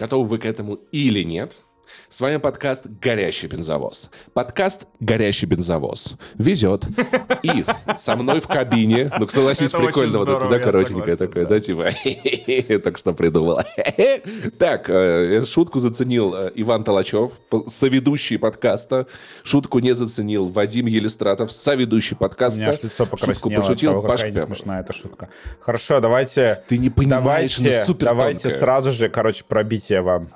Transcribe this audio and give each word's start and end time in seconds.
Готовы 0.00 0.26
вы 0.26 0.38
к 0.38 0.46
этому 0.46 0.76
или 0.92 1.22
нет? 1.22 1.60
С 2.08 2.20
вами 2.20 2.38
подкаст 2.38 2.86
«Горящий 3.00 3.46
бензовоз». 3.46 4.10
Подкаст 4.32 4.86
«Горящий 5.00 5.46
бензовоз» 5.46 6.16
везет. 6.36 6.86
И 7.42 7.64
со 7.94 8.16
мной 8.16 8.40
в 8.40 8.48
кабине, 8.48 9.10
ну, 9.18 9.28
согласись, 9.28 9.72
Это 9.72 9.82
прикольно, 9.82 10.18
вот 10.18 10.28
это, 10.28 10.48
да, 10.48 10.58
коротенькое 10.58 11.16
такое, 11.16 11.44
да. 11.44 11.50
да, 11.50 11.60
типа, 11.60 11.90
только 12.82 12.98
что 12.98 13.12
придумала. 13.14 13.64
Так, 14.58 14.90
э, 14.90 15.44
шутку 15.44 15.80
заценил 15.80 16.34
э, 16.34 16.52
Иван 16.56 16.84
Толачев, 16.84 17.40
соведущий 17.66 18.38
подкаста. 18.38 19.06
Шутку 19.42 19.78
не 19.78 19.94
заценил 19.94 20.46
Вадим 20.46 20.86
Елистратов, 20.86 21.52
соведущий 21.52 22.16
У 22.16 22.18
подкаста. 22.18 22.60
меня 22.60 22.70
аж 22.70 22.82
лицо 22.82 23.04
Шутку 23.04 23.16
покраснело 23.16 23.60
от 23.60 23.66
пошутил 23.66 23.90
того, 23.92 24.02
Паш 24.02 24.20
какая 24.20 24.32
Пеппер. 24.32 24.48
несмешная 24.48 24.80
эта 24.80 24.92
шутка. 24.92 25.28
Хорошо, 25.60 26.00
давайте... 26.00 26.62
Ты 26.66 26.78
не 26.78 26.90
понимаешь, 26.90 27.56
давайте, 27.58 27.84
супер 27.84 28.06
давайте 28.06 28.50
сразу 28.50 28.90
же, 28.92 29.08
короче, 29.08 29.44
пробитие 29.46 30.02
вам. 30.02 30.28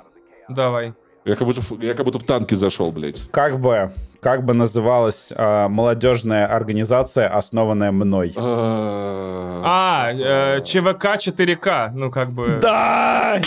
Давай. 0.49 0.95
Я 1.25 1.37
как 1.37 1.47
будто, 1.47 1.63
в- 1.63 1.81
я 1.83 1.95
как 1.95 2.05
будто 2.05 2.19
в 2.19 2.23
танке 2.25 2.55
зашел, 2.55 2.93
блядь. 2.93 3.17
Как 3.31 3.59
бы, 3.59 3.91
как 4.21 4.45
бы 4.45 4.53
называлась 4.53 5.33
а, 5.35 5.69
молодежная 5.71 6.47
организация, 6.47 7.29
основанная 7.29 7.93
мной? 7.93 8.35
А, 8.37 9.63
А, 9.67 10.13
э, 10.13 10.61
ЧВК 10.63 11.17
4К, 11.17 11.93
ну 11.95 12.11
как 12.11 12.31
бы... 12.31 12.59
Да! 12.61 13.37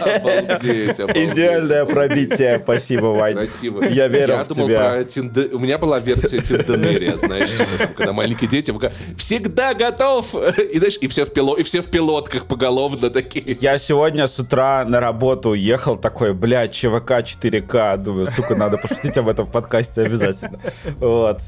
Обалдеть, 0.00 0.98
обалдеть. 1.00 1.30
Идеальное 1.32 1.84
пробитие, 1.84 2.60
спасибо, 2.62 3.06
Вань. 3.06 3.34
Красиво. 3.34 3.84
Я 3.84 4.08
верю 4.08 4.34
Я 4.34 4.42
в 4.42 4.48
думал 4.48 4.66
тебя. 4.68 4.90
про 4.90 5.04
Тинде- 5.04 5.48
У 5.54 5.60
меня 5.60 5.78
была 5.78 6.00
версия 6.00 6.40
Тинденерия, 6.40 7.16
знаешь, 7.18 7.50
типа, 7.52 7.64
там, 7.78 7.88
когда 7.94 8.12
маленькие 8.12 8.50
дети 8.50 8.74
всегда 9.16 9.74
готов. 9.74 10.34
И 10.72 10.78
знаешь, 10.78 10.98
и 11.00 11.06
все 11.06 11.24
в 11.24 11.32
пило, 11.32 11.54
и 11.56 11.62
все 11.62 11.80
в 11.82 11.86
пилотках 11.86 12.46
поголовно 12.46 13.10
такие. 13.10 13.44
Я 13.60 13.78
сегодня 13.78 14.26
с 14.26 14.38
утра 14.40 14.84
на 14.84 14.98
работу 15.00 15.54
ехал 15.54 15.96
такой, 15.96 16.34
блядь, 16.34 16.47
ЧВК 16.68 17.10
4К. 17.22 17.96
Думаю, 17.98 18.26
сука, 18.26 18.54
надо 18.56 18.78
пошутить 18.78 19.16
об 19.18 19.28
этом 19.28 19.46
в 19.46 19.52
подкасте 19.52 20.02
обязательно. 20.02 20.58
Вот. 20.98 21.40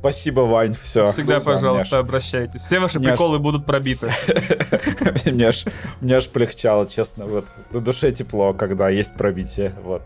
Спасибо, 0.00 0.40
Вань, 0.40 0.72
все. 0.72 1.12
Всегда, 1.12 1.38
пожалуйста, 1.38 1.98
обращайтесь. 1.98 2.60
Все 2.60 2.80
ваши 2.80 2.98
Мне 2.98 3.10
аж- 3.10 3.12
приколы 3.18 3.38
будут 3.38 3.64
пробиты. 3.64 4.10
Мне 5.26 5.46
аж, 5.46 5.64
мне 6.00 6.16
аж 6.16 6.28
полегчало, 6.28 6.88
честно. 6.88 7.26
Вот. 7.26 7.44
На 7.70 7.80
душе 7.80 8.10
тепло, 8.10 8.52
когда 8.52 8.88
есть 8.90 9.14
пробитие. 9.14 9.72
Вот. 9.84 10.02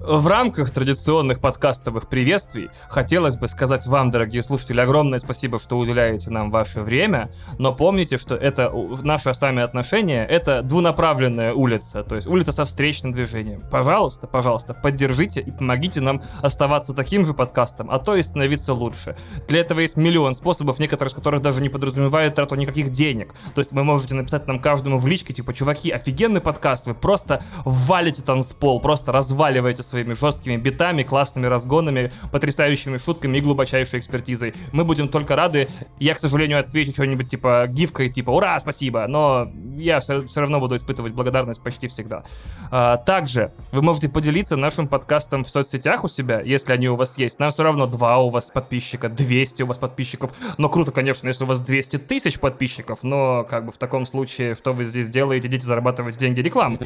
В 0.00 0.28
рамках 0.28 0.70
традиционных 0.70 1.40
подкастовых 1.40 2.08
приветствий 2.08 2.70
хотелось 2.88 3.36
бы 3.36 3.48
сказать 3.48 3.84
вам, 3.88 4.10
дорогие 4.10 4.44
слушатели, 4.44 4.80
огромное 4.80 5.18
спасибо, 5.18 5.58
что 5.58 5.76
уделяете 5.76 6.30
нам 6.30 6.52
ваше 6.52 6.82
время, 6.82 7.32
но 7.58 7.74
помните, 7.74 8.16
что 8.16 8.36
это 8.36 8.70
у- 8.70 8.96
наше 9.02 9.34
с 9.34 9.40
вами 9.42 9.60
отношение, 9.60 10.24
это 10.24 10.62
двунаправленная 10.62 11.52
улица, 11.52 12.04
то 12.04 12.14
есть 12.14 12.28
улица 12.28 12.52
со 12.52 12.64
встречным 12.64 13.12
движением. 13.12 13.64
Пожалуйста, 13.72 14.28
пожалуйста, 14.28 14.72
поддержите 14.72 15.40
и 15.40 15.50
помогите 15.50 16.00
нам 16.00 16.22
оставаться 16.42 16.94
таким 16.94 17.26
же 17.26 17.34
подкастом, 17.34 17.90
а 17.90 17.98
то 17.98 18.14
и 18.14 18.22
становиться 18.22 18.74
лучше. 18.74 19.16
Для 19.48 19.60
этого 19.60 19.80
есть 19.80 19.96
миллион 19.96 20.34
способов, 20.34 20.78
некоторые 20.78 21.10
из 21.10 21.14
которых 21.16 21.42
даже 21.42 21.60
не 21.60 21.70
подразумевают 21.70 22.36
трату 22.36 22.54
никаких 22.54 22.90
денег. 22.90 23.34
То 23.52 23.60
есть 23.60 23.72
вы 23.72 23.82
можете 23.82 24.14
написать 24.14 24.46
нам 24.46 24.60
каждому 24.60 24.98
в 24.98 25.08
личке, 25.08 25.34
типа, 25.34 25.52
чуваки, 25.52 25.90
офигенный 25.90 26.40
подкаст, 26.40 26.86
вы 26.86 26.94
просто 26.94 27.42
валите 27.64 28.22
танцпол, 28.22 28.80
просто 28.80 29.10
разваливаете 29.10 29.82
своими 29.88 30.12
жесткими 30.12 30.56
битами, 30.56 31.02
классными 31.02 31.46
разгонами, 31.46 32.12
потрясающими 32.32 32.96
шутками 32.98 33.38
и 33.38 33.40
глубочайшей 33.40 33.98
экспертизой. 34.00 34.54
Мы 34.72 34.84
будем 34.84 35.08
только 35.08 35.36
рады. 35.36 35.68
Я, 35.98 36.14
к 36.14 36.18
сожалению, 36.18 36.60
отвечу 36.60 36.92
что-нибудь 36.92 37.28
типа 37.28 37.66
гифкой, 37.68 38.10
типа 38.10 38.30
«Ура, 38.30 38.58
спасибо!», 38.58 39.06
но 39.06 39.50
я 39.78 40.00
все, 40.00 40.24
равно 40.36 40.60
буду 40.60 40.76
испытывать 40.76 41.12
благодарность 41.12 41.62
почти 41.62 41.88
всегда. 41.88 42.24
А, 42.70 42.96
также 42.96 43.52
вы 43.72 43.82
можете 43.82 44.08
поделиться 44.08 44.56
нашим 44.56 44.88
подкастом 44.88 45.44
в 45.44 45.50
соцсетях 45.50 46.04
у 46.04 46.08
себя, 46.08 46.40
если 46.40 46.72
они 46.72 46.88
у 46.88 46.96
вас 46.96 47.18
есть. 47.18 47.38
Нам 47.38 47.50
все 47.50 47.62
равно 47.62 47.86
два 47.86 48.18
у 48.18 48.28
вас 48.28 48.50
подписчика, 48.50 49.08
200 49.08 49.62
у 49.62 49.66
вас 49.66 49.78
подписчиков. 49.78 50.32
Но 50.58 50.68
круто, 50.68 50.90
конечно, 50.90 51.28
если 51.28 51.44
у 51.44 51.46
вас 51.46 51.60
200 51.60 51.98
тысяч 51.98 52.38
подписчиков, 52.40 53.02
но 53.02 53.44
как 53.44 53.66
бы 53.66 53.72
в 53.72 53.78
таком 53.78 54.06
случае, 54.06 54.54
что 54.54 54.72
вы 54.72 54.84
здесь 54.84 55.08
делаете? 55.10 55.48
Идите 55.48 55.66
зарабатывать 55.66 56.16
деньги 56.16 56.40
рекламы. 56.40 56.78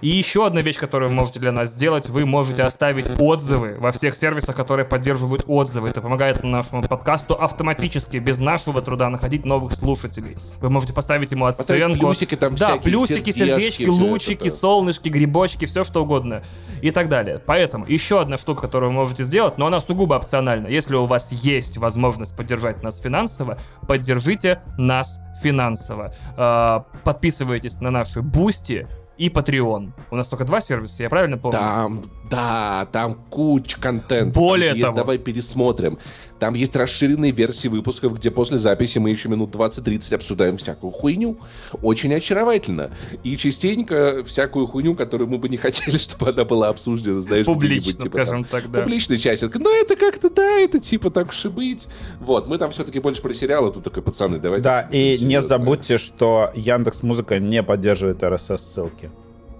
И 0.00 0.08
еще 0.08 0.46
одна 0.46 0.62
вещь, 0.62 0.78
которую 0.78 1.10
вы 1.10 1.14
можете 1.14 1.40
для 1.40 1.52
нас 1.52 1.70
сделать, 1.70 2.08
вы 2.08 2.26
можете 2.26 2.49
оставить 2.58 3.06
отзывы 3.18 3.76
во 3.78 3.92
всех 3.92 4.16
сервисах, 4.16 4.56
которые 4.56 4.86
поддерживают 4.86 5.44
отзывы. 5.46 5.88
Это 5.88 6.00
помогает 6.00 6.42
нашему 6.42 6.82
подкасту 6.82 7.34
автоматически, 7.34 8.16
без 8.16 8.38
нашего 8.38 8.82
труда, 8.82 9.08
находить 9.08 9.44
новых 9.44 9.72
слушателей. 9.72 10.36
Вы 10.60 10.70
можете 10.70 10.92
поставить 10.92 11.32
ему 11.32 11.46
оценку. 11.46 11.98
плюсики 11.98 12.36
там 12.36 12.54
Да, 12.54 12.66
всякие, 12.66 12.82
плюсики, 12.82 13.30
сердечки, 13.30 13.82
всё 13.84 13.94
это, 13.94 14.02
лучики, 14.02 14.48
да. 14.48 14.54
солнышки, 14.54 15.08
грибочки, 15.08 15.66
все 15.66 15.84
что 15.84 16.02
угодно 16.02 16.42
и 16.82 16.90
так 16.90 17.08
далее. 17.08 17.40
Поэтому 17.44 17.86
еще 17.86 18.20
одна 18.20 18.36
штука, 18.36 18.62
которую 18.62 18.90
вы 18.90 18.96
можете 18.96 19.24
сделать, 19.24 19.58
но 19.58 19.66
она 19.66 19.80
сугубо 19.80 20.14
опциональна. 20.14 20.66
Если 20.66 20.94
у 20.96 21.06
вас 21.06 21.32
есть 21.32 21.76
возможность 21.78 22.36
поддержать 22.36 22.82
нас 22.82 23.00
финансово, 23.00 23.58
поддержите 23.86 24.62
нас 24.78 25.20
финансово. 25.42 26.14
А, 26.36 26.84
Подписывайтесь 27.04 27.80
на 27.80 27.90
наши 27.90 28.22
Бусти 28.22 28.86
и 29.18 29.28
Patreon. 29.28 29.92
У 30.10 30.16
нас 30.16 30.28
только 30.28 30.44
два 30.44 30.60
сервиса, 30.60 31.02
я 31.02 31.10
правильно 31.10 31.36
помню? 31.36 31.58
Там, 31.58 32.02
да, 32.30 32.88
там 32.92 33.18
куча 33.28 33.78
контента. 33.80 34.38
Более 34.38 34.70
Там 34.70 34.76
есть, 34.76 34.86
того. 34.86 34.96
Давай 34.96 35.18
пересмотрим. 35.18 35.98
Там 36.38 36.54
есть 36.54 36.74
расширенные 36.76 37.32
версии 37.32 37.68
выпусков, 37.68 38.14
где 38.14 38.30
после 38.30 38.58
записи 38.58 38.98
мы 38.98 39.10
еще 39.10 39.28
минут 39.28 39.54
20-30 39.54 40.14
обсуждаем 40.14 40.56
всякую 40.56 40.92
хуйню. 40.92 41.38
Очень 41.82 42.14
очаровательно. 42.14 42.92
И 43.24 43.36
частенько 43.36 44.22
всякую 44.24 44.66
хуйню, 44.66 44.94
которую 44.94 45.28
мы 45.28 45.38
бы 45.38 45.48
не 45.48 45.56
хотели, 45.58 45.98
чтобы 45.98 46.30
она 46.30 46.44
была 46.44 46.68
обсуждена, 46.68 47.20
знаешь, 47.20 47.46
Публично, 47.46 47.92
типа, 47.92 48.06
скажем 48.06 48.44
там, 48.44 48.62
так, 48.62 48.70
да. 48.70 48.82
Публичный 48.82 49.18
часик. 49.18 49.54
Ну, 49.56 49.82
это 49.82 49.96
как-то, 49.96 50.30
да, 50.30 50.58
это 50.60 50.78
типа 50.78 51.10
так 51.10 51.30
уж 51.30 51.44
и 51.44 51.48
быть. 51.48 51.88
Вот, 52.20 52.46
мы 52.46 52.58
там 52.58 52.70
все-таки 52.70 53.00
больше 53.00 53.20
про 53.20 53.34
сериалы, 53.34 53.72
тут 53.72 53.82
такой, 53.82 54.02
пацаны, 54.02 54.38
давайте. 54.38 54.62
Да, 54.62 54.88
и 54.92 55.18
не 55.20 55.42
забудьте, 55.42 55.98
что 55.98 56.52
Яндекс 56.54 57.02
Музыка 57.02 57.40
не 57.40 57.62
поддерживает 57.62 58.22
RSS-ссылки. 58.22 59.10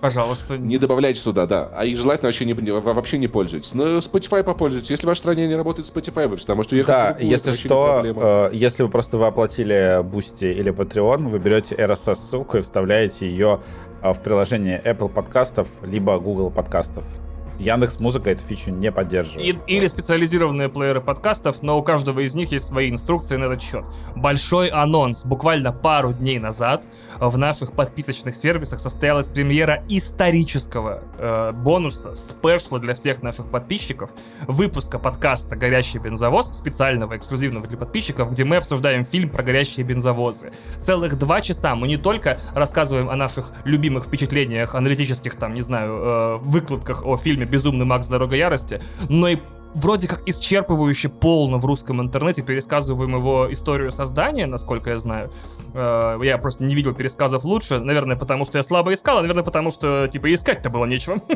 Пожалуйста. 0.00 0.56
Не 0.56 0.78
добавляйте 0.78 1.22
туда, 1.22 1.46
да. 1.46 1.70
А 1.74 1.84
и 1.84 1.94
желательно 1.94 2.28
вообще 2.28 2.44
не, 2.46 2.52
не- 2.54 2.72
вообще 2.72 3.18
не 3.18 3.28
пользуйтесь. 3.28 3.74
Но 3.74 3.98
Spotify 3.98 4.42
попользуйтесь. 4.42 4.90
Если 4.90 5.04
в 5.04 5.08
вашей 5.08 5.18
стране 5.20 5.46
не 5.46 5.54
работает 5.54 5.88
Spotify, 5.88 6.26
вы 6.26 6.38
можете 6.54 6.76
уехать 6.76 6.88
в 6.88 6.96
Да, 6.96 7.08
другую, 7.10 7.30
если 7.30 7.50
что, 7.50 8.02
э, 8.04 8.50
если 8.54 8.82
вы 8.82 8.88
просто 8.88 9.18
вы 9.18 9.26
оплатили 9.26 10.02
Бусти 10.02 10.46
или 10.46 10.72
Patreon, 10.72 11.28
вы 11.28 11.38
берете 11.38 11.74
RSS-ссылку 11.74 12.58
и 12.58 12.60
вставляете 12.60 13.28
ее 13.28 13.60
э, 14.02 14.12
в 14.12 14.20
приложение 14.20 14.80
Apple 14.84 15.08
подкастов 15.08 15.68
либо 15.82 16.18
Google 16.18 16.50
подкастов. 16.50 17.04
Яндекс 17.60 18.00
Музыка 18.00 18.30
эту 18.30 18.42
фичу 18.42 18.70
не 18.70 18.90
поддерживает. 18.90 19.62
И- 19.68 19.76
или 19.76 19.86
специализированные 19.86 20.68
плееры 20.68 21.00
подкастов, 21.00 21.62
но 21.62 21.78
у 21.78 21.82
каждого 21.82 22.20
из 22.20 22.34
них 22.34 22.50
есть 22.52 22.66
свои 22.66 22.90
инструкции 22.90 23.36
на 23.36 23.44
этот 23.44 23.62
счет. 23.62 23.84
Большой 24.16 24.68
анонс. 24.68 25.24
Буквально 25.24 25.72
пару 25.72 26.12
дней 26.12 26.38
назад 26.38 26.86
в 27.18 27.36
наших 27.36 27.72
подписочных 27.72 28.34
сервисах 28.34 28.80
состоялась 28.80 29.28
премьера 29.28 29.84
исторического 29.88 31.02
э, 31.18 31.52
бонуса, 31.52 32.14
спешла 32.14 32.78
для 32.78 32.94
всех 32.94 33.22
наших 33.22 33.50
подписчиков, 33.50 34.10
выпуска 34.46 34.98
подкаста 34.98 35.56
«Горящий 35.56 35.98
бензовоз», 35.98 36.48
специального, 36.48 37.16
эксклюзивного 37.16 37.66
для 37.66 37.76
подписчиков, 37.76 38.32
где 38.32 38.44
мы 38.44 38.56
обсуждаем 38.56 39.04
фильм 39.04 39.28
про 39.28 39.42
горящие 39.42 39.84
бензовозы. 39.84 40.52
Целых 40.78 41.18
два 41.18 41.40
часа 41.40 41.74
мы 41.74 41.88
не 41.88 41.96
только 41.98 42.38
рассказываем 42.54 43.10
о 43.10 43.16
наших 43.16 43.52
любимых 43.64 44.04
впечатлениях, 44.04 44.74
аналитических, 44.74 45.34
там, 45.34 45.54
не 45.54 45.60
знаю, 45.60 45.92
э, 45.94 46.36
выкладках 46.40 47.04
о 47.04 47.16
фильме 47.16 47.46
«Безумный 47.50 47.84
Макс. 47.84 48.08
Дорога 48.08 48.36
ярости», 48.36 48.80
но 49.08 49.28
и 49.28 49.38
вроде 49.74 50.08
как 50.08 50.26
исчерпывающе 50.28 51.08
полно 51.08 51.58
в 51.58 51.64
русском 51.66 52.00
интернете 52.00 52.42
пересказываем 52.42 53.14
его 53.14 53.52
историю 53.52 53.90
создания, 53.90 54.46
насколько 54.46 54.90
я 54.90 54.96
знаю. 54.96 55.30
Э, 55.74 56.18
Я 56.22 56.38
просто 56.38 56.64
не 56.64 56.74
видел 56.74 56.94
пересказов 56.94 57.44
лучше, 57.44 57.78
наверное, 57.78 58.16
потому 58.16 58.44
что 58.44 58.58
я 58.58 58.62
слабо 58.62 58.92
искал, 58.92 59.18
а, 59.18 59.20
наверное, 59.20 59.44
потому 59.44 59.70
что, 59.70 60.08
типа, 60.08 60.32
искать-то 60.34 60.70
было 60.70 60.84
нечего. 60.86 61.20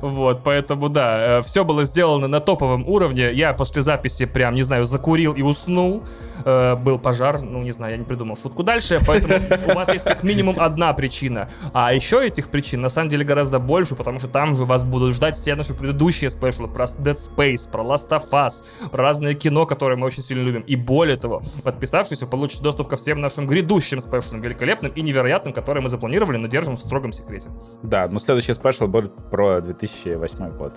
Вот, 0.00 0.42
поэтому, 0.44 0.88
да, 0.88 1.42
все 1.42 1.64
было 1.64 1.84
сделано 1.84 2.28
на 2.28 2.40
топовом 2.40 2.86
уровне. 2.88 3.32
Я 3.32 3.52
после 3.52 3.82
записи 3.82 4.24
прям, 4.26 4.54
не 4.54 4.62
знаю, 4.62 4.84
закурил 4.84 5.32
и 5.32 5.42
уснул. 5.42 6.02
Э, 6.44 6.76
Был 6.76 6.98
пожар, 6.98 7.40
ну, 7.42 7.62
не 7.62 7.72
знаю, 7.72 7.92
я 7.92 7.98
не 7.98 8.04
придумал 8.04 8.36
шутку 8.36 8.62
дальше, 8.62 8.98
поэтому 9.06 9.34
у 9.68 9.74
вас 9.74 9.88
есть 9.92 10.04
как 10.04 10.22
минимум 10.22 10.60
одна 10.60 10.92
причина. 10.92 11.48
А 11.72 11.92
еще 11.92 12.26
этих 12.26 12.48
причин, 12.50 12.80
на 12.80 12.88
самом 12.88 13.08
деле, 13.08 13.24
гораздо 13.24 13.58
больше, 13.58 13.94
потому 13.96 14.18
что 14.18 14.28
там 14.28 14.54
же 14.54 14.64
вас 14.64 14.84
будут 14.84 15.14
ждать 15.14 15.34
все 15.34 15.54
наши 15.54 15.74
предыдущие 15.74 16.30
спешлы 16.30 16.68
про 16.68 16.84
Dead 16.84 17.18
Space, 17.28 17.70
про 17.70 17.82
Last 17.82 18.08
of 18.10 18.30
Us, 18.32 18.64
разное 18.92 19.34
кино, 19.34 19.66
которое 19.66 19.96
мы 19.96 20.06
очень 20.06 20.22
сильно 20.22 20.42
любим. 20.42 20.62
И 20.62 20.76
более 20.76 21.16
того, 21.16 21.42
подписавшись, 21.62 22.20
вы 22.22 22.28
получите 22.28 22.62
доступ 22.62 22.88
ко 22.88 22.96
всем 22.96 23.20
нашим 23.20 23.46
грядущим 23.46 24.00
спешлам, 24.00 24.40
великолепным 24.40 24.92
и 24.92 25.02
невероятным, 25.02 25.52
которые 25.52 25.82
мы 25.82 25.88
запланировали, 25.88 26.36
но 26.36 26.46
держим 26.48 26.76
в 26.76 26.82
строгом 26.82 27.12
секрете. 27.12 27.50
Да, 27.82 28.08
но 28.08 28.18
следующий 28.18 28.52
спешл 28.54 28.86
будет 28.86 29.14
про 29.30 29.60
2008 29.60 30.56
год. 30.56 30.74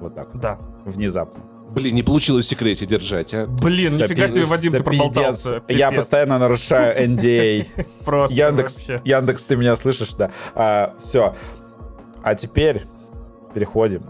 Вот 0.00 0.14
так. 0.14 0.28
вот. 0.32 0.40
Да. 0.40 0.58
Внезапно. 0.84 1.44
Блин, 1.70 1.94
не 1.94 2.02
получилось 2.02 2.44
в 2.44 2.48
секрете 2.48 2.84
держать, 2.84 3.32
а. 3.32 3.46
Блин, 3.46 3.96
Да 3.96 4.04
нифига 4.04 4.22
пиздец, 4.26 4.32
себе, 4.34 4.44
Вадим, 4.44 4.72
да 4.72 4.78
ты 4.78 4.84
проболтался. 4.84 5.60
пиздец. 5.60 5.78
Я 5.80 5.90
постоянно 5.90 6.38
нарушаю 6.38 7.08
NDA. 7.10 7.66
Просто 8.04 8.36
Яндекс. 8.36 8.82
Яндекс, 9.04 9.44
ты 9.46 9.56
меня 9.56 9.74
слышишь, 9.76 10.14
да? 10.14 10.92
все. 10.98 11.34
А 12.22 12.34
теперь 12.34 12.82
переходим 13.54 14.02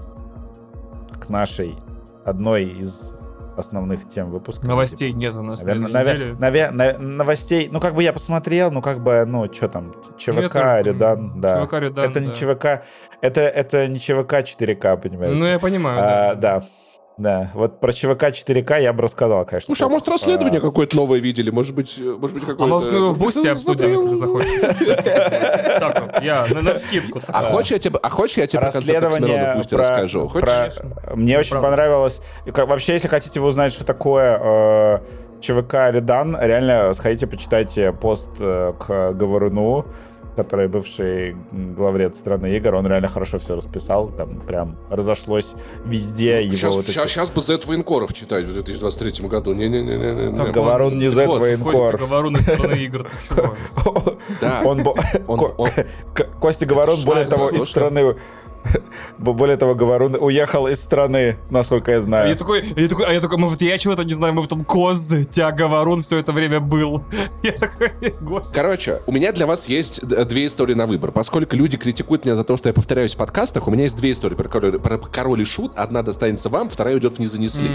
к 1.22 1.28
нашей 1.28 1.76
одной 2.24 2.64
из 2.64 3.14
основных 3.56 4.08
тем 4.08 4.30
выпуска. 4.30 4.66
Новостей 4.66 5.12
нет 5.12 5.34
у 5.34 5.42
нас 5.42 5.62
на 5.62 5.74
Наверное, 5.74 5.90
этой 5.90 5.94
наве- 5.94 6.14
неделе. 6.14 6.36
наве- 6.38 6.70
на- 6.70 6.98
новостей, 6.98 7.68
ну 7.70 7.80
как 7.80 7.94
бы 7.94 8.02
я 8.02 8.12
посмотрел, 8.14 8.70
ну 8.70 8.80
как 8.80 9.02
бы, 9.02 9.24
ну 9.26 9.52
что 9.52 9.68
там, 9.68 9.88
Ну, 9.94 10.16
ЧВК, 10.16 10.56
Редан, 10.80 11.38
да. 11.40 11.62
ЧВК, 11.66 11.72
Редан, 11.74 12.10
это 12.10 12.20
не 12.20 12.28
да. 12.28 12.32
ЧВК, 12.34 12.64
это, 13.20 13.40
это 13.42 13.88
не 13.88 13.98
ЧВК 13.98 14.42
4К, 14.42 14.96
понимаешь? 14.96 15.38
Ну, 15.38 15.44
я 15.46 15.58
понимаю, 15.58 15.98
А, 16.00 16.34
да. 16.34 16.60
да. 16.60 16.66
Да, 17.18 17.50
вот 17.54 17.78
про 17.78 17.92
ЧВК 17.92 18.24
4К 18.30 18.80
я 18.80 18.92
бы 18.92 19.02
рассказал, 19.02 19.44
конечно. 19.44 19.66
Слушай, 19.66 19.84
а 19.84 19.90
может 19.90 20.08
расследование 20.08 20.58
А, 20.58 20.62
какое-то 20.62 20.96
новое 20.96 21.20
видели? 21.20 21.50
Может 21.50 21.74
быть, 21.74 21.98
э, 21.98 22.02
может 22.18 22.34
быть 22.34 22.40
какое-то... 22.44 22.64
А 22.64 22.66
может 22.66 22.90
мы 22.90 22.98
его 22.98 23.10
в 23.12 23.18
бусте 23.18 23.50
обсудим, 23.50 23.90
если 23.90 24.08
ты 24.08 24.14
захочешь? 24.16 24.48
Так 25.78 26.00
вот, 26.00 26.22
я 26.22 26.46
на 26.50 26.62
навскидку. 26.62 27.20
так. 27.20 27.30
А 27.32 27.42
хочешь 27.42 27.72
я 27.72 27.78
тебе, 27.78 27.98
а 28.02 28.08
хочешь 28.08 28.38
я 28.38 28.46
тебе 28.46 28.60
расследование 28.60 29.62
про, 29.70 29.78
расскажу? 29.78 30.28
Хочешь? 30.28 30.48
про- 30.48 31.16
Мне 31.16 31.38
очень 31.38 31.60
понравилось. 31.60 32.22
Вообще, 32.46 32.94
если 32.94 33.08
хотите 33.08 33.40
вы 33.40 33.48
узнать, 33.48 33.72
что 33.72 33.84
такое 33.84 34.38
э, 34.42 34.98
ЧВК 35.40 35.74
Редан, 35.90 36.36
реально 36.40 36.92
сходите, 36.94 37.26
почитайте 37.26 37.92
пост 37.92 38.30
э, 38.40 38.72
к 38.78 39.12
Говоруну, 39.12 39.84
который 40.36 40.68
бывший 40.68 41.36
главред 41.52 42.14
страны 42.14 42.56
игр. 42.56 42.74
Он 42.74 42.86
реально 42.86 43.08
хорошо 43.08 43.38
все 43.38 43.54
расписал. 43.56 44.08
Там 44.08 44.40
прям 44.40 44.78
разошлось 44.90 45.54
везде 45.84 46.42
его 46.42 46.52
Сейчас, 46.52 46.74
вот 46.74 46.84
эти- 46.84 46.92
сейчас, 46.92 47.10
сейчас 47.10 47.30
бы 47.30 47.40
Z 47.40 47.66
военкоров 47.66 48.12
читать 48.12 48.44
в 48.44 48.52
2023 48.52 49.28
году. 49.28 49.52
Не-не-не. 49.54 50.36
Так, 50.36 50.52
Говорун 50.52 50.98
не 50.98 51.08
Z 51.08 51.26
военкор. 51.26 51.92
Костя, 51.92 52.06
говорю 52.06 52.30
на 52.30 52.38
стороны 52.38 52.74
игр, 52.74 53.04
ты 53.04 53.34
чего? 53.34 54.16
Да. 54.40 54.62
Костя 56.40 56.66
Говорун, 56.66 57.00
более 57.04 57.26
того, 57.26 57.50
из 57.50 57.64
страны... 57.68 58.14
Более 59.18 59.56
того, 59.56 59.74
Говорун 59.74 60.16
уехал 60.18 60.66
из 60.66 60.80
страны, 60.80 61.36
насколько 61.50 61.90
я 61.90 61.96
Я 61.98 62.02
знаю. 62.02 62.36
такой, 62.36 62.64
я 62.76 62.88
такой, 62.88 63.06
а 63.06 63.12
я 63.12 63.20
такой, 63.20 63.38
может, 63.38 63.60
я 63.62 63.78
чего-то 63.78 64.04
не 64.04 64.14
знаю, 64.14 64.34
может, 64.34 64.52
он 64.52 64.64
коз, 64.64 65.08
тебя 65.30 65.50
говорун 65.52 66.02
все 66.02 66.18
это 66.18 66.32
время 66.32 66.60
был. 66.60 67.04
Я 67.42 67.52
такой, 67.52 67.90
господи. 68.20 68.54
Короче, 68.54 69.00
у 69.06 69.12
меня 69.12 69.32
для 69.32 69.46
вас 69.46 69.68
есть 69.68 70.06
д- 70.06 70.24
две 70.24 70.46
истории 70.46 70.74
на 70.74 70.86
выбор. 70.86 71.12
Поскольку 71.12 71.56
люди 71.56 71.76
критикуют 71.76 72.24
меня 72.24 72.36
за 72.36 72.44
то, 72.44 72.56
что 72.56 72.68
я 72.68 72.72
повторяюсь 72.72 73.14
в 73.14 73.18
подкастах, 73.18 73.68
у 73.68 73.70
меня 73.70 73.84
есть 73.84 73.96
две 73.96 74.12
истории 74.12 74.34
про 74.34 74.48
король, 74.48 74.78
про 74.78 74.98
король 74.98 75.40
и 75.40 75.44
шут. 75.44 75.72
Одна 75.76 76.02
достанется 76.02 76.48
вам, 76.48 76.68
вторая 76.68 76.94
уйдет 76.94 77.16
в 77.16 77.18
не 77.18 77.26
занесли. 77.26 77.70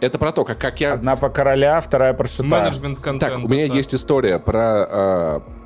Это 0.00 0.18
про 0.18 0.32
то, 0.32 0.44
как, 0.44 0.58
как 0.58 0.80
я... 0.80 0.94
Одна 0.94 1.16
по 1.16 1.28
короля, 1.28 1.80
вторая 1.80 2.14
про 2.14 2.26
шута. 2.26 2.44
Менеджмент 2.44 2.98
контента. 3.00 3.36
Так, 3.36 3.44
у 3.44 3.48
меня 3.48 3.68
да. 3.68 3.74
есть 3.74 3.94
история 3.94 4.38
про... 4.38 5.40
э, 5.46 5.57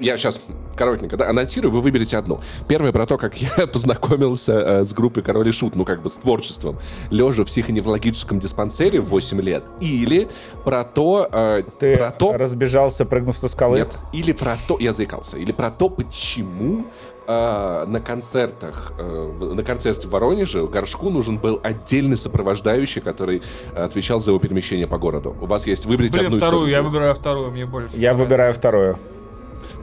я 0.00 0.16
сейчас 0.16 0.40
коротенько 0.76 1.16
да, 1.16 1.28
анонсирую, 1.28 1.70
вы 1.72 1.80
выберете 1.80 2.16
одну. 2.16 2.40
Первая 2.68 2.92
про 2.92 3.06
то, 3.06 3.16
как 3.16 3.36
я 3.58 3.66
познакомился 3.66 4.52
э, 4.52 4.84
с 4.84 4.92
группой 4.92 5.22
Король 5.22 5.48
и 5.48 5.52
Шут, 5.52 5.76
ну 5.76 5.84
как 5.84 6.02
бы 6.02 6.08
с 6.10 6.16
творчеством, 6.16 6.78
лежа 7.10 7.44
в 7.44 7.46
психоневрологическом 7.46 8.38
диспансере 8.38 9.00
в 9.00 9.06
8 9.06 9.40
лет. 9.40 9.64
Или 9.80 10.28
про 10.64 10.84
то... 10.84 11.28
э, 11.30 11.62
Ты 11.78 11.96
про 11.96 12.10
то 12.10 12.32
разбежался, 12.36 13.04
прыгнув 13.04 13.38
со 13.38 13.48
скалы? 13.48 13.78
нет. 13.78 13.96
Или 14.12 14.32
про 14.32 14.56
то, 14.68 14.78
я 14.80 14.92
заикался, 14.92 15.36
или 15.38 15.52
про 15.52 15.70
то, 15.70 15.88
почему 15.88 16.86
э, 17.26 17.84
на 17.86 18.00
концертах, 18.00 18.92
э, 18.98 19.32
на 19.54 19.62
концерте 19.62 20.08
в 20.08 20.10
Воронеже 20.10 20.66
Горшку 20.66 21.10
нужен 21.10 21.38
был 21.38 21.60
отдельный 21.62 22.16
сопровождающий, 22.16 23.00
который 23.00 23.42
отвечал 23.76 24.20
за 24.20 24.32
его 24.32 24.40
перемещение 24.40 24.86
по 24.86 24.98
городу. 24.98 25.36
У 25.40 25.46
вас 25.46 25.66
есть 25.66 25.86
выберите 25.86 26.18
Блин, 26.18 26.26
одну 26.26 26.38
вторую, 26.38 26.68
я 26.68 26.82
выбираю 26.82 27.14
вторую, 27.14 27.50
мне 27.52 27.64
больше. 27.64 27.96
Я 27.96 28.14
выбираю 28.14 28.52
вторую. 28.52 28.98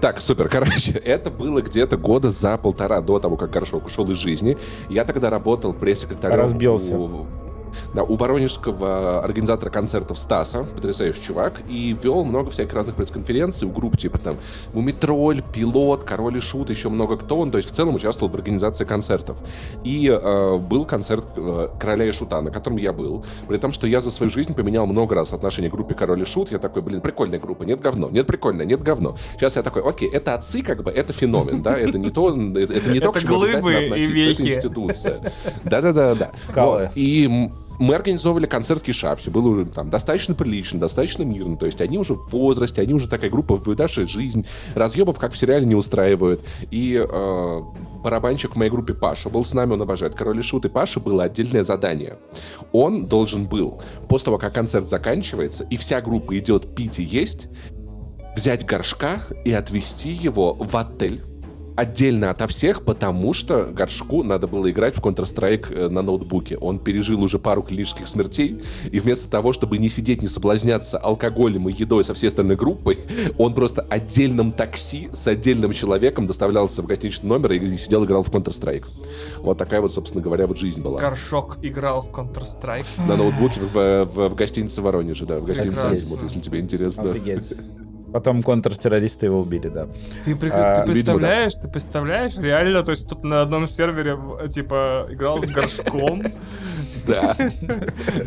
Так, 0.01 0.19
супер. 0.19 0.49
Короче, 0.49 0.91
это 1.05 1.29
было 1.29 1.61
где-то 1.61 1.95
года 1.95 2.31
за 2.31 2.57
полтора 2.57 3.01
до 3.01 3.19
того, 3.19 3.37
как 3.37 3.51
Горшок 3.51 3.85
ушел 3.85 4.09
из 4.09 4.17
жизни. 4.17 4.57
Я 4.89 5.05
тогда 5.05 5.29
работал 5.29 5.73
пресс-секретарем 5.73 6.35
Разбился. 6.37 6.97
у- 6.97 7.27
да, 7.93 8.03
у 8.03 8.15
воронежского 8.15 9.23
организатора 9.23 9.69
концертов 9.69 10.17
Стаса, 10.19 10.63
потрясающий 10.63 11.21
чувак, 11.21 11.61
и 11.67 11.95
вел 12.01 12.23
много 12.23 12.49
всяких 12.49 12.73
разных 12.73 12.95
пресс-конференций 12.95 13.67
у 13.67 13.71
групп, 13.71 13.97
типа 13.97 14.17
там 14.17 14.37
Мумитроль, 14.73 15.43
Пилот, 15.53 16.03
Король 16.03 16.37
и 16.37 16.39
Шут, 16.39 16.69
еще 16.69 16.89
много 16.89 17.17
кто 17.17 17.39
он, 17.39 17.51
то 17.51 17.57
есть 17.57 17.69
в 17.69 17.73
целом 17.73 17.95
участвовал 17.95 18.31
в 18.31 18.35
организации 18.35 18.85
концертов. 18.85 19.37
И 19.83 20.07
э, 20.07 20.57
был 20.57 20.85
концерт 20.85 21.25
э, 21.35 21.69
Короля 21.79 22.05
и 22.05 22.11
Шута, 22.11 22.41
на 22.41 22.51
котором 22.51 22.77
я 22.77 22.93
был, 22.93 23.25
при 23.47 23.57
том, 23.57 23.71
что 23.71 23.87
я 23.87 24.01
за 24.01 24.11
свою 24.11 24.29
жизнь 24.29 24.53
поменял 24.53 24.85
много 24.85 25.15
раз 25.15 25.33
отношение 25.33 25.69
к 25.69 25.73
группе 25.73 25.95
Король 25.95 26.21
и 26.21 26.25
Шут, 26.25 26.51
я 26.51 26.59
такой, 26.59 26.81
блин, 26.81 27.01
прикольная 27.01 27.39
группа, 27.39 27.63
нет 27.63 27.81
говно, 27.81 28.09
нет 28.09 28.27
прикольно, 28.27 28.63
нет 28.63 28.81
говно. 28.81 29.15
Сейчас 29.33 29.55
я 29.55 29.63
такой, 29.63 29.83
окей, 29.83 30.09
это 30.09 30.33
отцы, 30.33 30.61
как 30.61 30.83
бы, 30.83 30.91
это 30.91 31.13
феномен, 31.13 31.61
да, 31.61 31.77
это 31.77 31.97
не 31.97 32.09
то, 32.09 32.29
это, 32.29 32.73
это 32.73 32.89
не 32.89 32.99
то, 32.99 33.11
к 33.11 33.19
чему 33.19 33.41
обязательно 33.41 33.61
глыбы 33.61 33.73
и 33.73 33.85
относиться, 33.85 34.13
вехи. 34.13 34.41
это 34.41 34.49
институция. 34.49 35.33
Да-да-да-да. 35.63 36.31
Скалы. 36.33 36.83
Вот. 36.83 36.91
И 36.95 37.49
мы 37.79 37.95
организовывали 37.95 38.45
концерт 38.45 38.83
Киша, 38.83 39.15
все 39.15 39.31
было 39.31 39.47
уже 39.47 39.65
там 39.65 39.89
достаточно 39.89 40.35
прилично, 40.35 40.79
достаточно 40.79 41.23
мирно, 41.23 41.57
то 41.57 41.65
есть 41.65 41.81
они 41.81 41.97
уже 41.97 42.13
в 42.13 42.29
возрасте, 42.29 42.81
они 42.81 42.93
уже 42.93 43.07
такая 43.07 43.29
группа, 43.29 43.55
выдавшая 43.55 44.07
жизнь, 44.07 44.45
разъебов, 44.75 45.19
как 45.19 45.33
в 45.33 45.37
сериале, 45.37 45.65
не 45.65 45.75
устраивают. 45.75 46.41
И 46.69 46.95
э, 46.95 47.61
барабанщик 48.03 48.53
в 48.53 48.55
моей 48.57 48.71
группе 48.71 48.93
Паша 48.93 49.29
был 49.29 49.43
с 49.43 49.53
нами, 49.53 49.73
он 49.73 49.81
обожает 49.81 50.15
Король 50.15 50.39
и 50.39 50.41
Шут, 50.41 50.65
и 50.65 50.69
Паше 50.69 50.99
было 50.99 51.23
отдельное 51.23 51.63
задание. 51.63 52.17
Он 52.71 53.07
должен 53.07 53.45
был, 53.47 53.81
после 54.07 54.25
того, 54.25 54.37
как 54.37 54.53
концерт 54.53 54.85
заканчивается, 54.85 55.63
и 55.69 55.77
вся 55.77 56.01
группа 56.01 56.37
идет 56.37 56.75
пить 56.75 56.99
и 56.99 57.03
есть, 57.03 57.47
взять 58.35 58.65
горшка 58.65 59.21
и 59.43 59.51
отвезти 59.51 60.11
его 60.11 60.53
в 60.53 60.75
отель. 60.75 61.21
Отдельно 61.75 62.29
ото 62.31 62.47
всех, 62.47 62.83
потому 62.83 63.33
что 63.33 63.65
Горшку 63.65 64.23
надо 64.23 64.47
было 64.47 64.69
играть 64.69 64.95
в 64.95 64.99
Counter-Strike 64.99 65.73
э, 65.73 65.89
на 65.89 66.01
ноутбуке. 66.01 66.57
Он 66.57 66.79
пережил 66.79 67.23
уже 67.23 67.39
пару 67.39 67.63
клинических 67.63 68.07
смертей, 68.07 68.61
и 68.91 68.99
вместо 68.99 69.29
того, 69.29 69.51
чтобы 69.53 69.77
не 69.77 69.89
сидеть, 69.89 70.21
не 70.21 70.27
соблазняться 70.27 70.97
алкоголем 70.97 71.69
и 71.69 71.73
едой 71.73 72.03
со 72.03 72.13
всей 72.13 72.27
остальной 72.27 72.55
группой, 72.55 72.99
он 73.37 73.53
просто 73.53 73.81
отдельном 73.83 74.51
такси 74.51 75.09
с 75.13 75.27
отдельным 75.27 75.71
человеком 75.71 76.27
доставлялся 76.27 76.81
в 76.81 76.87
гостиничный 76.87 77.29
номер 77.29 77.53
и 77.53 77.77
сидел, 77.77 78.03
играл 78.05 78.23
в 78.23 78.29
Counter-Strike. 78.29 78.85
Вот 79.39 79.57
такая 79.57 79.81
вот, 79.81 79.91
собственно 79.91 80.23
говоря, 80.23 80.47
вот 80.47 80.57
жизнь 80.57 80.81
была. 80.81 80.99
Горшок 80.99 81.57
играл 81.61 82.01
в 82.01 82.09
Counter-Strike. 82.09 82.85
На 83.07 83.15
ноутбуке 83.15 83.61
в, 83.61 84.05
в- 84.05 84.29
в 84.29 84.35
гостинице 84.35 84.81
Воронеже, 84.81 85.25
да, 85.25 85.39
в 85.39 85.45
гостинице. 85.45 85.85
Азимут, 85.85 86.21
если 86.23 86.39
тебе 86.39 86.59
интересно. 86.59 87.11
Офигеть. 87.11 87.53
Потом 88.13 88.41
контртеррористы 88.43 89.27
его 89.27 89.39
убили, 89.39 89.69
да. 89.69 89.87
Ты, 90.25 90.35
при- 90.35 90.49
А, 90.49 90.81
ты 90.81 90.91
представляешь, 90.91 91.53
ты 91.55 91.67
представляешь, 91.69 92.37
реально, 92.37 92.83
то 92.83 92.91
есть 92.91 93.07
тут 93.07 93.23
на 93.23 93.41
одном 93.41 93.67
сервере, 93.67 94.17
типа, 94.49 95.07
играл 95.09 95.41
с 95.41 95.47
горшком, 95.47 96.21
Да. 97.07 97.35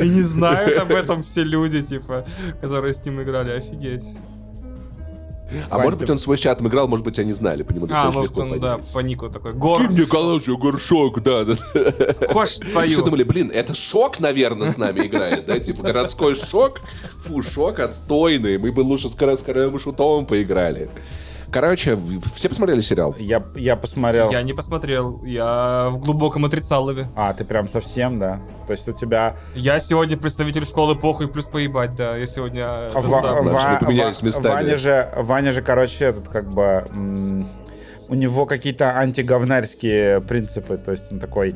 и 0.02 0.08
не 0.08 0.22
знают 0.22 0.78
об 0.78 0.90
этом 0.90 1.22
все 1.22 1.42
люди, 1.44 1.82
типа, 1.82 2.24
которые 2.60 2.92
с 2.94 3.04
ним 3.04 3.20
играли, 3.22 3.50
офигеть. 3.52 4.04
А 5.68 5.76
Вань, 5.76 5.84
может 5.84 5.98
быть, 6.00 6.06
ты- 6.06 6.12
он 6.12 6.18
свой 6.18 6.36
чат 6.38 6.60
играл, 6.68 6.88
может 6.88 7.04
быть, 7.04 7.18
они 7.18 7.32
знали, 7.32 7.62
по 7.62 7.72
нему 7.72 7.84
А, 7.84 7.88
достаточно 7.88 8.18
может 8.18 8.30
легко 8.32 8.42
он, 8.42 8.60
да, 8.60 8.80
по 8.92 8.98
нику 9.00 9.28
такой, 9.30 9.52
Скинь 9.52 9.86
мне 9.88 9.96
горшок. 10.04 10.10
калашу, 10.10 10.58
горшок, 10.58 11.22
да, 11.22 11.44
да. 11.44 11.54
Хочешь 12.32 12.54
Все 12.54 12.70
спою? 12.70 13.02
думали, 13.04 13.22
блин, 13.22 13.50
это 13.54 13.74
шок, 13.74 14.20
наверное, 14.20 14.68
с 14.68 14.78
нами 14.78 15.06
играет, 15.06 15.46
да, 15.46 15.58
типа 15.60 15.82
городской 15.82 16.34
шок, 16.34 16.80
фу, 17.18 17.42
шок 17.42 17.78
отстойный, 17.80 18.58
мы 18.58 18.72
бы 18.72 18.80
лучше 18.80 19.08
с 19.08 19.14
и 19.76 19.78
шутом 19.78 20.26
поиграли. 20.26 20.88
Короче, 21.54 21.96
все 22.34 22.48
посмотрели 22.48 22.80
сериал? 22.80 23.14
Я, 23.16 23.40
я 23.54 23.76
посмотрел. 23.76 24.28
Я 24.32 24.42
не 24.42 24.52
посмотрел, 24.52 25.22
я 25.22 25.88
в 25.88 26.00
глубоком 26.00 26.44
отрицалове. 26.44 27.06
А, 27.14 27.32
ты 27.32 27.44
прям 27.44 27.68
совсем, 27.68 28.18
да? 28.18 28.40
То 28.66 28.72
есть 28.72 28.88
у 28.88 28.92
тебя... 28.92 29.36
Я 29.54 29.78
сегодня 29.78 30.16
представитель 30.16 30.66
школы 30.66 30.96
похуй 30.96 31.28
плюс 31.28 31.46
поебать, 31.46 31.94
да, 31.94 32.16
я 32.16 32.26
сегодня... 32.26 32.66
Ва- 32.92 32.98
это 32.98 33.20
сам. 33.20 33.46
Ва- 33.46 33.78
поменялись 33.80 34.20
Ва- 34.20 34.26
местами. 34.26 34.52
Ваня 34.52 34.76
же, 34.76 35.08
Ваня 35.16 35.52
же, 35.52 35.62
короче, 35.62 36.06
этот 36.06 36.28
как 36.28 36.52
бы... 36.52 36.88
м, 36.90 37.46
у 38.08 38.14
него 38.14 38.46
какие-то 38.46 38.98
антиговнарские 38.98 40.22
принципы, 40.22 40.76
то 40.76 40.90
есть 40.90 41.12
он 41.12 41.20
такой... 41.20 41.54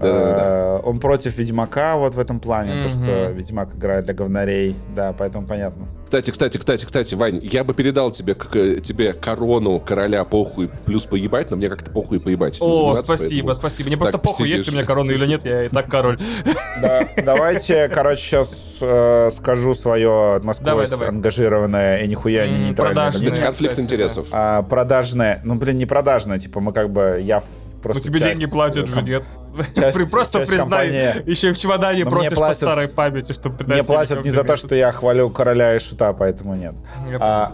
Да-да-да. 0.00 0.78
э, 0.78 0.80
он 0.84 1.00
против 1.00 1.36
Ведьмака 1.36 1.96
вот 1.96 2.14
в 2.14 2.20
этом 2.20 2.38
плане, 2.38 2.80
то, 2.82 2.88
что. 2.88 3.32
Ведьмак 3.32 3.74
играет 3.74 4.04
для 4.04 4.14
говнарей, 4.14 4.74
да, 4.94 5.12
поэтому 5.12 5.46
понятно. 5.46 5.88
Кстати, 6.10 6.32
кстати, 6.32 6.58
кстати, 6.58 6.84
кстати, 6.86 7.14
Вань, 7.14 7.38
я 7.40 7.62
бы 7.62 7.72
передал 7.72 8.10
тебе, 8.10 8.34
к- 8.34 8.80
тебе 8.80 9.12
корону 9.12 9.78
короля 9.78 10.24
похуй 10.24 10.68
плюс 10.84 11.06
поебать, 11.06 11.52
но 11.52 11.56
мне 11.56 11.68
как-то 11.68 11.92
похуй 11.92 12.18
поебать. 12.18 12.58
О, 12.60 12.96
спасибо, 12.96 13.46
поэтому- 13.46 13.54
спасибо. 13.54 13.86
Мне 13.90 13.96
просто 13.96 14.18
похуй, 14.18 14.48
есть 14.48 14.64
сидишь. 14.64 14.72
у 14.72 14.76
меня 14.76 14.84
корона 14.84 15.12
или 15.12 15.24
нет, 15.24 15.44
я 15.44 15.66
и 15.66 15.68
так 15.68 15.88
король. 15.88 16.18
Да, 16.82 17.06
давайте, 17.24 17.88
короче, 17.94 18.22
сейчас 18.42 19.36
скажу 19.36 19.72
свое 19.74 20.40
давай. 20.62 20.86
ангажированное 21.08 21.98
и 22.02 22.08
нихуя 22.08 22.48
не 22.48 22.58
нейтральное 22.58 22.94
продажное. 23.12 23.30
Конфликт 23.36 23.74
кстати, 23.74 23.84
интересов. 23.86 24.26
А, 24.32 24.62
продажное, 24.62 25.40
ну 25.44 25.54
блин, 25.54 25.78
не 25.78 25.86
продажное, 25.86 26.40
типа 26.40 26.58
мы 26.58 26.72
как 26.72 26.90
бы, 26.90 27.20
я 27.22 27.38
в- 27.38 27.44
Ну 27.44 27.82
просто 27.84 28.02
тебе 28.02 28.18
часть, 28.18 28.38
деньги 28.38 28.50
платят 28.50 28.84
э, 28.90 28.92
же, 28.92 29.02
нет? 29.02 29.24
часть- 29.74 29.96
При- 29.96 30.04
Просто 30.04 30.40
часть 30.40 30.50
признай, 30.50 30.88
компании- 30.88 31.30
еще 31.30 31.48
и 31.48 31.52
в 31.52 31.58
чемодане 31.58 32.04
просишь 32.04 32.30
по 32.30 32.36
платят- 32.36 32.56
старой 32.58 32.88
памяти, 32.88 33.32
чтобы 33.32 33.64
Мне 33.64 33.82
платят 33.82 34.22
не 34.24 34.30
за 34.30 34.44
то, 34.44 34.56
что 34.56 34.74
я 34.74 34.92
хвалю 34.92 35.30
короля 35.30 35.76
и 35.76 35.78
шута, 36.00 36.12
поэтому 36.12 36.54
нет. 36.54 36.74
Я 37.08 37.52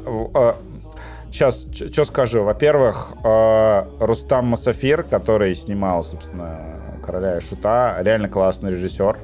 сейчас, 1.31 1.67
что 1.73 2.05
скажу. 2.05 2.45
Во-первых, 2.45 3.13
э, 3.25 3.83
Рустам 4.01 4.47
Масафир, 4.47 5.03
который 5.03 5.55
снимал, 5.55 6.03
собственно, 6.03 6.61
короля 7.05 7.39
и 7.39 7.41
шута, 7.41 7.97
реально 8.01 8.29
классный 8.29 8.71
режиссер. 8.71 9.19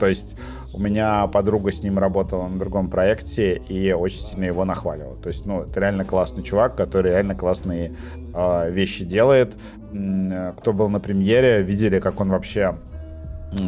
То 0.00 0.06
есть 0.06 0.36
у 0.72 0.80
меня 0.80 1.26
подруга 1.26 1.72
с 1.72 1.82
ним 1.82 1.98
работала 1.98 2.46
на 2.46 2.58
другом 2.58 2.88
проекте 2.88 3.56
и 3.56 3.92
очень 3.92 4.20
сильно 4.20 4.44
его 4.44 4.64
нахваливала. 4.64 5.16
То 5.16 5.28
есть, 5.28 5.44
ну, 5.44 5.62
это 5.62 5.80
реально 5.80 6.04
классный 6.04 6.42
чувак, 6.42 6.76
который 6.76 7.10
реально 7.10 7.34
классные 7.34 7.96
э, 8.34 8.70
вещи 8.70 9.04
делает. 9.04 9.58
Э, 9.92 10.52
Кто 10.58 10.72
был 10.72 10.88
на 10.88 11.00
премьере, 11.00 11.62
видели, 11.62 11.98
как 11.98 12.20
он 12.20 12.30
вообще 12.30 12.76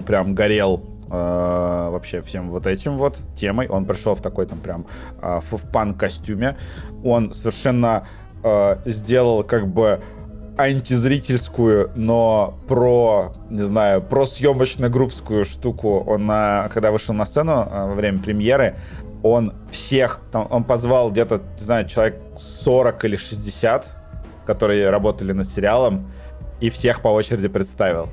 прям 0.07 0.35
горел 0.35 1.00
э, 1.11 1.89
вообще 1.91 2.21
всем 2.23 2.49
вот 2.49 2.67
этим 2.67 2.97
вот 2.97 3.21
темой. 3.35 3.69
Он 3.69 3.85
пришел 3.85 4.15
в 4.15 4.21
такой 4.21 4.47
там 4.47 4.61
прям 4.61 4.87
э, 5.23 5.41
в, 5.41 5.57
в 5.57 5.71
панк-костюме. 5.71 6.57
Он 7.05 7.33
совершенно 7.33 8.07
э, 8.43 8.77
сделал 8.87 9.45
как 9.45 9.67
бы 9.67 10.01
антизрительскую, 10.57 11.91
но 11.95 12.59
про, 12.69 13.35
не 13.49 13.63
знаю, 13.63 14.03
про 14.03 14.27
съемочно-группскую 14.27 15.45
штуку. 15.45 16.05
Он, 16.07 16.27
на, 16.27 16.69
когда 16.73 16.91
вышел 16.91 17.15
на 17.15 17.25
сцену 17.25 17.53
э, 17.53 17.87
во 17.87 17.95
время 17.95 18.23
премьеры, 18.23 18.77
он 19.23 19.55
всех, 19.71 20.21
там, 20.33 20.47
он 20.51 20.65
позвал 20.65 21.11
где-то, 21.11 21.43
не 21.59 21.65
знаю, 21.65 21.87
человек 21.87 22.21
40 22.37 23.05
или 23.05 23.17
60, 23.17 23.97
которые 24.47 24.91
работали 24.91 25.33
над 25.33 25.49
сериалом, 25.49 26.11
и 26.61 26.71
всех 26.71 27.03
по 27.03 27.09
очереди 27.09 27.49
представил. 27.49 28.09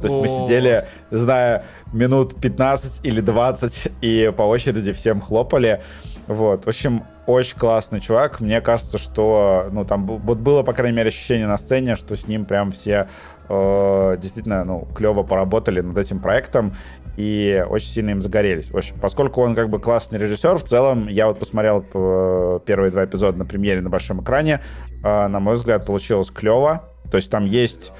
То 0.00 0.08
есть 0.08 0.16
мы 0.16 0.28
сидели, 0.28 0.86
знаю, 1.10 1.62
минут 1.92 2.40
15 2.40 3.04
или 3.04 3.20
20, 3.20 3.92
и 4.00 4.32
по 4.36 4.42
очереди 4.42 4.92
всем 4.92 5.20
хлопали. 5.20 5.82
Вот, 6.26 6.66
в 6.66 6.68
общем, 6.68 7.04
очень 7.28 7.58
классный 7.58 8.00
чувак. 8.00 8.40
Мне 8.40 8.60
кажется, 8.62 8.96
что, 8.96 9.68
ну, 9.70 9.84
там 9.84 10.06
вот 10.06 10.38
было, 10.38 10.62
по 10.62 10.72
крайней 10.72 10.96
мере, 10.96 11.08
ощущение 11.08 11.46
на 11.46 11.58
сцене, 11.58 11.94
что 11.94 12.16
с 12.16 12.26
ним 12.26 12.46
прям 12.46 12.70
все 12.70 13.08
э, 13.48 14.16
действительно, 14.18 14.64
ну, 14.64 14.88
клево 14.94 15.24
поработали 15.24 15.80
над 15.80 15.96
этим 15.98 16.20
проектом 16.20 16.74
и 17.18 17.64
очень 17.68 17.88
сильно 17.88 18.10
им 18.10 18.22
загорелись. 18.22 18.70
В 18.70 18.76
общем, 18.76 18.96
поскольку 18.98 19.42
он 19.42 19.54
как 19.54 19.68
бы 19.68 19.78
классный 19.78 20.18
режиссер, 20.18 20.56
в 20.56 20.64
целом, 20.64 21.08
я 21.08 21.26
вот 21.26 21.38
посмотрел 21.38 21.84
э, 21.92 22.60
первые 22.64 22.90
два 22.90 23.04
эпизода 23.04 23.36
на 23.36 23.44
премьере 23.44 23.82
на 23.82 23.90
большом 23.90 24.22
экране, 24.22 24.60
э, 25.04 25.26
на 25.26 25.40
мой 25.40 25.56
взгляд, 25.56 25.84
получилось 25.84 26.30
клево. 26.30 26.84
То 27.10 27.16
есть 27.16 27.30
там 27.30 27.44
есть 27.44 27.92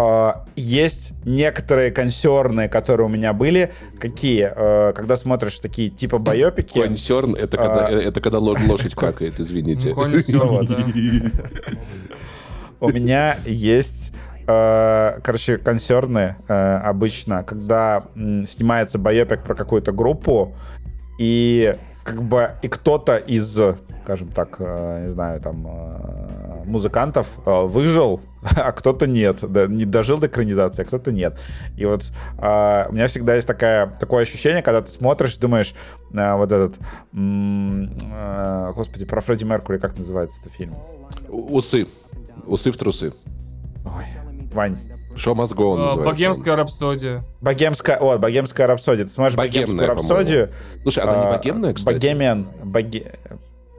э, 0.00 0.32
есть 0.56 1.12
некоторые 1.24 1.90
консерны, 1.90 2.68
которые 2.68 3.06
у 3.06 3.10
меня 3.10 3.32
были. 3.32 3.72
Какие? 3.98 4.50
Э, 4.54 4.92
когда 4.94 5.16
смотришь 5.16 5.58
такие 5.58 5.90
типа 5.90 6.18
байопики. 6.18 6.80
Консерн 6.80 7.34
это 7.34 7.56
когда, 7.56 7.86
А. 7.86 7.90
это 7.90 8.20
когда 8.20 8.38
ло- 8.38 8.56
лошадь 8.68 8.94
какает, 8.94 9.38
извините. 9.40 9.94
Консерн, 9.94 10.66
да. 10.66 10.76
У 12.80 12.88
меня 12.88 13.36
есть, 13.44 14.12
э, 14.46 15.18
короче, 15.22 15.58
консерны 15.58 16.36
э, 16.48 16.76
обычно, 16.78 17.42
когда 17.44 18.04
снимается 18.14 18.98
байопик 18.98 19.42
про 19.44 19.54
какую-то 19.54 19.92
группу, 19.92 20.54
и 21.18 21.76
как 22.04 22.22
бы 22.22 22.50
и 22.62 22.68
кто-то 22.68 23.16
из, 23.16 23.60
скажем 24.04 24.28
так, 24.28 24.56
э, 24.58 25.04
не 25.04 25.10
знаю, 25.10 25.40
там 25.40 25.66
э, 25.66 26.64
музыкантов 26.64 27.38
э, 27.44 27.62
выжил, 27.66 28.20
а 28.56 28.72
кто-то 28.72 29.06
нет, 29.06 29.40
да, 29.48 29.66
не 29.66 29.84
дожил 29.84 30.18
до 30.18 30.26
экранизации, 30.26 30.82
а 30.82 30.84
кто-то 30.86 31.12
нет. 31.12 31.38
И 31.76 31.84
вот 31.84 32.10
у 32.38 32.92
меня 32.92 33.06
всегда 33.06 33.34
есть 33.34 33.46
такая, 33.46 33.86
такое 33.86 34.22
ощущение, 34.22 34.62
когда 34.62 34.82
ты 34.82 34.90
смотришь, 34.90 35.36
думаешь, 35.36 35.74
вот 36.10 36.52
этот, 36.52 36.78
м, 37.12 37.96
господи, 38.74 39.04
про 39.04 39.20
Фредди 39.20 39.44
Меркури, 39.44 39.78
как 39.78 39.96
называется 39.96 40.40
этот 40.40 40.52
фильм? 40.52 40.76
Усы. 41.28 41.86
Усы 42.46 42.70
в 42.70 42.76
трусы. 42.76 43.12
Ой, 43.84 44.04
Вань, 44.52 44.78
Go 45.14 45.34
on 45.34 45.80
Э, 45.80 45.86
называется. 45.86 46.04
Богемская 46.04 46.56
рапсодия. 46.56 47.24
Богемская, 47.40 47.96
о, 47.98 48.18
богемская 48.18 48.66
рапсодия. 48.66 49.06
Ты 49.06 49.10
смотришь 49.10 49.36
Богемная, 49.36 49.66
богемскую 49.66 49.88
рапсодию. 49.88 50.50
Слушай, 50.82 51.04
она 51.04 51.16
не 51.16 51.26
а, 51.26 51.36
богемная, 51.36 51.74
кстати? 51.74 51.94
Богемен, 51.94 52.46
боге... 52.64 53.12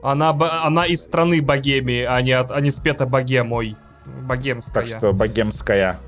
Она, 0.02 0.30
она 0.64 0.84
из 0.84 1.00
страны 1.00 1.40
Богемии, 1.40 2.02
а 2.02 2.20
не, 2.22 2.32
от, 2.32 2.50
а 2.50 2.60
не 2.60 2.70
спета 2.70 3.06
Богемой. 3.06 3.76
Богемская. 4.04 4.74
так 4.74 4.86
что 4.86 5.12
богемская. 5.12 6.00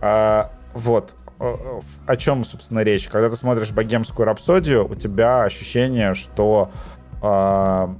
А, 0.00 0.52
вот. 0.72 1.14
О 1.38 2.16
чем, 2.16 2.44
собственно, 2.44 2.80
речь? 2.80 3.08
Когда 3.08 3.28
ты 3.28 3.36
смотришь 3.36 3.70
богемскую 3.70 4.24
рапсодию, 4.24 4.90
у 4.90 4.94
тебя 4.94 5.42
ощущение, 5.42 6.14
что 6.14 6.70
а, 7.20 7.94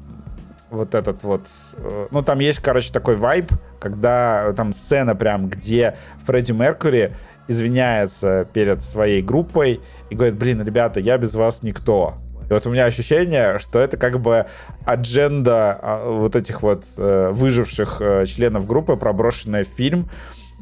вот 0.70 0.94
этот 0.94 1.22
вот... 1.22 1.46
э, 1.74 2.08
Ну, 2.10 2.22
там 2.22 2.38
есть, 2.38 2.60
короче, 2.60 2.92
такой 2.92 3.16
вайб, 3.16 3.50
когда 3.80 4.52
там 4.54 4.72
сцена 4.72 5.14
прям, 5.14 5.48
где 5.48 5.96
Фредди 6.24 6.52
Меркури 6.52 7.14
извиняется 7.48 8.48
перед 8.52 8.82
своей 8.82 9.22
группой 9.22 9.80
и 10.10 10.14
говорит, 10.14 10.36
блин, 10.36 10.62
ребята, 10.62 11.00
я 11.00 11.16
без 11.18 11.34
вас 11.34 11.62
никто. 11.62 12.14
И 12.48 12.52
вот 12.52 12.66
у 12.66 12.70
меня 12.70 12.84
ощущение, 12.84 13.58
что 13.58 13.80
это 13.80 13.96
как 13.96 14.20
бы 14.20 14.46
адженда 14.84 15.78
а, 15.82 16.10
вот 16.10 16.36
этих 16.36 16.62
вот 16.62 16.84
э, 16.96 17.30
выживших 17.32 17.96
э, 18.00 18.26
членов 18.26 18.66
группы, 18.66 18.96
проброшенная 18.96 19.64
в 19.64 19.68
фильм, 19.68 20.08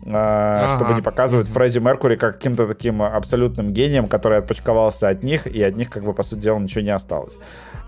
э, 0.02 0.68
чтобы 0.74 0.94
не 0.94 1.02
показывать 1.02 1.48
Фредди 1.48 1.78
Меркури 1.78 2.16
как 2.16 2.34
каким-то 2.34 2.66
таким 2.66 3.02
абсолютным 3.02 3.72
гением, 3.72 4.08
который 4.08 4.38
отпочковался 4.38 5.08
от 5.08 5.22
них, 5.22 5.46
и 5.46 5.62
от 5.62 5.76
них, 5.76 5.90
как 5.90 6.04
бы, 6.04 6.14
по 6.14 6.22
сути 6.22 6.40
дела, 6.40 6.58
ничего 6.58 6.82
не 6.82 6.90
осталось. 6.90 7.38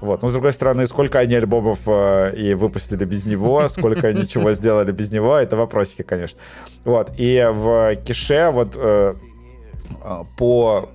Вот. 0.00 0.22
Но, 0.22 0.28
с 0.28 0.32
другой 0.32 0.52
стороны, 0.52 0.86
сколько 0.86 1.18
они 1.18 1.34
альбомов 1.34 1.80
э, 1.86 2.34
и 2.36 2.54
выпустили 2.54 3.04
без 3.04 3.26
него, 3.26 3.68
сколько 3.68 4.08
они 4.08 4.26
чего 4.26 4.52
сделали 4.52 4.92
без 4.92 5.10
него, 5.10 5.36
это 5.36 5.56
вопросики, 5.56 6.02
конечно. 6.02 6.38
Вот. 6.84 7.12
И 7.16 7.46
в 7.52 7.96
Кише 7.96 8.50
вот 8.50 8.76
э, 8.76 9.14
э, 10.04 10.24
по 10.36 10.90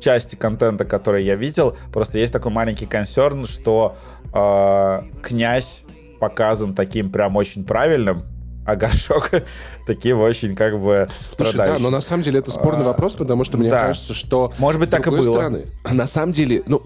части 0.00 0.36
контента, 0.36 0.84
который 0.84 1.24
я 1.24 1.36
видел, 1.36 1.76
просто 1.92 2.18
есть 2.18 2.32
такой 2.32 2.50
маленький 2.50 2.86
консерн, 2.86 3.44
что 3.44 3.96
э, 4.32 5.02
князь 5.22 5.84
показан 6.18 6.74
таким 6.74 7.10
прям 7.10 7.36
очень 7.36 7.64
правильным, 7.64 8.24
а 8.64 8.76
горшок 8.76 9.30
таким 9.86 10.20
очень 10.20 10.54
как 10.54 10.80
бы 10.80 11.08
Слушай, 11.24 11.56
да, 11.56 11.78
но 11.78 11.90
на 11.90 12.00
самом 12.00 12.22
деле 12.22 12.40
это 12.40 12.50
спорный 12.50 12.84
вопрос, 12.84 13.14
потому 13.14 13.44
что 13.44 13.58
мне 13.58 13.70
да. 13.70 13.86
кажется, 13.86 14.14
что... 14.14 14.52
Может 14.58 14.80
быть, 14.80 14.88
с 14.88 14.92
так 14.92 15.06
и 15.06 15.10
было. 15.10 15.22
стороны, 15.22 15.66
на 15.90 16.06
самом 16.06 16.32
деле, 16.32 16.62
ну, 16.66 16.82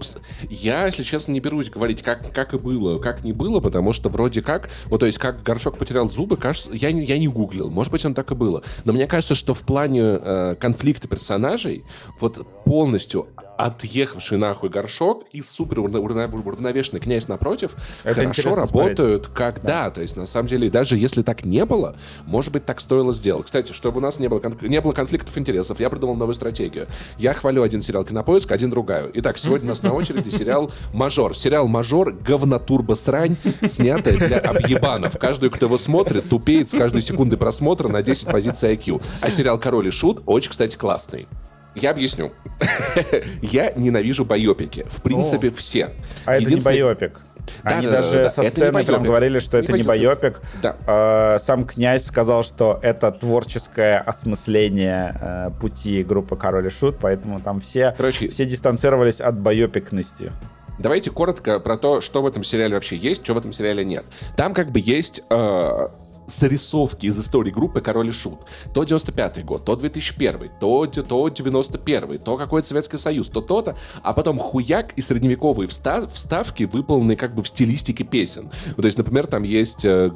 я, 0.49 0.85
если 0.85 1.03
честно, 1.03 1.31
не 1.31 1.39
берусь 1.39 1.69
говорить, 1.69 2.01
как, 2.01 2.31
как 2.33 2.53
и 2.53 2.57
было, 2.57 2.99
как 2.99 3.23
не 3.23 3.33
было, 3.33 3.59
потому 3.59 3.93
что 3.93 4.09
вроде 4.09 4.41
как, 4.41 4.69
вот, 4.85 4.99
то 4.99 5.05
есть, 5.05 5.17
как 5.17 5.43
горшок 5.43 5.77
потерял 5.77 6.09
зубы, 6.09 6.37
кажется, 6.37 6.71
я 6.73 6.91
не, 6.91 7.03
я 7.03 7.17
не 7.17 7.27
гуглил, 7.27 7.69
может 7.69 7.91
быть, 7.91 8.05
он 8.05 8.13
так 8.13 8.31
и 8.31 8.35
было. 8.35 8.63
Но 8.83 8.93
мне 8.93 9.07
кажется, 9.07 9.35
что 9.35 9.53
в 9.53 9.61
плане 9.61 10.01
э, 10.01 10.55
конфликта 10.59 11.07
персонажей, 11.07 11.83
вот 12.19 12.45
полностью 12.65 13.27
отъехавший 13.57 14.37
нахуй 14.37 14.69
горшок 14.69 15.23
и 15.31 15.41
супер 15.41 15.79
уравновешенный 15.79 16.99
князь 16.99 17.27
напротив 17.27 17.75
Это 18.03 18.15
хорошо 18.15 18.29
интересно 18.29 18.67
смотреть. 18.67 18.99
работают, 18.99 19.27
как 19.27 19.61
да. 19.61 19.89
то 19.89 20.01
есть 20.01 20.15
на 20.17 20.25
самом 20.25 20.47
деле 20.47 20.69
даже 20.69 20.97
если 20.97 21.21
так 21.21 21.45
не 21.45 21.65
было, 21.65 21.95
может 22.25 22.51
быть 22.51 22.65
так 22.65 22.79
стоило 22.79 23.13
сделать. 23.13 23.45
Кстати, 23.45 23.71
чтобы 23.71 23.97
у 23.97 24.01
нас 24.01 24.19
не 24.19 24.27
было 24.27 24.41
не 24.61 24.81
было 24.81 24.93
конфликтов 24.93 25.37
интересов, 25.37 25.79
я 25.79 25.89
придумал 25.89 26.15
новую 26.15 26.35
стратегию. 26.35 26.87
Я 27.17 27.33
хвалю 27.33 27.63
один 27.63 27.81
сериал 27.81 28.03
Кинопоиск, 28.03 28.51
один 28.51 28.73
ругаю. 28.73 29.11
Итак, 29.15 29.37
сегодня 29.37 29.67
у 29.67 29.69
нас 29.69 29.83
на 29.83 29.93
очереди 29.93 30.29
сериал 30.29 30.71
Мажор. 30.93 31.35
Сериал 31.35 31.67
Мажор 31.67 32.11
говнотурбо 32.11 32.93
срань, 32.93 33.37
снятая 33.65 34.17
для 34.17 34.39
объебанов. 34.39 35.17
Каждый, 35.17 35.49
кто 35.49 35.65
его 35.67 35.77
смотрит, 35.77 36.29
тупеет 36.29 36.69
с 36.69 36.73
каждой 36.73 37.01
секунды 37.01 37.37
просмотра 37.37 37.87
на 37.87 38.01
10 38.01 38.27
позиций 38.27 38.75
IQ. 38.75 39.01
А 39.21 39.29
сериал 39.29 39.59
Король 39.59 39.87
и 39.87 39.91
Шут 39.91 40.21
очень, 40.25 40.49
кстати, 40.49 40.75
классный. 40.75 41.27
Я 41.75 41.91
объясню. 41.91 42.31
Я 43.41 43.71
ненавижу 43.75 44.25
байопики. 44.25 44.85
В 44.89 45.01
принципе, 45.01 45.49
все. 45.51 45.91
А 46.25 46.33
это 46.35 46.39
не 46.41 46.45
Единственное- 46.45 46.83
байопик. 46.83 47.19
Да, 47.63 47.71
Они 47.77 47.85
да, 47.85 47.91
да, 47.91 47.97
даже 47.97 48.13
да, 48.13 48.23
да. 48.23 48.29
со 48.29 48.41
не 48.41 48.49
сцены 48.49 48.83
прям 48.83 49.03
говорили, 49.03 49.37
что 49.37 49.57
это 49.59 49.73
не 49.73 49.83
байопик. 49.83 50.41
Да. 50.63 50.77
Э, 50.87 51.37
Сам 51.39 51.65
князь 51.65 52.05
сказал, 52.05 52.43
что 52.43 52.79
это 52.81 53.11
творческое 53.11 53.99
осмысление 53.99 55.15
э, 55.21 55.51
пути 55.61 56.03
группы 56.03 56.35
Король 56.37 56.65
и 56.67 56.69
Шут, 56.71 56.97
поэтому 56.99 57.39
там 57.39 57.59
все, 57.59 57.93
Короче, 57.97 58.29
все 58.29 58.45
дистанцировались 58.45 59.21
от 59.21 59.37
байопикности. 59.39 60.31
Давайте 60.79 61.11
коротко 61.11 61.59
про 61.59 61.77
то, 61.77 62.01
что 62.01 62.21
в 62.21 62.25
этом 62.27 62.43
сериале 62.43 62.73
вообще 62.75 62.97
есть, 62.97 63.23
что 63.23 63.33
в 63.33 63.37
этом 63.37 63.53
сериале 63.53 63.85
нет. 63.85 64.03
Там 64.35 64.53
как 64.53 64.71
бы 64.71 64.81
есть 64.83 65.21
э, 65.29 65.87
зарисовки 66.27 67.07
из 67.07 67.17
истории 67.17 67.51
группы 67.51 67.81
Король 67.81 68.09
и 68.09 68.11
Шут. 68.11 68.39
То 68.73 68.83
95 68.83 69.45
год, 69.45 69.65
то 69.65 69.75
2001, 69.75 70.51
то, 70.59 70.85
то 70.85 71.29
91, 71.29 72.19
то 72.19 72.37
какой-то 72.37 72.67
Советский 72.67 72.97
Союз, 72.97 73.29
то 73.29 73.41
то-то, 73.41 73.75
а 74.01 74.13
потом 74.13 74.39
хуяк 74.39 74.93
и 74.93 75.01
средневековые 75.01 75.67
встав, 75.67 76.11
вставки, 76.11 76.63
выполненные 76.63 77.17
как 77.17 77.35
бы 77.35 77.43
в 77.43 77.47
стилистике 77.47 78.03
песен. 78.03 78.51
Ну, 78.75 78.81
то 78.81 78.85
есть, 78.85 78.97
например, 78.97 79.27
там 79.27 79.43
есть 79.43 79.85
э, 79.85 80.09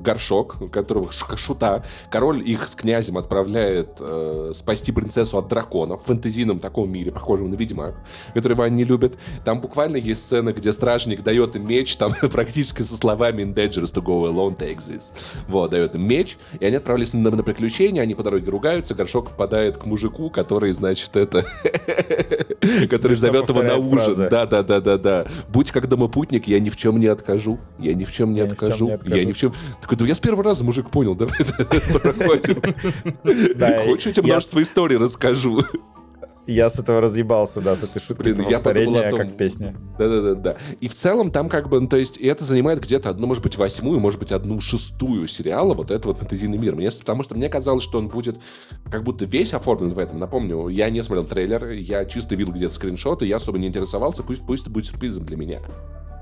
горшок, 0.00 0.56
у 0.60 0.68
которого 0.68 1.10
шута, 1.10 1.84
король 2.10 2.48
их 2.48 2.66
с 2.66 2.74
князем 2.74 3.18
отправляет 3.18 3.98
э, 4.00 4.52
спасти 4.54 4.92
принцессу 4.92 5.38
от 5.38 5.48
драконов 5.48 6.02
в 6.02 6.06
фэнтезийном 6.06 6.58
таком 6.58 6.90
мире, 6.90 7.12
похожем 7.12 7.50
на 7.50 7.54
Ведьмак, 7.54 7.94
который 8.34 8.54
Ваня 8.54 8.74
не 8.74 8.84
любит. 8.84 9.18
Там 9.44 9.60
буквально 9.60 9.96
есть 9.96 10.24
сцена, 10.24 10.52
где 10.52 10.72
стражник 10.72 11.22
дает 11.22 11.56
им 11.56 11.66
меч, 11.66 11.96
там 11.96 12.14
практически 12.32 12.82
со 12.82 12.96
словами 12.96 13.42
«In 13.42 13.54
dangerous 13.54 13.92
to 13.94 14.02
go 14.02 14.30
alone, 14.30 14.56
take 14.56 14.78
this». 14.78 15.12
Вот, 15.50 15.70
дает 15.70 15.94
им 15.94 16.06
меч, 16.06 16.38
и 16.58 16.64
они 16.64 16.76
отправились 16.76 17.12
на, 17.12 17.30
на 17.30 17.42
приключения, 17.42 18.02
они 18.02 18.14
по 18.14 18.22
дороге 18.22 18.50
ругаются, 18.50 18.94
горшок 18.94 19.30
попадает 19.30 19.78
к 19.78 19.84
мужику, 19.84 20.30
который, 20.30 20.72
значит, 20.72 21.16
это... 21.16 21.44
который 22.90 23.16
зовет 23.16 23.48
его 23.48 23.62
на 23.62 23.76
ужин. 23.76 24.28
Да, 24.30 24.46
да, 24.46 24.62
да, 24.62 24.80
да, 24.80 24.96
да. 24.96 25.26
Будь 25.48 25.70
как 25.70 25.88
домопутник, 25.88 26.46
я 26.46 26.60
ни 26.60 26.70
в 26.70 26.76
чем 26.76 27.00
не 27.00 27.06
откажу. 27.06 27.58
Я 27.78 27.94
ни 27.94 28.04
в 28.04 28.12
чем 28.12 28.32
не 28.32 28.40
откажу. 28.40 28.98
Я 29.06 29.24
ни 29.24 29.32
в 29.32 29.36
чем... 29.36 29.52
Такой, 29.80 30.06
я 30.06 30.14
с 30.14 30.20
первого 30.20 30.44
раза, 30.44 30.64
мужик, 30.64 30.90
понял, 30.90 31.14
давай 31.14 31.38
проходим. 31.44 32.62
Хочешь, 33.84 34.06
я 34.06 34.12
тебе 34.12 34.26
множество 34.28 34.62
историй 34.62 34.96
расскажу. 34.96 35.64
Я 36.50 36.68
с 36.68 36.80
этого 36.80 37.00
разъебался, 37.00 37.60
да, 37.60 37.76
с 37.76 37.84
этой 37.84 38.00
шутки 38.00 38.22
Блин, 38.22 38.44
я 38.48 38.56
повторение, 38.56 39.10
том... 39.10 39.18
как 39.18 39.28
в 39.28 39.36
песне. 39.36 39.76
Да-да-да. 39.98 40.34
да. 40.34 40.56
И 40.80 40.88
в 40.88 40.94
целом 40.94 41.30
там 41.30 41.48
как 41.48 41.68
бы, 41.68 41.80
ну, 41.80 41.86
то 41.86 41.96
есть, 41.96 42.16
это 42.16 42.44
занимает 42.44 42.80
где-то 42.80 43.10
одну, 43.10 43.28
может 43.28 43.42
быть, 43.42 43.56
восьмую, 43.56 44.00
может 44.00 44.18
быть, 44.18 44.32
одну 44.32 44.60
шестую 44.60 45.28
сериала, 45.28 45.74
вот 45.74 45.92
это 45.92 46.08
вот 46.08 46.18
фэнтезийный 46.18 46.58
мир. 46.58 46.74
Мне, 46.74 46.90
потому 46.90 47.22
что 47.22 47.36
мне 47.36 47.48
казалось, 47.48 47.84
что 47.84 47.98
он 47.98 48.08
будет 48.08 48.38
как 48.90 49.04
будто 49.04 49.24
весь 49.26 49.54
оформлен 49.54 49.92
в 49.92 49.98
этом. 49.98 50.18
Напомню, 50.18 50.66
я 50.68 50.90
не 50.90 51.02
смотрел 51.02 51.24
трейлер, 51.24 51.70
я 51.70 52.04
чисто 52.04 52.34
видел 52.34 52.52
где-то 52.52 52.74
скриншоты, 52.74 53.26
я 53.26 53.36
особо 53.36 53.58
не 53.58 53.68
интересовался, 53.68 54.24
пусть, 54.24 54.44
пусть 54.44 54.64
это 54.64 54.72
будет 54.72 54.86
сюрпризом 54.86 55.24
для 55.24 55.36
меня. 55.36 55.60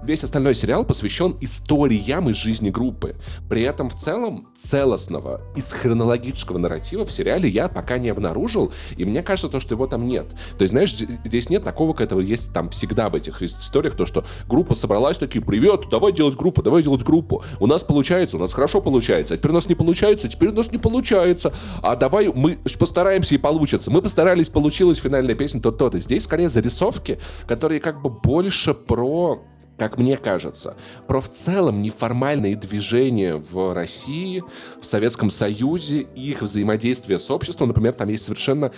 Весь 0.03 0.23
остальной 0.23 0.55
сериал 0.55 0.85
посвящен 0.85 1.37
историям 1.41 2.31
из 2.31 2.37
жизни 2.37 2.71
группы. 2.71 3.17
При 3.49 3.63
этом 3.63 3.91
в 3.91 3.97
целом 3.97 4.49
целостного 4.57 5.41
из 5.57 5.73
хронологического 5.73 6.59
нарратива 6.59 7.05
в 7.05 7.11
сериале 7.11 7.49
я 7.49 7.69
пока 7.69 7.99
не 7.99 8.09
обнаружил, 8.09 8.73
и 8.97 9.05
мне 9.05 9.23
кажется, 9.23 9.49
то, 9.49 9.59
что 9.59 9.75
его 9.75 9.87
там 9.87 10.07
нет. 10.07 10.27
То 10.57 10.63
есть, 10.63 10.73
знаешь, 10.73 10.95
здесь 10.95 11.51
нет 11.51 11.65
такого, 11.65 11.93
как 11.93 12.03
этого 12.03 12.21
есть 12.21 12.53
там 12.53 12.71
всегда 12.71 13.09
в 13.09 13.17
этих 13.17 13.43
историях, 13.43 13.97
то, 13.97 14.07
что 14.07 14.25
группа 14.49 14.75
собралась, 14.75 15.19
такие, 15.19 15.45
привет, 15.45 15.87
давай 15.91 16.13
делать 16.13 16.37
группу, 16.37 16.63
давай 16.63 16.83
делать 16.83 17.03
группу. 17.03 17.43
У 17.59 17.67
нас 17.67 17.83
получается, 17.83 18.37
у 18.37 18.41
нас 18.41 18.53
хорошо 18.53 18.81
получается, 18.81 19.35
а 19.35 19.37
теперь 19.37 19.51
у 19.51 19.55
нас 19.55 19.69
не 19.69 19.75
получается, 19.75 20.29
теперь 20.29 20.51
у 20.51 20.55
нас 20.55 20.71
не 20.71 20.79
получается. 20.79 21.53
А 21.83 21.97
давай 21.97 22.33
мы 22.33 22.57
постараемся 22.79 23.35
и 23.35 23.39
получится. 23.39 23.91
Мы 23.91 24.01
постарались, 24.01 24.49
получилась 24.49 24.99
финальная 24.99 25.35
песня, 25.35 25.61
то-то. 25.61 25.99
Здесь 25.99 26.25
скорее 26.25 26.49
зарисовки, 26.49 27.19
которые 27.47 27.81
как 27.81 28.01
бы 28.01 28.11
больше 28.11 28.75
про 28.75 29.43
как 29.79 29.97
мне 29.97 30.17
кажется, 30.17 30.77
про 31.07 31.21
в 31.21 31.31
целом 31.31 31.81
неформальные 31.83 32.57
движения 32.57 33.37
в 33.37 33.73
России, 33.73 34.43
в 34.81 34.85
Советском 34.85 35.31
Союзе, 35.31 36.01
их 36.17 36.43
взаимодействие 36.43 37.19
с 37.19 37.31
обществом, 37.31 37.69
например, 37.69 37.93
там 37.93 38.09
есть 38.09 38.25
совершенно... 38.25 38.73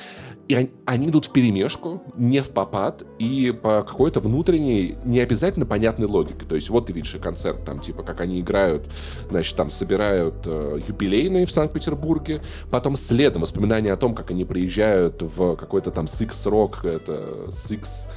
И 0.49 0.55
они, 0.55 0.71
они 0.85 1.09
идут 1.09 1.27
в 1.27 1.33
перемешку, 1.33 2.03
не 2.17 2.41
в 2.41 2.51
попад, 2.51 3.05
и 3.21 3.53
по 3.53 3.83
какой-то 3.83 4.19
внутренней, 4.19 4.97
не 5.05 5.21
обязательно 5.21 5.65
понятной 5.65 6.09
логике. 6.09 6.45
То 6.45 6.57
есть 6.57 6.71
вот 6.71 6.87
ты 6.87 6.93
видишь 6.93 7.17
концерт, 7.23 7.65
там, 7.65 7.79
типа, 7.79 8.03
как 8.03 8.21
они 8.21 8.41
играют, 8.41 8.85
значит, 9.31 9.57
там 9.57 9.71
собирают 9.71 10.43
э, 10.47 10.81
юбилейные 10.87 11.47
в 11.47 11.53
Санкт-Петербурге, 11.53 12.43
потом 12.71 12.97
следом 12.97 13.43
воспоминания 13.43 13.93
о 13.93 13.97
том, 13.97 14.13
как 14.13 14.33
они 14.33 14.45
приезжают 14.45 15.23
в 15.23 15.55
какой-то 15.55 15.93
там 15.93 16.07
Six 16.07 16.31
Rock, 16.47 16.89
это 16.89 17.47
Six 17.49 18.09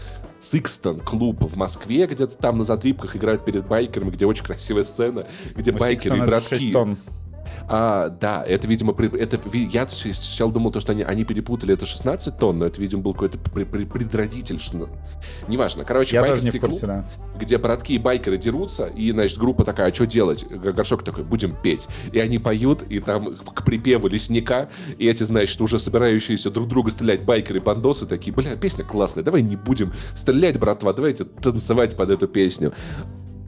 Сикстон 0.53 0.99
клуб 0.99 1.41
в 1.41 1.57
Москве, 1.57 2.05
где-то 2.05 2.35
там 2.35 2.59
на 2.59 2.63
затрипках 2.63 3.15
играют 3.15 3.43
перед 3.43 3.65
байкерами, 3.65 4.11
где 4.11 4.27
очень 4.27 4.45
красивая 4.45 4.83
сцена, 4.83 5.25
где 5.55 5.71
ну, 5.71 5.79
байкеры 5.79 6.19
и 6.19 6.21
братки... 6.21 6.71
А, 7.67 8.09
да, 8.09 8.43
это, 8.45 8.67
видимо, 8.67 8.93
при, 8.93 9.09
это, 9.17 9.39
я 9.53 9.87
сначала 9.87 10.51
думал, 10.51 10.71
то, 10.71 10.79
что 10.79 10.91
они, 10.91 11.03
они 11.03 11.23
перепутали, 11.23 11.73
это 11.73 11.85
16 11.85 12.37
тонн, 12.37 12.59
но 12.59 12.65
это, 12.65 12.81
видимо, 12.81 13.01
был 13.01 13.13
какой-то 13.13 13.37
при, 13.37 13.63
при, 13.63 13.85
предродитель. 13.85 14.59
Что... 14.59 14.89
Неважно. 15.47 15.83
Короче, 15.83 16.17
я 16.17 16.23
тоже 16.23 16.43
не 16.43 16.51
в 16.51 16.59
курсе, 16.59 16.79
клуб, 16.79 16.81
да. 16.87 17.05
где 17.39 17.57
братки 17.57 17.93
и 17.93 17.97
байкеры 17.97 18.37
дерутся, 18.37 18.87
и, 18.87 19.11
значит, 19.11 19.37
группа 19.37 19.63
такая, 19.63 19.91
а 19.91 19.93
что 19.93 20.05
делать? 20.05 20.45
Горшок 20.47 21.03
такой, 21.03 21.23
будем 21.23 21.55
петь. 21.55 21.87
И 22.11 22.19
они 22.19 22.37
поют, 22.37 22.83
и 22.83 22.99
там 22.99 23.35
к 23.37 23.63
припеву 23.63 24.07
лесника, 24.07 24.69
и 24.97 25.07
эти, 25.07 25.23
значит, 25.23 25.59
уже 25.61 25.79
собирающиеся 25.79 26.51
друг 26.51 26.67
друга 26.67 26.91
стрелять 26.91 27.23
байкеры 27.23 27.59
и 27.59 27.61
бандосы 27.61 28.05
такие, 28.05 28.33
бля, 28.33 28.55
песня 28.55 28.83
классная, 28.83 29.23
давай 29.23 29.41
не 29.41 29.55
будем 29.55 29.93
стрелять, 30.15 30.59
братва, 30.59 30.93
давайте 30.93 31.23
танцевать 31.23 31.95
под 31.95 32.09
эту 32.09 32.27
песню. 32.27 32.73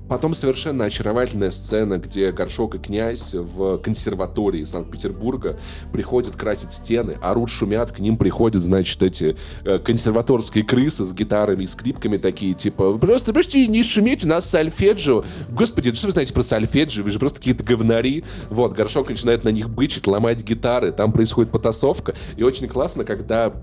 Потом 0.07 0.33
совершенно 0.33 0.85
очаровательная 0.85 1.49
сцена, 1.49 1.97
где 1.97 2.31
Горшок 2.31 2.75
и 2.75 2.77
князь 2.77 3.33
в 3.33 3.79
консерватории 3.79 4.63
Санкт-Петербурга 4.63 5.59
приходят 5.91 6.35
красить 6.35 6.71
стены, 6.71 7.17
орут, 7.21 7.49
шумят, 7.49 7.91
к 7.91 7.99
ним 7.99 8.17
приходят, 8.17 8.63
значит, 8.63 9.01
эти 9.01 9.35
э, 9.63 9.79
консерваторские 9.79 10.63
крысы 10.63 11.05
с 11.05 11.13
гитарами 11.13 11.63
и 11.63 11.67
скрипками 11.67 12.17
такие, 12.17 12.53
типа, 12.53 12.97
просто, 12.97 13.33
просто 13.33 13.57
не 13.57 13.81
шумите, 13.81 14.27
у 14.27 14.29
нас 14.29 14.49
сальфеджио. 14.49 15.23
Господи, 15.49 15.91
что 15.93 16.07
вы 16.07 16.11
знаете 16.11 16.33
про 16.33 16.43
сальфеджио? 16.43 17.03
Вы 17.03 17.11
же 17.11 17.19
просто 17.19 17.39
какие-то 17.39 17.63
говнари. 17.63 18.23
Вот, 18.49 18.73
Горшок 18.73 19.09
начинает 19.09 19.43
на 19.43 19.49
них 19.49 19.69
бычить, 19.69 20.05
ломать 20.05 20.43
гитары, 20.43 20.91
там 20.91 21.11
происходит 21.11 21.51
потасовка. 21.51 22.13
И 22.37 22.43
очень 22.43 22.67
классно, 22.67 23.05
когда 23.05 23.53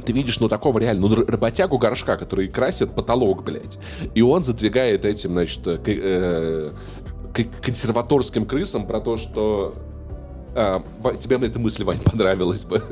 ты 0.00 0.12
видишь, 0.12 0.40
ну, 0.40 0.48
такого 0.48 0.78
реально, 0.78 1.08
ну, 1.08 1.14
работягу 1.26 1.78
горшка, 1.78 2.16
который 2.16 2.48
красит 2.48 2.94
потолок, 2.94 3.44
блядь. 3.44 3.78
И 4.14 4.22
он 4.22 4.42
задвигает 4.42 5.04
этим, 5.04 5.30
значит, 5.30 5.66
э, 5.66 5.80
э, 5.86 6.72
консерваторским 7.62 8.44
крысам 8.44 8.86
про 8.86 9.00
то, 9.00 9.16
что 9.16 9.74
а, 10.54 10.82
тебе 11.18 11.38
на 11.38 11.44
этой 11.44 11.58
мысли, 11.58 11.84
Вань, 11.84 11.98
понравилось 12.04 12.64
бы. 12.64 12.82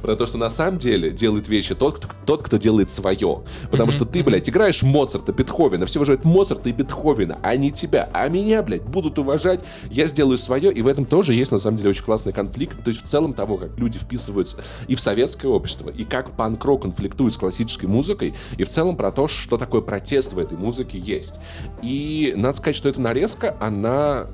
Про 0.00 0.16
то, 0.16 0.26
что 0.26 0.38
на 0.38 0.50
самом 0.50 0.78
деле 0.78 1.10
делает 1.10 1.48
вещи 1.48 1.74
тот, 1.74 1.96
кто, 1.96 2.08
тот, 2.26 2.42
кто 2.42 2.56
делает 2.56 2.90
свое. 2.90 3.42
Потому 3.70 3.90
mm-hmm. 3.90 3.94
что 3.94 4.04
ты, 4.04 4.22
блядь, 4.22 4.48
играешь 4.48 4.82
Моцарта, 4.82 5.32
Бетховена, 5.32 5.86
все 5.86 5.98
уважают 5.98 6.24
Моцарта 6.24 6.68
и 6.68 6.72
Бетховена, 6.72 7.38
а 7.42 7.56
не 7.56 7.70
тебя. 7.70 8.10
А 8.12 8.28
меня, 8.28 8.62
блядь, 8.62 8.82
будут 8.82 9.18
уважать, 9.18 9.60
я 9.90 10.06
сделаю 10.06 10.38
свое, 10.38 10.72
и 10.72 10.82
в 10.82 10.86
этом 10.86 11.04
тоже 11.04 11.34
есть, 11.34 11.52
на 11.52 11.58
самом 11.58 11.78
деле, 11.78 11.90
очень 11.90 12.04
классный 12.04 12.32
конфликт. 12.32 12.82
То 12.82 12.88
есть 12.88 13.04
в 13.04 13.08
целом 13.08 13.34
того, 13.34 13.56
как 13.56 13.78
люди 13.78 13.98
вписываются 13.98 14.58
и 14.88 14.94
в 14.94 15.00
советское 15.00 15.48
общество, 15.48 15.90
и 15.90 16.04
как 16.04 16.32
панк-рок 16.32 16.82
конфликтует 16.82 17.32
с 17.34 17.36
классической 17.36 17.86
музыкой, 17.86 18.34
и 18.56 18.64
в 18.64 18.68
целом 18.68 18.96
про 18.96 19.12
то, 19.12 19.28
что 19.28 19.56
такое 19.56 19.80
протест 19.80 20.32
в 20.32 20.38
этой 20.38 20.56
музыке 20.58 20.98
есть. 20.98 21.34
И 21.82 22.32
надо 22.36 22.56
сказать, 22.56 22.76
что 22.76 22.88
эта 22.88 23.00
нарезка, 23.00 23.56
она 23.60 24.26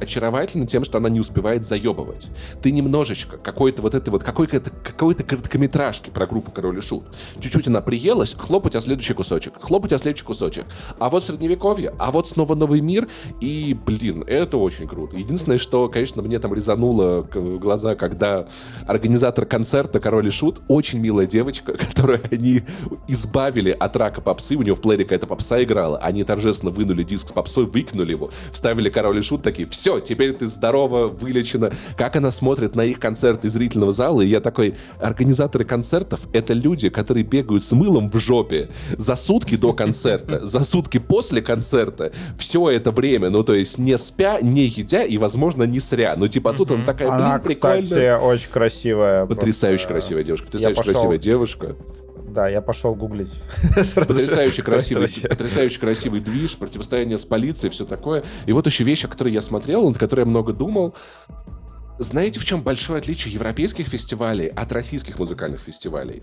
очаровательна 0.00 0.66
тем, 0.66 0.84
что 0.84 0.98
она 0.98 1.08
не 1.08 1.20
успевает 1.20 1.64
заебывать. 1.64 2.28
Ты 2.62 2.72
немножечко 2.72 3.36
какой-то 3.38 3.82
вот 3.82 3.94
это 3.94 4.10
вот, 4.10 4.22
какой-то 4.24 4.60
какой-то 4.60 5.22
короткометражки 5.24 6.10
про 6.10 6.26
группу 6.26 6.50
Король 6.50 6.78
и 6.78 6.80
Шут. 6.80 7.04
Чуть-чуть 7.38 7.68
она 7.68 7.80
приелась, 7.80 8.34
хлоп 8.34 8.66
у 8.66 8.68
тебя 8.68 8.80
следующий 8.80 9.14
кусочек, 9.14 9.54
хлоп 9.60 9.84
у 9.84 9.88
тебя 9.88 9.98
следующий 9.98 10.24
кусочек. 10.24 10.64
А 10.98 11.10
вот 11.10 11.24
средневековье, 11.24 11.94
а 11.98 12.10
вот 12.10 12.28
снова 12.28 12.54
новый 12.54 12.80
мир, 12.80 13.08
и, 13.40 13.76
блин, 13.86 14.24
это 14.26 14.56
очень 14.56 14.86
круто. 14.86 15.16
Единственное, 15.16 15.58
что, 15.58 15.88
конечно, 15.88 16.22
мне 16.22 16.38
там 16.38 16.54
резануло 16.54 17.22
глаза, 17.22 17.94
когда 17.94 18.48
организатор 18.86 19.46
концерта 19.46 20.00
Король 20.00 20.28
и 20.28 20.30
Шут, 20.30 20.62
очень 20.68 20.98
милая 20.98 21.26
девочка, 21.26 21.72
которую 21.76 22.20
они 22.30 22.62
избавили 23.08 23.70
от 23.70 23.96
рака 23.96 24.20
попсы, 24.20 24.56
у 24.56 24.62
нее 24.62 24.74
в 24.74 24.80
плеере 24.80 25.04
какая-то 25.04 25.26
попса 25.26 25.62
играла, 25.62 25.98
они 25.98 26.24
торжественно 26.24 26.72
вынули 26.72 27.02
диск 27.02 27.28
с 27.28 27.32
попсой, 27.32 27.66
выкинули 27.66 28.12
его, 28.12 28.30
вставили 28.52 28.88
Король 28.88 29.18
и 29.18 29.22
Шут, 29.22 29.42
такие, 29.42 29.68
все, 29.68 29.85
все, 29.86 30.00
теперь 30.00 30.32
ты 30.32 30.48
здорово, 30.48 31.06
вылечена. 31.06 31.70
Как 31.96 32.16
она 32.16 32.32
смотрит 32.32 32.74
на 32.74 32.84
их 32.84 32.98
концерты 32.98 33.48
зрительного 33.48 33.92
зала, 33.92 34.20
и 34.20 34.26
я 34.26 34.40
такой, 34.40 34.74
организаторы 35.00 35.64
концертов— 35.64 36.22
это 36.32 36.54
люди, 36.54 36.88
которые 36.88 37.22
бегают 37.22 37.62
с 37.62 37.70
мылом 37.70 38.10
в 38.10 38.18
жопе 38.18 38.68
за 38.96 39.14
сутки 39.14 39.56
до 39.56 39.72
концерта, 39.74 40.44
за 40.44 40.64
сутки 40.64 40.98
после 40.98 41.40
концерта, 41.40 42.10
все 42.36 42.68
это 42.70 42.90
время, 42.90 43.30
ну, 43.30 43.44
то 43.44 43.54
есть 43.54 43.78
не 43.78 43.96
спя, 43.96 44.40
не 44.40 44.62
едя 44.62 45.04
и, 45.04 45.18
возможно, 45.18 45.62
не 45.62 45.78
сря. 45.78 46.16
Ну, 46.16 46.26
типа, 46.26 46.52
тут 46.52 46.72
она 46.72 46.84
такая, 46.84 47.08
блин, 47.08 47.22
Она, 47.24 47.38
кстати, 47.38 48.20
очень 48.20 48.50
красивая. 48.50 49.26
Потрясающе 49.26 49.86
красивая 49.86 50.24
девушка, 50.24 50.46
потрясающе 50.46 50.82
красивая 50.82 51.18
девушка. 51.18 51.76
Да, 52.28 52.48
я 52.48 52.60
пошел 52.60 52.94
гуглить. 52.94 53.34
Потрясающе 53.74 54.62
красивый, 54.62 55.08
потрясающе 55.28 55.80
красивый 55.80 56.20
движ, 56.20 56.56
противостояние 56.56 57.18
с 57.18 57.24
полицией, 57.24 57.70
все 57.70 57.84
такое. 57.84 58.24
И 58.46 58.52
вот 58.52 58.66
еще 58.66 58.84
вещь, 58.84 59.04
о 59.04 59.08
которой 59.08 59.32
я 59.32 59.40
смотрел, 59.40 59.86
над 59.88 59.98
которой 59.98 60.20
я 60.20 60.26
много 60.26 60.52
думал. 60.52 60.94
Знаете, 61.98 62.40
в 62.40 62.44
чем 62.44 62.62
большое 62.62 62.98
отличие 62.98 63.32
европейских 63.32 63.86
фестивалей 63.86 64.48
от 64.48 64.70
российских 64.72 65.18
музыкальных 65.18 65.60
фестивалей? 65.60 66.22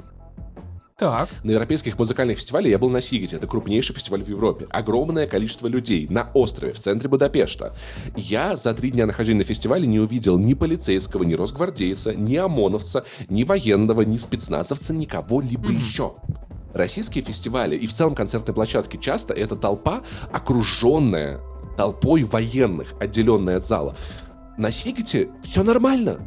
Так. 1.03 1.29
На 1.43 1.51
европейских 1.51 1.99
музыкальных 1.99 2.37
фестивалях 2.37 2.69
я 2.69 2.79
был 2.79 2.89
на 2.89 3.01
Сигете, 3.01 3.35
это 3.35 3.45
крупнейший 3.45 3.93
фестиваль 3.93 4.23
в 4.23 4.29
Европе. 4.29 4.67
Огромное 4.69 5.27
количество 5.27 5.67
людей 5.67 6.07
на 6.09 6.29
острове 6.33 6.71
в 6.71 6.79
центре 6.79 7.09
Будапешта. 7.09 7.75
Я 8.15 8.55
за 8.55 8.73
три 8.73 8.89
дня 8.91 9.05
нахождения 9.05 9.39
на 9.39 9.43
фестивале 9.43 9.85
не 9.85 9.99
увидел 9.99 10.37
ни 10.37 10.53
полицейского, 10.53 11.23
ни 11.23 11.33
росгвардейца, 11.33 12.15
ни 12.15 12.37
ОМОНовца, 12.37 13.03
ни 13.27 13.43
военного, 13.43 14.03
ни 14.03 14.15
спецназовца, 14.15 14.93
никого-либо 14.93 15.71
еще. 15.71 16.13
Российские 16.73 17.23
фестивали 17.23 17.75
и 17.75 17.85
в 17.85 17.91
целом 17.91 18.15
концертные 18.15 18.55
площадки 18.55 18.95
часто 18.95 19.33
это 19.33 19.57
толпа, 19.57 20.03
окруженная 20.31 21.41
толпой 21.75 22.23
военных, 22.23 22.93
отделенная 23.01 23.57
от 23.57 23.65
зала. 23.65 23.95
На 24.57 24.71
Сигете 24.71 25.29
все 25.41 25.63
нормально. 25.63 26.19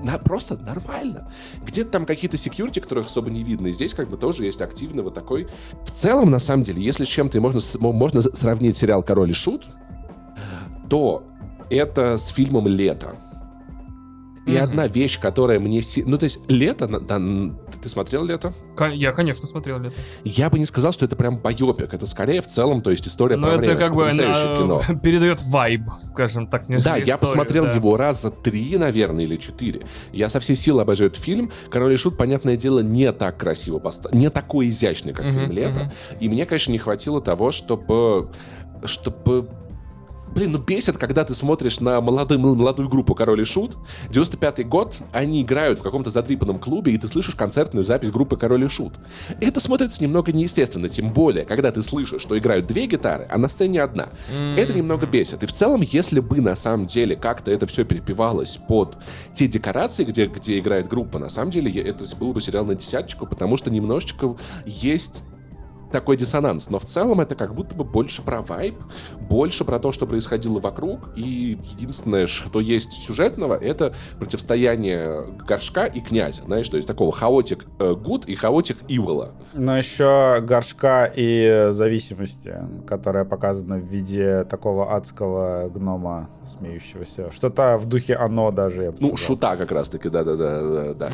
На- 0.00 0.18
просто 0.18 0.56
нормально. 0.56 1.30
Где-то 1.66 1.90
там 1.90 2.06
какие-то 2.06 2.36
секьюрити, 2.36 2.80
которых 2.80 3.06
особо 3.06 3.30
не 3.30 3.42
видно. 3.44 3.66
И 3.68 3.72
здесь 3.72 3.92
как 3.94 4.08
бы 4.08 4.16
тоже 4.16 4.44
есть 4.44 4.60
активный 4.62 5.02
вот 5.02 5.14
такой... 5.14 5.48
В 5.84 5.90
целом, 5.90 6.30
на 6.30 6.38
самом 6.38 6.64
деле, 6.64 6.82
если 6.82 7.04
с 7.04 7.08
чем-то 7.08 7.40
можно, 7.40 7.60
можно 7.78 8.22
сравнить 8.22 8.76
сериал 8.76 9.02
«Король 9.02 9.30
и 9.30 9.34
Шут», 9.34 9.68
то 10.88 11.22
это 11.68 12.16
с 12.16 12.28
фильмом 12.28 12.66
«Лето». 12.66 13.16
И 14.46 14.52
Мгм. 14.52 14.62
одна 14.64 14.86
вещь, 14.88 15.20
которая 15.20 15.60
мне... 15.60 15.82
Ну, 16.06 16.16
то 16.18 16.24
есть, 16.24 16.40
«Лето», 16.50 16.88
на- 16.88 16.98
на- 17.18 17.54
ты 17.82 17.88
смотрел 17.88 18.24
«Лето»? 18.24 18.52
Кон- 18.76 18.92
Я, 18.92 19.12
конечно, 19.12 19.46
смотрел 19.46 19.78
это. 19.80 19.92
Я 20.24 20.50
бы 20.50 20.58
не 20.58 20.66
сказал, 20.66 20.92
что 20.92 21.04
это 21.06 21.16
прям 21.16 21.38
байопик. 21.38 21.92
Это 21.94 22.06
скорее 22.06 22.40
в 22.42 22.46
целом, 22.46 22.82
то 22.82 22.90
есть 22.90 23.06
история 23.06 23.36
Но 23.36 23.46
про 23.46 23.52
это 23.54 23.60
время. 23.60 23.76
как 23.78 23.94
бы 23.94 24.02
Потрясающее 24.04 24.52
э, 24.52 24.56
кино. 24.56 24.82
передает 25.02 25.42
вайб, 25.42 25.82
скажем 26.00 26.46
так, 26.46 26.64
Да, 26.68 26.96
я 26.96 27.02
историю, 27.02 27.18
посмотрел 27.18 27.64
да. 27.64 27.72
его 27.72 27.96
раза 27.96 28.30
три, 28.30 28.76
наверное, 28.76 29.24
или 29.24 29.36
четыре. 29.36 29.82
Я 30.12 30.28
со 30.28 30.40
всей 30.40 30.56
силы 30.56 30.82
обожаю 30.82 31.10
этот 31.10 31.22
фильм. 31.22 31.50
Король 31.70 31.92
и 31.94 31.96
Шут, 31.96 32.16
понятное 32.16 32.56
дело, 32.56 32.80
не 32.80 33.10
так 33.12 33.36
красиво 33.38 33.78
поставлен, 33.78 34.18
не 34.18 34.30
такой 34.30 34.68
изящный, 34.68 35.12
как 35.12 35.26
фильм 35.26 35.50
Лето. 35.50 35.92
И 36.20 36.28
мне, 36.28 36.46
конечно, 36.46 36.72
не 36.72 36.78
хватило 36.78 37.20
того, 37.20 37.50
чтобы 37.50 38.30
чтобы 38.84 39.48
Блин, 40.34 40.52
ну 40.52 40.58
бесит, 40.58 40.96
когда 40.96 41.24
ты 41.24 41.34
смотришь 41.34 41.80
на 41.80 42.00
молодую, 42.00 42.38
молодую 42.40 42.88
группу 42.88 43.14
Король 43.14 43.40
и 43.40 43.44
Шут. 43.44 43.76
95-й 44.10 44.64
год, 44.64 44.98
они 45.12 45.42
играют 45.42 45.80
в 45.80 45.82
каком-то 45.82 46.10
задрипанном 46.10 46.58
клубе, 46.58 46.92
и 46.92 46.98
ты 46.98 47.08
слышишь 47.08 47.34
концертную 47.34 47.84
запись 47.84 48.10
группы 48.10 48.36
Король 48.36 48.64
и 48.64 48.68
Шут. 48.68 48.94
Это 49.40 49.60
смотрится 49.60 50.02
немного 50.02 50.32
неестественно, 50.32 50.88
тем 50.88 51.12
более, 51.12 51.44
когда 51.44 51.72
ты 51.72 51.82
слышишь, 51.82 52.22
что 52.22 52.38
играют 52.38 52.66
две 52.66 52.86
гитары, 52.86 53.26
а 53.30 53.38
на 53.38 53.48
сцене 53.48 53.82
одна. 53.82 54.10
Это 54.56 54.72
немного 54.72 55.06
бесит. 55.06 55.42
И 55.42 55.46
в 55.46 55.52
целом, 55.52 55.82
если 55.82 56.20
бы 56.20 56.40
на 56.40 56.54
самом 56.54 56.86
деле 56.86 57.16
как-то 57.16 57.50
это 57.50 57.66
все 57.66 57.84
перепевалось 57.84 58.58
под 58.68 58.98
те 59.32 59.48
декорации, 59.48 60.04
где, 60.04 60.26
где 60.26 60.58
играет 60.58 60.88
группа, 60.88 61.18
на 61.18 61.28
самом 61.28 61.50
деле 61.50 61.70
это 61.82 62.04
был 62.16 62.32
бы 62.32 62.40
сериал 62.40 62.64
на 62.64 62.74
десяточку, 62.74 63.26
потому 63.26 63.56
что 63.56 63.70
немножечко 63.70 64.36
есть 64.64 65.24
такой 65.90 66.16
диссонанс. 66.16 66.70
Но 66.70 66.78
в 66.78 66.84
целом 66.84 67.20
это 67.20 67.34
как 67.34 67.54
будто 67.54 67.74
бы 67.74 67.84
больше 67.84 68.22
про 68.22 68.40
вайб, 68.42 68.76
больше 69.20 69.64
про 69.64 69.78
то, 69.78 69.92
что 69.92 70.06
происходило 70.06 70.60
вокруг. 70.60 71.10
И 71.16 71.58
единственное, 71.72 72.26
что 72.26 72.60
есть 72.60 72.92
сюжетного, 72.92 73.54
это 73.54 73.92
противостояние 74.18 75.26
горшка 75.46 75.86
и 75.86 76.00
князя. 76.00 76.42
Знаешь, 76.42 76.68
то 76.68 76.76
есть 76.76 76.88
такого 76.88 77.12
хаотик 77.12 77.66
э, 77.78 77.94
гуд 77.94 78.26
и 78.26 78.34
хаотик 78.34 78.78
ивола. 78.88 79.34
Но 79.52 79.76
еще 79.76 80.40
горшка 80.42 81.10
и 81.14 81.68
зависимости, 81.72 82.54
которая 82.86 83.24
показана 83.24 83.76
в 83.76 83.84
виде 83.84 84.44
такого 84.44 84.94
адского 84.94 85.68
гнома 85.68 86.28
смеющегося. 86.46 87.30
Что-то 87.30 87.76
в 87.78 87.86
духе 87.86 88.14
оно 88.14 88.50
даже, 88.50 88.84
я 88.84 88.90
бы 88.92 88.98
Ну, 89.00 89.16
сказал. 89.16 89.16
шута 89.16 89.56
как 89.56 89.72
раз-таки, 89.72 90.08
да-да-да. 90.08 90.94
да. 90.94 91.08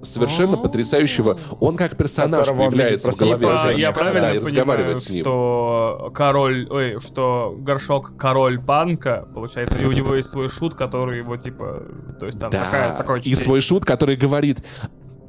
А, 0.00 0.04
Совершенно 0.04 0.54
А. 0.54 0.56
потрясающего. 0.58 1.38
Он 1.60 1.76
как 1.76 1.96
персонаж 1.96 2.46
Которого 2.46 2.68
появляется 2.68 3.10
в 3.12 3.16
голове 3.16 3.36
Типа, 3.38 3.48
Горшка, 3.50 3.70
я 3.70 3.86
горшка, 3.86 3.92
правильно 3.92 4.20
понимаю, 4.28 4.40
разговаривает 4.46 5.00
с 5.00 5.10
ним. 5.10 5.24
что 5.24 6.12
король, 6.14 6.66
ой, 6.70 6.98
что 7.00 7.54
горшок 7.58 8.16
король 8.16 8.60
панка, 8.60 9.26
получается, 9.34 9.78
и 9.78 9.84
у 9.84 9.92
него 9.92 10.14
есть 10.14 10.30
свой 10.30 10.48
шут, 10.48 10.74
который 10.74 11.18
его 11.18 11.36
типа, 11.36 11.82
то 12.20 12.26
есть 12.26 12.38
там 12.38 12.50
Да, 12.50 12.64
такая, 12.64 12.96
такое 12.96 13.20
и 13.20 13.34
свой 13.34 13.60
шут, 13.60 13.84
который 13.84 14.16
говорит, 14.16 14.58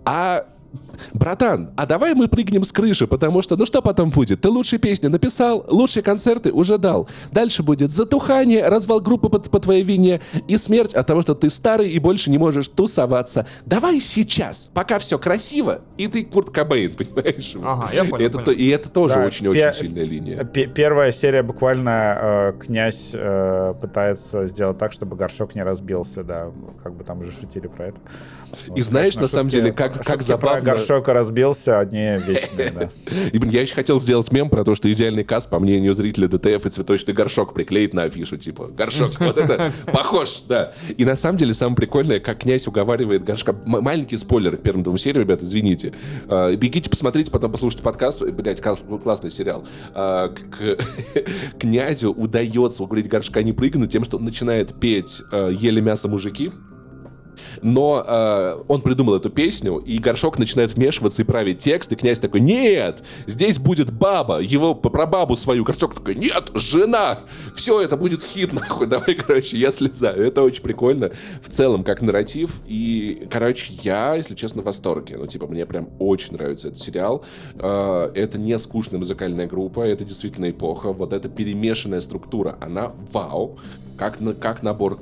а 0.05 0.45
братан, 1.13 1.69
а 1.75 1.85
давай 1.85 2.13
мы 2.15 2.27
прыгнем 2.27 2.63
с 2.63 2.71
крыши, 2.71 3.07
потому 3.07 3.41
что, 3.41 3.55
ну 3.55 3.65
что 3.65 3.81
потом 3.81 4.09
будет? 4.09 4.41
Ты 4.41 4.49
лучшие 4.49 4.79
песни 4.79 5.07
написал, 5.07 5.63
лучшие 5.67 6.03
концерты 6.03 6.51
уже 6.51 6.77
дал. 6.77 7.07
Дальше 7.31 7.63
будет 7.63 7.91
затухание, 7.91 8.67
развал 8.67 8.99
группы 8.99 9.29
по, 9.29 9.39
по 9.39 9.59
твоей 9.59 9.83
вине 9.83 10.21
и 10.47 10.57
смерть 10.57 10.93
от 10.93 11.05
того, 11.07 11.21
что 11.21 11.35
ты 11.35 11.49
старый 11.49 11.89
и 11.91 11.99
больше 11.99 12.29
не 12.31 12.37
можешь 12.37 12.67
тусоваться. 12.67 13.45
Давай 13.65 13.99
сейчас, 13.99 14.69
пока 14.73 14.99
все 14.99 15.17
красиво, 15.19 15.81
и 15.97 16.07
ты 16.07 16.23
Курт 16.25 16.49
Кобейн, 16.49 16.93
понимаешь? 16.97 17.53
Ага, 17.63 17.89
я 17.93 18.03
понял, 18.05 18.17
И 18.23 18.23
это, 18.27 18.33
понял. 18.33 18.45
то- 18.45 18.51
и 18.51 18.67
это 18.67 18.89
тоже 18.89 19.15
Да, 19.15 19.25
очень-очень 19.25 19.61
пе- 19.61 19.73
сильная 19.73 20.03
линия. 20.03 20.43
Пе- 20.43 20.67
Первая 20.67 21.11
серия 21.11 21.43
буквально 21.43 22.17
э, 22.19 22.53
князь 22.59 23.11
э, 23.13 23.73
пытается 23.79 24.47
сделать 24.47 24.77
так, 24.77 24.91
чтобы 24.91 25.15
горшок 25.15 25.55
не 25.55 25.63
разбился, 25.63 26.23
да, 26.23 26.51
как 26.83 26.95
бы 26.95 27.03
там 27.03 27.23
же 27.23 27.31
шутили 27.31 27.67
про 27.67 27.87
это. 27.87 27.97
Вот, 28.67 28.77
И 28.77 28.81
знаешь, 28.81 29.15
конечно, 29.15 29.21
на 29.23 29.27
самом 29.27 29.49
деле, 29.49 29.71
как- 29.71 30.03
как 30.03 30.21
забавно- 30.23 30.61
горшок 30.71 31.07
разбился, 31.07 31.79
они 31.79 32.17
вечные, 32.25 32.71
да. 32.71 32.89
Я 33.47 33.61
еще 33.61 33.75
хотел 33.75 33.99
сделать 33.99 34.31
мем 34.31 34.49
про 34.49 34.63
то, 34.63 34.75
что 34.75 34.91
идеальный 34.91 35.23
каст, 35.23 35.49
по 35.49 35.59
мнению 35.59 35.93
зрителя 35.93 36.27
ДТФ, 36.27 36.65
и 36.65 36.69
цветочный 36.69 37.13
горшок 37.13 37.53
приклеить 37.53 37.93
на 37.93 38.03
афишу, 38.03 38.37
типа, 38.37 38.67
горшок, 38.67 39.19
вот 39.19 39.37
это 39.37 39.71
похож, 39.85 40.41
да. 40.47 40.73
И 40.97 41.05
на 41.05 41.15
самом 41.15 41.37
деле 41.37 41.53
самое 41.53 41.75
прикольное, 41.75 42.19
как 42.19 42.39
князь 42.39 42.67
уговаривает 42.67 43.23
горшка. 43.23 43.55
Маленький 43.65 44.17
спойлер 44.17 44.57
к 44.57 44.61
первым 44.61 44.83
двум 44.83 44.97
сериям, 44.97 45.23
ребята, 45.23 45.45
извините. 45.45 45.93
А, 46.27 46.55
Бегите, 46.55 46.89
посмотрите, 46.89 47.31
потом 47.31 47.51
послушайте 47.51 47.83
подкаст. 47.83 48.21
Блять, 48.21 48.61
классный 48.61 49.31
сериал. 49.31 49.65
А, 49.93 50.29
К 50.29 50.77
князю 51.59 52.11
удается 52.11 52.83
уговорить 52.83 53.07
горшка 53.07 53.43
не 53.43 53.53
прыгнуть 53.53 53.91
тем, 53.91 54.03
что 54.03 54.17
он 54.17 54.25
начинает 54.25 54.79
петь 54.79 55.21
а, 55.31 55.49
«Ели 55.49 55.79
мясо 55.79 56.07
мужики», 56.07 56.51
но 57.61 58.03
э, 58.05 58.63
он 58.67 58.81
придумал 58.81 59.15
эту 59.15 59.29
песню, 59.29 59.77
и 59.77 59.97
горшок 59.97 60.39
начинает 60.39 60.73
вмешиваться 60.73 61.21
и 61.21 61.25
править 61.25 61.59
текст, 61.59 61.91
и 61.91 61.95
князь 61.95 62.19
такой, 62.19 62.41
нет, 62.41 63.03
здесь 63.25 63.59
будет 63.59 63.91
баба, 63.91 64.39
его 64.39 64.75
про 64.75 65.05
бабу 65.05 65.35
свою. 65.35 65.63
Горшок 65.63 65.95
такой, 65.95 66.15
нет, 66.15 66.51
жена, 66.55 67.19
все, 67.53 67.81
это 67.81 67.97
будет 67.97 68.23
хит, 68.23 68.53
нахуй, 68.67 68.87
давай, 68.87 69.15
короче, 69.15 69.57
я 69.57 69.71
слезаю. 69.71 70.25
Это 70.25 70.41
очень 70.41 70.61
прикольно 70.61 71.11
в 71.41 71.49
целом, 71.49 71.83
как 71.83 72.01
нарратив, 72.01 72.61
и, 72.67 73.27
короче, 73.29 73.73
я, 73.83 74.15
если 74.15 74.35
честно, 74.35 74.61
в 74.61 74.65
восторге. 74.65 75.17
Ну, 75.17 75.27
типа, 75.27 75.47
мне 75.47 75.65
прям 75.65 75.89
очень 75.99 76.33
нравится 76.33 76.69
этот 76.69 76.79
сериал. 76.79 77.23
Э, 77.59 78.11
это 78.13 78.37
не 78.37 78.57
скучная 78.59 78.99
музыкальная 78.99 79.47
группа, 79.47 79.81
это 79.81 80.05
действительно 80.05 80.49
эпоха. 80.49 80.93
Вот 80.93 81.13
эта 81.13 81.29
перемешанная 81.29 82.01
структура, 82.01 82.57
она 82.61 82.93
вау, 83.11 83.57
как, 83.97 84.19
на, 84.19 84.33
как 84.33 84.63
набор 84.63 84.99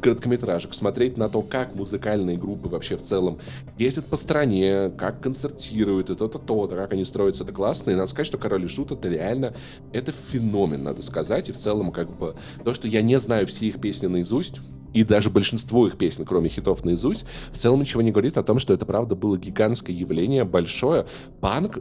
короткометражек, 0.00 0.74
смотреть 0.74 1.16
на 1.16 1.28
то, 1.28 1.42
как 1.42 1.74
музыкальные 1.74 2.36
группы 2.36 2.68
вообще 2.68 2.96
в 2.96 3.02
целом 3.02 3.38
ездят 3.78 4.06
по 4.06 4.16
стране, 4.16 4.90
как 4.96 5.20
концертируют, 5.20 6.10
и 6.10 6.14
то-то, 6.14 6.38
то-то, 6.38 6.76
как 6.76 6.92
они 6.92 7.04
строятся, 7.04 7.44
это 7.44 7.52
классно. 7.52 7.90
И 7.90 7.94
надо 7.94 8.06
сказать, 8.06 8.26
что 8.26 8.38
Король 8.38 8.64
и 8.64 8.68
Шут 8.68 8.92
это 8.92 9.08
реально, 9.08 9.54
это 9.92 10.12
феномен, 10.12 10.82
надо 10.82 11.02
сказать. 11.02 11.48
И 11.48 11.52
в 11.52 11.56
целом, 11.56 11.92
как 11.92 12.10
бы, 12.16 12.34
то, 12.64 12.74
что 12.74 12.88
я 12.88 13.02
не 13.02 13.18
знаю 13.18 13.46
все 13.46 13.66
их 13.66 13.80
песни 13.80 14.06
наизусть, 14.06 14.60
и 14.94 15.04
даже 15.04 15.30
большинство 15.30 15.86
их 15.86 15.98
песен, 15.98 16.24
кроме 16.24 16.48
хитов 16.48 16.84
наизусть, 16.84 17.26
в 17.50 17.56
целом 17.56 17.80
ничего 17.80 18.02
не 18.02 18.10
говорит 18.10 18.38
о 18.38 18.42
том, 18.42 18.58
что 18.58 18.72
это 18.74 18.86
правда 18.86 19.14
было 19.14 19.36
гигантское 19.36 19.94
явление, 19.94 20.44
большое. 20.44 21.06
Панк 21.40 21.80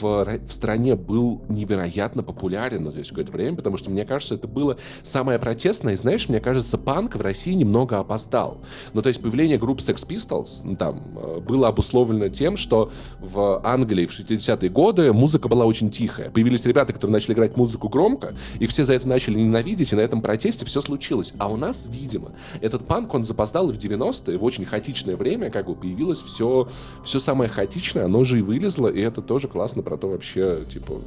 в, 0.00 0.24
в 0.46 0.52
стране 0.52 0.96
был 0.96 1.42
невероятно 1.48 2.22
популярен, 2.22 2.84
ну, 2.84 2.92
то 2.92 2.98
есть 2.98 3.10
какое-то 3.10 3.32
время, 3.32 3.56
потому 3.56 3.76
что, 3.76 3.90
мне 3.90 4.04
кажется, 4.04 4.34
это 4.34 4.48
было 4.48 4.76
самое 5.02 5.38
протестное, 5.38 5.94
и, 5.94 5.96
знаешь, 5.96 6.28
мне 6.28 6.40
кажется, 6.40 6.78
панк 6.78 7.16
в 7.16 7.20
России 7.20 7.52
немного 7.52 7.98
опоздал. 7.98 8.58
Ну, 8.92 9.02
то 9.02 9.08
есть 9.08 9.20
появление 9.20 9.58
групп 9.58 9.80
Sex 9.80 10.06
Pistols, 10.06 10.60
ну, 10.64 10.76
там, 10.76 11.02
э, 11.16 11.40
было 11.40 11.68
обусловлено 11.68 12.28
тем, 12.28 12.56
что 12.56 12.90
в 13.20 13.60
Англии 13.64 14.06
в 14.06 14.10
60-е 14.10 14.70
годы 14.70 15.12
музыка 15.12 15.48
была 15.48 15.64
очень 15.64 15.90
тихая. 15.90 16.30
Появились 16.30 16.64
ребята, 16.66 16.92
которые 16.92 17.12
начали 17.12 17.34
играть 17.34 17.56
музыку 17.56 17.88
громко, 17.88 18.34
и 18.58 18.66
все 18.66 18.84
за 18.84 18.94
это 18.94 19.08
начали 19.08 19.38
ненавидеть, 19.38 19.92
и 19.92 19.96
на 19.96 20.00
этом 20.00 20.22
протесте 20.22 20.64
все 20.64 20.80
случилось. 20.80 21.34
А 21.38 21.50
у 21.50 21.56
нас, 21.56 21.86
видимо, 21.88 22.32
этот 22.60 22.86
панк, 22.86 23.14
он 23.14 23.24
запоздал 23.24 23.70
и 23.70 23.72
в 23.72 23.76
90-е, 23.76 24.38
в 24.38 24.44
очень 24.44 24.64
хаотичное 24.64 25.16
время, 25.16 25.50
как 25.50 25.66
бы 25.66 25.74
появилось 25.74 26.20
все, 26.20 26.68
все 27.04 27.18
самое 27.18 27.50
хаотичное, 27.50 28.04
оно 28.04 28.24
же 28.24 28.38
и 28.38 28.42
вылезло, 28.42 28.88
и 28.88 29.00
это 29.00 29.22
тоже 29.22 29.48
классно 29.48 29.82
про 29.90 29.96
то 29.96 30.06
вообще, 30.06 30.64
типа, 30.72 31.00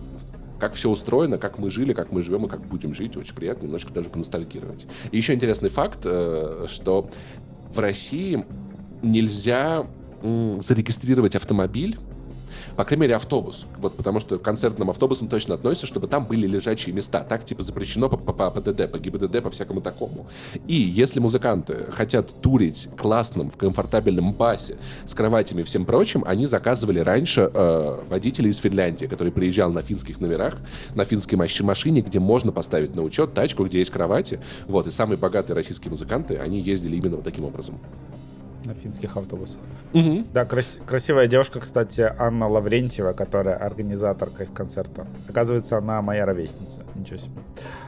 как 0.59 0.73
все 0.73 0.89
устроено, 0.89 1.37
как 1.37 1.57
мы 1.57 1.69
жили, 1.69 1.93
как 1.93 2.11
мы 2.11 2.21
живем 2.21 2.47
и 2.47 2.49
как 2.49 2.67
будем 2.67 2.93
жить. 2.93 3.15
Очень 3.15 3.33
приятно 3.33 3.65
немножко 3.65 3.93
даже 3.93 4.09
поностальгировать. 4.09 4.85
И 5.11 5.15
еще 5.15 5.33
интересный 5.33 5.69
факт, 5.69 5.99
э, 6.03 6.65
что 6.67 7.09
в 7.73 7.79
России 7.79 8.45
нельзя 9.01 9.87
зарегистрировать 10.21 11.37
автомобиль 11.37 11.97
По 12.75 12.83
крайней 12.83 13.03
мере, 13.03 13.15
автобус. 13.15 13.67
Вот 13.77 13.95
потому 13.95 14.19
что 14.19 14.37
к 14.37 14.41
концертным 14.41 14.89
автобусам 14.89 15.27
точно 15.27 15.55
относятся, 15.55 15.87
чтобы 15.87 16.07
там 16.07 16.25
были 16.25 16.47
лежачие 16.47 16.93
места. 16.93 17.21
Так, 17.21 17.45
типа, 17.45 17.63
запрещено 17.63 18.09
по, 18.09 18.17
по, 18.17 18.33
по 18.33 18.49
ПДД, 18.49 18.91
по 18.91 18.97
ГИБДД, 18.97 19.43
по 19.43 19.49
всякому 19.49 19.81
такому. 19.81 20.27
И 20.67 20.75
если 20.75 21.19
музыканты 21.19 21.87
хотят 21.91 22.41
турить 22.41 22.89
классным, 22.97 23.49
в 23.49 23.57
комфортабельном 23.57 24.33
басе, 24.33 24.77
с 25.05 25.13
кроватями 25.13 25.61
и 25.61 25.63
всем 25.63 25.85
прочим, 25.85 26.23
они 26.25 26.45
заказывали 26.45 26.99
раньше 26.99 27.49
э, 27.53 27.99
водителей 28.09 28.51
из 28.51 28.57
Финляндии, 28.57 29.05
который 29.05 29.31
приезжал 29.31 29.71
на 29.71 29.81
финских 29.81 30.19
номерах, 30.19 30.57
на 30.95 31.05
финской 31.05 31.37
маш- 31.37 31.61
машине, 31.61 32.01
где 32.01 32.19
можно 32.19 32.51
поставить 32.51 32.95
на 32.95 33.01
учет 33.01 33.33
тачку, 33.33 33.65
где 33.65 33.79
есть 33.79 33.91
кровати. 33.91 34.39
Вот, 34.67 34.87
и 34.87 34.91
самые 34.91 35.17
богатые 35.17 35.55
российские 35.55 35.91
музыканты, 35.91 36.37
они 36.37 36.59
ездили 36.59 36.95
именно 36.95 37.17
вот 37.17 37.25
таким 37.25 37.45
образом. 37.45 37.79
На 38.65 38.73
финских 38.73 39.17
автобусах. 39.17 39.59
Да, 40.33 40.45
крас- 40.45 40.79
красивая 40.85 41.27
девушка, 41.27 41.59
кстати, 41.59 42.09
Анна 42.17 42.47
Лаврентьева, 42.47 43.11
которая 43.13 43.55
организаторка 43.57 44.43
их 44.43 44.53
концерта. 44.53 45.05
Оказывается, 45.27 45.77
она 45.77 46.01
моя 46.01 46.25
ровесница. 46.25 46.83
Ничего 46.95 47.17
себе. 47.17 47.33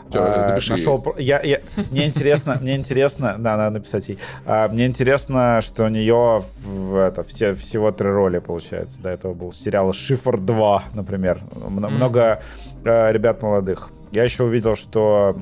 Всё, 0.09 0.19
А, 0.21 0.57
ей. 0.59 0.69
нашел, 0.69 1.15
я, 1.17 1.39
я- 1.41 1.59
мне 1.91 2.05
интересно, 2.05 2.57
мне 2.61 2.75
интересно, 2.75 3.35
да, 3.39 3.55
надо 3.57 3.69
написать 3.79 4.09
ей. 4.09 4.19
А, 4.45 4.67
мне 4.67 4.85
интересно, 4.85 5.59
что 5.61 5.85
у 5.85 5.87
нее 5.89 6.41
в, 6.65 6.95
это, 6.97 7.23
все, 7.23 7.53
всего 7.53 7.91
три 7.91 8.09
роли, 8.09 8.39
получается. 8.39 8.99
До 9.01 9.09
этого 9.09 9.33
был 9.33 9.51
сериал 9.53 9.93
«Шифр 9.93 10.35
2», 10.39 10.81
например. 10.93 11.39
Много 11.69 12.41
э, 12.83 13.11
ребят 13.11 13.41
молодых. 13.41 13.91
Я 14.11 14.23
еще 14.23 14.43
увидел, 14.43 14.75
что 14.75 15.37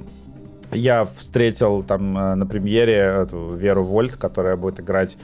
я 0.75 1.05
встретил 1.05 1.83
там 1.83 2.17
э, 2.17 2.35
на 2.35 2.45
премьере 2.45 2.95
эту 2.95 3.55
Веру 3.55 3.83
Вольт, 3.83 4.13
которая 4.13 4.55
будет 4.55 4.79
играть 4.79 5.17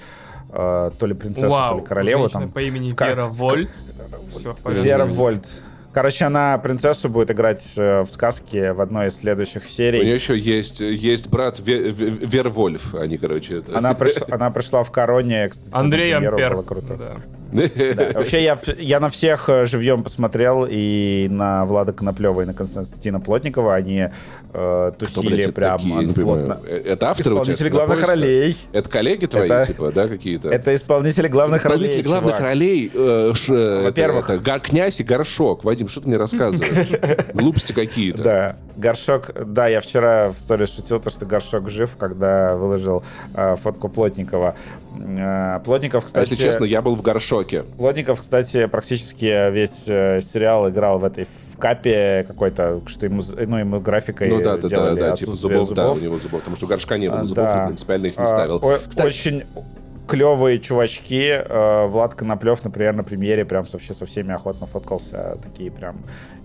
э, 0.51 0.91
то 0.97 1.05
ли 1.05 1.13
принцессу, 1.13 1.49
то 1.49 1.53
Вау, 1.53 1.79
ли 1.79 1.85
королеву. 1.85 2.29
Там. 2.29 2.51
по 2.51 2.59
имени 2.59 2.91
в 2.91 2.99
Вера 2.99 3.25
в 3.25 3.33
Вольт. 3.33 3.69
В 3.69 4.63
порядке. 4.63 4.83
Вера 4.83 5.05
Вольт. 5.05 5.63
Короче, 5.99 6.23
она 6.23 6.57
принцессу 6.59 7.09
будет 7.09 7.29
играть 7.31 7.73
э, 7.75 8.03
в 8.03 8.09
сказке 8.09 8.71
в 8.71 8.79
одной 8.79 9.07
из 9.07 9.17
следующих 9.17 9.63
У 9.63 9.67
серий. 9.67 9.99
нее 9.99 10.13
еще 10.15 10.38
есть, 10.39 10.79
есть 10.79 11.27
брат 11.29 11.59
Ве- 11.59 11.89
Ве- 11.91 12.25
Вервольф, 12.25 12.95
они, 12.95 13.17
короче, 13.17 13.57
это... 13.57 13.77
Она, 13.77 13.91
приш- 13.91 14.23
она 14.31 14.49
пришла 14.49 14.83
в 14.83 14.91
короне, 14.91 15.49
кстати, 15.49 15.71
Андрей 15.75 16.13
Ампер. 16.15 16.53
было 16.53 16.63
круто. 16.63 16.95
Да. 16.95 17.17
Да, 17.51 18.12
Вообще, 18.13 18.43
я, 18.43 18.57
я 18.77 18.99
на 18.99 19.09
всех 19.09 19.49
э, 19.49 19.65
живьем 19.65 20.03
посмотрел, 20.03 20.67
и 20.69 21.27
на 21.31 21.65
Влада 21.65 21.91
Коноплева, 21.93 22.41
и 22.43 22.45
на 22.45 22.53
Константина 22.53 23.19
Плотникова. 23.19 23.73
Они 23.73 24.01
э, 24.53 24.91
Кто, 24.95 25.05
тусили 25.05 25.29
блядь, 25.33 25.39
это 25.45 25.51
прям 25.53 25.79
такие? 25.79 26.13
Плотно. 26.13 26.62
Э, 26.65 26.77
Это 26.85 27.09
авторы 27.09 27.35
у? 27.35 27.41
Исполнители 27.41 27.69
главных 27.69 28.07
ролей. 28.07 28.55
Это 28.71 28.88
коллеги 28.88 29.25
твои, 29.25 29.45
Это- 29.49 29.65
типа, 29.65 29.91
да, 29.91 30.07
какие-то? 30.07 30.49
Это 30.49 30.75
исполнители 30.75 31.27
главных 31.27 31.62
Исполнители 31.62 31.91
ролей, 31.93 32.03
главных 32.03 32.35
чувак. 32.35 32.49
ролей, 32.49 32.91
э, 32.93 33.31
ш- 33.33 33.53
это- 33.55 33.81
Во-первых. 33.83 34.29
это, 34.29 34.39
Га- 34.39 34.59
князь 34.59 34.99
и 34.99 35.03
горшок. 35.03 35.63
Вадим, 35.63 35.88
что 35.89 36.02
ты 36.02 36.08
мне 36.08 36.17
рассказываешь? 36.17 37.28
Глупости 37.34 37.73
какие-то. 37.73 38.23
Да, 38.23 38.56
Горшок, 38.78 39.32
да, 39.45 39.67
я 39.67 39.82
вчера 39.82 40.30
в 40.30 40.38
сторис 40.39 40.75
шутил, 40.75 40.99
то, 40.99 41.10
что 41.10 41.25
Горшок 41.25 41.69
жив, 41.69 41.97
когда 41.97 42.56
выложил 42.56 43.04
э, 43.34 43.56
фотку 43.56 43.89
Плотникова. 43.89 44.56
Э, 44.97 45.60
Плотников, 45.65 46.04
А 46.04 46.08
кстати... 46.08 46.30
если 46.32 46.43
честно, 46.43 46.63
я 46.65 46.82
был 46.82 46.95
в 46.95 47.02
горшоке. 47.02 47.63
Плотников, 47.78 48.21
кстати, 48.21 48.67
практически 48.67 49.52
весь 49.52 49.86
э, 49.88 50.21
сериал 50.21 50.69
играл 50.69 50.99
в 50.99 51.04
этой 51.04 51.25
в 51.25 51.58
капе 51.58 52.23
какой-то, 52.28 52.82
что 52.88 53.06
ему, 53.06 53.21
ну, 53.45 53.58
ему 53.58 53.80
графикой 53.82 54.30
Ну 54.30 54.41
да, 54.41 54.58
да, 54.58 54.67
да, 54.69 54.91
да, 54.95 55.12
типа 55.12 55.32
отсутствие 55.34 55.65
зубов, 55.65 55.73
да, 55.73 55.91
у 55.91 55.99
него 55.99 56.17
зубов, 56.17 56.39
потому 56.39 56.56
что 56.56 56.67
горшка 56.67 56.97
не 56.97 57.10
было 57.10 57.19
А, 57.19 57.25
зубов, 57.25 57.45
да. 57.45 57.63
и 57.63 57.67
принципиально 57.67 58.06
их 58.08 58.17
не 58.17 58.23
А, 58.23 58.28
ставил. 58.28 58.56
о- 58.62 58.78
Кстати, 58.88 59.08
Очень 59.08 59.43
клевые 60.10 60.60
чувачки. 60.60 61.30
Э, 61.30 61.86
Влад 61.88 62.15
Коноплев, 62.15 62.63
например, 62.63 62.93
на 62.95 63.04
премьере 63.04 63.45
прям 63.45 63.63
вообще 63.72 63.93
со 63.93 64.06
всеми 64.06 64.34
охотно 64.34 64.65
фоткался. 64.65 65.38
Такие 65.43 65.69
прям 65.72 65.98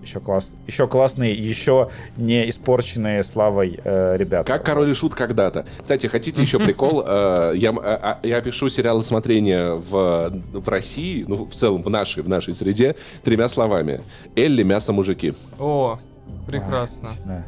еще, 0.03 0.19
класс, 0.19 0.55
еще 0.67 0.87
классные, 0.87 1.33
еще 1.33 1.89
не 2.15 2.47
испорченные 2.49 3.23
славой 3.23 3.79
э, 3.83 4.17
ребята. 4.17 4.51
Как 4.53 4.63
король 4.63 4.91
и 4.91 4.93
шут 4.93 5.15
когда-то. 5.15 5.65
Кстати, 5.81 6.05
хотите 6.07 6.41
еще 6.41 6.59
прикол? 6.67 7.03
Э, 7.05 7.53
Я, 7.55 7.71
а- 7.71 8.19
а- 8.21 8.27
я 8.27 8.39
пишу 8.41 8.69
сериалы 8.69 9.03
смотрения 9.03 9.73
в, 9.73 10.31
в 10.53 10.69
России, 10.69 11.25
ну, 11.27 11.45
в 11.45 11.53
целом 11.53 11.81
в 11.81 11.89
нашей, 11.89 12.21
в 12.21 12.29
нашей 12.29 12.53
среде, 12.55 12.95
тремя 13.23 13.49
словами. 13.49 14.01
Элли, 14.35 14.61
мясо, 14.63 14.93
мужики. 14.93 15.33
О, 15.57 15.99
прекрасно. 16.47 17.09
Начинаю. 17.09 17.43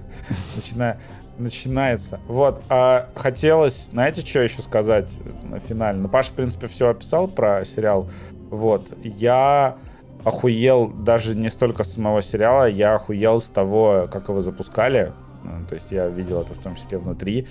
Начинаю. 0.56 0.98
Начинается. 1.38 2.20
Вот, 2.28 2.62
а 2.70 3.10
хотелось, 3.16 3.90
знаете, 3.92 4.26
что 4.26 4.42
еще 4.42 4.62
сказать 4.62 5.20
на 5.44 5.60
финале? 5.60 6.00
Ну, 6.00 6.10
Паша, 6.10 6.32
в 6.32 6.36
принципе, 6.36 6.68
все 6.68 6.90
описал 6.90 7.28
про 7.28 7.64
сериал. 7.64 8.10
Вот, 8.50 8.94
я 9.04 9.78
охуел 10.24 10.88
даже 10.88 11.36
не 11.36 11.50
столько 11.50 11.84
с 11.84 11.94
самого 11.94 12.22
сериала, 12.22 12.68
я 12.68 12.96
охуел 12.96 13.40
с 13.40 13.48
того, 13.48 14.10
как 14.12 14.30
его 14.30 14.42
запускали. 14.42 15.14
Ну, 15.44 15.66
То 15.68 15.76
есть 15.76 15.92
я 15.92 16.08
видел 16.08 16.42
это 16.42 16.54
в 16.54 16.58
том 16.58 16.76
числе 16.76 16.98
внутри. 16.98 17.48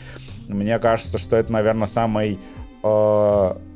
Мне 0.49 0.79
кажется, 0.79 1.19
что 1.19 1.37
это, 1.37 1.53
наверное, 1.53 1.87
самый 1.87 2.39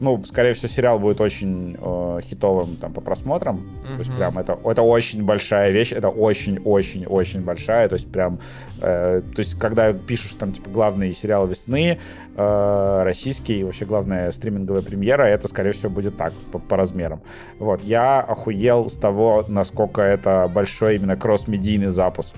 ну, 0.01 0.25
скорее 0.25 0.55
всего, 0.55 0.69
сериал 0.69 0.99
будет 0.99 1.21
очень 1.21 1.77
э, 1.79 2.21
хитовым 2.23 2.77
там 2.77 2.93
по 2.93 3.01
просмотрам. 3.01 3.71
То 3.83 3.99
есть 3.99 4.17
прям 4.17 4.39
это, 4.39 4.59
это 4.65 4.83
очень 4.83 5.25
большая 5.25 5.71
вещь, 5.71 5.93
это 5.93 6.09
очень-очень-очень 6.09 7.43
большая. 7.43 7.89
То 7.89 7.95
есть 7.95 8.11
прям, 8.11 8.41
э, 8.81 9.23
то 9.35 9.41
есть 9.41 9.59
когда 9.59 9.93
пишешь 9.93 10.35
там 10.35 10.53
типа 10.53 10.71
главный 10.71 11.13
сериал 11.13 11.47
весны, 11.47 11.99
э, 12.37 13.03
российский, 13.03 13.63
вообще 13.65 13.85
главная 13.85 14.31
стриминговая 14.31 14.83
премьера, 14.83 15.23
это 15.23 15.49
скорее 15.49 15.73
всего 15.73 15.91
будет 15.91 16.17
так 16.17 16.33
по, 16.53 16.59
по 16.59 16.77
размерам. 16.77 17.23
Вот, 17.59 17.83
я 17.83 18.21
охуел 18.21 18.89
с 18.89 18.97
того, 18.97 19.45
насколько 19.49 20.03
это 20.03 20.51
большой 20.53 20.97
именно 20.97 21.17
кросс-медийный 21.17 21.91
запуск 21.91 22.37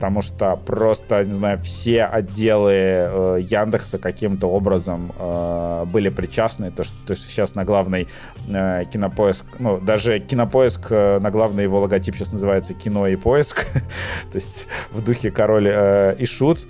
потому 0.00 0.22
что 0.22 0.56
просто, 0.56 1.26
не 1.26 1.34
знаю, 1.34 1.58
все 1.58 2.04
отделы 2.04 2.72
э, 2.72 3.38
Яндекса 3.42 3.98
каким-то 3.98 4.46
образом 4.46 5.12
э, 5.18 5.84
были 5.84 6.08
причастны, 6.08 6.70
то 6.70 6.84
что, 6.84 6.96
то, 7.06 7.14
что 7.14 7.26
сейчас 7.26 7.54
на 7.54 7.66
главный 7.66 8.08
э, 8.48 8.84
кинопоиск, 8.90 9.44
ну, 9.58 9.78
даже 9.78 10.18
кинопоиск, 10.18 10.86
э, 10.88 11.18
на 11.18 11.30
главный 11.30 11.64
его 11.64 11.80
логотип 11.80 12.14
сейчас 12.14 12.32
называется 12.32 12.72
кино 12.72 13.08
и 13.08 13.16
поиск, 13.16 13.66
то 13.74 14.36
есть 14.36 14.68
в 14.90 15.04
духе 15.04 15.30
король 15.30 15.68
э, 15.68 16.16
и 16.18 16.24
шут. 16.24 16.60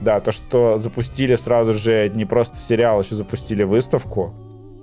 Да, 0.00 0.20
то, 0.20 0.30
что 0.30 0.78
запустили 0.78 1.34
сразу 1.34 1.74
же 1.74 2.08
не 2.10 2.24
просто 2.24 2.56
сериал, 2.56 3.00
еще 3.00 3.16
запустили 3.16 3.64
выставку, 3.64 4.32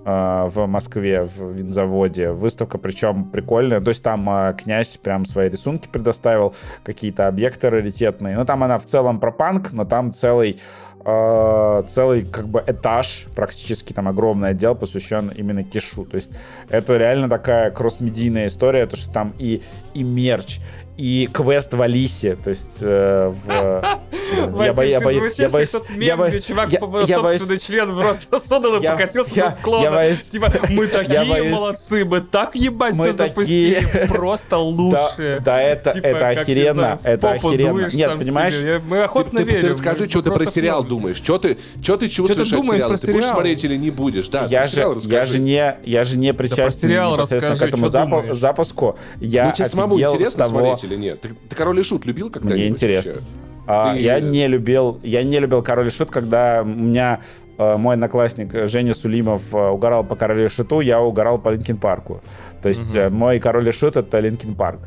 в 0.06 0.68
Москве, 0.68 1.24
в 1.24 1.52
винзаводе. 1.52 2.30
Выставка, 2.30 2.78
причем 2.78 3.26
прикольная. 3.26 3.82
То 3.82 3.90
есть 3.90 4.04
там 4.04 4.30
э, 4.30 4.54
князь 4.56 4.98
прям 4.98 5.26
свои 5.26 5.50
рисунки 5.50 5.90
предоставил, 5.92 6.54
какие-то 6.84 7.28
объекты 7.28 7.72
раритетные. 7.72 8.38
Ну, 8.38 8.46
там 8.46 8.64
она 8.64 8.78
в 8.78 8.86
целом 8.86 9.20
про 9.20 9.32
панк, 9.32 9.72
но 9.74 9.84
там 9.84 10.14
целый 10.14 10.60
э, 11.06 11.84
целый 11.88 12.24
как 12.24 12.48
бы 12.48 12.64
этаж, 12.66 13.28
практически 13.36 13.94
там 13.94 14.08
огромный 14.08 14.50
отдел 14.50 14.76
посвящен 14.76 15.30
именно 15.30 15.64
кишу. 15.64 16.06
То 16.06 16.16
есть 16.16 16.32
это 16.70 16.98
реально 16.98 17.30
такая 17.30 17.72
кросс-медийная 17.72 18.48
история, 18.48 18.86
то 18.88 18.98
что 18.98 19.12
там 19.14 19.34
и, 19.40 19.62
и 19.94 20.04
мерч, 20.04 20.60
и 20.98 21.30
квест 21.32 21.74
в 21.74 21.82
Алисе, 21.82 22.36
то 22.36 22.50
есть 22.50 22.78
э, 22.82 23.32
в... 23.34 23.48
Я 24.36 24.46
Вадим, 24.48 24.74
бо- 24.76 24.84
я 24.84 25.00
боюсь- 25.00 25.40
я 25.40 25.50
мем, 25.96 26.18
бо- 26.18 26.30
где 26.30 26.42
чувак 26.42 26.70
боюсь- 26.82 27.10
собственный 27.10 27.60
член 27.60 27.94
в 27.94 28.02
рот 28.02 28.18
засунул 28.32 28.76
и 28.82 28.88
покатился 28.88 29.54
я 29.82 29.92
боюсь- 29.92 30.30
Типа, 30.30 30.52
мы 30.70 30.88
такие 30.88 31.26
боюсь- 31.26 31.52
молодцы, 31.52 32.06
мы 32.06 32.22
так 32.22 32.56
ебать 32.56 32.96
все 32.96 33.12
запустили, 33.12 34.08
просто 34.10 34.52
Да, 34.52 34.58
лучшие. 34.60 35.40
да, 35.42 35.62
это, 35.62 35.94
Типа, 35.94 36.06
это 36.08 36.28
охеренно, 36.30 37.00
это 37.04 37.32
охеренно. 37.32 37.90
Нет, 37.94 38.18
понимаешь, 38.18 38.56
Мы 38.88 39.04
охотно 39.04 39.40
верим. 39.40 39.62
ты 39.62 39.70
расскажи, 39.70 40.10
что 40.10 40.22
ты 40.22 40.30
про 40.30 40.38
просто 40.38 40.54
сериал 40.54 40.84
думаешь. 40.84 41.18
Что 41.18 41.38
ты, 41.38 41.58
что 41.82 41.98
ты 41.98 42.08
чувствуешь 42.10 42.52
от 42.52 42.72
сериала? 42.72 42.98
Ты 42.98 43.12
будешь 43.14 43.26
смотреть 43.26 43.64
или 43.64 43.78
не 43.78 43.90
будешь? 43.92 44.28
Да, 44.30 44.46
я 44.46 44.66
же, 44.66 44.98
я 45.06 45.26
же 45.26 45.40
не, 45.40 45.76
я 45.84 46.04
же 46.04 46.18
не 46.18 46.34
причастен 46.34 46.90
непосредственно 46.90 47.56
к 47.58 47.62
этому 47.62 47.90
запуску. 48.34 48.98
Я 49.20 49.54
Ну, 49.58 49.86
офигел 49.86 50.26
с 50.26 50.34
того... 50.34 50.78
или 50.86 50.96
нет? 50.96 51.22
Ты, 51.22 51.30
ты 51.50 51.56
король 51.56 51.80
и 51.80 51.84
шут 51.84 52.06
любил 52.06 52.30
когда-нибудь? 52.30 52.58
Мне 52.60 52.68
интересно. 52.68 53.16
вообще? 53.16 53.28
А, 53.68 53.94
Ты- 53.94 54.02
Я 54.02 54.20
не 54.20 54.48
любил, 54.48 55.00
я 55.04 55.24
не 55.24 55.40
любил 55.40 55.62
Король 55.64 55.88
и 55.88 55.90
Шут, 55.90 56.12
когда 56.12 56.62
у 56.62 56.66
меня 56.66 57.20
э, 57.58 57.78
мой 57.78 57.96
одноклассник 57.96 58.68
Женя 58.68 58.94
Сулимов 58.94 59.54
э, 59.56 59.70
угорал 59.70 60.04
по 60.04 60.16
Королю 60.16 60.46
и 60.46 60.50
Шуту, 60.50 60.82
я 60.82 61.02
угорал 61.02 61.40
по 61.40 61.50
Линкин 61.50 61.78
Парку. 61.78 62.22
То 62.62 62.70
есть 62.70 62.96
э, 62.96 63.10
мой 63.10 63.40
Король 63.40 63.68
и 63.68 63.72
Шут 63.72 63.98
это 63.98 64.20
Линкин 64.20 64.56
Парк. 64.56 64.82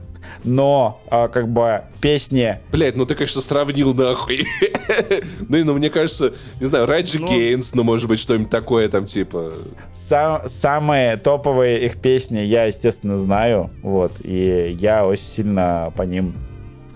Но 0.44 1.00
как 1.08 1.48
бы 1.48 1.82
песни 2.00 2.58
Блять, 2.72 2.96
ну 2.96 3.06
ты, 3.06 3.14
конечно, 3.14 3.40
сравнил 3.40 3.94
нахуй. 3.94 4.44
Ну, 5.48 5.64
ну, 5.64 5.74
мне 5.74 5.90
кажется, 5.90 6.32
не 6.60 6.66
знаю, 6.66 6.86
Rage 6.86 7.18
Against, 7.18 7.74
ну, 7.74 7.82
может 7.82 8.08
быть, 8.08 8.18
что-нибудь 8.20 8.50
такое 8.50 8.88
там, 8.88 9.06
типа... 9.06 9.52
Са- 9.92 10.46
самые 10.48 11.16
топовые 11.16 11.84
их 11.84 12.00
песни 12.00 12.38
я, 12.40 12.64
естественно, 12.64 13.16
знаю, 13.16 13.70
вот, 13.82 14.20
и 14.22 14.76
я 14.80 15.06
очень 15.06 15.22
сильно 15.24 15.92
по 15.96 16.02
ним, 16.02 16.34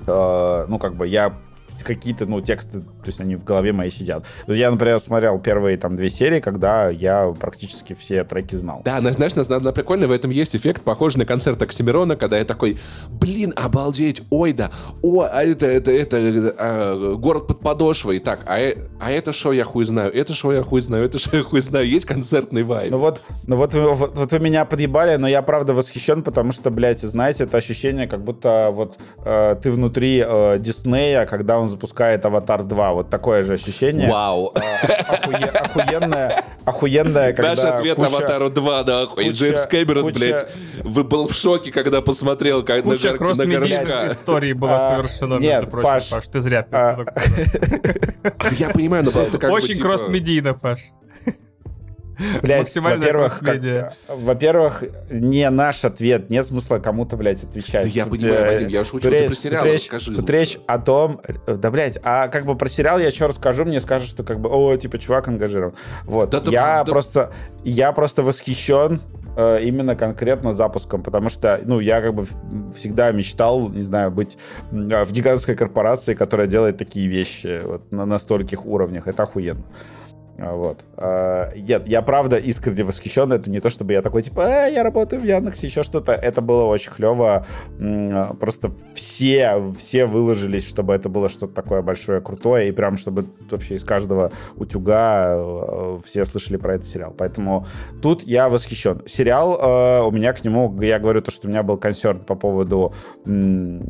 э, 0.07 0.67
ну, 0.69 0.79
как 0.79 0.97
бы, 0.97 1.07
я 1.07 1.35
какие-то, 1.83 2.27
ну, 2.27 2.41
тексты, 2.41 2.81
то 2.81 3.07
есть 3.07 3.21
они 3.21 3.37
в 3.37 3.45
голове 3.45 3.73
моей 3.73 3.91
сидят. 3.91 4.25
Я, 4.47 4.71
например, 4.71 4.99
смотрел 4.99 5.39
первые 5.39 5.77
там 5.77 5.97
две 5.97 6.09
серии, 6.09 6.41
когда 6.41 6.91
я 6.91 7.35
практически 7.39 7.95
все 7.95 8.25
треки 8.25 8.57
знал. 8.57 8.83
Да, 8.85 9.01
знаешь, 9.01 9.35
на, 9.35 9.59
на, 9.59 9.73
прикольно, 9.73 10.07
в 10.07 10.13
этом 10.13 10.31
есть 10.31 10.57
эффект, 10.57 10.83
похожий 10.83 11.19
на 11.19 11.27
концерт 11.27 11.61
Оксимирона, 11.63 12.17
когда 12.17 12.39
я 12.39 12.45
такой, 12.45 12.79
блин, 13.09 13.53
обалдеть, 13.57 14.23
ой, 14.31 14.53
да, 14.53 14.71
о, 15.03 15.23
а 15.23 15.43
это, 15.43 15.67
это, 15.67 15.91
это, 15.91 16.17
это 16.17 16.55
а, 16.59 17.15
город 17.17 17.47
под 17.47 17.61
подошвой, 17.61 18.19
так, 18.19 18.41
а, 18.47 18.59
э, 18.59 18.77
а 19.01 19.11
это 19.11 19.33
шоу 19.33 19.53
я 19.53 19.65
хуй 19.65 19.85
знаю, 19.85 20.13
это 20.13 20.33
шоу 20.33 20.53
я 20.53 20.63
хуй 20.63 20.81
знаю, 20.81 21.05
это 21.05 21.19
шоу 21.19 21.37
я 21.37 21.43
хуй 21.43 21.61
знаю, 21.61 21.87
есть 21.87 22.07
концертный 22.07 22.63
вайб. 22.63 22.91
Ну 22.91 22.99
вот, 22.99 23.23
ну 23.47 23.57
вот, 23.57 23.75
вот, 23.75 24.17
вот 24.17 24.33
вы 24.33 24.39
меня 24.41 24.65
подъебали, 24.65 25.17
но 25.17 25.29
я 25.29 25.43
правда 25.43 25.75
восхищен, 25.75 26.23
потому 26.23 26.53
что, 26.53 26.71
блядь, 26.71 27.01
знаете, 27.01 27.45
это 27.45 27.57
ощущение, 27.57 28.07
как 28.07 28.23
будто 28.23 28.71
вот 28.73 28.99
э, 29.25 29.57
ты 29.63 29.71
внутри 29.71 30.23
э, 30.27 30.59
Диснея, 30.59 31.27
когда 31.27 31.59
он 31.59 31.69
запускает 31.73 32.25
Аватар 32.25 32.63
2, 32.63 32.93
вот 32.93 33.11
такое 33.11 33.43
же 33.43 33.55
ощущение. 33.55 34.09
Вау. 34.09 34.55
Охуе, 35.09 35.47
охуенное, 35.47 36.45
охуенное, 36.65 37.33
когда 37.33 37.51
Наш 37.51 37.65
ответ 37.65 37.97
куча, 37.97 38.09
Аватару 38.09 38.51
2, 38.51 38.83
да, 38.85 39.03
охуй. 39.03 39.31
Джеймс 39.31 39.67
Кэмерон, 39.67 40.05
куча, 40.05 40.19
блядь, 40.19 40.47
вы 40.85 41.05
был 41.05 41.27
в 41.29 41.33
шоке, 41.35 41.73
когда 41.73 42.01
посмотрел 42.01 42.63
как 42.63 42.83
Куча 42.83 43.13
на, 43.13 43.19
кросс-медийных 43.19 43.89
на 43.89 44.07
историй 44.07 44.53
было 44.53 44.77
А, 44.77 44.97
совершено, 44.97 45.35
нет, 45.39 45.61
между 45.63 45.71
прочим, 45.71 45.85
Паш, 45.89 46.11
Паш, 46.11 46.27
ты 46.29 46.41
зря. 46.41 46.67
а, 46.71 46.99
Я 48.59 48.71
понимаю, 48.71 49.05
но 49.05 49.11
просто 49.11 49.39
как 49.39 49.51
бы, 49.51 49.57
Очень 49.57 49.75
типа, 49.75 49.89
кросс-медийно, 49.89 50.55
Паш. 50.55 50.81
Максимальная 52.43 52.99
во-первых, 52.99 53.43
во-первых, 54.09 54.85
не 55.11 55.49
наш 55.51 55.85
ответ, 55.85 56.31
нет 56.31 56.47
смысла 56.47 56.79
кому-то, 56.79 57.17
блядь, 57.17 57.45
отвечать. 57.45 57.85
Да 57.85 57.91
я 57.91 58.07
понимаю, 58.07 58.35
э, 58.35 58.51
Вадим, 58.53 58.69
я 58.69 58.85
шучу, 58.85 59.11
ты 59.11 59.27
про 59.27 59.35
сериал 59.35 59.65
расскажи 59.65 60.15
Тут 60.15 60.31
речь 60.31 60.59
о 60.67 60.79
том, 60.79 61.21
э, 61.47 61.55
да, 61.57 61.71
блядь, 61.71 61.99
а 62.03 62.29
как 62.29 62.47
бы 62.47 62.57
про 62.57 62.69
сериал 62.69 62.99
я 62.99 63.11
что 63.11 63.29
расскажу, 63.29 63.65
мне 63.65 63.81
скажут, 63.81 64.09
что 64.09 64.25
как 64.25 64.41
бы, 64.41 64.49
о, 64.49 64.77
типа, 64.77 64.99
чувак 64.99 65.29
ангажирован. 65.29 65.75
Вот, 66.05 66.31
Да 66.31 66.43
я 66.47 66.85
да- 66.85 66.91
просто, 66.91 67.33
я 67.65 67.93
просто 67.93 68.23
восхищен 68.23 69.01
э, 69.37 69.63
именно 69.63 69.97
конкретно 69.97 70.53
запуском, 70.53 71.03
потому 71.03 71.29
что, 71.29 71.61
ну, 71.65 71.81
я 71.81 72.01
как 72.01 72.15
бы 72.15 72.25
всегда 72.75 73.11
мечтал, 73.13 73.69
не 73.69 73.83
знаю, 73.83 74.11
быть 74.11 74.39
в 74.71 75.11
гигантской 75.11 75.55
корпорации, 75.55 76.15
которая 76.15 76.47
делает 76.47 76.77
такие 76.77 77.09
вещи 77.09 77.63
вот, 77.65 77.91
на, 77.91 78.05
на 78.05 78.19
стольких 78.19 78.67
уровнях. 78.67 79.07
Это 79.07 79.23
охуенно. 79.23 79.63
А, 80.39 80.55
Вот. 80.55 80.85
А, 80.97 81.53
Нет, 81.55 81.87
я 81.87 82.03
правда 82.03 82.37
искренне 82.37 82.85
восхищен. 82.85 83.33
Это 83.33 83.51
не 83.51 83.61
то, 83.61 83.71
чтобы 83.71 83.93
я 83.93 84.03
такой, 84.03 84.23
типа, 84.23 84.45
«А, 84.45 84.67
я 84.67 84.83
работаю 84.83 85.21
в 85.23 85.25
Яндексе, 85.25 85.67
еще 85.67 85.83
что-то. 85.83 86.13
Это 86.13 86.41
было 86.41 86.65
очень 86.65 86.91
клево. 86.91 87.47
М, 87.79 88.37
Просто 88.39 88.71
все, 88.95 89.63
все 89.77 90.07
выложились, 90.07 90.67
чтобы 90.67 90.95
это 90.95 91.09
было 91.09 91.29
что-то 91.29 91.55
такое 91.55 91.83
большое, 91.83 92.21
крутое, 92.21 92.69
и 92.69 92.73
прям, 92.73 92.97
чтобы 92.97 93.27
вообще 93.51 93.75
из 93.77 93.85
каждого 93.85 94.33
утюга 94.57 95.35
э, 95.37 95.99
все 96.05 96.25
слышали 96.25 96.57
про 96.57 96.75
этот 96.75 96.87
сериал. 96.87 97.15
Поэтому 97.17 97.67
тут 98.01 98.23
я 98.23 98.49
восхищен. 98.49 99.03
Сериал, 99.07 99.59
э, 99.61 100.03
у 100.03 100.11
меня 100.11 100.33
к 100.33 100.45
нему, 100.45 100.81
я 100.81 100.99
говорю 100.99 101.21
то, 101.23 101.31
что 101.31 101.47
у 101.47 101.51
меня 101.51 101.63
был 101.63 101.77
консерн 101.77 102.21
по 102.21 102.35
поводу 102.35 102.95
э, 103.27 103.81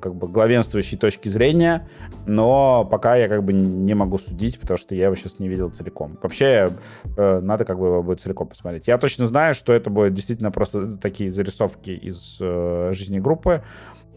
как 0.00 0.14
бы 0.14 0.28
главенствующей 0.28 0.96
точки 0.96 1.28
зрения, 1.28 1.88
но 2.26 2.84
пока 2.90 3.16
я 3.16 3.28
как 3.28 3.42
бы 3.44 3.52
не 3.52 3.94
могу 3.94 4.18
судить, 4.18 4.58
потому 4.60 4.78
что 4.78 4.94
я 4.94 5.06
его 5.06 5.14
сейчас 5.16 5.38
не 5.38 5.48
видел 5.48 5.70
целиком. 5.70 5.87
Вообще, 6.22 6.72
э, 7.16 7.40
надо 7.40 7.64
как 7.64 7.78
бы 7.78 7.86
его 7.86 8.02
будет 8.02 8.20
целиком 8.20 8.48
посмотреть. 8.48 8.86
Я 8.86 8.98
точно 8.98 9.26
знаю, 9.26 9.54
что 9.54 9.72
это 9.72 9.90
будет 9.90 10.14
действительно 10.14 10.50
просто 10.50 10.96
такие 10.96 11.32
зарисовки 11.32 11.90
из 11.90 12.38
э, 12.40 12.90
жизни 12.92 13.18
группы, 13.18 13.62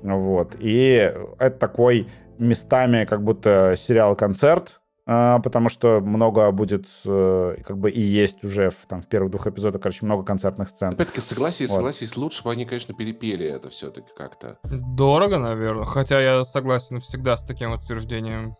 вот. 0.03 0.55
И 0.59 1.13
это 1.39 1.57
такой 1.57 2.07
местами 2.37 3.05
как 3.05 3.23
будто 3.23 3.75
сериал-концерт, 3.77 4.81
а, 5.07 5.39
потому 5.39 5.69
что 5.69 5.99
много 5.99 6.49
будет, 6.51 6.85
э, 7.05 7.55
как 7.65 7.77
бы 7.77 7.89
и 7.89 7.99
есть 7.99 8.43
уже 8.43 8.69
в, 8.69 8.85
там, 8.85 9.01
в 9.01 9.07
первых 9.07 9.31
двух 9.31 9.47
эпизодах, 9.47 9.81
короче, 9.81 10.05
много 10.05 10.23
концертных 10.23 10.69
сцен. 10.69 10.93
Опять-таки, 10.93 11.21
согласись, 11.21 11.69
Вот. 11.69 11.77
согласись, 11.77 12.15
лучше 12.17 12.43
бы 12.43 12.51
они, 12.51 12.65
конечно, 12.65 12.93
перепели 12.93 13.45
это 13.45 13.69
все-таки 13.69 14.07
как-то. 14.15 14.59
Дорого, 14.63 15.37
наверное. 15.37 15.85
Хотя 15.85 16.19
я 16.21 16.43
согласен 16.43 16.99
всегда 16.99 17.35
с 17.35 17.43
таким 17.43 17.71
утверждением. 17.71 18.55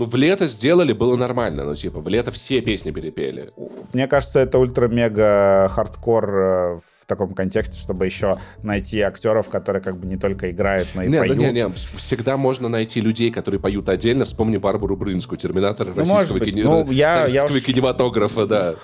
Ну, 0.00 0.06
в 0.06 0.14
лето 0.14 0.46
сделали, 0.46 0.94
было 0.94 1.14
нормально. 1.14 1.64
Ну, 1.64 1.74
типа, 1.74 2.00
в 2.00 2.08
лето 2.08 2.30
все 2.30 2.62
песни 2.62 2.90
перепели. 2.90 3.50
Мне 3.92 4.06
кажется, 4.06 4.40
это 4.40 4.58
ультра-мега 4.58 5.68
хардкор 5.68 6.24
э, 6.34 6.76
в 6.76 7.04
таком 7.06 7.34
контексте, 7.34 7.78
чтобы 7.78 8.06
еще 8.06 8.38
найти 8.62 9.02
актеров, 9.02 9.50
которые 9.50 9.82
как 9.82 9.98
бы 9.98 10.06
не 10.06 10.16
только 10.16 10.50
играют, 10.50 10.88
но 10.94 11.02
и 11.02 11.08
Не, 11.08 11.16
ну, 11.16 11.20
поют. 11.20 11.36
не, 11.36 11.52
не, 11.52 11.68
всегда 11.68 12.38
можно 12.38 12.70
найти 12.70 13.02
людей, 13.02 13.30
которые 13.30 13.60
поют 13.60 13.90
отдельно. 13.90 14.24
Вспомни 14.24 14.56
Барбару 14.56 14.96
Брынскую, 14.96 15.38
терминатор 15.38 15.88
Ну, 15.88 15.94
российского, 15.94 16.38
быть. 16.38 16.54
кине- 16.56 16.62
Ну, 16.64 16.90
я- 16.90 17.26
я 17.26 17.44
уж- 17.44 17.62
кинематографа, 17.62 18.46
да. 18.46 18.74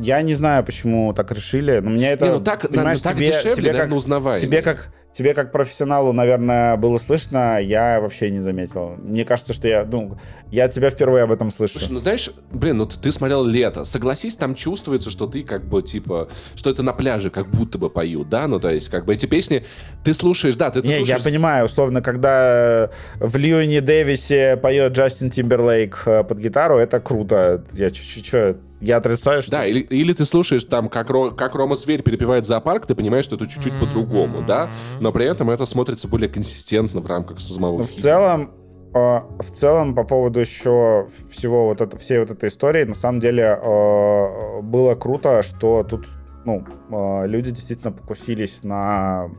Я 0.00 0.22
не 0.22 0.34
знаю, 0.34 0.64
почему 0.64 1.12
так 1.12 1.30
решили, 1.32 1.78
но 1.78 1.90
мне 1.90 2.10
это, 2.12 2.26
Не, 2.26 2.32
ну 2.32 2.40
так, 2.40 2.64
на- 2.64 2.68
понимаешь, 2.70 2.98
ну 2.98 3.04
так 3.10 3.16
тебе, 3.16 3.26
дешевле, 3.28 3.52
тебе 3.52 3.66
наверное, 3.72 3.88
как, 3.88 3.96
узнаваемее. 3.96 4.42
тебе 4.46 4.62
как 4.62 4.90
тебе 5.12 5.34
как 5.34 5.52
профессионалу, 5.52 6.12
наверное, 6.12 6.76
было 6.76 6.98
слышно, 6.98 7.60
я 7.60 8.00
вообще 8.00 8.30
не 8.30 8.40
заметил. 8.40 8.96
Мне 8.98 9.24
кажется, 9.24 9.52
что 9.52 9.68
я, 9.68 9.84
ну, 9.84 10.16
я 10.50 10.68
тебя 10.68 10.90
впервые 10.90 11.24
об 11.24 11.32
этом 11.32 11.50
слышу. 11.50 11.78
Слушай, 11.78 11.92
ну 11.92 12.00
знаешь, 12.00 12.30
блин, 12.50 12.78
ну 12.78 12.86
ты 12.86 13.12
смотрел 13.12 13.44
лето. 13.44 13.84
Согласись, 13.84 14.36
там 14.36 14.54
чувствуется, 14.54 15.10
что 15.10 15.26
ты 15.26 15.42
как 15.42 15.64
бы 15.64 15.82
типа, 15.82 16.28
что 16.54 16.70
это 16.70 16.82
на 16.82 16.92
пляже 16.92 17.30
как 17.30 17.48
будто 17.48 17.78
бы 17.78 17.90
поют, 17.90 18.28
да? 18.30 18.46
Ну 18.46 18.58
то 18.58 18.70
есть 18.70 18.88
как 18.88 19.04
бы 19.04 19.14
эти 19.14 19.26
песни 19.26 19.64
ты 20.02 20.14
слушаешь, 20.14 20.56
да, 20.56 20.70
ты, 20.70 20.80
ты 20.80 20.88
Не, 20.88 20.92
я 20.94 20.98
слушаешь. 21.00 21.22
понимаю, 21.24 21.66
условно, 21.66 22.00
когда 22.00 22.90
в 23.20 23.36
Льюине 23.36 23.80
Дэвисе 23.82 24.56
поет 24.56 24.92
Джастин 24.92 25.30
Тимберлейк 25.30 26.02
э, 26.06 26.24
под 26.24 26.38
гитару, 26.38 26.78
это 26.78 27.00
круто. 27.00 27.62
Я 27.72 27.90
чуть-чуть, 27.90 28.56
я 28.82 28.96
отрицаю, 28.98 29.42
что... 29.42 29.50
Да, 29.52 29.66
или, 29.66 29.80
или 29.80 30.12
ты 30.12 30.24
слушаешь 30.24 30.64
там, 30.64 30.88
как, 30.88 31.08
Ро- 31.10 31.30
как 31.34 31.54
Рома 31.54 31.76
Зверь 31.76 32.02
перепевает 32.02 32.44
зоопарк, 32.44 32.86
ты 32.86 32.94
понимаешь, 32.94 33.24
что 33.24 33.36
это 33.36 33.46
чуть-чуть 33.46 33.78
по-другому, 33.78 34.42
да? 34.42 34.70
Но 35.00 35.12
при 35.12 35.24
этом 35.24 35.50
это 35.50 35.64
смотрится 35.66 36.08
более 36.08 36.28
консистентно 36.28 37.00
в 37.00 37.06
рамках 37.06 37.40
самого 37.40 37.78
Ну, 37.78 37.84
в 37.84 37.88
фильма. 37.88 38.02
целом, 38.02 38.50
э, 38.94 38.98
в 39.38 39.50
целом, 39.52 39.94
по 39.94 40.04
поводу 40.04 40.40
еще 40.40 41.06
всего 41.30 41.66
вот 41.66 41.80
это, 41.80 41.96
всей 41.96 42.18
вот 42.18 42.30
этой 42.30 42.48
истории, 42.48 42.84
на 42.84 42.94
самом 42.94 43.20
деле 43.20 43.58
э, 43.62 44.60
было 44.62 44.94
круто, 44.94 45.42
что 45.42 45.84
тут 45.84 46.06
ну, 46.44 46.64
э, 46.90 47.26
люди 47.28 47.50
действительно 47.52 47.92
покусились 47.92 48.64
на 48.64 49.30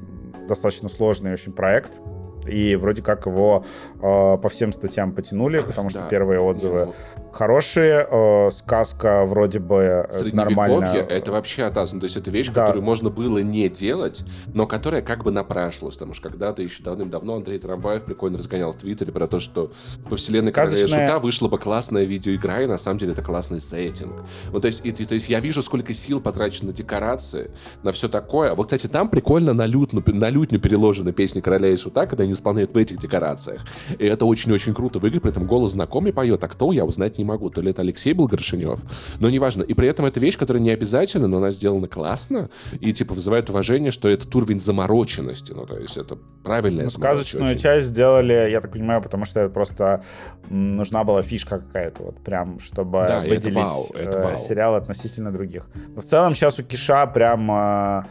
достаточно 0.48 0.90
сложный 0.90 1.34
очень 1.34 1.52
проект. 1.54 2.00
И 2.48 2.76
вроде 2.76 3.02
как 3.02 3.26
его 3.26 3.64
э, 3.96 4.00
по 4.02 4.50
всем 4.50 4.74
статьям 4.74 5.14
потянули, 5.14 5.60
потому 5.62 5.90
что 5.90 6.00
Да. 6.00 6.08
первые 6.10 6.42
отзывы 6.42 6.94
хорошие. 7.34 8.08
э, 8.10 8.50
сказка 8.52 9.26
вроде 9.26 9.60
бы 9.60 10.08
э, 10.12 10.30
нормально. 10.34 10.86
это 10.86 11.32
вообще 11.32 11.64
атас. 11.64 11.94
Ну, 11.94 12.00
то 12.00 12.06
есть 12.06 12.18
это 12.18 12.32
вещь, 12.32 12.48
Да. 12.50 12.62
которую 12.62 12.84
можно 12.84 13.10
было 13.10 13.40
не 13.40 13.68
делать, 13.70 14.24
но 14.54 14.68
которая 14.68 15.02
как 15.02 15.24
бы 15.24 15.32
напрашивалась. 15.32 15.96
Потому 15.96 16.14
что 16.14 16.30
когда-то 16.30 16.62
еще 16.62 16.84
давным-давно 16.84 17.36
Андрей 17.36 17.60
Трамваев 17.60 18.04
прикольно 18.04 18.38
разгонял 18.38 18.74
в 18.74 18.78
Твиттере 18.78 19.12
про 19.12 19.28
то, 19.28 19.40
что 19.40 19.72
по 20.10 20.16
вселенной 20.16 20.52
Короля 20.52 20.72
Сказочная- 20.78 21.08
Шута 21.08 21.20
вышла 21.20 21.48
бы 21.48 21.58
классная 21.58 22.04
видеоигра, 22.04 22.64
и 22.64 22.66
на 22.68 22.78
самом 22.78 22.98
деле 23.00 23.14
это 23.14 23.22
классный 23.22 23.60
сеттинг. 23.62 24.14
Ну, 24.52 24.60
то 24.60 24.68
есть, 24.68 24.86
и- 24.86 24.90
и- 24.90 25.06
то 25.06 25.14
есть 25.14 25.30
я 25.30 25.40
вижу, 25.40 25.62
сколько 25.62 25.94
сил 25.94 26.20
потрачено 26.22 26.68
на 26.68 26.74
декорации, 26.74 27.52
на 27.84 27.92
все 27.92 28.08
такое. 28.10 28.54
Вот, 28.54 28.68
кстати, 28.68 28.88
там 28.88 29.10
прикольно 29.10 29.54
на 29.54 29.66
лютню, 29.66 30.04
на 30.08 30.30
лютню 30.30 30.60
переложены 30.60 31.12
песни 31.12 31.42
Короля 31.42 31.70
и 31.70 31.76
Шута, 31.78 32.06
когда 32.06 32.24
они 32.24 32.34
исполняют 32.34 32.74
в 32.74 32.78
этих 32.78 32.98
декорациях. 33.00 33.62
И 33.98 34.06
это 34.06 34.26
очень-очень 34.26 34.74
круто 34.74 35.00
в 35.00 35.08
игре, 35.08 35.20
при 35.20 35.32
этом 35.32 35.46
голос 35.48 35.72
знакомый 35.74 36.14
поет, 36.14 36.44
а 36.44 36.48
кто, 36.48 36.72
я 36.72 36.86
узнать 36.86 37.18
не 37.18 37.23
могу. 37.24 37.50
То 37.50 37.62
ли 37.62 37.72
это 37.72 37.82
Алексей 37.82 38.14
был 38.14 38.28
Горшинев, 38.28 38.80
но 39.20 39.30
неважно. 39.30 39.64
И 39.64 39.74
при 39.74 39.88
этом 39.88 40.06
это 40.06 40.20
вещь, 40.20 40.38
которая 40.38 40.62
не 40.62 40.72
обязательна, 40.72 41.28
но 41.28 41.38
она 41.38 41.52
сделана 41.52 41.88
классно 41.88 42.50
и, 42.80 42.94
типа, 42.94 43.14
вызывает 43.14 43.50
уважение, 43.50 43.92
что 43.92 44.08
этот 44.10 44.34
уровень 44.36 44.60
замороченности. 44.60 45.54
Ну, 45.54 45.66
то 45.66 45.78
есть 45.78 45.98
это 45.98 46.18
правильная 46.44 46.86
Ну, 46.86 46.90
сказочную 46.90 47.52
очень. 47.52 47.60
часть 47.60 47.88
сделали, 47.88 48.50
я 48.52 48.62
так 48.62 48.72
понимаю, 48.72 49.02
потому 49.02 49.26
что 49.26 49.50
просто 49.50 50.04
нужна 50.50 51.04
была 51.04 51.22
фишка 51.22 51.60
какая-то, 51.60 52.04
вот 52.04 52.24
прям, 52.24 52.60
чтобы 52.60 53.06
Да, 53.08 53.24
и 53.24 53.28
это 53.30 53.36
выделить 53.36 53.56
вау, 53.56 53.86
это 53.94 54.18
э, 54.18 54.24
вау. 54.24 54.38
сериал 54.38 54.76
относительно 54.76 55.32
других. 55.32 55.68
Но 55.96 56.02
в 56.02 56.06
целом 56.06 56.36
сейчас 56.36 56.60
у 56.60 56.64
Киша 56.64 57.06
прям 57.08 57.52
э, 57.52 58.04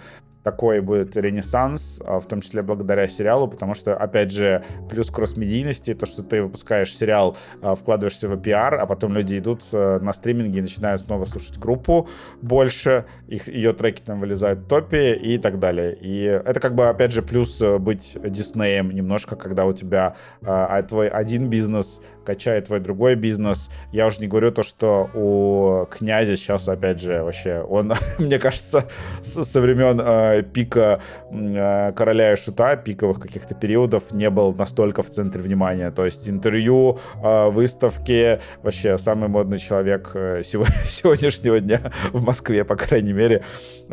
такой 0.42 0.80
будет 0.80 1.16
ренессанс, 1.16 2.00
а, 2.04 2.20
в 2.20 2.26
том 2.26 2.40
числе 2.40 2.62
благодаря 2.62 3.06
сериалу, 3.08 3.48
потому 3.48 3.74
что, 3.74 3.96
опять 3.96 4.32
же, 4.32 4.62
плюс 4.90 5.10
кросс-медийности, 5.10 5.94
то, 5.94 6.06
что 6.06 6.22
ты 6.22 6.42
выпускаешь 6.42 6.94
сериал, 6.94 7.36
а, 7.62 7.74
вкладываешься 7.74 8.28
в 8.28 8.36
пиар, 8.40 8.74
а 8.74 8.86
потом 8.86 9.14
люди 9.14 9.38
идут 9.38 9.62
э, 9.72 9.98
на 10.00 10.12
стриминге 10.12 10.58
и 10.58 10.62
начинают 10.62 11.02
снова 11.02 11.24
слушать 11.24 11.58
группу 11.58 12.08
больше, 12.40 13.04
их, 13.28 13.48
ее 13.48 13.72
треки 13.72 14.00
там 14.00 14.20
вылезают 14.20 14.60
в 14.60 14.68
топе 14.68 15.14
и 15.14 15.38
так 15.38 15.58
далее. 15.58 15.96
И 16.00 16.22
это 16.22 16.60
как 16.60 16.74
бы, 16.74 16.88
опять 16.88 17.12
же, 17.12 17.22
плюс 17.22 17.60
э, 17.60 17.78
быть 17.78 18.16
Диснеем 18.22 18.90
немножко, 18.90 19.36
когда 19.36 19.66
у 19.66 19.72
тебя 19.72 20.14
а, 20.42 20.66
а, 20.66 20.82
твой 20.82 21.08
один 21.08 21.48
бизнес 21.48 22.00
качает 22.24 22.66
твой 22.66 22.80
другой 22.80 23.14
бизнес. 23.14 23.70
Я 23.92 24.06
уже 24.06 24.20
не 24.20 24.26
говорю 24.26 24.50
то, 24.50 24.62
что 24.62 25.10
у 25.14 25.86
князя 25.86 26.36
сейчас, 26.36 26.68
опять 26.68 27.00
же, 27.00 27.22
вообще, 27.22 27.60
он, 27.60 27.92
мне 28.18 28.38
кажется, 28.38 28.84
с- 29.20 29.44
со 29.44 29.60
времен 29.60 30.00
э, 30.00 30.31
пика 30.40 31.00
э, 31.30 31.92
короля 31.92 32.32
и 32.32 32.36
шута, 32.36 32.76
пиковых 32.76 33.20
каких-то 33.20 33.54
периодов, 33.54 34.12
не 34.12 34.30
был 34.30 34.54
настолько 34.54 35.02
в 35.02 35.10
центре 35.10 35.42
внимания. 35.42 35.90
То 35.90 36.06
есть 36.06 36.30
интервью, 36.30 36.98
э, 37.22 37.50
выставки, 37.50 38.40
вообще 38.62 38.96
самый 38.96 39.28
модный 39.28 39.58
человек 39.58 40.12
э, 40.14 40.42
сего- 40.42 40.64
сегодняшнего 40.86 41.60
дня 41.60 41.80
в 42.12 42.24
Москве, 42.24 42.64
по 42.64 42.76
крайней 42.76 43.12
мере. 43.12 43.42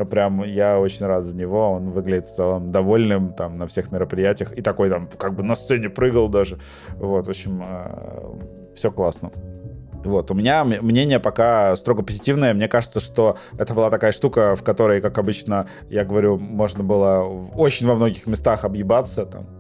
Прям 0.10 0.44
я 0.46 0.80
очень 0.80 1.06
рад 1.06 1.26
за 1.26 1.36
него. 1.36 1.72
Он 1.74 1.90
выглядит 1.90 2.28
в 2.28 2.34
целом 2.34 2.72
довольным 2.72 3.34
там 3.34 3.58
на 3.58 3.68
всех 3.68 3.92
мероприятиях. 3.92 4.54
И 4.54 4.62
такой 4.62 4.90
там 4.90 5.10
как 5.18 5.36
бы 5.36 5.44
на 5.44 5.56
сцене 5.56 5.90
прыгал 5.90 6.30
даже. 6.30 6.58
Вот, 6.96 7.28
в 7.28 7.30
общем, 7.30 7.64
все 8.74 8.92
классно. 8.92 9.32
Вот, 10.04 10.32
у 10.32 10.34
меня 10.34 10.64
мнение 10.64 11.20
пока 11.20 11.76
строго 11.76 12.04
позитивное. 12.04 12.54
Мне 12.54 12.68
кажется, 12.68 13.00
что 13.00 13.38
это 13.58 13.74
была 13.74 13.90
такая 13.90 14.12
штука, 14.12 14.56
в 14.56 14.64
которой, 14.64 15.02
как 15.02 15.18
обычно, 15.18 15.68
я 15.90 16.06
говорю, 16.06 16.38
можно 16.38 16.84
было 16.84 17.24
очень 17.54 17.86
во 17.86 17.96
многих 17.96 18.26
местах 18.26 18.64
объебаться, 18.64 19.26
там, 19.26 19.59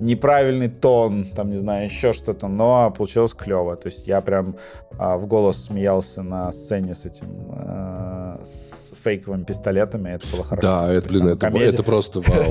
неправильный 0.00 0.68
тон, 0.68 1.24
там, 1.24 1.50
не 1.50 1.58
знаю, 1.58 1.84
еще 1.84 2.12
что-то, 2.12 2.48
но 2.48 2.90
получилось 2.90 3.34
клево. 3.34 3.76
То 3.76 3.88
есть 3.88 4.06
я 4.06 4.20
прям 4.20 4.56
а, 4.98 5.16
в 5.16 5.26
голос 5.26 5.64
смеялся 5.64 6.22
на 6.22 6.50
сцене 6.52 6.94
с 6.94 7.04
этим, 7.04 7.28
а, 7.52 8.40
с 8.42 8.92
фейковыми 9.02 9.44
пистолетами, 9.44 10.10
это 10.10 10.26
было 10.32 10.44
хорошо. 10.44 10.66
Да, 10.66 10.86
То 10.86 10.92
это, 10.92 11.08
блин, 11.08 11.20
там 11.22 11.30
это, 11.30 11.46
комедия- 11.46 11.68
это 11.68 11.82
просто 11.82 12.20
вау. 12.26 12.44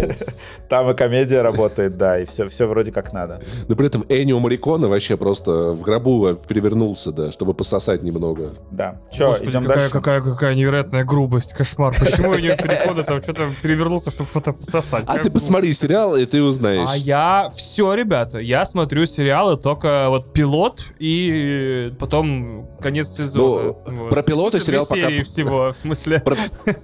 Там 0.68 0.90
и 0.92 0.94
комедия 0.96 1.42
работает, 1.42 1.98
да, 1.98 2.20
и 2.20 2.26
все, 2.26 2.48
все 2.48 2.68
вроде 2.68 2.92
как 2.92 3.14
надо. 3.14 3.42
Но 3.68 3.76
при 3.76 3.88
этом 3.88 4.06
Энио 4.10 4.40
Марикона 4.40 4.88
вообще 4.88 5.18
просто 5.18 5.72
в 5.72 5.82
гробу 5.82 6.36
перевернулся, 6.48 7.12
да, 7.12 7.32
чтобы 7.32 7.54
пососать 7.54 8.04
немного. 8.04 8.54
Да. 8.72 9.02
Че, 9.12 9.30
Господи, 9.30 9.50
идем 9.50 9.62
какая, 9.64 9.80
дальше? 9.80 9.92
какая, 9.92 10.22
какая 10.22 10.56
невероятная 10.56 11.04
грубость, 11.04 11.54
кошмар. 11.54 11.94
Почему 12.00 12.34
я 12.36 12.56
перехода 12.56 13.04
там 13.04 13.22
что-то 13.22 13.50
перевернулся, 13.62 14.12
чтобы 14.12 14.30
что-то 14.30 14.54
пососать? 14.54 15.04
А 15.08 15.18
ты 15.18 15.30
посмотри 15.30 15.74
сериал, 15.74 16.16
и 16.16 16.26
ты 16.26 16.42
узнаешь. 16.42 16.90
А 16.92 16.96
я 16.98 17.39
все, 17.48 17.94
ребята, 17.94 18.40
я 18.40 18.66
смотрю 18.66 19.06
сериалы 19.06 19.56
только 19.56 20.08
вот 20.10 20.34
пилот 20.34 20.82
и 21.00 21.94
потом 21.98 22.68
конец 22.82 23.10
сезона. 23.10 23.76
Ну, 23.88 23.96
Вот. 24.04 24.10
про 24.10 24.22
смысле, 24.58 24.66
сериал 24.66 24.86
пока- 24.86 25.02
серии 25.02 25.22
всего, 25.24 25.72
в 25.72 25.76
смысле. 25.76 26.20
Про, 26.20 26.36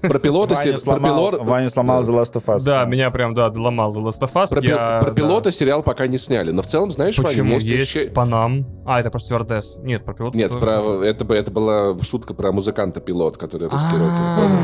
про 0.02 0.20
пилота... 0.20 0.56
Ваня 0.56 0.72
се- 0.72 0.78
сломал, 0.78 1.30
про 1.30 1.38
пилор- 1.38 1.44
Ваня 1.46 1.70
сломал 1.70 2.04
The 2.04 2.22
Last 2.22 2.34
of 2.36 2.46
Us. 2.46 2.64
Да, 2.66 2.86
меня 2.86 3.12
прям, 3.12 3.34
да, 3.34 3.48
ломал 3.48 3.94
The 3.94 4.02
Last 4.04 4.22
of 4.22 4.34
Us. 4.34 4.54
Про, 4.54 4.64
я, 4.64 5.00
про 5.02 5.10
да. 5.12 5.16
пилота 5.16 5.52
сериал 5.52 5.84
пока 5.84 6.08
не 6.08 6.18
сняли. 6.18 6.52
Но 6.52 6.62
в 6.62 6.66
целом, 6.68 6.92
знаешь, 6.92 7.18
Ваня, 7.18 7.30
Почему? 7.30 7.54
есть 7.56 7.66
ощущение- 7.72 8.12
Панам. 8.12 8.66
А, 8.86 9.00
это 9.00 9.10
про 9.10 9.20
стюардесс. 9.20 9.78
Нет, 9.84 10.06
про 10.06 10.14
пилота 10.14 10.38
Нет, 10.38 10.52
тоже. 10.52 10.62
про, 10.66 11.04
это, 11.04 11.34
это 11.34 11.52
была 11.52 12.00
шутка 12.02 12.34
про 12.34 12.52
музыканта-пилот, 12.52 13.38
который 13.38 13.68
русский 13.68 13.96
А, 13.96 14.38
рокер. 14.38 14.56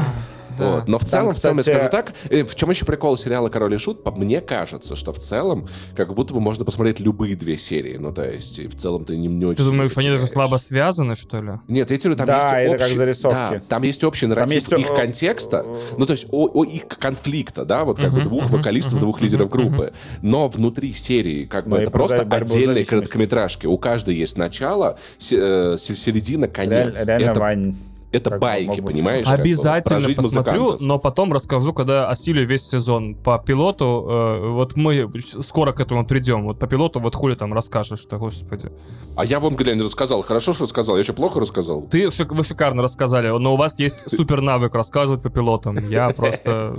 Да. 0.61 0.71
Вот. 0.77 0.87
Но 0.87 0.97
в 0.97 1.01
Там, 1.01 1.09
целом, 1.09 1.31
в 1.33 1.37
целом, 1.37 1.57
я 1.57 1.61
кстати- 1.63 1.75
скажу 1.77 1.89
так, 1.91 2.13
э, 2.29 2.43
в 2.43 2.55
чем 2.55 2.69
еще 2.69 2.85
прикол 2.85 3.17
сериала 3.17 3.49
«Король 3.49 3.73
и 3.75 3.77
Шут», 3.77 4.03
по- 4.03 4.11
мне 4.11 4.41
кажется, 4.41 4.95
что 4.95 5.11
в 5.11 5.19
целом, 5.19 5.67
как 5.95 6.13
будто 6.13 6.33
бы 6.33 6.39
можно 6.39 6.65
посмотреть 6.65 6.99
любые 6.99 7.35
две 7.35 7.57
серии, 7.57 7.97
ну, 7.97 8.13
то 8.13 8.23
есть, 8.29 8.59
и 8.59 8.67
в 8.67 8.75
целом 8.75 9.05
ты 9.05 9.17
не, 9.17 9.27
не 9.27 9.45
очень... 9.45 9.57
Ты 9.63 9.69
думаешь, 9.69 9.97
они 9.97 10.09
даже 10.09 10.27
слабо 10.27 10.57
связаны, 10.57 11.15
что 11.15 11.41
ли? 11.41 11.51
Нет, 11.67 11.91
я 11.91 11.97
тебе 11.97 12.15
говорю, 12.15 12.17
там 12.17 12.27
Да, 12.27 12.59
есть 12.59 12.69
это 12.69 12.77
как 12.77 12.85
общий, 12.87 12.97
зарисовки. 12.97 13.35
да, 13.35 13.61
там 13.67 13.83
есть 13.83 14.03
общий 14.03 14.27
нарратив 14.27 14.53
есть, 14.53 14.71
их 14.73 14.87
контекста, 14.95 15.65
ну, 15.97 16.05
то 16.05 16.11
есть 16.13 16.27
о, 16.31 16.47
о 16.53 16.63
их 16.63 16.87
конфликта, 16.87 17.65
да, 17.65 17.83
вот 17.85 17.97
как 17.99 18.11
бы 18.11 18.19
Мгм, 18.21 18.29
двух 18.29 18.43
мгм, 18.45 18.57
вокалистов, 18.57 18.93
мгм, 18.93 19.01
двух 19.01 19.21
лидеров 19.21 19.49
группы. 19.49 19.93
Но 20.21 20.47
внутри 20.47 20.93
серии, 20.93 21.45
как 21.45 21.65
бы, 21.65 21.71
Ну, 21.71 21.77
и 21.77 21.81
это 21.83 21.91
про 21.91 21.99
просто 21.99 22.21
отдельные 22.21 22.85
короткометражки. 22.85 23.65
У 23.67 23.77
каждой 23.77 24.15
есть 24.15 24.37
начало, 24.37 24.97
э, 25.31 25.75
се- 25.77 25.95
середина, 25.95 26.47
конец. 26.47 27.05
реально, 27.05 27.25
это, 27.31 27.39
Вань. 27.39 27.75
Это 28.11 28.29
как 28.31 28.39
байки, 28.39 28.81
понимаешь? 28.81 29.27
как 29.27 29.39
Обязательно 29.39 29.99
прожить 29.99 30.15
посмотрю, 30.17 30.53
музыкантов. 30.61 30.81
но 30.81 30.99
потом 30.99 31.33
расскажу, 31.33 31.73
когда 31.73 32.09
осилю 32.09 32.45
весь 32.45 32.67
сезон. 32.67 33.15
По 33.15 33.39
пилоту, 33.39 34.07
э, 34.09 34.49
вот 34.49 34.75
мы 34.75 35.09
скоро 35.41 35.71
к 35.73 35.79
этому 35.79 36.05
придем. 36.05 36.43
Вот 36.45 36.59
по 36.59 36.67
пилоту 36.67 36.99
вот 36.99 37.15
хули 37.15 37.35
там 37.35 37.53
расскажешь-то, 37.53 38.17
господи. 38.17 38.71
А 39.15 39.25
я 39.25 39.39
вам, 39.39 39.55
глянь, 39.55 39.81
рассказал. 39.81 40.21
Хорошо, 40.21 40.53
что 40.53 40.63
рассказал. 40.63 40.95
Я 40.95 41.01
еще 41.01 41.13
плохо 41.13 41.39
рассказал. 41.39 41.81
Ты, 41.83 42.07
шик- 42.07 42.33
вы 42.33 42.43
шикарно 42.43 42.81
рассказали, 42.83 43.29
но 43.29 43.53
у 43.53 43.57
вас 43.57 43.79
есть 43.79 44.09
супер 44.09 44.41
навык 44.41 44.75
рассказывать 44.75 45.21
по 45.21 45.29
пилотам. 45.29 45.77
Я 45.89 46.09
просто 46.15 46.75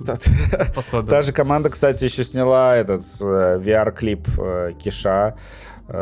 способен. 0.69 1.09
Та 1.09 1.23
же 1.23 1.33
команда, 1.33 1.71
кстати, 1.71 2.05
еще 2.05 2.25
сняла 2.25 2.77
этот 2.77 3.03
э, 3.21 3.59
VR-клип 3.59 4.27
э, 4.39 4.73
Киша 4.83 5.37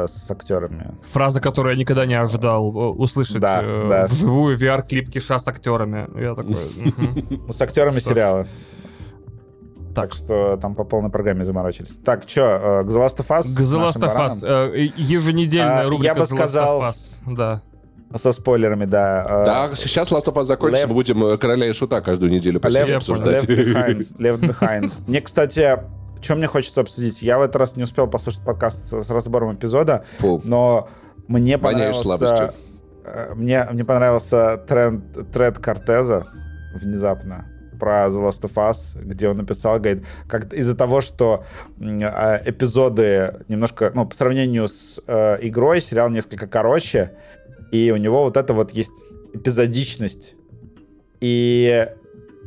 с 0.06 0.30
актерами. 0.30 0.94
Фраза, 1.02 1.40
которую 1.40 1.74
я 1.74 1.78
никогда 1.78 2.06
не 2.06 2.14
ожидал 2.14 2.68
э, 2.74 2.78
услышать 2.96 3.40
Да, 3.40 3.60
э, 3.62 3.86
да. 3.88 4.04
вживую 4.04 4.56
VR-клип 4.58 5.10
Киша 5.10 5.38
с 5.38 5.48
актерами. 5.48 6.08
Я 6.20 6.34
такой. 6.34 6.56
Ну, 7.30 7.52
с 7.52 7.60
актерами 7.62 7.98
сериала. 7.98 8.44
Так. 9.94 10.10
Так 10.10 10.12
что 10.12 10.56
там 10.56 10.74
по 10.76 10.84
полной 10.84 11.10
программе 11.10 11.44
заморочились. 11.44 11.98
Так, 12.04 12.22
что, 12.26 12.84
к 12.86 12.88
The 12.88 12.96
Last 13.06 13.18
of 13.18 13.26
Us? 13.28 13.42
The 13.42 13.84
Last 13.84 14.00
of 14.00 14.16
Us. 14.16 14.46
э, 14.46 14.88
Еженедельная 14.96 15.80
А, 15.86 15.88
рубрика 15.90 16.04
я 16.04 16.14
бы 16.14 16.20
The 16.20 16.24
Last 16.24 16.32
of 16.32 16.36
сказал- 16.36 16.82
Us. 16.82 17.16
Да. 17.26 17.62
Со 18.14 18.32
спойлерами, 18.32 18.84
да. 18.86 19.26
э, 19.28 19.44
Да, 19.44 19.70
сейчас 19.74 20.10
Last 20.12 20.24
of 20.26 20.34
Us 20.34 20.44
закончится, 20.44 20.86
будем 20.88 21.24
э, 21.24 21.38
Короля 21.38 21.66
и 21.68 21.72
Шута 21.72 22.00
каждую 22.00 22.30
неделю 22.30 22.60
по 22.60 22.68
Left, 22.68 22.92
обсуждать. 22.92 23.44
Left 23.44 23.48
Behind. 23.74 24.08
Left 24.18 24.40
Behind. 24.40 24.92
Мне, 25.08 25.20
кстати, 25.20 25.78
что 26.20 26.36
мне 26.36 26.46
хочется 26.46 26.80
обсудить? 26.80 27.22
Я 27.22 27.38
в 27.38 27.42
этот 27.42 27.56
раз 27.56 27.76
не 27.76 27.82
успел 27.82 28.06
послушать 28.06 28.42
подкаст 28.44 28.92
с 28.92 29.10
разбором 29.10 29.54
эпизода, 29.54 30.04
Фу. 30.18 30.40
но 30.44 30.88
мне 31.28 31.56
Воняешь 31.58 32.02
понравился... 32.02 32.54
э, 33.04 33.34
Мне, 33.34 33.66
мне 33.70 33.84
понравился 33.84 34.56
тренд, 34.66 35.30
тред 35.32 35.58
Кортеза 35.58 36.26
внезапно 36.74 37.46
про 37.78 38.06
The 38.08 38.28
Last 38.28 38.42
of 38.42 38.54
Us, 38.56 39.02
где 39.02 39.28
он 39.28 39.38
написал, 39.38 39.78
говорит, 39.78 40.04
как 40.28 40.52
из-за 40.52 40.76
того, 40.76 41.00
что 41.00 41.44
а, 41.80 42.40
эпизоды 42.44 43.36
немножко, 43.48 43.90
ну, 43.94 44.06
по 44.06 44.14
сравнению 44.14 44.68
с 44.68 45.00
э, 45.06 45.38
игрой, 45.40 45.80
сериал 45.80 46.10
несколько 46.10 46.46
короче, 46.46 47.12
и 47.72 47.90
у 47.90 47.96
него 47.96 48.24
вот 48.24 48.36
это 48.36 48.52
вот 48.52 48.72
есть 48.72 48.92
эпизодичность. 49.32 50.36
И 51.20 51.88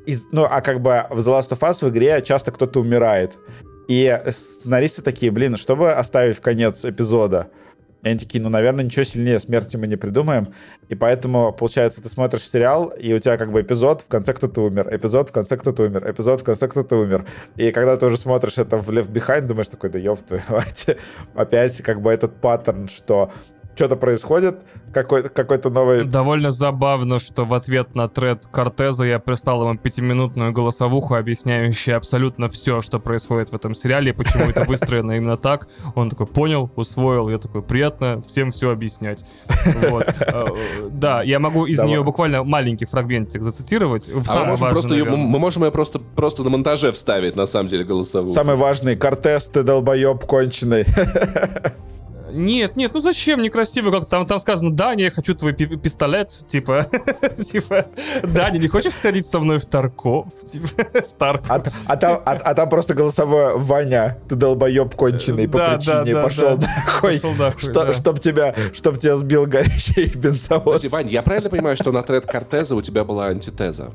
из- 0.06 0.28
ну, 0.32 0.46
а 0.50 0.62
как 0.62 0.82
бы 0.82 1.06
в 1.10 1.20
The 1.20 1.40
Last 1.40 1.52
of 1.52 1.60
Us 1.60 1.86
в 1.86 1.90
игре 1.90 2.22
часто 2.22 2.52
кто-то 2.52 2.80
умирает. 2.80 3.40
И 3.88 4.22
сценаристы 4.30 5.02
такие, 5.02 5.32
блин, 5.32 5.58
чтобы 5.58 5.92
оставить 5.92 6.38
в 6.38 6.42
конец 6.42 6.86
эпизода? 6.86 7.50
И 8.04 8.10
они 8.10 8.20
такие, 8.20 8.42
ну, 8.42 8.50
наверное, 8.50 8.84
ничего 8.84 9.06
сильнее 9.06 9.40
смерти 9.40 9.78
мы 9.78 9.88
не 9.88 9.96
придумаем. 9.96 10.54
И 10.90 10.96
поэтому, 10.96 11.54
получается, 11.54 12.02
ты 12.02 12.10
смотришь 12.10 12.42
сериал, 12.42 12.90
и 12.90 13.14
у 13.14 13.20
тебя 13.20 13.38
как 13.38 13.52
бы 13.52 13.62
эпизод, 13.62 14.02
в 14.02 14.08
конце 14.10 14.34
кто-то 14.34 14.62
умер, 14.62 14.90
эпизод, 14.94 15.30
в 15.30 15.32
конце 15.32 15.56
кто-то 15.56 15.84
умер, 15.84 16.12
эпизод, 16.12 16.42
в 16.42 16.44
конце 16.44 16.68
кто-то 16.68 16.98
умер. 16.98 17.26
И 17.56 17.72
когда 17.72 17.96
ты 17.96 18.06
уже 18.06 18.18
смотришь 18.18 18.58
это 18.58 18.78
в 18.78 18.90
Left 18.90 19.10
Behind, 19.10 19.42
думаешь 19.42 19.70
такой, 19.70 19.90
да 19.90 20.00
ёб 20.00 20.20
твою 20.20 20.44
мать. 20.50 20.98
Опять 21.34 21.82
как 21.82 22.02
бы 22.02 22.12
этот 22.12 22.42
паттерн, 22.42 22.90
что 22.90 23.32
что-то 23.76 23.96
происходит, 23.96 24.62
какой-то 24.94 25.30
какой 25.30 25.60
новый... 25.72 26.04
Довольно 26.06 26.52
забавно, 26.52 27.20
что 27.20 27.46
в 27.46 27.54
ответ 27.54 27.96
на 27.96 28.08
тред 28.08 28.48
Кортеза 28.48 29.06
я 29.06 29.20
прислал 29.20 29.64
ему 29.64 29.78
пятиминутную 29.78 30.52
голосовуху, 30.52 31.16
объясняющую 31.16 31.98
абсолютно 31.98 32.50
все, 32.50 32.82
что 32.82 33.00
происходит 33.00 33.50
в 33.50 33.56
этом 33.56 33.74
сериале, 33.74 34.12
и 34.12 34.14
почему 34.14 34.46
это 34.46 34.64
выстроено 34.68 35.14
именно 35.14 35.38
так. 35.38 35.68
Он 35.96 36.10
такой, 36.10 36.28
понял, 36.28 36.72
усвоил. 36.76 37.30
Я 37.30 37.40
такой, 37.40 37.64
приятно 37.64 38.22
всем 38.22 38.52
все 38.52 38.70
объяснять. 38.72 39.26
Э, 39.66 40.46
Да, 40.90 41.24
я 41.24 41.40
могу 41.40 41.66
из 41.66 41.82
нее 41.82 42.04
буквально 42.04 42.44
маленький 42.44 42.86
фрагментик 42.86 43.42
зацитировать. 43.42 44.10
А 44.30 44.46
мы 44.46 45.40
можем, 45.40 45.64
ее, 45.64 45.72
просто, 45.72 46.00
просто 46.00 46.44
на 46.44 46.50
монтаже 46.50 46.92
вставить, 46.92 47.36
на 47.36 47.46
самом 47.46 47.70
деле, 47.70 47.84
голосовую. 47.84 48.32
Самый 48.32 48.56
важный, 48.56 48.96
Кортес, 48.96 49.48
ты 49.48 49.64
долбоеб 49.64 50.26
конченый. 50.26 50.86
Нет, 52.34 52.76
нет, 52.76 52.92
ну 52.94 53.00
зачем 53.00 53.42
некрасиво, 53.42 53.92
как 53.92 54.10
там, 54.10 54.26
там 54.26 54.40
сказано, 54.40 54.72
Даня, 54.76 55.06
я 55.06 55.12
хочу 55.12 55.36
твой 55.36 55.54
пи- 55.54 55.78
пистолет, 55.78 56.30
типа, 56.48 56.88
типа, 57.44 57.86
Даня, 58.24 58.58
не 58.58 58.68
хочешь 58.68 58.94
сходить 58.94 59.28
со 59.28 59.40
мной 59.40 59.60
в 59.60 59.66
Тарков, 59.66 60.26
типа, 60.46 60.68
в 60.68 61.14
Тарков. 61.18 61.50
А, 61.50 61.64
а 61.86 61.96
там, 61.98 62.22
а, 62.26 62.32
а 62.32 62.54
там 62.56 62.70
просто 62.70 62.96
голосовое 62.96 63.56
Ваня, 63.56 64.18
ты 64.28 64.36
долбоеб 64.36 64.96
конченый 64.96 65.48
по 65.48 65.60
Да, 65.60 65.76
причине, 65.76 66.06
да, 66.06 66.14
да, 66.14 66.24
пошел 66.24 66.58
да. 66.58 66.68
нахуй. 66.68 67.20
Пошел 67.20 67.34
нахуй, 67.36 67.62
Что- 67.62 67.84
да. 67.86 67.94
Чтоб 67.94 68.20
тебя, 68.20 68.56
чтоб 68.74 68.98
тебя 68.98 69.16
сбил 69.18 69.46
горячий 69.46 70.12
бензовоз. 70.18 70.64
Подожди, 70.64 70.88
Вань, 70.90 71.08
я 71.10 71.22
правильно 71.22 71.50
понимаю, 71.52 71.76
что 71.76 71.92
на 71.92 72.02
тред 72.02 72.26
Кортеза 72.26 72.76
у 72.76 72.82
тебя 72.82 73.04
была 73.04 73.28
антитеза? 73.28 73.92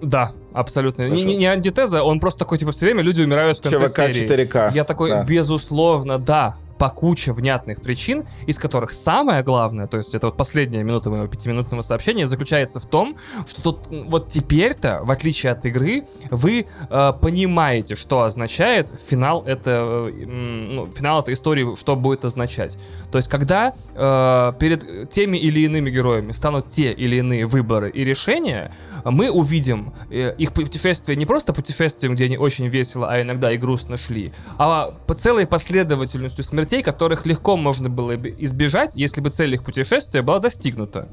Да, 0.00 0.30
абсолютно. 0.52 1.08
Не, 1.08 1.24
не, 1.24 1.36
не 1.36 1.46
антитеза, 1.46 2.02
он 2.02 2.20
просто 2.20 2.38
такой, 2.38 2.56
типа, 2.56 2.70
все 2.70 2.86
время 2.86 3.02
люди 3.02 3.20
умирают 3.20 3.58
в 3.58 3.62
конце 3.62 3.88
ЧВК 3.88 4.14
серии. 4.14 4.46
4К. 4.46 4.70
Я 4.72 4.84
такой, 4.84 5.10
да. 5.10 5.24
безусловно, 5.24 6.18
да. 6.18 6.56
По 6.78 6.90
куче 6.90 7.32
внятных 7.32 7.82
причин, 7.82 8.24
из 8.46 8.58
которых 8.58 8.92
самое 8.92 9.42
главное, 9.42 9.86
то 9.86 9.98
есть 9.98 10.14
это 10.14 10.28
вот 10.28 10.36
последняя 10.36 10.82
минута 10.82 11.10
моего 11.10 11.26
пятиминутного 11.26 11.82
сообщения, 11.82 12.26
заключается 12.26 12.80
в 12.80 12.86
том, 12.86 13.16
что 13.46 13.62
тут 13.62 13.88
вот 13.90 14.28
теперь-то, 14.28 15.00
в 15.02 15.10
отличие 15.10 15.52
от 15.52 15.64
игры, 15.66 16.04
вы 16.30 16.66
э, 16.88 17.12
понимаете, 17.20 17.96
что 17.96 18.22
означает 18.22 18.92
финал 19.00 19.42
это, 19.44 19.70
э, 20.08 20.24
ну, 20.26 20.90
финал 20.92 21.20
этой 21.20 21.34
истории, 21.34 21.74
что 21.76 21.96
будет 21.96 22.24
означать. 22.24 22.78
То 23.10 23.18
есть 23.18 23.28
когда 23.28 23.74
э, 23.94 24.52
перед 24.58 25.10
теми 25.10 25.36
или 25.36 25.60
иными 25.60 25.90
героями 25.90 26.32
станут 26.32 26.68
те 26.68 26.92
или 26.92 27.16
иные 27.16 27.46
выборы 27.46 27.90
и 27.90 28.04
решения, 28.04 28.72
мы 29.04 29.30
увидим 29.30 29.92
э, 30.10 30.34
их 30.36 30.52
путешествие 30.52 31.16
не 31.16 31.26
просто 31.26 31.52
путешествием, 31.52 32.14
где 32.14 32.26
они 32.26 32.38
очень 32.38 32.68
весело, 32.68 33.10
а 33.10 33.20
иногда 33.20 33.52
и 33.52 33.56
грустно 33.56 33.96
шли, 33.96 34.32
а 34.58 34.92
по 35.06 35.14
целой 35.14 35.46
последовательностью 35.46 36.44
смертей, 36.68 36.82
которых 36.82 37.24
легко 37.24 37.56
можно 37.56 37.88
было 37.88 38.16
бы 38.16 38.34
избежать, 38.38 38.94
если 38.94 39.22
бы 39.22 39.30
цель 39.30 39.54
их 39.54 39.64
путешествия 39.64 40.22
была 40.22 40.38
достигнута. 40.38 41.08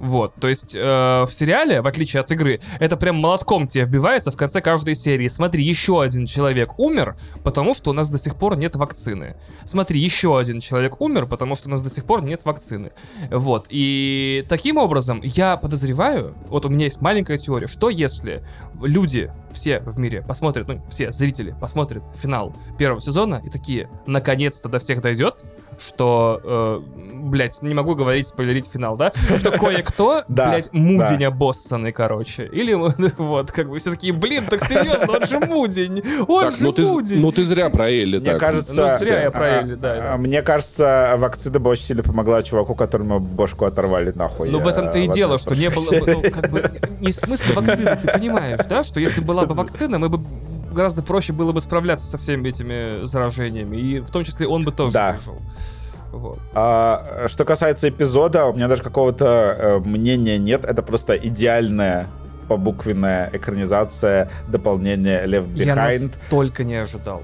Вот, 0.00 0.34
то 0.40 0.48
есть 0.48 0.74
э, 0.74 0.80
в 0.80 1.28
сериале, 1.30 1.80
в 1.80 1.86
отличие 1.86 2.20
от 2.22 2.32
игры, 2.32 2.58
это 2.80 2.96
прям 2.96 3.20
молотком 3.20 3.68
тебе 3.68 3.84
вбивается 3.84 4.32
в 4.32 4.36
конце 4.36 4.60
каждой 4.60 4.96
серии. 4.96 5.28
Смотри, 5.28 5.62
еще 5.62 6.02
один 6.02 6.26
человек 6.26 6.80
умер, 6.80 7.14
потому 7.44 7.72
что 7.72 7.90
у 7.90 7.92
нас 7.92 8.10
до 8.10 8.18
сих 8.18 8.34
пор 8.34 8.56
нет 8.56 8.74
вакцины. 8.74 9.36
Смотри, 9.64 10.00
еще 10.00 10.36
один 10.36 10.58
человек 10.58 11.00
умер, 11.00 11.26
потому 11.26 11.54
что 11.54 11.68
у 11.68 11.70
нас 11.70 11.82
до 11.82 11.90
сих 11.90 12.04
пор 12.04 12.24
нет 12.24 12.44
вакцины. 12.44 12.90
Вот, 13.30 13.66
и 13.68 14.44
таким 14.48 14.76
образом 14.76 15.20
я 15.22 15.56
подозреваю, 15.56 16.34
вот 16.48 16.64
у 16.64 16.68
меня 16.68 16.86
есть 16.86 17.00
маленькая 17.00 17.38
теория, 17.38 17.68
что 17.68 17.88
если 17.88 18.44
люди 18.82 19.30
все 19.52 19.80
в 19.80 19.98
мире 19.98 20.22
посмотрят, 20.22 20.68
ну, 20.68 20.80
все 20.88 21.12
зрители 21.12 21.54
посмотрят 21.60 22.02
финал 22.14 22.54
первого 22.78 23.00
сезона 23.00 23.40
и 23.44 23.50
такие, 23.50 23.88
наконец-то 24.06 24.68
до 24.68 24.78
всех 24.78 25.00
дойдет, 25.00 25.44
что, 25.78 26.40
э, 26.44 26.80
блядь, 27.14 27.62
не 27.62 27.74
могу 27.74 27.94
говорить, 27.94 28.28
спойлерить 28.28 28.70
финал, 28.70 28.96
да? 28.96 29.12
Что 29.38 29.50
кое-кто, 29.52 30.24
блядь, 30.28 30.72
мудень 30.72 31.24
обоссанный, 31.24 31.92
короче. 31.92 32.48
Или 32.52 32.74
вот, 32.74 33.50
как 33.52 33.68
бы 33.68 33.78
все 33.78 33.90
такие, 33.90 34.12
блин, 34.12 34.46
так 34.48 34.64
серьезно, 34.64 35.12
он 35.12 35.26
же 35.26 35.40
мудень, 35.40 36.02
он 36.28 36.50
же 36.50 36.64
ну 36.64 36.72
ты, 36.72 36.84
мудень. 36.84 37.20
ну 37.20 37.32
ты 37.32 37.44
зря 37.44 37.70
про 37.70 37.90
Элли 37.90 38.18
Мне 38.18 38.34
кажется, 38.34 38.82
Ну, 38.82 38.98
зря 38.98 39.22
я 39.22 39.30
про 39.30 39.44
а, 39.44 39.60
Элли, 39.60 39.74
да, 39.74 39.92
а, 39.92 40.00
да. 40.12 40.16
Мне 40.16 40.42
кажется, 40.42 41.14
вакцина 41.16 41.58
бы 41.58 41.70
очень 41.70 41.84
сильно 41.84 42.02
помогла 42.02 42.42
чуваку, 42.42 42.74
которому 42.74 43.20
бошку 43.20 43.64
оторвали 43.64 44.12
нахуй. 44.14 44.50
Ну, 44.50 44.60
в 44.60 44.66
этом-то 44.66 44.98
э, 44.98 45.04
и 45.04 45.08
в 45.08 45.12
дело, 45.12 45.38
что 45.38 45.54
не 45.54 45.68
было 45.70 45.90
бы, 45.90 46.12
ну, 46.12 46.22
как 46.30 46.50
бы, 46.50 46.70
не 47.00 47.12
в 47.12 47.14
смысле 47.14 47.54
вакцины, 47.54 47.96
ты 47.96 48.08
понимаешь, 48.08 48.60
да, 48.68 48.82
что 48.82 49.00
если 49.00 49.20
была 49.20 49.41
бы 49.46 49.54
вакцина, 49.54 49.98
мы 49.98 50.08
бы 50.08 50.24
гораздо 50.72 51.02
проще 51.02 51.32
было 51.32 51.52
бы 51.52 51.60
справляться 51.60 52.06
со 52.06 52.18
всеми 52.18 52.48
этими 52.48 53.04
заражениями, 53.04 53.76
и 53.76 54.00
в 54.00 54.10
том 54.10 54.24
числе 54.24 54.46
он 54.48 54.64
бы 54.64 54.72
тоже 54.72 54.92
Да. 54.94 55.12
выжил. 55.12 55.36
Вот. 56.12 56.38
А, 56.54 57.24
что 57.26 57.44
касается 57.44 57.88
эпизода, 57.88 58.46
у 58.46 58.54
меня 58.54 58.68
даже 58.68 58.82
какого-то 58.82 59.24
э, 59.26 59.78
мнения 59.80 60.36
нет. 60.38 60.64
Это 60.64 60.82
просто 60.82 61.16
идеальная 61.16 62.06
побуквенная 62.48 63.30
экранизация 63.32 64.30
дополнения 64.48 65.24
Left 65.26 65.56
Я 65.56 65.74
Behind. 65.74 66.08
настолько 66.20 66.64
не 66.64 66.74
ожидал. 66.76 67.22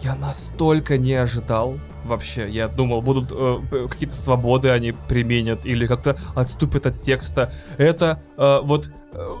Я 0.00 0.14
настолько 0.14 0.96
не 0.96 1.12
ожидал. 1.14 1.78
Вообще, 2.04 2.48
я 2.48 2.68
думал, 2.68 3.02
будут 3.02 3.30
э, 3.30 3.58
какие-то 3.90 4.16
свободы 4.16 4.70
они 4.70 4.92
применят 4.92 5.66
или 5.66 5.86
как-то 5.86 6.16
отступят 6.34 6.86
от 6.86 7.02
текста. 7.02 7.52
Это 7.76 8.22
э, 8.38 8.60
вот, 8.62 8.90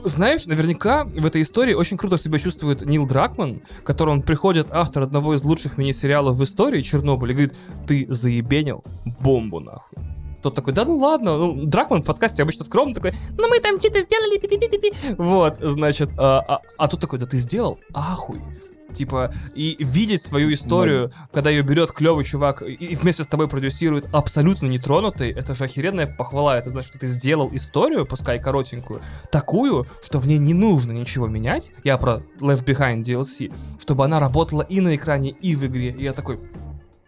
знаешь, 0.04 0.46
наверняка 0.46 1.04
в 1.04 1.24
этой 1.24 1.42
истории 1.42 1.74
очень 1.74 1.96
круто 1.96 2.18
себя 2.18 2.38
чувствует 2.38 2.82
Нил 2.82 3.06
Дракман, 3.06 3.62
который 3.84 4.10
он 4.10 4.22
приходит, 4.22 4.68
автор 4.70 5.02
одного 5.02 5.34
из 5.34 5.44
лучших 5.44 5.78
мини-сериалов 5.78 6.36
в 6.36 6.44
истории, 6.44 6.82
Чернобыль, 6.82 7.30
и 7.30 7.34
говорит, 7.34 7.56
ты 7.86 8.06
заебенил 8.08 8.84
бомбу 9.04 9.60
нахуй. 9.60 9.98
Тот 10.42 10.54
такой, 10.54 10.72
да 10.72 10.84
ну 10.86 10.96
ладно, 10.96 11.36
ну, 11.36 11.66
Дракман 11.66 12.02
в 12.02 12.06
подкасте 12.06 12.42
обычно 12.42 12.64
скромно 12.64 12.94
такой, 12.94 13.12
ну 13.36 13.48
мы 13.48 13.60
там 13.60 13.78
что-то 13.78 14.00
сделали, 14.00 14.38
пи-пи-пи-пи». 14.38 15.14
Вот, 15.18 15.56
значит, 15.60 16.10
а, 16.18 16.40
а, 16.40 16.60
а 16.78 16.88
тут 16.88 17.00
такой, 17.00 17.18
да 17.18 17.26
ты 17.26 17.36
сделал? 17.36 17.78
Ахуй. 17.92 18.40
Типа, 18.92 19.32
и 19.54 19.76
видеть 19.78 20.22
свою 20.22 20.52
историю, 20.52 21.10
когда 21.32 21.50
ее 21.50 21.62
берет 21.62 21.92
клевый 21.92 22.24
чувак 22.24 22.62
и, 22.62 22.72
и 22.72 22.94
вместе 22.96 23.24
с 23.24 23.26
тобой 23.26 23.48
продюсирует 23.48 24.08
абсолютно 24.12 24.66
нетронутый, 24.66 25.30
это 25.30 25.54
же 25.54 25.64
охеренная 25.64 26.06
похвала. 26.06 26.58
Это 26.58 26.70
значит, 26.70 26.90
что 26.90 26.98
ты 26.98 27.06
сделал 27.06 27.50
историю, 27.52 28.06
пускай 28.06 28.40
коротенькую, 28.40 29.02
такую, 29.30 29.86
что 30.02 30.18
в 30.18 30.26
ней 30.26 30.38
не 30.38 30.54
нужно 30.54 30.92
ничего 30.92 31.26
менять. 31.26 31.72
Я 31.84 31.98
про 31.98 32.22
Left 32.40 32.64
Behind 32.64 33.02
DLC, 33.02 33.52
чтобы 33.78 34.04
она 34.04 34.18
работала 34.18 34.62
и 34.62 34.80
на 34.80 34.94
экране, 34.94 35.30
и 35.30 35.54
в 35.54 35.64
игре. 35.64 35.90
И 35.90 36.02
я 36.02 36.12
такой, 36.12 36.40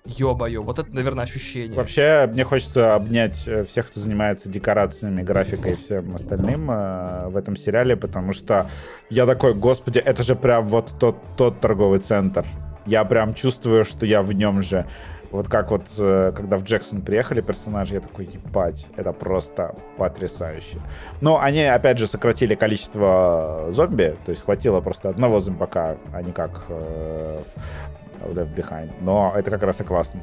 ё-моё, 0.04 0.62
вот 0.62 0.78
это, 0.78 0.94
наверное, 0.94 1.24
ощущение. 1.24 1.76
Вообще, 1.76 2.28
мне 2.30 2.44
хочется 2.44 2.94
обнять 2.94 3.46
э, 3.46 3.64
всех, 3.64 3.88
кто 3.88 4.00
занимается 4.00 4.50
декорациями, 4.50 5.22
графикой 5.22 5.72
и 5.72 5.76
всем 5.76 6.14
остальным 6.14 6.70
э, 6.70 7.28
в 7.28 7.36
этом 7.36 7.56
сериале, 7.56 7.96
потому 7.96 8.32
что 8.32 8.68
я 9.10 9.26
такой, 9.26 9.54
господи, 9.54 9.98
это 9.98 10.22
же 10.22 10.34
прям 10.34 10.64
вот 10.64 10.94
тот, 10.98 11.16
тот 11.36 11.60
торговый 11.60 12.00
центр. 12.00 12.44
Я 12.84 13.04
прям 13.04 13.32
чувствую, 13.32 13.84
что 13.84 14.06
я 14.06 14.22
в 14.22 14.32
нем 14.32 14.60
же. 14.60 14.86
Вот 15.30 15.48
как 15.48 15.70
вот, 15.70 15.86
э, 15.98 16.32
когда 16.36 16.58
в 16.58 16.64
Джексон 16.64 17.00
приехали 17.00 17.40
персонажи, 17.40 17.94
я 17.94 18.00
такой, 18.00 18.26
ебать, 18.26 18.88
это 18.96 19.12
просто 19.12 19.74
потрясающе. 19.96 20.78
Но 21.20 21.40
они, 21.40 21.62
опять 21.62 21.98
же, 21.98 22.06
сократили 22.06 22.54
количество 22.54 23.68
зомби, 23.70 24.16
то 24.24 24.30
есть 24.30 24.44
хватило 24.44 24.80
просто 24.80 25.08
одного 25.08 25.40
зомбака, 25.40 25.96
а 26.12 26.22
не 26.22 26.32
как 26.32 26.64
э, 26.68 27.42
Left 28.26 28.54
Behind. 28.54 28.90
Но 29.00 29.32
это 29.36 29.50
как 29.50 29.62
раз 29.62 29.80
и 29.80 29.84
классно. 29.84 30.22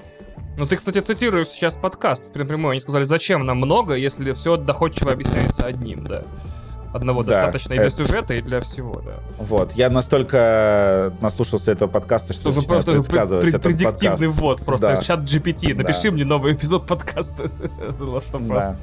Ну, 0.57 0.65
ты, 0.65 0.75
кстати, 0.75 0.99
цитируешь 0.99 1.47
сейчас 1.47 1.75
подкаст 1.77 2.31
прямой. 2.33 2.71
Они 2.71 2.79
сказали, 2.81 3.03
зачем 3.03 3.45
нам 3.45 3.57
много, 3.57 3.93
если 3.95 4.33
все 4.33 4.57
доходчиво 4.57 5.11
объясняется 5.11 5.65
одним, 5.65 6.03
да. 6.03 6.23
Одного 6.91 7.21
Да, 7.23 7.33
достаточно 7.33 7.73
и 7.73 7.77
для 7.77 7.85
это- 7.85 7.95
сюжета, 7.95 8.33
и 8.33 8.41
для 8.41 8.59
всего, 8.61 8.99
да. 9.05 9.19
Вот, 9.37 9.73
я 9.73 9.89
настолько 9.91 11.13
наслушался 11.21 11.71
этого 11.71 11.87
подкаста, 11.87 12.33
что 12.33 12.51
Что 12.51 12.63
просто 12.63 12.91
пред- 12.93 13.03
предсказывать 13.05 13.43
пред- 13.43 13.53
этот 13.53 13.63
предиктивный 13.63 14.09
подкаст. 14.27 14.41
ввод, 14.41 14.65
просто 14.65 14.87
Да. 14.87 14.97
чат 14.97 15.19
GPT, 15.19 15.75
напиши 15.75 16.05
Да. 16.05 16.11
мне 16.11 16.25
новый 16.25 16.53
эпизод 16.53 16.87
подкаста 16.87 17.43
The 17.43 17.99
Last 17.99 18.31
of 18.31 18.47
Us. 18.47 18.47
Да. 18.59 18.77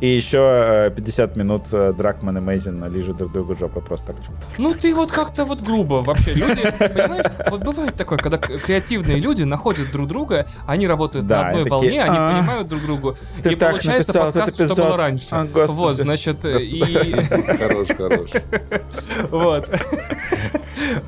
И 0.00 0.06
еще 0.06 0.38
э, 0.86 0.90
50 0.90 1.36
минут 1.36 1.62
э, 1.72 1.92
Дракман 1.92 2.38
и 2.38 2.40
Мейзин 2.40 2.90
лижут 2.90 3.18
друг 3.18 3.32
другу 3.32 3.54
жопы 3.54 3.80
просто 3.80 4.08
так. 4.14 4.16
Ну 4.56 4.72
ты 4.74 4.94
вот 4.94 5.12
как-то 5.12 5.44
вот 5.44 5.60
грубо 5.60 5.96
вообще. 5.96 6.32
Люди, 6.32 6.62
понимаешь, 6.78 7.26
вот 7.50 7.62
бывает 7.62 7.94
такое, 7.96 8.18
когда 8.18 8.38
креативные 8.38 9.18
люди 9.18 9.42
находят 9.42 9.90
друг 9.92 10.08
друга, 10.08 10.46
они 10.66 10.86
работают 10.86 11.26
Да, 11.26 11.42
на 11.42 11.48
одной 11.48 11.64
такие, 11.64 11.70
волне, 11.70 12.02
они 12.04 12.16
«А, 12.16 12.38
понимают 12.40 12.68
друг 12.68 12.82
другу. 12.82 13.16
ты 13.42 13.52
и 13.52 13.56
так 13.56 13.72
получается 13.72 14.12
написал 14.12 14.30
этот 14.30 14.44
подкаст, 14.46 14.72
что 14.72 14.82
было 14.82 14.96
раньше. 14.96 15.28
А, 15.32 15.44
господи. 15.44 15.76
вот, 15.76 15.96
значит, 15.96 16.44
и... 16.46 17.14
Хорош, 17.58 17.88
хорош. 17.96 18.30
Вот. 19.30 19.70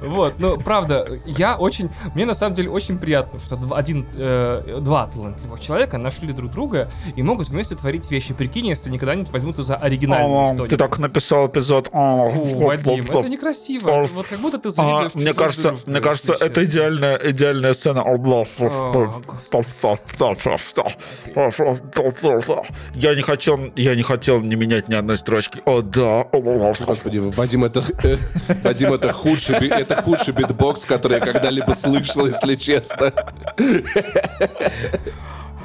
Вот, 0.02 0.34
ну, 0.38 0.58
правда, 0.58 1.06
я 1.26 1.56
очень... 1.56 1.90
Мне 2.14 2.26
на 2.26 2.34
самом 2.34 2.54
деле 2.54 2.70
очень 2.70 2.98
приятно, 2.98 3.38
что 3.38 3.56
два- 3.56 3.76
один, 3.76 4.06
э, 4.14 4.78
два 4.80 5.06
талантливых 5.06 5.60
человека 5.60 5.98
нашли 5.98 6.32
друг 6.32 6.50
друга 6.52 6.90
и 7.16 7.22
могут 7.22 7.48
вместе 7.48 7.74
творить 7.74 8.10
вещи. 8.10 8.34
Прикинь, 8.34 8.66
если 8.66 8.88
они 8.88 8.98
когда-нибудь 8.98 9.30
возьмутся 9.32 9.62
за 9.62 9.76
оригинальное 9.76 10.28
О, 10.28 10.46
что-нибудь. 10.46 10.70
ты 10.70 10.76
так 10.76 10.98
написал 10.98 11.46
эпизод. 11.48 11.88
Вадим, 11.92 13.04
это 13.04 13.28
некрасиво. 13.28 14.06
Вот 14.12 14.26
как 14.26 14.38
будто 14.40 14.58
ты 14.58 14.68
А, 14.68 14.72
завидуешь 14.72 15.14
мне 15.14 15.34
кажется, 15.34 15.74
мне 15.86 16.00
кажется, 16.00 16.34
это 16.38 16.64
идеальная, 16.64 17.18
идеальная 17.22 17.72
сцена. 17.74 18.02
Я 22.94 23.14
не 23.14 23.22
хотел, 23.22 23.58
я 23.76 23.94
не 23.94 24.02
хотел 24.02 24.40
не 24.40 24.54
менять 24.56 24.88
ни 24.88 24.94
одной 24.94 25.16
строчки. 25.16 25.60
О, 25.64 25.82
да. 25.82 26.26
Господи, 26.32 27.18
Вадим, 27.18 27.64
это, 27.64 27.82
э, 28.04 28.16
Вадим, 28.64 28.92
это 28.92 29.12
худший, 29.12 29.56
это 29.78 30.00
худший 30.02 30.34
битбокс, 30.34 30.84
который 30.84 31.18
я 31.18 31.20
когда-либо 31.20 31.72
слышал, 31.72 32.26
если 32.26 32.54
честно. 32.56 33.12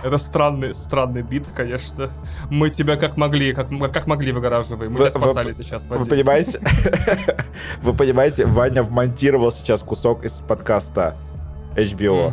Это 0.04 0.18
странный, 0.20 0.74
странный 0.76 1.24
бит, 1.24 1.48
конечно. 1.56 2.12
Мы 2.52 2.70
тебя 2.70 2.98
как 2.98 3.18
могли, 3.18 3.54
как, 3.54 3.70
как 3.92 4.06
могли 4.08 4.32
выгораживаем. 4.32 4.92
Мы 4.94 5.00
Вы- 5.00 5.10
тебя 5.10 5.20
вы- 5.20 5.28
спасали 5.28 5.52
сейчас, 5.52 5.86
Вы 5.88 5.98
Вадим. 5.98 6.08
понимаете? 6.08 6.60
Вы 7.82 7.94
понимаете, 7.94 8.46
Ваня 8.46 8.84
вмонтировал 8.84 9.52
сейчас 9.52 9.82
кусок 9.82 10.24
из 10.24 10.42
подкаста 10.42 11.18
HBO. 11.76 12.32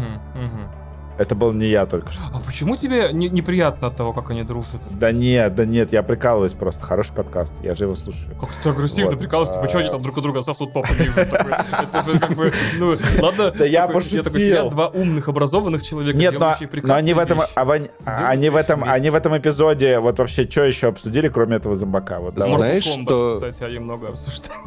Это 1.17 1.35
был 1.37 1.53
не 1.53 1.67
я 1.67 1.87
только 1.87 2.11
что. 2.11 2.25
А 2.33 2.41
почему 2.41 2.77
тебе 2.77 3.13
не- 3.13 3.29
неприятно 3.29 3.87
от 3.89 3.97
того, 3.97 4.13
как 4.13 4.31
они 4.31 4.43
дружат? 4.43 4.81
Да 4.91 5.13
нет, 5.13 5.55
да 5.55 5.65
нет, 5.65 5.93
я 5.93 6.03
прикалываюсь 6.03 6.55
просто. 6.55 6.83
Хороший 6.85 7.15
подкаст, 7.15 7.63
я 7.63 7.75
же 7.77 7.85
его 7.85 7.95
слушаю. 7.95 8.35
Как 8.41 8.49
ты 8.63 8.69
агрессивно 8.71 9.13
Вот. 9.13 9.21
прикалываешься, 9.21 9.55
типа, 9.61 9.69
что 9.69 9.79
они 9.79 9.91
там 9.91 10.03
друг 10.03 10.17
у 10.17 10.21
друга 10.21 10.43
сосут 10.43 10.73
попу 10.73 10.89
Это 10.93 12.03
же 12.13 12.19
как 12.19 12.33
бы, 12.33 12.53
ну, 12.79 12.95
ладно. 13.21 13.53
Да 13.57 13.65
я 13.65 13.87
пошутил. 13.87 14.71
два 14.71 14.89
умных, 14.89 15.29
образованных 15.29 15.83
человека, 15.85 16.19
Нет, 16.19 16.35
но, 16.39 16.57
они 16.95 17.15
в 17.15 17.19
этом, 17.19 17.43
а 17.43 18.29
они, 18.29 18.51
в 18.51 18.57
этом, 18.57 18.83
они 18.85 19.11
в 19.11 19.15
этом 19.15 19.39
эпизоде 19.39 20.01
вот 20.01 20.19
вообще 20.19 20.49
что 20.51 20.65
еще 20.65 20.89
обсудили, 20.89 21.29
кроме 21.29 21.57
этого 21.57 21.77
зомбака? 21.77 22.21
Знаешь, 22.37 22.85
что- 22.85 23.35
Кстати, 23.41 23.63
они 23.63 23.79
много 23.79 24.09
обсуждали. 24.09 24.59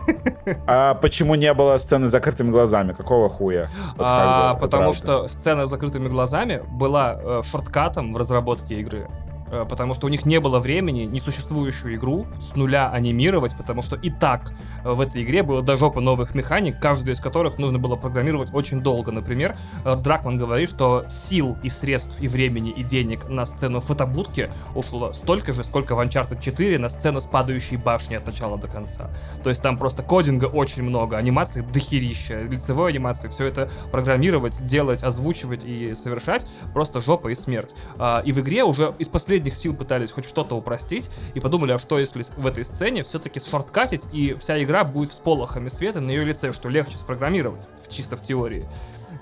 А 0.65 0.93
почему 0.93 1.35
не 1.35 1.53
было 1.53 1.77
сцены 1.77 2.07
с 2.07 2.11
закрытыми 2.11 2.51
глазами? 2.51 2.93
Какого 2.93 3.27
хуя? 3.27 3.69
А, 3.97 4.53
потому 4.55 4.93
что 4.93 5.27
сцена 5.27 5.65
с 5.65 5.69
закрытыми 5.69 6.07
глазами 6.07 6.36
была 6.63 7.17
э, 7.19 7.41
шорткатом 7.43 8.13
в 8.13 8.17
разработке 8.17 8.79
игры. 8.79 9.09
Э, 9.51 9.65
Потому 9.67 9.93
что 9.93 10.07
у 10.07 10.09
них 10.09 10.25
не 10.25 10.39
было 10.39 10.59
времени 10.59 11.03
несуществующую 11.03 11.95
игру 11.95 12.27
с 12.39 12.55
нуля 12.55 12.89
анимировать, 12.89 13.55
потому 13.57 13.81
что 13.81 13.95
и 13.95 14.09
так 14.09 14.51
э, 14.83 14.91
в 14.91 15.01
этой 15.01 15.23
игре 15.23 15.43
было 15.43 15.61
до 15.61 15.77
жопы 15.77 16.01
новых 16.01 16.35
механик, 16.35 16.79
каждую 16.79 17.13
из 17.13 17.19
которых 17.19 17.57
нужно 17.57 17.79
было 17.79 17.95
программировать 17.95 18.53
очень 18.53 18.81
долго. 18.81 19.11
Например, 19.11 19.57
э, 19.85 19.95
Дракман 19.95 20.37
говорит, 20.37 20.69
что 20.69 21.05
сил 21.09 21.57
и 21.63 21.69
средств, 21.69 22.21
и 22.21 22.27
времени, 22.27 22.71
и 22.71 22.83
денег 22.83 23.29
на 23.29 23.45
сцену 23.45 23.79
фотобудки 23.79 24.51
ушло 24.75 25.13
столько 25.13 25.53
же, 25.53 25.63
сколько 25.63 25.95
в 25.95 25.99
Uncharted 25.99 26.41
4 26.41 26.77
на 26.79 26.89
сцену 26.89 27.21
с 27.21 27.25
падающей 27.25 27.77
башни 27.77 28.15
от 28.15 28.25
начала 28.25 28.57
до 28.57 28.67
конца. 28.67 29.09
То 29.43 29.49
есть 29.49 29.61
там 29.61 29.77
просто 29.77 30.03
кодинга 30.03 30.45
очень 30.45 30.83
много, 30.83 31.17
анимации 31.17 31.61
дохерища, 31.61 32.41
лицевой 32.43 32.91
анимации, 32.91 33.29
все 33.29 33.45
это 33.45 33.69
программировать, 33.91 34.65
делать, 34.65 35.03
озвучивать 35.03 35.63
и 35.65 35.93
совершать 35.93 36.47
просто 36.73 36.99
жопа 36.99 37.29
и 37.29 37.35
смерть. 37.35 37.75
А, 37.97 38.21
И 38.25 38.31
в 38.31 38.39
игре 38.39 38.63
уже 38.63 38.93
из 38.99 39.07
последних 39.09 39.36
сил 39.45 39.75
пытались 39.75 40.11
хоть 40.11 40.25
что-то 40.25 40.55
упростить 40.55 41.09
и 41.33 41.39
подумали, 41.39 41.71
а 41.71 41.77
что 41.77 41.99
если 41.99 42.23
в 42.35 42.45
этой 42.45 42.63
сцене 42.63 43.03
все-таки 43.03 43.39
шорткатить 43.39 44.03
и 44.13 44.35
вся 44.39 44.61
игра 44.63 44.83
будет 44.83 45.13
с 45.13 45.19
полохами 45.19 45.69
света 45.69 46.01
на 46.01 46.11
ее 46.11 46.25
лице, 46.25 46.51
что 46.51 46.69
легче 46.69 46.97
спрограммировать, 46.97 47.67
чисто 47.89 48.17
в 48.17 48.21
теории. 48.21 48.67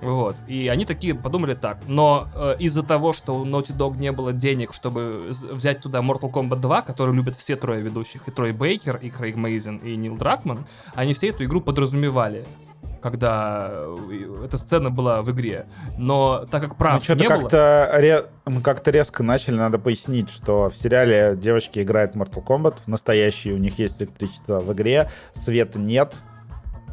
Вот. 0.01 0.36
И 0.47 0.68
они 0.68 0.86
такие 0.86 1.16
подумали 1.16 1.53
так. 1.53 1.80
Но 1.88 2.28
э, 2.36 2.57
из-за 2.59 2.84
того, 2.84 3.13
что 3.13 3.38
у 3.38 3.45
Naughty 3.45 3.76
Dog 3.76 3.97
не 3.97 4.11
было 4.11 4.34
денег, 4.34 4.74
чтобы 4.74 5.30
взять 5.30 5.82
туда 5.82 5.99
Mortal 5.99 6.32
Kombat 6.32 6.57
2, 6.57 6.82
который 6.82 7.16
любят 7.16 7.36
все 7.36 7.55
трое 7.55 7.82
ведущих, 7.82 8.28
и 8.28 8.32
Трой 8.32 8.51
Бейкер, 8.51 8.97
и 8.97 9.09
Крейг 9.09 9.36
Мейзен, 9.36 9.78
и 9.78 9.95
Нил 9.95 10.16
Дракман, 10.16 10.66
они 10.93 11.13
все 11.13 11.30
эту 11.30 11.43
игру 11.45 11.61
подразумевали 11.61 12.45
когда 13.06 13.68
э, 13.72 14.45
эта 14.45 14.58
сцена 14.58 14.89
была 14.89 15.22
в 15.22 15.30
игре. 15.30 15.68
Но 15.95 16.45
так 16.49 16.64
как 16.64 16.76
прав 16.76 16.95
Мы 16.95 16.99
что-то 17.01 17.22
не 17.22 17.28
было... 17.30 17.38
как-то 17.39 17.91
ре- 17.93 18.26
мы 18.45 18.62
как-то 18.62 18.89
резко 18.89 19.22
начали, 19.22 19.56
надо 19.56 19.78
пояснить, 19.78 20.32
что 20.32 20.70
в 20.70 20.76
сериале 20.76 21.36
девочки 21.38 21.80
играют 21.82 22.16
в 22.16 22.18
Mortal 22.20 22.43
Kombat, 22.43 22.80
в 22.84 22.88
настоящий 22.88 23.53
у 23.53 23.58
них 23.58 23.78
есть 23.78 24.01
электричество 24.01 24.60
в 24.60 24.74
игре, 24.74 25.08
света 25.34 25.78
нет, 25.78 26.16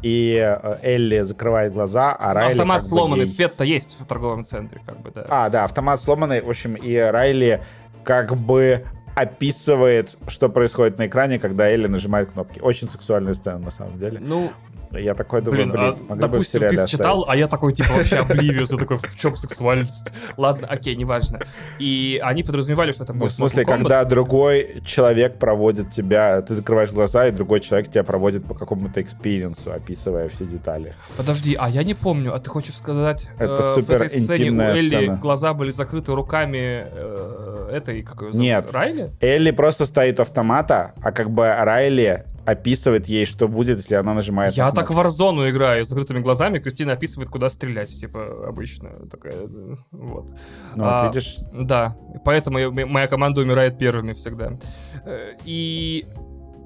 и 0.03 0.35
э, 0.37 0.77
Элли 0.83 1.21
закрывает 1.21 1.73
глаза, 1.73 2.13
а 2.13 2.35
Райли 2.35 2.51
Автомат 2.51 2.81
как 2.81 2.91
бы 2.91 2.95
сломанный, 2.95 3.25
ей- 3.25 3.33
свет-то 3.33 3.63
есть 3.63 3.97
в 3.99 4.05
торговом 4.05 4.43
центре, 4.43 4.81
как 4.85 5.01
бы, 5.01 5.09
да. 5.09 5.25
А, 5.29 5.49
да, 5.49 5.63
автомат 5.63 5.99
сломанный, 5.99 6.41
в 6.41 6.49
общем, 6.49 6.75
и 6.75 6.95
Райли 6.95 7.63
как 8.03 8.35
бы 8.37 8.85
описывает, 9.15 10.17
что 10.27 10.49
происходит 10.49 10.97
на 10.97 11.07
экране, 11.07 11.39
когда 11.39 11.69
Элли 11.69 11.87
нажимает 11.87 12.31
кнопки. 12.31 12.59
Очень 12.59 12.89
сексуальная 12.89 13.33
сцена, 13.33 13.59
на 13.59 13.71
самом 13.71 13.97
деле. 13.99 14.19
Ну, 14.19 14.51
Я 14.93 15.15
такой 15.15 15.41
думаю, 15.41 15.67
блин, 15.67 15.71
блин, 15.71 16.05
а, 16.09 16.15
допустим, 16.15 16.61
ты 16.61 16.87
читал, 16.87 17.19
оставить. 17.19 17.29
а 17.29 17.35
я 17.35 17.47
такой, 17.47 17.73
типа, 17.73 17.93
вообще 17.93 18.17
обливиус, 18.17 18.71
я 18.71 18.77
такой, 18.77 18.97
в 18.97 19.15
чем 19.17 19.35
сексуальность? 19.35 20.13
Ладно, 20.37 20.67
окей, 20.69 20.95
неважно. 20.95 21.39
И 21.79 22.19
они 22.23 22.43
подразумевали, 22.43 22.91
что 22.91 23.03
это 23.03 23.13
Ну, 23.13 23.19
будет 23.21 23.31
в 23.31 23.35
смысле, 23.35 23.65
когда 23.65 24.03
другой 24.03 24.81
человек 24.85 25.39
проводит 25.39 25.89
тебя, 25.89 26.41
ты 26.41 26.55
закрываешь 26.55 26.91
глаза, 26.91 27.27
и 27.27 27.31
другой 27.31 27.59
человек 27.59 27.89
тебя 27.89 28.03
проводит 28.03 28.45
по 28.45 28.53
какому-то 28.53 29.01
experience 29.01 29.59
у, 29.59 29.71
описывая 29.71 30.29
все 30.29 30.45
детали. 30.45 30.93
Подожди, 31.17 31.55
а 31.59 31.69
я 31.69 31.83
не 31.83 31.93
помню, 31.93 32.33
а 32.33 32.39
ты 32.39 32.49
хочешь 32.49 32.75
сказать, 32.75 33.29
Это 33.37 33.53
э, 33.53 33.61
в 33.61 33.75
супер 33.75 34.03
этой 34.03 34.21
сцене 34.21 34.51
у 34.51 34.61
Элли 34.61 34.87
сцена. 34.89 35.17
глаза 35.17 35.53
были 35.53 35.71
закрыты 35.71 36.13
руками 36.13 36.85
э, 36.91 37.69
этой, 37.73 38.03
как 38.03 38.21
ее 38.21 38.31
зовут? 38.31 38.39
Нет. 38.39 38.71
Райли? 38.71 39.11
Элли 39.21 39.51
просто 39.51 39.85
стоит 39.85 40.13
у 40.13 40.19
автомата, 40.19 40.93
а 41.01 41.11
как 41.11 41.31
бы 41.31 41.47
Райли 41.47 42.25
описывает 42.45 43.07
ей, 43.07 43.25
что 43.25 43.47
будет, 43.47 43.77
если 43.77 43.95
она 43.95 44.13
нажимает 44.13 44.53
Я 44.53 44.65
на 44.65 44.71
так 44.71 44.89
в. 44.91 44.99
Warzone 44.99 45.49
играю 45.49 45.85
с 45.85 45.87
закрытыми 45.89 46.19
глазами, 46.19 46.59
Кристина 46.59 46.93
описывает, 46.93 47.29
куда 47.29 47.49
стрелять, 47.49 47.89
типа, 47.89 48.47
обычно. 48.47 48.89
Такая, 49.09 49.35
вот. 49.91 50.29
Ну, 50.75 50.83
А, 50.85 51.05
вот 51.05 51.15
видишь, 51.15 51.37
Да, 51.53 51.95
поэтому 52.25 52.57
я- 52.59 52.69
моя 52.71 53.07
команда 53.07 53.41
умирает 53.41 53.77
первыми 53.77 54.13
всегда. 54.13 54.57
Э, 55.05 55.33
И 55.45 56.05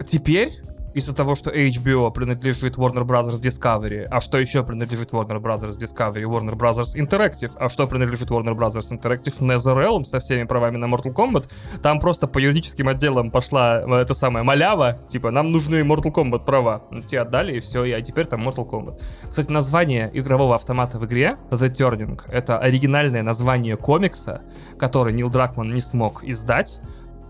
теперь, 0.05 0.49
из-за 0.97 1.13
того, 1.13 1.35
что 1.35 1.51
HBO 1.51 2.11
принадлежит 2.11 2.75
Warner 2.75 3.05
Bros. 3.05 3.29
Discovery, 3.39 4.05
а 4.09 4.19
что 4.19 4.39
еще 4.39 4.63
принадлежит 4.63 5.11
Warner 5.11 5.39
Bros. 5.39 5.61
Discovery? 5.77 6.23
Warner 6.23 6.55
Bros. 6.55 6.95
Interactive, 6.95 7.51
а 7.55 7.69
что 7.69 7.85
принадлежит 7.85 8.31
Warner 8.31 8.55
Bros. 8.55 8.73
Interactive? 8.91 9.39
NetherRealm 9.39 10.05
со 10.05 10.19
всеми 10.19 10.45
правами 10.45 10.77
на 10.77 10.85
Mortal 10.85 11.13
Kombat. 11.13 11.49
Там 11.83 11.99
просто 11.99 12.27
по 12.27 12.39
юридическим 12.39 12.87
отделам 12.87 13.29
пошла 13.29 13.81
э, 13.81 14.01
эта 14.01 14.15
самая 14.15 14.43
малява, 14.43 14.97
типа, 15.07 15.29
нам 15.29 15.51
нужны 15.51 15.81
Mortal 15.81 16.11
Kombat 16.11 16.45
права. 16.45 16.81
Ну, 16.89 17.03
тебе 17.03 17.21
отдали, 17.21 17.57
и 17.57 17.59
все, 17.59 17.83
и 17.83 17.91
а 17.91 18.01
теперь 18.01 18.25
там 18.25 18.47
Mortal 18.47 18.67
Kombat. 18.67 18.99
Кстати, 19.29 19.51
название 19.51 20.09
игрового 20.13 20.55
автомата 20.55 20.97
в 20.97 21.05
игре, 21.05 21.37
The 21.51 21.69
Turning, 21.69 22.19
это 22.27 22.57
оригинальное 22.57 23.21
название 23.21 23.77
комикса, 23.77 24.41
который 24.79 25.13
Нил 25.13 25.29
Дракман 25.29 25.71
не 25.71 25.81
смог 25.81 26.23
издать, 26.23 26.81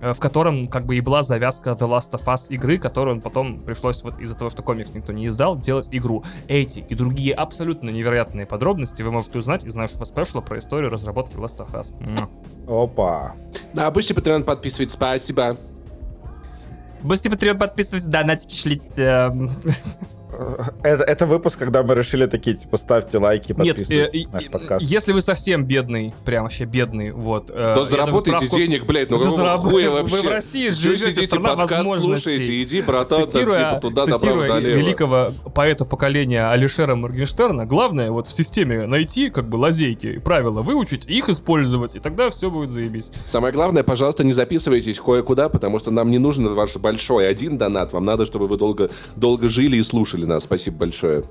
в 0.01 0.19
котором 0.19 0.67
как 0.67 0.85
бы 0.85 0.97
и 0.97 1.01
была 1.01 1.23
завязка 1.23 1.71
The 1.71 1.87
Last 1.87 2.11
of 2.11 2.25
Us 2.25 2.47
игры, 2.49 2.77
которую 2.77 3.15
он 3.15 3.21
потом 3.21 3.61
пришлось 3.61 4.03
вот 4.03 4.19
из-за 4.19 4.35
того, 4.35 4.49
что 4.49 4.63
комикс 4.63 4.91
никто 4.93 5.13
не 5.13 5.27
издал, 5.27 5.57
делать 5.57 5.89
игру. 5.91 6.23
Эти 6.47 6.79
и 6.79 6.95
другие 6.95 7.33
абсолютно 7.33 7.89
невероятные 7.89 8.45
подробности 8.45 9.01
вы 9.01 9.11
можете 9.11 9.39
узнать 9.39 9.65
из 9.65 9.75
нашего 9.75 10.05
спешла 10.05 10.41
про 10.41 10.59
историю 10.59 10.89
разработки 10.89 11.35
Last 11.35 11.65
of 11.65 11.71
Us. 11.71 11.93
Опа. 12.67 13.33
Да, 13.73 13.89
будьте 13.91 14.13
Patreon 14.13 14.43
подписывать, 14.43 14.91
спасибо. 14.91 15.57
Будьте 17.01 17.29
патреон 17.29 17.59
подписывайтесь, 17.59 18.07
донатики 18.07 18.55
шлите. 18.55 19.31
Это, 20.83 21.03
это 21.03 21.25
выпуск, 21.25 21.59
когда 21.59 21.83
мы 21.83 21.95
решили 21.95 22.25
такие, 22.25 22.55
типа, 22.55 22.77
ставьте 22.77 23.17
лайки, 23.17 23.53
Нет, 23.57 23.75
подписывайтесь 23.77 24.23
э, 24.23 24.27
на 24.27 24.33
наш 24.33 24.45
э, 24.45 24.49
подкаст. 24.49 24.85
если 24.85 25.13
вы 25.13 25.21
совсем 25.21 25.65
бедный, 25.65 26.13
прям 26.25 26.43
вообще 26.43 26.65
бедный, 26.65 27.11
вот. 27.11 27.49
э, 27.49 27.53
То 27.53 27.75
даже 27.75 27.91
заработайте 27.91 28.31
справку- 28.47 28.55
денег, 28.57 28.85
блядь, 28.85 29.09
ну 29.09 29.17
Да 29.17 29.29
какого 29.29 29.57
хуя 29.57 29.89
вы 29.91 30.01
вообще? 30.03 30.27
в 30.27 30.29
России 30.29 30.69
живете, 30.69 31.05
сидите, 31.05 31.27
страна 31.27 31.49
подкаст 31.55 31.71
возможностей. 31.71 32.23
слушаете, 32.37 32.63
иди, 32.63 32.81
братан, 32.81 33.19
там, 33.21 33.29
цитируя, 33.29 33.69
типа 33.69 33.81
туда, 33.81 34.01
направо, 34.05 34.19
цитируя 34.19 34.47
налево. 34.49 34.77
великого 34.77 35.31
поэта 35.53 35.85
поколения 35.85 36.49
Алишера 36.49 36.95
Моргенштерна, 36.95 37.65
главное 37.65 38.11
вот 38.11 38.27
в 38.27 38.31
системе 38.31 38.85
найти 38.85 39.29
как 39.29 39.49
бы 39.49 39.55
лазейки 39.55 40.07
и 40.07 40.19
правила 40.19 40.61
выучить, 40.61 41.05
их 41.05 41.29
использовать, 41.29 41.95
и 41.95 41.99
тогда 41.99 42.29
все 42.29 42.49
будет 42.51 42.69
заебись. 42.69 43.09
Самое 43.25 43.53
главное, 43.53 43.83
пожалуйста, 43.83 44.23
не 44.23 44.33
записывайтесь 44.33 44.99
кое-куда, 44.99 45.49
потому 45.49 45.79
что 45.79 45.91
нам 45.91 46.11
не 46.11 46.19
нужен 46.19 46.53
ваш 46.53 46.75
большой 46.77 47.27
один 47.29 47.57
донат. 47.57 47.93
Вам 47.93 48.05
надо, 48.05 48.25
чтобы 48.25 48.47
вы 48.47 48.57
долго, 48.57 48.89
долго 49.15 49.47
жили 49.49 49.77
и 49.77 49.83
слушали 49.83 50.25
нас. 50.27 50.43
Спасибо 50.43 50.77
большое. 50.77 51.23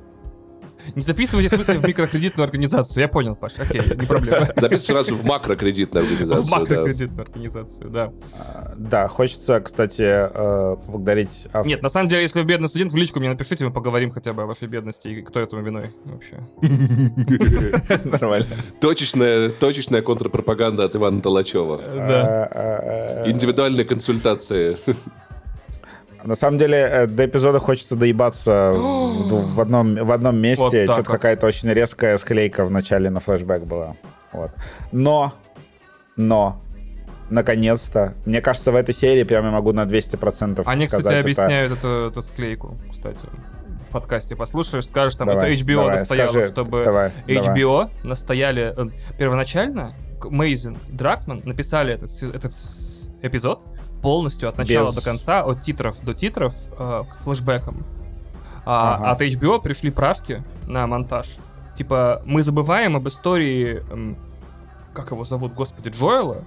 Не 0.95 1.03
записывайтесь, 1.03 1.51
в 1.51 1.55
смысле, 1.55 1.79
в 1.79 1.87
микрокредитную 1.87 2.45
организацию. 2.45 3.01
Я 3.01 3.09
понял, 3.09 3.35
Паш, 3.35 3.55
окей, 3.59 3.81
не 3.81 4.07
проблема. 4.07 4.47
Записывайтесь 4.47 4.85
сразу 4.85 5.17
в 5.17 5.25
макрокредитную 5.25 6.05
В 6.05 6.11
организацию. 6.11 6.51
да. 6.51 6.59
макрокредитную 6.61 7.27
организацию, 7.27 7.91
да. 7.91 8.13
Да, 8.77 9.09
хочется, 9.09 9.61
кстати, 9.61 10.03
э, 10.03 10.77
поблагодарить 10.77 11.47
автора. 11.47 11.65
Нет, 11.65 11.83
на 11.83 11.89
самом 11.89 12.09
деле, 12.09 12.23
если 12.23 12.41
вы 12.41 12.47
бедный 12.47 12.69
студент, 12.69 12.93
в 12.93 12.97
личку 12.97 13.19
мне 13.21 13.31
напишите, 13.31 13.65
мы 13.65 13.73
поговорим 13.73 14.11
хотя 14.11 14.33
бы 14.33 14.43
о 14.43 14.47
вашей 14.47 14.69
бедности 14.69 15.09
и 15.09 15.23
кто 15.23 15.41
этому 15.41 15.63
виной 15.63 15.93
вообще. 16.05 16.37
Нормально. 18.05 18.47
Точечная, 18.81 19.49
точечная 19.49 20.03
контрпропаганда 20.03 20.85
от 20.85 20.95
Ивана 20.95 21.21
Толачева. 21.21 21.79
Да. 21.79 22.49
А, 22.53 23.23
а, 23.25 23.31
Индивидуальные 23.31 23.87
консультации. 23.87 24.77
На 26.27 26.35
самом 26.35 26.59
деле, 26.59 26.77
э, 26.77 27.07
до 27.07 27.27
эпизода 27.27 27.59
хочется 27.59 27.97
доебаться 27.97 28.73
в, 28.73 29.55
в 29.55 29.61
одном, 29.61 29.95
в 29.95 30.13
одном 30.13 30.37
месте. 30.39 30.87
Вот 30.87 30.95
Что-то 30.95 31.05
какая-то 31.05 31.47
очень 31.47 31.71
резкая 31.71 32.19
склейка 32.19 32.65
в 32.65 32.71
начале 32.71 33.11
на 33.11 33.21
флешбэк 33.21 33.63
была. 33.63 33.97
Вот. 34.33 34.51
Но, 34.93 35.33
но, 36.17 36.61
наконец-то, 37.31 38.15
мне 38.25 38.41
кажется, 38.41 38.73
в 38.73 38.77
этой 38.77 38.95
серии 38.95 39.23
прям 39.23 39.45
я 39.45 39.51
могу 39.51 39.73
на 39.73 39.85
200% 39.85 40.63
Они, 40.67 40.87
кстати, 40.87 41.01
сказать 41.01 41.19
это. 41.19 41.21
объясняют 41.21 41.73
эту, 41.73 41.89
эту 42.11 42.23
склейку, 42.23 42.77
кстати. 42.91 43.27
В 43.89 43.93
подкасте 43.93 44.35
послушаешь, 44.35 44.87
скажешь, 44.87 45.17
там, 45.17 45.29
Давай, 45.29 45.55
это 45.55 45.65
HBO 45.65 45.77
давай, 45.77 45.99
настояло, 45.99 46.29
скажи, 46.29 46.49
чтобы... 46.49 46.85
давай, 46.85 47.13
HBO 47.27 47.89
настояли... 48.03 48.75
э, 48.77 48.89
первоначально 49.17 49.95
Мейзен 50.25 50.77
и 50.89 50.93
Дракман 50.93 51.43
написали 51.45 51.95
этот, 51.95 52.11
этот 52.23 52.53
эпизод 53.23 53.67
полностью 54.07 54.49
от 54.49 54.57
начала 54.57 54.87
Без- 54.87 54.95
до 54.95 55.03
конца, 55.03 55.43
от 55.43 55.63
титров 55.63 56.01
до 56.05 56.15
титров, 56.15 56.55
э, 56.79 57.03
к. 57.25 57.65
А 58.65 58.95
Ага. 58.95 59.11
от 59.11 59.21
HBO 59.21 59.61
пришли 59.61 59.91
правки 59.91 60.45
на 60.69 60.87
монтаж. 60.87 61.39
Типа, 61.75 62.23
мы 62.25 62.45
забываем 62.45 62.95
об 62.95 63.09
истории 63.09 63.83
эм, 63.91 64.17
как 64.95 65.11
его 65.11 65.25
зовут, 65.25 65.55
господи, 65.55 65.89
Джоэла, 65.89 66.45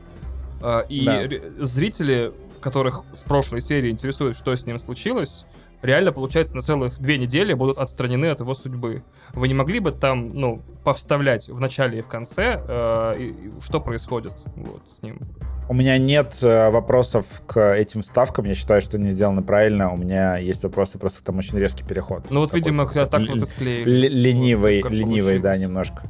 э, 0.61 0.83
и 0.87 1.03
Да. 1.05 1.65
зрители, 1.65 2.31
которых 2.61 3.03
с 3.13 3.23
прошлой 3.23 3.59
серии 3.59 3.89
интересует, 3.91 4.37
что 4.37 4.55
с 4.55 4.65
ним 4.65 4.79
случилось, 4.79 5.45
реально, 5.81 6.13
получается, 6.13 6.55
на 6.55 6.61
целых 6.61 6.97
две 7.01 7.17
недели 7.17 7.53
будут 7.53 7.77
отстранены 7.77 8.27
от 8.27 8.39
его 8.39 8.53
судьбы. 8.55 9.03
Вы 9.33 9.49
не 9.49 9.53
могли 9.53 9.79
бы 9.81 9.91
там, 9.91 10.31
ну, 10.33 10.61
повставлять 10.85 11.49
в 11.49 11.59
начале 11.59 11.99
и 11.99 12.01
в 12.01 12.07
конце, 12.07 12.63
э, 12.65 13.15
и- 13.19 13.27
и 13.27 13.61
что 13.61 13.81
происходит 13.81 14.31
вот 14.55 14.81
с 14.89 15.01
ним? 15.01 15.19
У 15.69 15.73
меня 15.75 15.99
нет 15.99 16.39
э, 16.41 16.71
вопросов 16.71 17.43
к 17.45 17.75
этим 17.75 18.01
вставкам. 18.01 18.45
Я 18.45 18.55
считаю, 18.55 18.81
что 18.81 18.97
они 18.97 19.11
сделаны 19.11 19.43
правильно. 19.43 19.93
У 19.93 19.97
меня 19.97 20.37
есть 20.37 20.63
вопросы, 20.63 20.97
просто 20.97 21.23
там 21.23 21.37
очень 21.37 21.59
резкий 21.59 21.83
переход. 21.85 22.25
Ну 22.31 22.39
вот, 22.39 22.53
видимо, 22.53 22.87
так 22.89 23.13
вот 23.19 23.37
и 23.37 23.45
склеили. 23.45 24.07
ленивый, 24.07 24.81
Вот 24.81 24.91
ленивый, 24.91 25.37
да, 25.37 25.55
немножко 25.55 26.01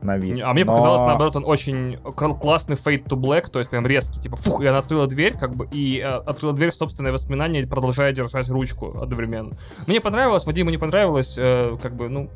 на 0.00 0.16
вид. 0.16 0.40
А 0.44 0.52
мне 0.52 0.64
Но- 0.64 0.72
показалось, 0.72 1.00
наоборот, 1.02 1.34
он 1.36 1.44
очень 1.44 1.98
кл- 2.16 2.34
классный 2.34 2.76
fade 2.76 3.04
to 3.04 3.16
black, 3.16 3.50
то 3.50 3.58
есть 3.58 3.70
прям 3.70 3.84
резкий, 3.86 4.20
типа, 4.20 4.36
фух, 4.36 4.62
и 4.62 4.66
она 4.66 4.78
открыла 4.78 5.06
дверь, 5.06 5.36
как 5.36 5.54
бы, 5.56 5.68
и 5.72 5.98
э, 5.98 6.06
открыла 6.06 6.54
дверь 6.54 6.70
в 6.70 6.74
собственное 6.76 7.12
воспоминание, 7.12 7.66
продолжая 7.66 8.12
держать 8.12 8.48
ручку 8.48 8.96
одновременно. 9.02 9.56
Мне 9.88 10.00
понравилось, 10.00 10.46
Вадиму 10.46 10.70
не 10.70 10.78
понравилось, 10.78 11.36
э, 11.36 11.76
как 11.82 11.96
бы, 11.96 12.08
ну, 12.08 12.30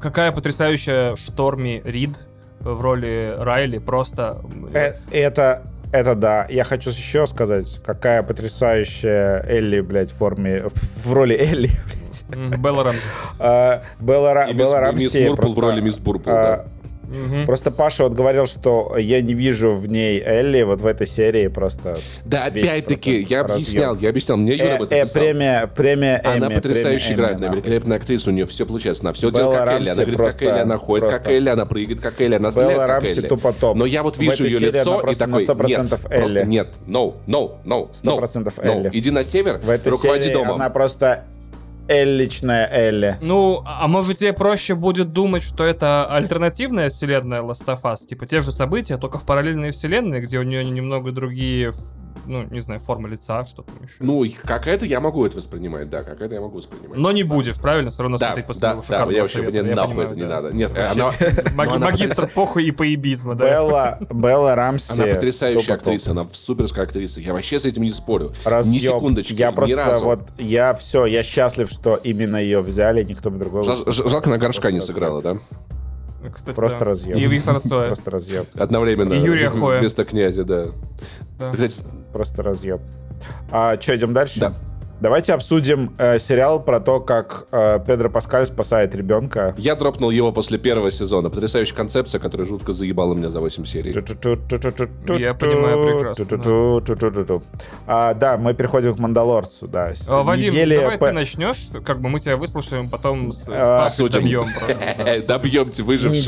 какая 0.00 0.32
потрясающая 0.32 1.16
Шторми 1.16 1.82
Рид 1.84 2.28
в 2.64 2.80
роли 2.80 3.34
Райли, 3.38 3.78
просто... 3.78 4.40
Э, 4.72 4.94
Это, 5.12 5.62
это 5.92 6.14
да. 6.14 6.46
Я 6.50 6.64
хочу 6.64 6.90
еще 6.90 7.26
сказать, 7.26 7.80
какая 7.84 8.22
потрясающая 8.22 9.44
Элли, 9.48 9.80
блядь, 9.80 10.10
в 10.10 10.16
форме... 10.16 10.64
В, 11.04 11.12
роли 11.12 11.34
Элли, 11.38 11.70
блядь. 12.28 12.58
Белла 12.60 12.84
Рамзи. 12.84 13.00
А, 13.38 13.82
Белла, 14.00 14.34
Ра- 14.34 14.50
И 14.50 14.54
мисс, 14.54 15.12
просто, 15.36 15.60
в 15.60 15.62
роли 15.62 15.80
мисс 15.80 15.98
Бурпл, 15.98 16.30
а, 16.30 16.32
да. 16.42 16.64
Мгм. 17.08 17.46
Просто 17.46 17.70
Паша 17.70 18.04
вот 18.04 18.12
говорил, 18.12 18.46
что 18.46 18.96
я 18.98 19.20
не 19.22 19.34
вижу 19.34 19.74
в 19.74 19.88
ней 19.88 20.22
Элли 20.24 20.62
вот 20.62 20.80
в 20.80 20.86
этой 20.86 21.06
серии 21.06 21.48
просто... 21.48 21.96
Да, 22.24 22.48
200% 22.48 22.60
опять-таки, 22.60 23.20
я 23.28 23.42
разъем. 23.42 23.54
объяснял, 23.54 23.96
я 23.96 24.08
объяснял, 24.10 24.36
мне 24.38 24.54
Юра 24.54 24.64
Э, 24.68 24.76
об 24.76 24.82
этом 24.82 24.98
э, 24.98 25.06
премия, 25.12 25.66
премия 25.74 26.16
Она 26.24 26.46
Эмми, 26.46 26.54
потрясающе 26.56 27.06
премия 27.08 27.16
играет, 27.16 27.36
Эмми, 27.38 27.46
она 27.46 27.54
великолепная 27.56 27.96
актриса, 27.98 28.30
у 28.30 28.32
нее 28.32 28.46
все 28.46 28.66
получается, 28.66 29.02
она 29.04 29.12
все 29.12 29.30
делает 29.30 29.36
Белла 29.38 29.54
как 29.54 29.66
Элли, 29.68 29.76
она 29.76 29.86
Рамси 29.86 29.94
говорит 30.00 30.16
как 30.16 30.24
просто- 30.24 30.44
Элли, 30.44 30.58
она 30.60 30.76
ходит 30.78 31.04
как 31.04 31.10
просто- 31.14 31.30
Элли, 31.32 31.48
она 31.48 31.66
прыгает 31.66 32.00
как 32.00 32.20
Элли, 32.20 32.34
она 32.34 32.50
стреляет 32.50 32.72
Белла 32.74 32.86
как 32.86 32.90
Рамси 33.02 33.18
Элли. 33.18 33.26
тупо 33.28 33.52
топ. 33.52 33.76
Но 33.76 33.86
я 33.86 34.02
вот 34.02 34.18
вижу 34.18 34.44
ее 34.44 34.58
лицо 34.58 34.90
она 34.92 34.98
и 34.98 35.02
просто 35.02 35.24
такой, 35.26 35.44
100% 35.44 35.68
нет, 35.68 35.88
просто 35.88 36.08
Элли. 36.40 36.44
нет, 36.46 36.68
no, 36.86 37.14
no, 37.26 37.52
no, 37.64 37.90
no. 37.90 38.18
100% 38.18 38.44
no. 38.58 38.64
Элли. 38.64 38.90
Иди 38.92 39.10
на 39.10 39.24
север, 39.24 39.58
В 39.58 39.70
этой 39.70 39.88
руководи 39.92 40.22
серии 40.24 40.34
домом. 40.34 40.54
она 40.54 40.70
просто 40.70 41.24
Элличная 41.88 42.68
Элли. 42.72 43.16
Ну, 43.20 43.62
а 43.66 43.86
может 43.88 44.18
тебе 44.18 44.32
проще 44.32 44.74
будет 44.74 45.12
думать, 45.12 45.42
что 45.42 45.64
это 45.64 46.06
альтернативная 46.06 46.88
вселенная 46.88 47.42
Us, 47.42 48.06
типа 48.06 48.26
те 48.26 48.40
же 48.40 48.50
события, 48.50 48.96
только 48.96 49.18
в 49.18 49.26
параллельной 49.26 49.70
вселенной, 49.70 50.20
где 50.20 50.38
у 50.38 50.42
нее 50.42 50.64
немного 50.64 51.12
другие, 51.12 51.72
ну, 52.26 52.44
не 52.44 52.60
знаю, 52.60 52.80
формы 52.80 53.08
лица, 53.08 53.44
что 53.44 53.62
там 53.62 53.74
еще. 53.82 53.96
Ну, 54.00 54.24
как 54.44 54.66
это 54.66 54.86
я 54.86 55.00
могу 55.00 55.24
это 55.26 55.36
воспринимать, 55.36 55.90
да, 55.90 56.02
как 56.02 56.20
это 56.20 56.34
я 56.34 56.40
могу 56.40 56.58
воспринимать. 56.58 56.98
Но 56.98 57.12
не 57.12 57.22
будешь, 57.22 57.58
правильно? 57.58 57.90
Все 57.90 58.02
равно 58.02 58.18
да, 58.18 58.34
после 58.46 58.60
да, 58.60 58.70
того 58.70 58.80
да, 58.80 58.86
шикарного 58.86 59.10
я 59.10 59.22
вообще, 59.22 59.38
совета, 59.38 59.60
мне 59.62 59.70
я 59.70 59.76
нахуй 59.76 59.94
понимаю, 59.94 60.06
это 60.06 60.16
не 60.16 60.22
да. 60.22 60.28
надо. 60.28 60.52
Нет, 60.52 60.72
она, 60.76 61.10
но 61.56 61.74
она 61.74 61.86
Магистр 61.86 62.26
похуй 62.28 62.64
и 62.64 62.70
поебизма, 62.70 63.34
да. 63.34 63.48
Белла, 63.48 63.98
Белла 64.10 64.54
Рамси. 64.54 64.92
Она 64.92 65.14
потрясающая 65.14 65.74
актриса, 65.74 66.10
она 66.12 66.28
суперская 66.28 66.84
актриса. 66.84 67.20
Я 67.20 67.32
вообще 67.32 67.58
с 67.58 67.66
этим 67.66 67.82
не 67.82 67.90
спорю. 67.90 68.32
Разъеб. 68.44 68.74
Ни 68.74 68.78
секундочки, 68.78 69.34
Я 69.34 69.50
ни 69.50 69.54
просто 69.54 69.76
разу. 69.76 70.04
вот, 70.04 70.20
я 70.38 70.74
все, 70.74 71.06
я 71.06 71.22
счастлив, 71.22 71.70
что 71.70 71.96
именно 71.96 72.36
ее 72.36 72.60
взяли, 72.60 73.02
никто 73.04 73.30
бы 73.30 73.44
ж- 73.62 74.08
жалко, 74.08 74.30
на 74.30 74.38
горшка 74.38 74.70
не 74.70 74.80
сыграла, 74.80 75.22
да? 75.22 75.36
Кстати, 76.32 76.56
Просто 76.56 76.78
да. 76.78 76.84
разъем. 76.86 77.18
И 77.18 77.26
Виктора 77.26 77.60
Цоя. 77.60 77.86
Просто 77.88 78.10
разъеб. 78.10 78.46
Одновременно. 78.58 79.14
И 79.14 79.18
Юрия 79.18 79.50
Хоя. 79.50 79.80
Вместо 79.80 80.04
князя, 80.04 80.44
да. 80.44 80.66
Да. 81.38 81.52
Просто 82.12 82.44
разъеб. 82.44 82.80
А 83.50 83.80
что, 83.80 83.94
идем 83.94 84.12
дальше? 84.12 84.40
Да. 84.40 84.52
Давайте 85.04 85.34
обсудим 85.34 85.94
э, 85.98 86.18
сериал 86.18 86.62
про 86.64 86.80
то, 86.80 86.98
как 86.98 87.44
э, 87.52 87.78
Педро 87.86 88.08
Паскаль 88.08 88.46
спасает 88.46 88.94
ребенка. 88.94 89.54
я 89.58 89.74
дропнул 89.74 90.08
его 90.08 90.32
после 90.32 90.56
первого 90.56 90.90
сезона. 90.90 91.28
Потрясающая 91.28 91.76
концепция, 91.76 92.18
которая 92.18 92.46
жутко 92.48 92.72
заебала 92.72 93.12
меня 93.12 93.28
за 93.28 93.40
8 93.40 93.66
серий. 93.66 93.92
Я 93.92 95.34
понимаю 95.34 96.14
прекрасно. 96.14 97.42
А, 97.86 98.14
да, 98.14 98.38
мы 98.38 98.54
переходим 98.54 98.94
к 98.94 98.98
Мандалорцу, 98.98 99.68
да. 99.68 99.92
Вадим, 100.08 100.48
недели 100.48 100.78
давай 100.78 100.96
по- 100.96 101.08
ты 101.08 101.12
начнешь, 101.12 101.68
как 101.84 102.00
бы 102.00 102.08
мы 102.08 102.18
тебя 102.18 102.38
выслушаем, 102.38 102.88
потом 102.88 103.30
с, 103.30 103.44
с 103.44 103.48
А, 103.50 103.84
Пашей 103.84 104.08
добьем 104.08 104.46
просто. 104.58 104.94
да. 105.04 105.34
Добьемте 105.36 105.82
выживших. 105.82 106.22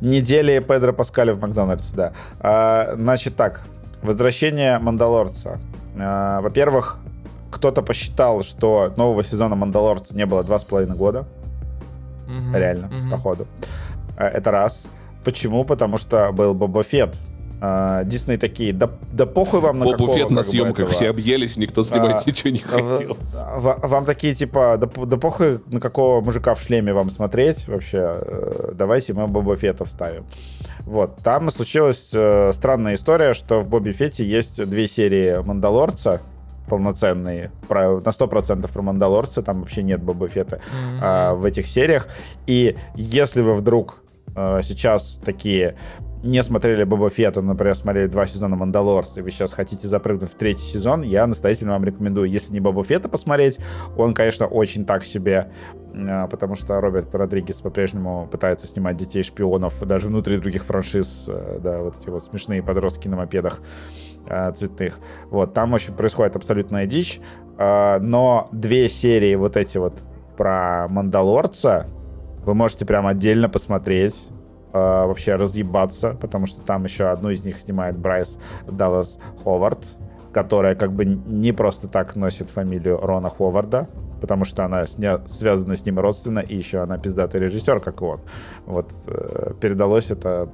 недели, 0.00 0.58
Педро 0.58 0.92
Паскаля 0.92 1.34
в 1.34 1.38
Макдональдсе, 1.40 1.94
да. 1.94 2.12
А, 2.40 2.94
значит 2.96 3.36
так, 3.36 3.62
возвращение 4.02 4.80
Мандалорца. 4.80 5.60
Во-первых, 5.94 6.98
кто-то 7.56 7.82
посчитал, 7.82 8.42
что 8.42 8.92
нового 8.96 9.24
сезона 9.24 9.56
Мандалорца 9.56 10.14
не 10.16 10.26
было 10.26 10.44
два 10.44 10.58
с 10.58 10.64
половиной 10.64 10.96
года. 10.96 11.26
Мгм, 12.28 12.54
Реально, 12.56 12.86
мгм. 12.88 13.10
походу. 13.10 13.46
А, 14.16 14.28
Это 14.28 14.50
раз. 14.50 14.88
Почему? 15.24 15.64
Потому 15.64 15.96
что 15.98 16.30
был 16.32 16.54
Боба 16.54 16.82
Фетт. 16.82 17.16
А, 17.60 18.04
Дисней 18.04 18.36
такие, 18.36 18.72
да, 18.74 18.90
да 19.12 19.24
похуй 19.24 19.60
вам 19.60 19.78
на 19.78 19.84
Бобу 19.86 19.96
какого, 20.04 20.18
Фетт 20.18 20.30
на 20.30 20.36
как 20.36 20.44
съемках, 20.44 20.74
этого». 20.74 20.88
все 20.90 21.08
объелись, 21.08 21.56
никто 21.56 21.82
снимать 21.82 22.22
А, 22.26 22.28
ничего 22.30 22.50
не 22.50 22.58
хотел. 22.58 23.16
В- 23.32 23.60
в- 23.60 23.88
Вам 23.88 24.04
такие, 24.04 24.34
типа, 24.34 24.76
да, 24.78 25.04
да 25.06 25.16
похуй, 25.16 25.60
на 25.68 25.80
какого 25.80 26.20
мужика 26.20 26.52
в 26.54 26.60
шлеме 26.60 26.92
вам 26.92 27.08
смотреть 27.10 27.66
вообще. 27.66 27.98
э, 28.20 28.72
Давайте 28.74 29.14
мы 29.14 29.26
Боба 29.26 29.56
Фетта 29.56 29.84
вставим. 29.86 30.26
Вот. 30.80 31.16
Там 31.24 31.50
случилась 31.50 32.10
э, 32.14 32.52
странная 32.52 32.94
история, 32.94 33.32
что 33.32 33.62
в 33.62 33.68
Бобби 33.68 33.90
Фетте 33.92 34.24
есть 34.24 34.62
две 34.66 34.86
серии 34.86 35.42
Мандалорца, 35.42 36.20
полноценные, 36.68 37.50
про, 37.68 38.00
на 38.00 38.08
100% 38.10 38.72
про 38.72 38.82
Мандалорца, 38.82 39.42
там 39.42 39.60
вообще 39.60 39.82
нет 39.82 40.02
Боба 40.02 40.28
Фетта 40.28 40.56
Мгм. 40.72 41.00
а, 41.02 41.34
в 41.34 41.44
этих 41.44 41.66
сериях. 41.66 42.08
И 42.46 42.76
если 42.94 43.42
вы 43.42 43.54
вдруг 43.54 44.02
э, 44.34 44.60
сейчас 44.62 45.20
такие 45.24 45.76
не 46.22 46.42
смотрели 46.42 46.84
Боба 46.84 47.10
Фетта, 47.10 47.42
например, 47.42 47.74
смотрели 47.74 48.06
два 48.06 48.26
сезона 48.26 48.56
Мандалорца, 48.56 49.20
и 49.20 49.22
вы 49.22 49.30
сейчас 49.30 49.52
хотите 49.52 49.86
запрыгнуть 49.86 50.30
в 50.30 50.34
третий 50.34 50.64
сезон, 50.64 51.02
я 51.02 51.26
настоятельно 51.26 51.72
вам 51.72 51.84
рекомендую. 51.84 52.28
Если 52.28 52.52
не 52.52 52.60
Боба 52.60 52.82
Фетта 52.82 53.08
посмотреть, 53.08 53.58
он, 53.96 54.14
конечно, 54.14 54.46
очень 54.46 54.84
так 54.84 55.04
себе, 55.04 55.50
э, 55.94 56.28
потому 56.28 56.54
что 56.54 56.80
Роберт 56.80 57.14
Родригес 57.14 57.60
по-прежнему 57.60 58.28
пытается 58.30 58.66
снимать 58.66 58.96
детей-шпионов 58.96 59.80
даже 59.86 60.08
внутри 60.08 60.38
других 60.38 60.64
франшиз, 60.64 61.26
э, 61.28 61.58
да, 61.60 61.82
вот 61.82 61.98
эти 61.98 62.08
вот 62.08 62.22
смешные 62.22 62.62
подростки 62.62 63.08
на 63.08 63.16
мопедах 63.16 63.60
э, 64.26 64.52
цветных. 64.52 64.98
Вот, 65.30 65.54
там 65.54 65.72
очень 65.74 65.94
происходит 65.94 66.36
абсолютная 66.36 66.86
дичь, 66.86 67.20
э, 67.58 67.98
но 68.00 68.48
две 68.52 68.88
серии 68.88 69.34
вот 69.34 69.56
эти 69.56 69.78
вот 69.78 70.00
про 70.36 70.86
Мандалорца 70.88 71.86
вы 72.44 72.54
можете 72.54 72.84
прям 72.84 73.06
отдельно 73.06 73.48
посмотреть, 73.48 74.28
вообще 75.06 75.36
разъебаться, 75.36 76.16
потому 76.20 76.46
что 76.46 76.62
там 76.62 76.84
еще 76.84 77.06
одну 77.06 77.30
из 77.30 77.44
них 77.44 77.58
снимает 77.58 77.98
Брайс 77.98 78.38
Даллас 78.66 79.18
Ховард, 79.42 79.96
которая 80.32 80.74
как 80.74 80.92
бы 80.92 81.04
не 81.04 81.52
просто 81.52 81.88
так 81.88 82.16
носит 82.16 82.50
фамилию 82.50 82.98
Рона 82.98 83.28
Ховарда, 83.28 83.88
потому 84.20 84.44
что 84.44 84.64
она 84.64 84.84
сня- 84.84 85.26
связана 85.26 85.76
с 85.76 85.86
ним 85.86 85.98
родственно, 85.98 86.40
и 86.40 86.56
еще 86.56 86.80
она 86.80 86.98
пиздатый 86.98 87.40
режиссер, 87.40 87.80
как 87.80 88.02
и 88.02 88.04
он. 88.04 88.20
Вот 88.66 88.92
э, 89.06 89.52
передалось 89.60 90.10
это 90.10 90.48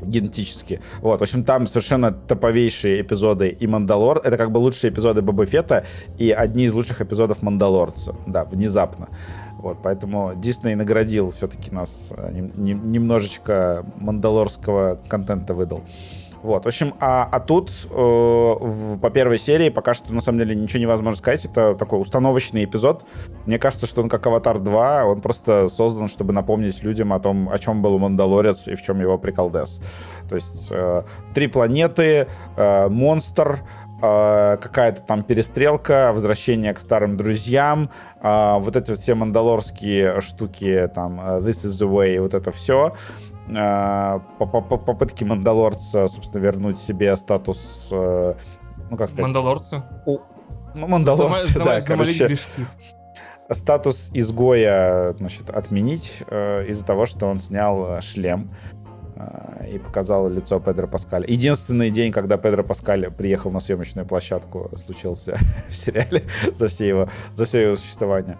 генетически. 0.00 0.80
Вот, 1.00 1.20
в 1.20 1.22
общем, 1.22 1.44
там 1.44 1.66
совершенно 1.66 2.12
топовейшие 2.12 3.00
эпизоды 3.00 3.48
и 3.48 3.66
Мандалор. 3.66 4.20
Это 4.24 4.36
как 4.36 4.50
бы 4.50 4.58
лучшие 4.58 4.92
эпизоды 4.92 5.22
Боба 5.22 5.46
Фетта 5.46 5.84
и 6.18 6.30
одни 6.30 6.64
из 6.64 6.74
лучших 6.74 7.00
эпизодов 7.00 7.42
Мандалорца. 7.42 8.14
Да, 8.26 8.44
внезапно. 8.44 9.08
Вот, 9.58 9.78
поэтому 9.82 10.32
Дисней 10.36 10.74
наградил 10.74 11.30
все-таки 11.30 11.70
нас 11.70 12.12
э, 12.16 12.30
нем- 12.32 12.52
нем- 12.56 12.90
немножечко 12.90 13.84
мандалорского 13.96 15.00
контента 15.08 15.54
выдал. 15.54 15.82
Вот, 16.42 16.64
в 16.64 16.68
общем, 16.68 16.94
а, 17.00 17.26
а 17.32 17.40
тут 17.40 17.70
э, 17.90 17.94
в- 17.96 19.00
по 19.00 19.10
первой 19.10 19.38
серии 19.38 19.68
пока 19.70 19.94
что 19.94 20.14
на 20.14 20.20
самом 20.20 20.38
деле 20.38 20.54
ничего 20.54 20.80
невозможно 20.80 21.16
сказать. 21.18 21.44
Это 21.46 21.74
такой 21.74 22.00
установочный 22.00 22.64
эпизод. 22.64 23.04
Мне 23.46 23.58
кажется, 23.58 23.86
что 23.86 24.02
он 24.02 24.08
как 24.08 24.24
Аватар 24.26 24.60
2, 24.60 25.06
он 25.06 25.20
просто 25.22 25.66
создан, 25.68 26.06
чтобы 26.08 26.32
напомнить 26.32 26.84
людям 26.84 27.12
о 27.12 27.18
том, 27.18 27.48
о 27.48 27.58
чем 27.58 27.82
был 27.82 27.98
Мандалорец 27.98 28.68
и 28.68 28.74
в 28.76 28.82
чем 28.82 29.00
его 29.00 29.18
приколдес. 29.18 29.80
То 30.28 30.36
есть 30.36 30.68
э, 30.70 31.02
три 31.34 31.48
планеты, 31.48 32.28
э, 32.56 32.88
монстр, 32.88 33.60
э, 34.02 34.56
какая-то 34.60 35.02
там 35.02 35.22
перестрелка, 35.22 36.10
возвращение 36.12 36.72
к 36.74 36.78
старым 36.80 37.16
друзьям, 37.16 37.90
э, 38.22 38.56
вот 38.58 38.76
эти 38.76 38.90
вот 38.90 38.98
все 38.98 39.14
мандалорские 39.14 40.20
штуки, 40.20 40.90
там, 40.94 41.20
э, 41.20 41.40
This 41.40 41.66
is 41.66 41.82
the 41.82 41.88
way, 41.90 42.20
вот 42.20 42.34
это 42.34 42.50
все. 42.50 42.94
Э, 43.48 44.18
по- 44.38 44.46
по- 44.46 44.60
по- 44.60 44.76
попытки 44.78 45.22
Мандалорца, 45.24 46.08
собственно, 46.08 46.42
вернуть 46.42 46.78
себе 46.80 47.16
статус, 47.16 47.88
э, 47.92 48.34
ну, 48.90 48.96
как 48.96 49.08
сказать, 49.08 49.22
Мандалорцы. 49.22 49.82
у- 50.04 50.18
Мандалорца, 50.74 51.58
Зама- 51.58 51.64
да, 51.64 51.80
замолить 51.80 52.18
короче, 52.18 52.26
грешки. 52.26 52.66
статус 53.50 54.10
изгоя, 54.12 55.14
значит, 55.14 55.48
отменить 55.50 56.24
э, 56.28 56.66
из-за 56.66 56.84
того, 56.84 57.06
что 57.06 57.26
он 57.26 57.38
снял 57.40 58.00
шлем. 58.02 58.50
Э, 59.16 59.66
и 59.72 59.78
показал 59.78 60.28
лицо 60.28 60.60
Педро 60.60 60.86
Паскаля. 60.86 61.24
Единственный 61.26 61.90
день, 61.90 62.12
когда 62.12 62.36
Педро 62.36 62.62
Паскаль 62.62 63.10
приехал 63.10 63.50
на 63.50 63.60
съемочную 63.60 64.06
площадку, 64.06 64.70
случился 64.76 65.38
в 65.68 65.74
сериале 65.74 66.22
за 66.54 66.68
все 66.68 66.88
его, 66.88 67.08
за 67.32 67.46
все 67.46 67.62
его 67.62 67.76
существование. 67.76 68.38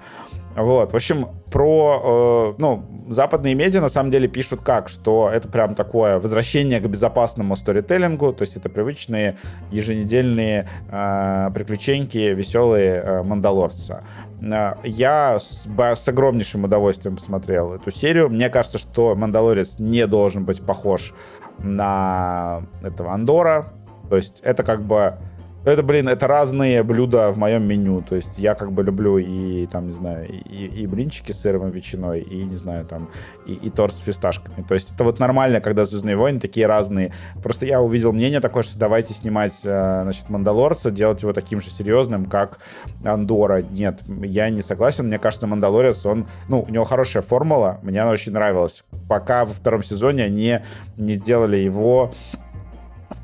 Вот, 0.57 0.93
в 0.93 0.97
общем, 0.97 1.29
про, 1.51 2.55
э, 2.57 2.61
ну, 2.61 2.83
западные 3.09 3.55
медиа 3.55 3.83
на 3.83 3.91
самом 3.91 4.11
деле 4.11 4.27
пишут 4.27 4.61
как, 4.63 4.89
что 4.89 5.29
это 5.31 5.49
прям 5.49 5.75
такое 5.75 6.19
возвращение 6.19 6.81
к 6.81 6.87
безопасному 6.87 7.55
сторителлингу, 7.57 8.33
то 8.33 8.43
есть 8.43 8.57
это 8.57 8.71
привычные 8.71 9.37
еженедельные 9.71 10.67
э, 10.91 11.51
приключеньки, 11.53 12.19
веселые 12.19 13.03
э, 13.05 13.23
мандалорца. 13.23 14.03
Э, 14.41 14.75
я 14.83 15.39
с, 15.39 15.69
с 15.79 16.09
огромнейшим 16.09 16.65
удовольствием 16.65 17.17
посмотрел 17.17 17.75
эту 17.75 17.91
серию. 17.91 18.31
Мне 18.31 18.49
кажется, 18.49 18.79
что 18.79 19.15
Мандалорец 19.15 19.79
не 19.79 20.07
должен 20.07 20.45
быть 20.45 20.65
похож 20.65 21.13
на 21.59 22.63
этого 22.83 23.13
Андора. 23.13 23.73
То 24.09 24.17
есть 24.17 24.41
это 24.41 24.63
как 24.63 24.83
бы 24.83 25.19
это, 25.67 25.83
блин, 25.83 26.09
это 26.09 26.27
разные 26.29 26.83
блюда 26.83 27.33
в 27.33 27.39
моем 27.39 27.65
меню. 27.65 28.01
То 28.01 28.15
есть 28.15 28.39
я 28.39 28.55
как 28.55 28.71
бы 28.73 28.85
люблю 28.85 29.19
и, 29.19 29.67
там, 29.67 29.89
не 29.89 29.93
знаю, 29.93 30.29
и, 30.29 30.67
и 30.67 30.87
блинчики 30.87 31.33
с 31.33 31.41
сыром 31.41 31.69
и 31.69 31.73
ветчиной, 31.73 32.21
и, 32.21 32.45
не 32.45 32.55
знаю, 32.55 32.87
там, 32.87 33.11
и, 33.47 33.55
и 33.55 33.71
торт 33.71 33.93
с 33.93 34.01
фисташками. 34.01 34.65
То 34.67 34.75
есть 34.75 34.93
это 34.93 35.03
вот 35.03 35.19
нормально, 35.19 35.61
когда 35.61 35.85
«Звездные 35.85 36.17
войны» 36.17 36.39
такие 36.39 36.67
разные. 36.67 37.13
Просто 37.43 37.67
я 37.67 37.81
увидел 37.81 38.13
мнение 38.13 38.41
такое, 38.41 38.63
что 38.63 38.79
давайте 38.79 39.13
снимать, 39.13 39.61
э, 39.65 40.01
значит, 40.03 40.31
«Мандалорца», 40.31 40.91
делать 40.93 41.23
его 41.23 41.33
таким 41.33 41.61
же 41.61 41.71
серьезным, 41.71 42.27
как 42.27 42.59
«Андора». 43.05 43.63
Нет, 43.63 44.03
я 44.23 44.51
не 44.51 44.63
согласен. 44.63 45.09
Мне 45.09 45.19
кажется, 45.19 45.49
«Мандалорец», 45.49 46.07
он, 46.07 46.29
ну, 46.49 46.65
у 46.67 46.71
него 46.71 46.85
хорошая 46.85 47.23
формула, 47.23 47.81
мне 47.83 48.01
она 48.01 48.13
очень 48.13 48.33
нравилась. 48.33 48.85
Пока 49.09 49.45
во 49.45 49.53
втором 49.53 49.83
сезоне 49.83 50.25
они 50.25 50.61
не 50.97 51.15
сделали 51.15 51.57
его 51.57 52.13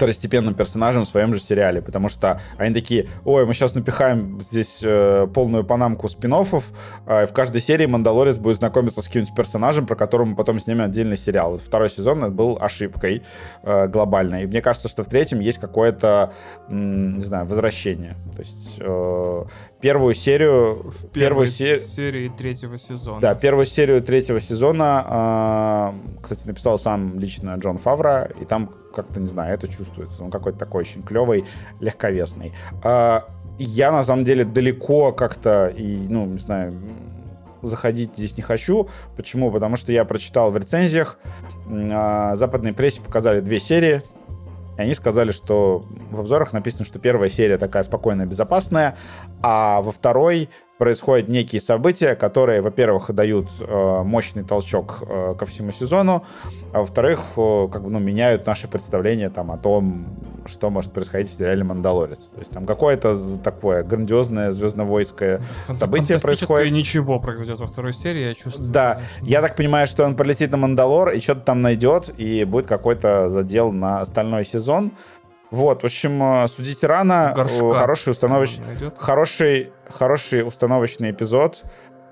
второстепенным 0.02 0.54
персонажем 0.54 1.04
в 1.04 1.08
своем 1.08 1.32
же 1.32 1.38
сериале, 1.38 1.80
потому 1.80 2.08
что 2.08 2.40
они 2.58 2.74
такие, 2.74 3.06
ой, 3.24 3.46
мы 3.46 3.54
сейчас 3.54 3.76
напихаем 3.76 4.40
здесь 4.40 4.80
э, 4.82 5.28
полную 5.32 5.62
панамку 5.62 6.08
спин 6.08 6.34
э, 6.34 7.26
в 7.26 7.32
каждой 7.32 7.60
серии 7.60 7.86
Мандалорец 7.86 8.38
будет 8.38 8.56
знакомиться 8.56 9.00
с 9.00 9.06
каким-нибудь 9.06 9.36
персонажем, 9.36 9.86
про 9.86 9.94
которого 9.94 10.26
мы 10.26 10.34
потом 10.34 10.58
снимем 10.58 10.86
отдельный 10.86 11.16
сериал. 11.16 11.56
Второй 11.56 11.88
сезон 11.88 12.34
был 12.34 12.58
ошибкой 12.60 13.22
э, 13.62 13.86
глобальной. 13.86 14.42
И 14.42 14.46
мне 14.46 14.60
кажется, 14.60 14.88
что 14.88 15.04
в 15.04 15.06
третьем 15.06 15.38
есть 15.38 15.58
какое-то, 15.58 16.32
не 16.68 17.22
знаю, 17.22 17.46
возвращение. 17.46 18.16
То 18.34 18.40
есть 18.40 18.78
э, 18.80 19.44
первую 19.82 20.14
серию... 20.14 20.90
В 20.90 21.08
первую 21.08 21.46
се... 21.46 21.78
серии 21.78 22.28
третьего 22.28 22.78
сезона. 22.78 23.20
Да, 23.20 23.34
первую 23.34 23.66
серию 23.66 24.00
третьего 24.00 24.40
сезона, 24.40 25.92
э, 26.16 26.22
кстати, 26.22 26.46
написал 26.46 26.78
сам 26.78 27.18
лично 27.18 27.56
Джон 27.56 27.78
Фавра, 27.78 28.30
и 28.40 28.44
там 28.44 28.70
как-то, 28.94 29.20
не 29.20 29.26
знаю, 29.26 29.52
это 29.54 29.68
чувствуется. 29.68 30.22
Он 30.22 30.30
какой-то 30.30 30.58
такой 30.58 30.82
очень 30.82 31.02
клевый, 31.02 31.44
легковесный. 31.80 32.52
А, 32.84 33.26
я, 33.58 33.90
на 33.90 34.04
самом 34.04 34.24
деле, 34.24 34.44
далеко 34.44 35.12
как-то 35.12 35.66
и, 35.66 35.96
ну, 36.08 36.26
не 36.26 36.38
знаю, 36.38 36.74
заходить 37.62 38.12
здесь 38.16 38.36
не 38.36 38.42
хочу. 38.42 38.88
Почему? 39.16 39.50
Потому 39.50 39.76
что 39.76 39.92
я 39.92 40.04
прочитал 40.04 40.50
в 40.50 40.56
рецензиях, 40.56 41.18
а, 41.68 42.36
западной 42.36 42.72
прессе 42.72 43.02
показали 43.02 43.40
две 43.40 43.58
серии, 43.58 44.02
и 44.78 44.80
они 44.80 44.94
сказали, 44.94 45.30
что 45.30 45.84
в 46.10 46.20
обзорах 46.20 46.52
написано, 46.52 46.84
что 46.84 46.98
первая 46.98 47.28
серия 47.28 47.58
такая 47.58 47.82
спокойная, 47.82 48.26
безопасная, 48.26 48.96
а 49.42 49.82
во 49.82 49.92
второй 49.92 50.48
происходят 50.82 51.28
некие 51.28 51.60
события, 51.60 52.16
которые, 52.16 52.60
во-первых, 52.60 53.14
дают 53.14 53.46
э, 53.60 54.02
мощный 54.02 54.42
толчок 54.42 55.04
э, 55.08 55.36
ко 55.38 55.46
всему 55.46 55.70
сезону, 55.70 56.24
а 56.72 56.80
во-вторых, 56.80 57.20
э, 57.36 57.68
как 57.72 57.84
бы, 57.84 57.90
ну, 57.90 58.00
меняют 58.00 58.48
наши 58.48 58.66
представления 58.66 59.30
там 59.30 59.52
о 59.52 59.58
том, 59.58 60.08
что 60.44 60.70
может 60.70 60.92
происходить 60.92 61.30
в 61.30 61.34
сериале 61.34 61.62
«Мандалорец». 61.62 62.18
То 62.34 62.40
есть 62.40 62.50
там 62.50 62.66
какое-то 62.66 63.16
такое 63.38 63.84
грандиозное 63.84 64.50
звездновойское 64.50 65.40
событие 65.72 66.18
происходит. 66.18 66.72
ничего 66.72 67.20
произойдет 67.20 67.60
во 67.60 67.68
второй 67.68 67.92
серии, 67.92 68.24
я 68.24 68.34
чувствую. 68.34 68.72
Да, 68.72 69.00
я 69.20 69.40
так 69.40 69.54
понимаю, 69.54 69.86
что 69.86 70.04
он 70.04 70.16
полетит 70.16 70.50
на 70.50 70.56
Мандалор 70.56 71.10
и 71.10 71.20
что-то 71.20 71.42
там 71.42 71.62
найдет, 71.62 72.12
и 72.18 72.42
будет 72.42 72.66
какой-то 72.66 73.30
задел 73.30 73.70
на 73.70 74.00
остальной 74.00 74.44
сезон. 74.44 74.90
Вот, 75.52 75.82
в 75.82 75.84
общем, 75.84 76.22
э, 76.22 76.48
судите 76.48 76.86
рано. 76.86 77.34
Горшка. 77.36 77.74
Хороший 77.74 78.10
установочный, 78.12 78.64
хороший, 78.96 79.72
хороший 79.86 80.46
установочный 80.46 81.10
эпизод. 81.10 81.62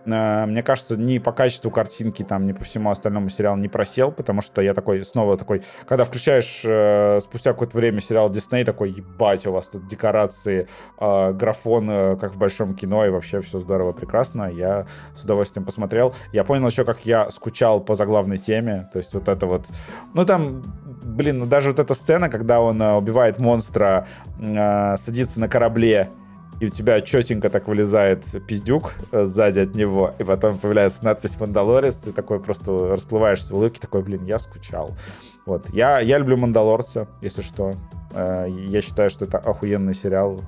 Э, 0.05 0.45
мне 0.47 0.63
кажется, 0.63 0.99
ни 0.99 1.19
по 1.19 1.33
качеству 1.33 1.71
картинки, 1.71 2.23
там, 2.23 2.47
ни 2.47 2.53
по 2.53 2.65
всему 2.65 2.91
остальному 2.91 3.31
сериал 3.31 3.57
не 3.57 3.69
просел, 3.69 4.13
потому 4.13 4.43
что 4.43 4.61
я 4.61 4.75
такой, 4.75 5.05
снова 5.07 5.39
такой, 5.39 5.63
когда 5.89 6.05
включаешь 6.05 6.63
э, 6.67 7.21
спустя 7.21 7.53
какое-то 7.53 7.79
время 7.79 8.03
сериал 8.03 8.29
Дисней, 8.29 8.65
такой, 8.65 8.91
ебать, 8.91 9.47
у 9.47 9.53
вас 9.53 9.69
тут 9.69 9.89
декорации, 9.89 10.69
э, 10.99 11.33
графон, 11.33 11.91
э, 11.91 12.17
как 12.17 12.33
в 12.33 12.39
большом 12.39 12.75
кино, 12.75 13.07
и 13.07 13.09
вообще 13.09 13.41
все 13.41 13.59
здорово, 13.59 13.93
прекрасно. 13.93 14.51
Я 14.51 14.87
с 15.15 15.25
удовольствием 15.25 15.65
посмотрел. 15.65 16.15
Я 16.33 16.45
понял 16.45 16.67
еще, 16.67 16.85
как 16.85 17.07
я 17.07 17.31
скучал 17.31 17.81
по 17.81 17.95
заглавной 17.95 18.37
теме, 18.37 18.89
то 18.93 18.99
есть 18.99 19.15
вот 19.15 19.29
это 19.29 19.47
вот, 19.47 19.67
ну 20.13 20.27
там, 20.27 20.90
блин, 21.11 21.39
ну 21.39 21.47
даже 21.47 21.71
вот 21.71 21.79
эта 21.79 21.95
сцена, 21.95 22.29
когда 22.29 22.61
он 22.61 22.81
э, 22.81 22.95
убивает 22.95 23.39
монстра, 23.39 24.07
э, 24.39 24.97
садится 24.97 25.41
на 25.41 25.49
корабле, 25.49 26.11
и 26.61 26.67
у 26.67 26.69
тебя 26.69 27.01
четенько 27.01 27.51
так 27.51 27.69
вылезает 27.69 28.25
пиздюк 28.47 28.95
э, 29.13 29.25
сзади 29.25 29.61
от 29.61 29.75
него, 29.75 30.15
и 30.19 30.25
потом 30.25 30.59
появляется 30.59 31.05
надпись 31.05 31.39
«Мандалорец», 31.41 31.97
ты 31.97 32.13
такой 32.13 32.41
просто 32.41 32.89
расплываешься 32.89 33.53
в 33.53 33.57
улыбке, 33.57 33.81
такой, 33.81 34.03
блин, 34.03 34.25
я 34.25 34.39
скучал. 34.39 34.97
Вот. 35.47 35.71
Я, 35.71 36.01
я 36.01 36.19
люблю 36.19 36.37
«Мандалорца», 36.37 37.09
если 37.23 37.43
что. 37.43 37.75
Я 38.13 38.81
считаю, 38.81 39.09
что 39.09 39.25
это 39.25 39.39
охуенный 39.39 39.95
сериал, 39.95 40.43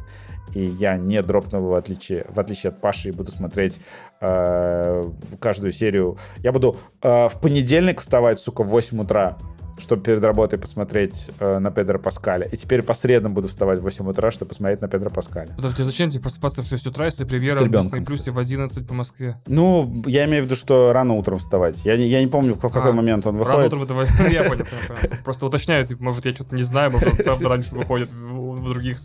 и 0.55 0.61
я 0.61 0.97
не 0.97 1.23
дропну 1.23 1.59
его 1.59 1.71
в 1.71 1.75
отличие, 1.75 2.27
в 2.29 2.39
отличие 2.39 2.71
от 2.71 2.81
Паши, 2.81 3.09
и 3.09 3.13
буду 3.13 3.31
смотреть 3.31 3.81
э, 4.21 5.11
каждую 5.41 5.73
серию. 5.73 6.19
Я 6.39 6.53
буду 6.53 6.77
э, 7.03 7.29
в 7.29 7.41
понедельник 7.41 8.01
вставать, 8.01 8.39
сука, 8.39 8.63
в 8.63 8.69
8 8.69 9.01
утра, 9.01 9.39
чтобы 9.83 10.03
перед 10.03 10.23
работой 10.23 10.59
посмотреть 10.59 11.31
э, 11.39 11.59
на 11.59 11.71
Педро 11.71 11.99
Паскаля. 11.99 12.47
И 12.47 12.57
теперь 12.57 12.83
по 12.83 12.95
средам 12.95 13.35
буду 13.35 13.49
вставать 13.49 13.81
в 13.81 13.83
8 13.83 14.09
утра, 14.09 14.31
чтобы 14.31 14.51
посмотреть 14.51 14.81
на 14.81 14.89
Педро 14.89 15.11
Паскаля. 15.11 15.53
Подожди, 15.57 15.83
зачем 15.83 16.11
тебе 16.11 16.23
просыпаться 16.23 16.63
в 16.63 16.67
6 16.67 16.87
утра, 16.87 17.07
если 17.07 17.25
премьера 17.25 17.65
в 17.65 17.69
Disney 17.69 18.05
Плюсе 18.05 18.31
в 18.31 18.39
11 18.39 18.87
по 18.87 18.95
Москве? 18.95 19.37
Ну, 19.47 20.03
я 20.07 20.25
имею 20.27 20.45
в 20.45 20.47
виду, 20.47 20.55
что 20.55 20.93
рано 20.93 21.15
утром 21.15 21.39
вставать. 21.39 21.85
Я, 21.85 21.95
я 21.95 22.21
не 22.21 22.29
помню, 22.29 22.55
в 22.55 22.61
какой 22.61 22.91
а, 22.91 22.93
момент 22.93 23.27
он 23.27 23.37
выходит. 23.37 23.73
Рано 23.73 23.83
утром 23.83 24.01
это... 24.01 24.29
Я 24.33 24.45
понял, 24.45 24.65
Просто 25.25 25.47
уточняю, 25.47 25.85
типа, 25.85 26.03
может, 26.03 26.25
я 26.25 26.35
что-то 26.35 26.55
не 26.55 26.63
знаю, 26.63 26.91
может, 26.93 27.25
правда, 27.25 27.49
раньше 27.49 27.75
выходит 27.75 28.11
в 28.11 28.69
других 28.69 28.99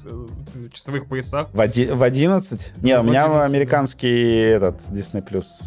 часовых 0.73 1.07
поясах. 1.07 1.49
В 1.51 1.59
11? 1.59 2.73
Не, 2.81 2.99
у 2.99 3.03
меня 3.03 3.43
американский 3.43 4.39
этот 4.39 4.79
Disney 4.91 5.21
Плюс. 5.21 5.59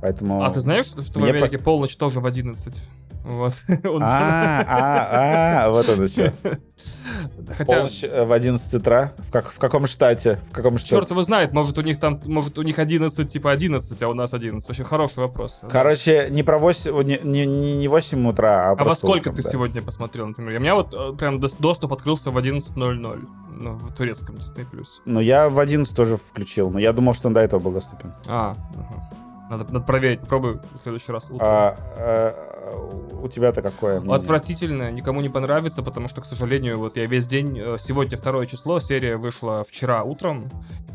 Поэтому... 0.00 0.42
А 0.42 0.50
ты 0.50 0.60
знаешь, 0.60 0.86
что 0.86 1.20
в 1.20 1.24
Америке 1.24 1.58
полночь 1.58 1.96
тоже 1.96 2.20
в 2.20 2.26
11? 2.26 2.82
Вот. 3.28 3.52
А, 4.00 4.64
а, 4.66 5.66
а, 5.66 5.70
вот 5.70 5.88
он 5.88 6.04
еще. 6.04 6.32
Хотя... 7.50 7.86
Э, 8.06 8.24
в 8.24 8.32
11 8.32 8.74
утра? 8.74 9.12
В, 9.18 9.30
как, 9.30 9.50
в 9.50 9.58
каком 9.58 9.86
штате? 9.86 10.38
В 10.50 10.52
каком 10.52 10.78
штате? 10.78 10.94
Черт 10.94 11.10
его 11.10 11.22
знает, 11.22 11.52
может 11.52 11.76
у 11.78 11.82
них 11.82 12.00
там, 12.00 12.20
может 12.26 12.58
у 12.58 12.62
них 12.62 12.78
11, 12.78 13.30
типа 13.30 13.52
11, 13.52 14.02
а 14.02 14.08
у 14.08 14.14
нас 14.14 14.32
11. 14.32 14.66
Вообще 14.66 14.84
хороший 14.84 15.18
вопрос. 15.18 15.62
Короче, 15.70 16.28
не 16.30 16.42
про 16.42 16.58
8, 16.58 17.02
не, 17.02 17.18
не, 17.22 17.76
не 17.76 17.88
8 17.88 18.28
утра, 18.28 18.70
а, 18.70 18.72
а 18.72 18.84
во 18.84 18.94
сколько 18.94 19.30
ты 19.30 19.42
да. 19.42 19.50
сегодня 19.50 19.82
посмотрел, 19.82 20.26
например? 20.28 20.58
У 20.58 20.60
меня 20.60 20.74
вот 20.74 20.94
э, 20.94 21.12
прям 21.18 21.40
доступ 21.40 21.92
открылся 21.92 22.30
в 22.30 22.38
11.00 22.38 23.28
ну, 23.50 23.72
в 23.74 23.92
турецком 23.92 24.36
Disney+. 24.36 24.66
Ну, 25.04 25.20
я 25.20 25.50
в 25.50 25.58
11 25.58 25.94
тоже 25.94 26.16
включил, 26.16 26.70
но 26.70 26.78
я 26.78 26.92
думал, 26.92 27.14
что 27.14 27.28
он 27.28 27.34
до 27.34 27.40
этого 27.40 27.60
был 27.60 27.72
доступен. 27.72 28.12
А, 28.26 28.56
угу. 28.72 29.18
Надо, 29.50 29.64
надо 29.72 29.80
проверить, 29.80 30.20
попробуй 30.20 30.60
в 30.74 30.82
следующий 30.82 31.10
раз. 31.10 31.30
А, 31.40 31.76
а, 31.96 32.57
у 33.22 33.28
тебя-то 33.28 33.62
какое 33.62 34.00
мнение? 34.00 34.16
Отвратительно, 34.16 34.90
никому 34.90 35.20
не 35.20 35.28
понравится, 35.28 35.82
потому 35.82 36.08
что, 36.08 36.20
к 36.20 36.26
сожалению, 36.26 36.78
вот 36.78 36.96
я 36.96 37.06
весь 37.06 37.26
день, 37.26 37.58
э, 37.58 37.76
сегодня 37.78 38.16
второе 38.16 38.46
число, 38.46 38.80
серия 38.80 39.16
вышла 39.16 39.64
вчера 39.64 40.02
утром, 40.02 40.50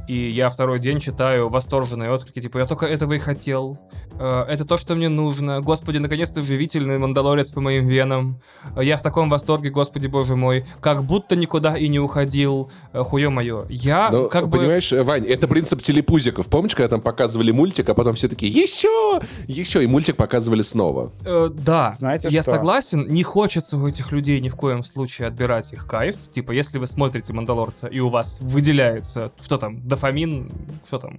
и 0.07 0.15
я 0.15 0.49
второй 0.49 0.79
день 0.79 0.99
читаю 0.99 1.49
восторженные 1.49 2.11
отклики, 2.11 2.41
типа, 2.41 2.57
я 2.59 2.65
только 2.65 2.85
этого 2.85 3.13
и 3.13 3.19
хотел, 3.19 3.77
э, 4.19 4.45
это 4.49 4.65
то, 4.65 4.77
что 4.77 4.95
мне 4.95 5.09
нужно, 5.09 5.61
господи, 5.61 5.97
наконец-то 5.97 6.41
живительный 6.41 6.97
мандалорец 6.97 7.51
по 7.51 7.61
моим 7.61 7.87
венам, 7.87 8.41
я 8.79 8.97
в 8.97 9.01
таком 9.01 9.29
восторге, 9.29 9.69
господи, 9.69 10.07
боже 10.07 10.35
мой, 10.35 10.65
как 10.81 11.03
будто 11.03 11.35
никуда 11.35 11.77
и 11.77 11.87
не 11.87 11.99
уходил, 11.99 12.69
э, 12.91 13.01
хуе 13.03 13.29
мое. 13.29 13.65
Я 13.69 14.09
Но, 14.11 14.27
как 14.27 14.51
понимаешь, 14.51 14.91
бы... 14.91 15.03
Вань, 15.03 15.25
это 15.25 15.47
принцип 15.47 15.81
телепузиков. 15.81 16.47
Помнишь, 16.47 16.75
когда 16.75 16.89
там 16.89 17.01
показывали 17.01 17.51
мультик, 17.51 17.87
а 17.89 17.93
потом 17.93 18.15
все 18.15 18.27
такие, 18.27 18.51
еще, 18.51 19.21
еще, 19.47 19.83
и 19.83 19.87
мультик 19.87 20.17
показывали 20.17 20.61
снова. 20.61 21.11
Э, 21.25 21.49
да, 21.63 21.93
Знаете 21.93 22.27
я 22.29 22.41
что? 22.41 22.51
согласен, 22.51 23.07
не 23.07 23.23
хочется 23.23 23.77
у 23.77 23.87
этих 23.87 24.11
людей 24.11 24.39
ни 24.39 24.49
в 24.49 24.55
коем 24.55 24.83
случае 24.83 25.27
отбирать 25.27 25.73
их 25.73 25.87
кайф. 25.87 26.15
Типа, 26.31 26.51
если 26.51 26.79
вы 26.79 26.87
смотрите 26.87 27.33
«Мандалорца» 27.33 27.87
и 27.87 27.99
у 27.99 28.09
вас 28.09 28.39
выделяется, 28.41 29.31
что 29.41 29.57
там, 29.57 29.87
дофамин, 29.87 30.51
что 30.87 30.99
там, 30.99 31.17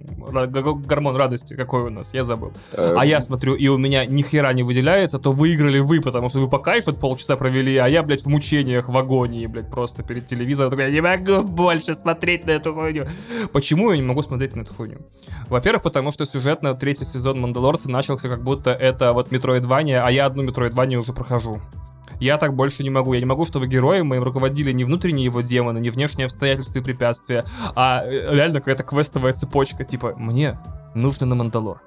гормон 0.85 1.15
радости 1.15 1.55
какой 1.55 1.83
у 1.83 1.89
нас, 1.89 2.13
я 2.13 2.23
забыл. 2.23 2.53
А 2.75 3.05
я 3.05 3.21
смотрю, 3.21 3.55
и 3.55 3.67
у 3.67 3.77
меня 3.77 4.05
ни 4.05 4.21
хера 4.21 4.53
не 4.53 4.63
выделяется, 4.63 5.19
то 5.19 5.31
выиграли 5.31 5.79
вы, 5.79 6.01
потому 6.01 6.29
что 6.29 6.39
вы 6.39 6.49
по 6.49 6.59
кайфу 6.59 6.93
полчаса 6.93 7.35
провели, 7.37 7.77
а 7.77 7.87
я, 7.87 8.03
блядь, 8.03 8.23
в 8.23 8.27
мучениях 8.27 8.89
в 8.89 8.97
агонии, 8.97 9.45
блядь, 9.47 9.69
просто 9.69 10.03
перед 10.03 10.27
телевизором. 10.27 10.71
Такой, 10.71 10.85
я 10.85 10.91
не 10.91 11.01
могу 11.01 11.41
больше 11.41 11.93
смотреть 11.93 12.45
на 12.45 12.51
эту 12.51 12.73
хуйню. 12.73 13.05
Почему 13.51 13.91
я 13.91 13.97
не 13.97 14.03
могу 14.03 14.21
смотреть 14.21 14.55
на 14.55 14.61
эту 14.61 14.73
хуйню? 14.73 14.97
Во-первых, 15.49 15.83
потому 15.83 16.11
что 16.11 16.25
сюжетно 16.25 16.73
третий 16.73 17.05
сезон 17.05 17.39
Мандалорца 17.39 17.89
начался 17.89 18.29
как 18.29 18.43
будто 18.43 18.71
это 18.71 19.13
вот 19.13 19.31
Метроидвания, 19.31 20.03
а 20.05 20.11
я 20.11 20.25
одну 20.35 20.43
Метроидванию 20.43 20.99
уже 20.99 21.13
прохожу. 21.13 21.61
Я 22.19 22.37
так 22.37 22.53
больше 22.53 22.83
не 22.83 22.89
могу. 22.89 23.13
Я 23.13 23.19
не 23.19 23.25
могу, 23.25 23.45
чтобы 23.45 23.67
герои 23.67 24.01
моим 24.01 24.23
руководили 24.23 24.71
не 24.71 24.83
внутренние 24.83 25.25
его 25.25 25.41
демоны, 25.41 25.79
не 25.79 25.89
внешние 25.89 26.25
обстоятельства 26.25 26.79
и 26.79 26.81
препятствия, 26.81 27.45
а 27.75 28.03
э, 28.05 28.33
реально 28.33 28.59
какая-то 28.59 28.83
квестовая 28.83 29.33
цепочка. 29.33 29.83
Типа, 29.83 30.13
мне 30.17 30.57
нужно 30.93 31.25
на 31.25 31.35
Мандалор. 31.35 31.81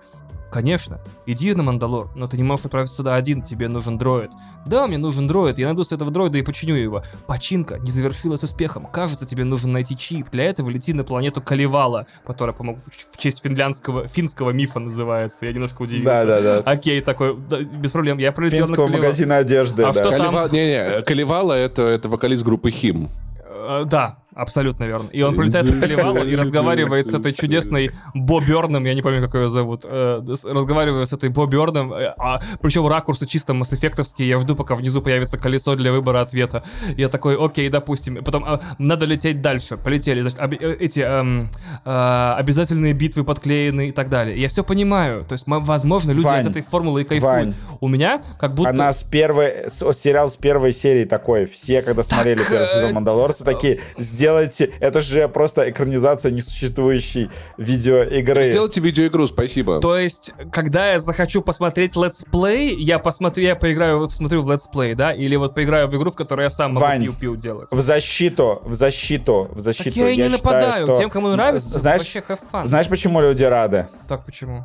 Конечно, 0.50 0.98
иди 1.26 1.52
на 1.54 1.62
Мандалор, 1.62 2.08
но 2.14 2.26
ты 2.26 2.38
не 2.38 2.42
можешь 2.42 2.64
отправиться 2.64 2.96
туда 2.96 3.14
один, 3.16 3.42
тебе 3.42 3.68
нужен 3.68 3.98
дроид. 3.98 4.30
Да, 4.64 4.86
мне 4.86 4.96
нужен 4.96 5.28
дроид, 5.28 5.58
я 5.58 5.66
найду 5.66 5.84
с 5.84 5.92
этого 5.92 6.10
дроида 6.10 6.38
и 6.38 6.42
починю 6.42 6.74
его. 6.74 7.02
Починка 7.26 7.78
не 7.78 7.90
завершилась 7.90 8.42
успехом. 8.42 8.86
Кажется, 8.86 9.26
тебе 9.26 9.44
нужно 9.44 9.72
найти 9.72 9.94
чип. 9.96 10.30
Для 10.30 10.44
этого 10.44 10.70
лети 10.70 10.94
на 10.94 11.04
планету 11.04 11.42
Каливала, 11.42 12.06
которая, 12.26 12.54
по-моему, 12.54 12.80
в 13.12 13.18
честь 13.18 13.42
финляндского, 13.42 14.08
финского 14.08 14.50
мифа 14.50 14.78
называется. 14.80 15.44
Я 15.44 15.52
немножко 15.52 15.82
удивился. 15.82 16.24
Да-да-да. 16.24 16.70
Окей, 16.70 17.02
такой, 17.02 17.36
да, 17.36 17.60
без 17.60 17.92
проблем. 17.92 18.16
Я 18.18 18.32
пролетел 18.32 18.66
Финского 18.66 18.86
на 18.86 18.92
Каливал. 18.92 19.02
магазина 19.06 19.36
одежды, 19.36 19.82
А 19.82 19.92
да. 19.92 20.00
что 20.00 20.10
там? 20.16 20.34
Калева- 20.34 20.48
Не-не, 20.52 21.02
Калевала 21.02 21.52
это, 21.52 21.82
это 21.82 22.08
вокалист 22.08 22.42
группы 22.42 22.70
Хим. 22.70 23.08
Э, 23.44 23.84
Да, 23.86 24.18
абсолютно 24.38 24.84
верно. 24.84 25.08
И 25.12 25.22
он 25.22 25.36
прилетает 25.36 25.68
в 25.68 25.80
Каливалу 25.80 26.24
и 26.24 26.36
разговаривает 26.36 27.06
с 27.06 27.14
этой 27.14 27.32
чудесной 27.32 27.90
Бо 28.14 28.40
Бёрном, 28.40 28.84
я 28.84 28.94
не 28.94 29.02
помню, 29.02 29.20
как 29.22 29.34
ее 29.34 29.48
зовут, 29.48 29.84
э, 29.84 30.22
разговаривает 30.44 31.08
с 31.08 31.12
этой 31.12 31.28
Бо 31.28 31.46
Бёрном, 31.46 31.92
э, 31.92 32.14
а, 32.18 32.40
причем 32.60 32.86
ракурсы 32.86 33.26
чисто 33.26 33.52
масс 33.54 33.74
я 34.18 34.38
жду, 34.38 34.56
пока 34.56 34.74
внизу 34.74 35.02
появится 35.02 35.38
колесо 35.38 35.74
для 35.74 35.92
выбора 35.92 36.20
ответа. 36.20 36.62
Я 36.96 37.08
такой, 37.08 37.36
окей, 37.36 37.68
допустим. 37.68 38.22
Потом 38.24 38.44
а, 38.44 38.60
надо 38.78 39.06
лететь 39.06 39.40
дальше. 39.40 39.76
Полетели, 39.76 40.20
значит, 40.20 40.38
э, 40.38 40.76
эти 40.80 41.00
эм, 41.00 41.50
э, 41.84 42.34
обязательные 42.36 42.92
битвы 42.92 43.24
подклеены 43.24 43.88
и 43.88 43.92
так 43.92 44.08
далее. 44.08 44.40
Я 44.40 44.48
все 44.48 44.62
понимаю. 44.62 45.24
То 45.24 45.32
есть, 45.32 45.44
возможно, 45.46 46.12
люди 46.12 46.24
Вань, 46.24 46.42
от 46.42 46.50
этой 46.50 46.62
формулы 46.62 47.02
и 47.02 47.04
кайфуют. 47.04 47.32
Вань. 47.32 47.54
У 47.80 47.88
меня 47.88 48.22
как 48.38 48.54
будто... 48.54 48.70
Она 48.70 48.92
с 48.92 49.02
первой, 49.02 49.68
сериал 49.68 50.28
с 50.28 50.36
первой 50.36 50.72
серии 50.72 51.04
такой. 51.04 51.46
Все, 51.46 51.82
когда 51.82 52.02
смотрели 52.02 52.42
первый 52.48 52.68
сезон 52.68 52.94
Мандалорца, 52.94 53.44
такие, 53.44 53.80
сделайте, 54.28 54.70
это 54.80 55.00
же 55.00 55.28
просто 55.28 55.68
экранизация 55.70 56.30
несуществующей 56.32 57.30
видеоигры. 57.56 58.44
Сделайте 58.44 58.80
видеоигру, 58.80 59.26
спасибо. 59.26 59.80
То 59.80 59.96
есть, 59.96 60.32
когда 60.52 60.92
я 60.92 60.98
захочу 60.98 61.40
посмотреть 61.42 61.96
летсплей, 61.96 62.74
я 62.76 62.98
посмотрю, 62.98 63.44
я 63.44 63.56
поиграю, 63.56 64.06
посмотрю 64.06 64.42
в 64.42 64.50
летсплей, 64.52 64.94
да? 64.94 65.12
Или 65.12 65.36
вот 65.36 65.54
поиграю 65.54 65.88
в 65.88 65.96
игру, 65.96 66.10
в 66.10 66.14
которой 66.14 66.42
я 66.42 66.50
сам 66.50 66.74
могу 66.74 66.86
Вань, 66.86 67.04
пиу-пиу 67.06 67.36
делать. 67.36 67.68
В 67.70 67.80
защиту, 67.80 68.60
в 68.64 68.74
защиту, 68.74 69.48
в 69.50 69.54
Так 69.54 69.60
защиту. 69.60 69.98
я 69.98 70.10
и 70.10 70.16
не 70.16 70.22
считаю, 70.30 70.32
нападаю. 70.32 70.86
что- 70.86 70.98
Тем, 70.98 71.10
кому 71.10 71.28
нравится, 71.28 71.78
знаешь, 71.78 72.02
вообще 72.02 72.20
have 72.28 72.40
fun. 72.52 72.66
знаешь, 72.66 72.88
почему 72.88 73.20
люди 73.20 73.44
рады? 73.44 73.88
Так 74.06 74.24
почему? 74.26 74.64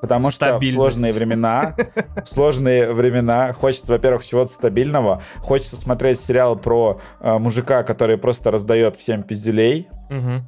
Потому 0.00 0.30
что 0.30 0.58
в 0.58 0.64
сложные 0.64 1.12
времена, 1.12 1.74
в 2.22 2.28
сложные 2.28 2.92
времена 2.92 3.52
хочется, 3.52 3.92
во-первых, 3.92 4.24
чего-то 4.26 4.50
стабильного, 4.52 5.22
хочется 5.40 5.76
смотреть 5.76 6.20
сериал 6.20 6.56
про 6.56 7.00
э, 7.20 7.38
мужика, 7.38 7.82
который 7.82 8.18
просто 8.18 8.50
раздает 8.50 8.96
всем 8.96 9.22
пиздюлей, 9.22 9.88
Мгм. 10.10 10.46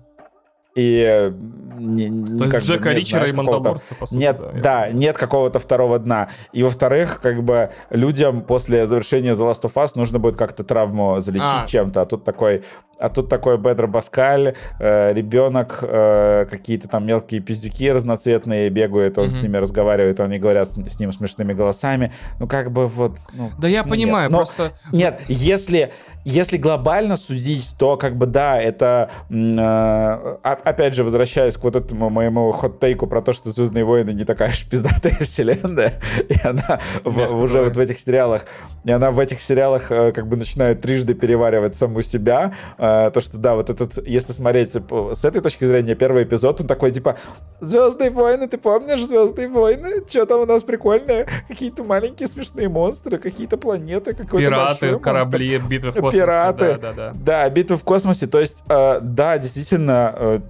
и 0.76 1.04
э, 1.08 1.30
не, 1.78 2.08
не- 2.08 2.38
То 2.38 2.44
есть 2.44 2.52
как 2.54 2.62
бы 2.62 2.66
Джека 2.68 2.88
нет, 2.90 2.98
Ричера 2.98 3.18
знаешь, 3.20 3.30
и 3.30 3.36
Мандалорца, 3.36 3.94
по 3.94 4.06
сути. 4.06 4.18
Нет, 4.18 4.40
я 4.54 4.60
да, 4.60 4.88
нет 4.90 5.16
какого-то 5.16 5.58
второго 5.58 5.98
дна. 5.98 6.28
И 6.52 6.62
во-вторых, 6.62 7.20
как 7.20 7.42
бы 7.42 7.70
людям 7.90 8.42
после 8.42 8.86
завершения 8.86 9.32
The 9.34 9.50
Last 9.50 9.62
of 9.62 9.74
Us 9.74 9.92
нужно 9.94 10.18
будет 10.18 10.36
как-то 10.36 10.62
травму 10.62 11.20
залечить 11.20 11.46
А. 11.64 11.66
чем-то. 11.66 12.02
А 12.02 12.06
тут 12.06 12.24
такой, 12.24 12.62
а 12.98 13.08
тут 13.08 13.28
такой 13.28 13.58
Бедро 13.58 13.86
Баскаль, 13.88 14.54
э, 14.80 15.12
ребенок, 15.12 15.78
э, 15.82 16.46
какие-то 16.50 16.88
там 16.88 17.06
мелкие 17.06 17.40
пиздюки 17.40 17.90
разноцветные 17.90 18.70
бегают, 18.70 19.18
он 19.18 19.24
Мгм. 19.26 19.32
с 19.32 19.42
ними 19.42 19.56
разговаривает, 19.56 20.20
они 20.20 20.38
говорят 20.38 20.68
с, 20.68 20.74
с 20.74 20.98
ним 21.00 21.12
смешными 21.12 21.52
голосами. 21.52 22.12
Ну 22.38 22.46
как 22.46 22.70
бы 22.72 22.86
вот. 22.88 23.18
ну, 23.34 23.50
Да 23.58 23.68
я 23.68 23.82
ну, 23.82 23.90
понимаю, 23.90 24.24
нет. 24.24 24.32
Но- 24.32 24.38
просто... 24.38 24.72
нет, 24.92 25.20
если, 25.28 25.92
если 26.24 26.56
глобально 26.56 27.16
судить, 27.16 27.74
то 27.78 27.96
как 27.96 28.16
бы 28.16 28.26
да, 28.26 28.60
это 28.60 29.10
э, 29.30 30.36
опять 30.42 30.94
же 30.94 31.04
возвращаясь 31.04 31.56
к 31.56 31.64
вот 31.64 31.76
этому 31.76 32.10
моему 32.10 32.50
хот-тейку 32.52 33.06
про 33.06 33.22
то, 33.22 33.32
что 33.32 33.50
Звездные 33.50 33.84
войны 33.84 34.10
не 34.10 34.24
такая 34.24 34.50
уж 34.50 34.64
пиздатая 34.68 35.12
вселенная, 35.20 35.94
и 36.28 36.34
она 36.46 36.78
в- 37.04 37.42
уже 37.42 37.62
вот 37.62 37.76
в 37.76 37.78
этих 37.80 37.98
сериалах, 37.98 38.44
и 38.84 38.90
она 38.92 39.10
в 39.10 39.18
этих 39.18 39.40
сериалах 39.40 39.90
э, 39.90 40.12
как 40.12 40.26
бы 40.26 40.36
начинает 40.36 40.80
трижды 40.80 41.14
переваривать 41.14 41.76
саму 41.76 42.02
себя, 42.02 42.52
э, 42.78 42.87
то 43.12 43.20
что 43.20 43.38
да, 43.38 43.54
вот 43.54 43.70
этот, 43.70 44.06
если 44.06 44.32
смотреть 44.32 44.72
по- 44.86 45.14
с 45.14 45.24
этой 45.24 45.40
точки 45.40 45.64
зрения, 45.64 45.94
первый 45.94 46.24
эпизод, 46.24 46.60
он 46.60 46.66
такой 46.66 46.90
типа 46.92 47.16
Звездные 47.60 48.10
войны, 48.10 48.46
ты 48.48 48.56
помнишь 48.58 49.04
Звездные 49.04 49.48
войны? 49.48 49.88
Что 50.08 50.26
там 50.26 50.40
у 50.40 50.46
нас 50.46 50.62
прикольное? 50.64 51.26
Какие-то 51.48 51.82
маленькие 51.84 52.28
смешные 52.28 52.68
монстры, 52.68 53.18
какие-то 53.18 53.56
планеты, 53.56 54.12
какой-то 54.14 54.36
Пираты, 54.38 54.86
монстр. 54.86 54.98
корабли, 55.00 55.58
битвы 55.58 55.90
в 55.90 55.94
космосе. 55.94 56.18
Пираты. 56.18 56.78
Да, 56.80 56.92
да, 56.92 56.92
да. 56.92 57.14
Да, 57.14 57.50
битва 57.50 57.76
в 57.76 57.84
космосе. 57.84 58.26
То 58.26 58.38
есть, 58.40 58.64
э, 58.68 59.00
да, 59.02 59.38
действительно, 59.38 60.14
э, 60.16 60.40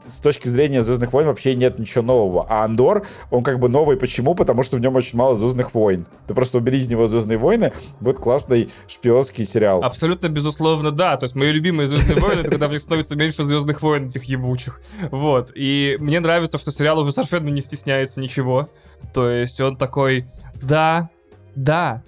с 0.00 0.20
точки 0.20 0.48
зрения 0.48 0.82
Звездных 0.82 1.12
войн 1.12 1.26
вообще 1.26 1.54
нет 1.54 1.78
ничего 1.78 2.04
нового. 2.04 2.46
А 2.48 2.64
Андор, 2.64 3.06
он 3.30 3.42
как 3.42 3.58
бы 3.58 3.68
новый. 3.68 3.96
Почему? 3.96 4.34
Потому 4.34 4.62
что 4.62 4.76
в 4.76 4.80
нем 4.80 4.94
очень 4.96 5.18
мало 5.18 5.34
Звездных 5.36 5.74
войн. 5.74 6.06
Ты 6.26 6.34
просто 6.34 6.58
убери 6.58 6.78
из 6.78 6.88
него 6.88 7.06
Звездные 7.06 7.38
войны, 7.38 7.72
будет 8.00 8.18
классный 8.18 8.70
шпионский 8.86 9.44
сериал. 9.44 9.82
Абсолютно 9.82 10.28
безусловно, 10.28 10.90
да. 10.92 11.16
То 11.16 11.24
есть 11.24 11.34
мои 11.34 11.50
любимые 11.50 11.86
Звездные 11.88 12.20
войны, 12.20 12.40
это 12.40 12.50
когда 12.50 12.68
в 12.68 12.72
них 12.72 12.80
становится 12.80 13.16
меньше 13.16 13.44
Звездных 13.44 13.82
войн, 13.82 14.08
этих 14.08 14.24
ебучих. 14.24 14.80
Вот. 15.10 15.50
И 15.54 15.96
мне 16.00 16.20
нравится, 16.20 16.58
что 16.58 16.70
сериал 16.70 16.98
уже 17.00 17.12
совершенно 17.12 17.48
не 17.48 17.60
стесняется 17.60 18.20
ничего. 18.20 18.70
То 19.12 19.28
есть 19.28 19.60
он 19.60 19.76
такой, 19.76 20.26
да, 20.60 21.10
да, 21.54 22.02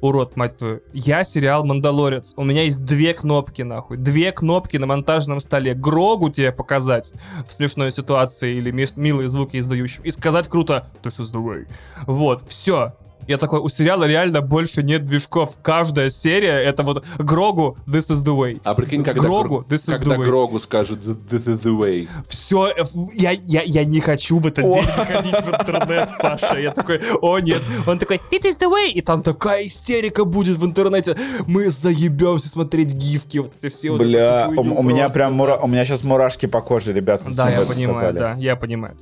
урод, 0.00 0.36
мать 0.36 0.56
твою. 0.56 0.80
Я 0.92 1.24
сериал 1.24 1.64
«Мандалорец». 1.64 2.34
У 2.36 2.44
меня 2.44 2.62
есть 2.62 2.84
две 2.84 3.14
кнопки, 3.14 3.62
нахуй. 3.62 3.96
Две 3.96 4.32
кнопки 4.32 4.76
на 4.76 4.86
монтажном 4.86 5.40
столе. 5.40 5.74
Грогу 5.74 6.30
тебе 6.30 6.52
показать 6.52 7.12
в 7.46 7.52
смешной 7.52 7.90
ситуации 7.92 8.56
или 8.56 8.70
милые 8.70 9.28
звуки 9.28 9.58
издающим. 9.58 10.02
И 10.04 10.10
сказать 10.10 10.48
круто 10.48 10.86
«This 11.02 11.20
is 11.20 11.32
the 11.32 11.42
way». 11.42 11.66
Вот, 12.06 12.48
все. 12.48 12.94
Я 13.26 13.38
такой, 13.38 13.60
у 13.60 13.68
сериала 13.68 14.04
реально 14.04 14.40
больше 14.40 14.82
нет 14.82 15.04
движков. 15.04 15.56
Каждая 15.62 16.10
серия 16.10 16.60
это 16.62 16.82
вот 16.82 17.04
Грогу 17.18 17.76
«This 17.86 18.10
is 18.10 18.24
the 18.24 18.36
way». 18.36 18.60
А 18.64 18.74
прикинь, 18.74 19.02
когда, 19.02 19.20
Грогу, 19.22 19.64
Гро- 19.68 19.68
this 19.68 19.88
is 19.88 19.98
когда 19.98 20.14
the 20.14 20.18
way. 20.18 20.24
Грогу 20.24 20.60
скажут 20.60 21.00
«This 21.00 21.46
is 21.46 21.62
the 21.62 21.76
way». 21.78 22.08
Все, 22.28 22.72
я, 23.14 23.32
я, 23.32 23.62
я 23.62 23.84
не 23.84 24.00
хочу 24.00 24.38
в 24.38 24.46
этот 24.46 24.64
О. 24.64 24.72
день 24.74 24.82
выходить 24.82 25.34
в 25.34 25.48
интернет, 25.60 26.08
Паша. 26.20 26.58
Я 26.58 26.70
такой, 26.72 27.00
о 27.20 27.38
нет. 27.40 27.60
Он 27.86 27.98
такой, 27.98 28.20
it 28.30 28.42
is 28.42 28.58
the 28.60 28.70
way. 28.70 28.90
И 28.90 29.00
там 29.00 29.22
такая 29.22 29.66
истерика 29.66 30.24
будет 30.24 30.56
в 30.56 30.64
интернете. 30.64 31.16
Мы 31.46 31.68
заебемся 31.68 32.48
смотреть 32.48 32.92
гифки, 32.92 33.38
вот 33.38 33.52
эти 33.60 33.72
все. 33.72 33.96
Бля, 33.96 34.48
у, 34.56 34.60
у 34.60 34.82
меня 34.82 35.08
прям 35.08 35.34
мура- 35.34 35.58
у 35.62 35.66
меня 35.66 35.84
сейчас 35.84 36.04
мурашки 36.04 36.46
по 36.46 36.60
коже, 36.60 36.92
ребята. 36.92 37.24
Да, 37.34 37.50
я 37.50 37.62
понимаю, 37.66 37.96
сказали? 37.98 38.18
да, 38.18 38.34
я 38.38 38.56
понимаю. 38.56 38.96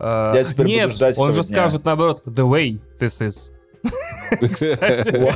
Я 0.00 0.44
теперь 0.44 0.66
буду 0.66 0.68
Нет, 0.76 0.92
ждать 0.92 1.18
он 1.18 1.32
же 1.32 1.42
дня. 1.44 1.56
скажет 1.56 1.84
наоборот, 1.84 2.22
the 2.26 2.48
way 2.48 2.80
this 3.00 3.20
is. 3.26 3.52
expensive. 4.42 5.28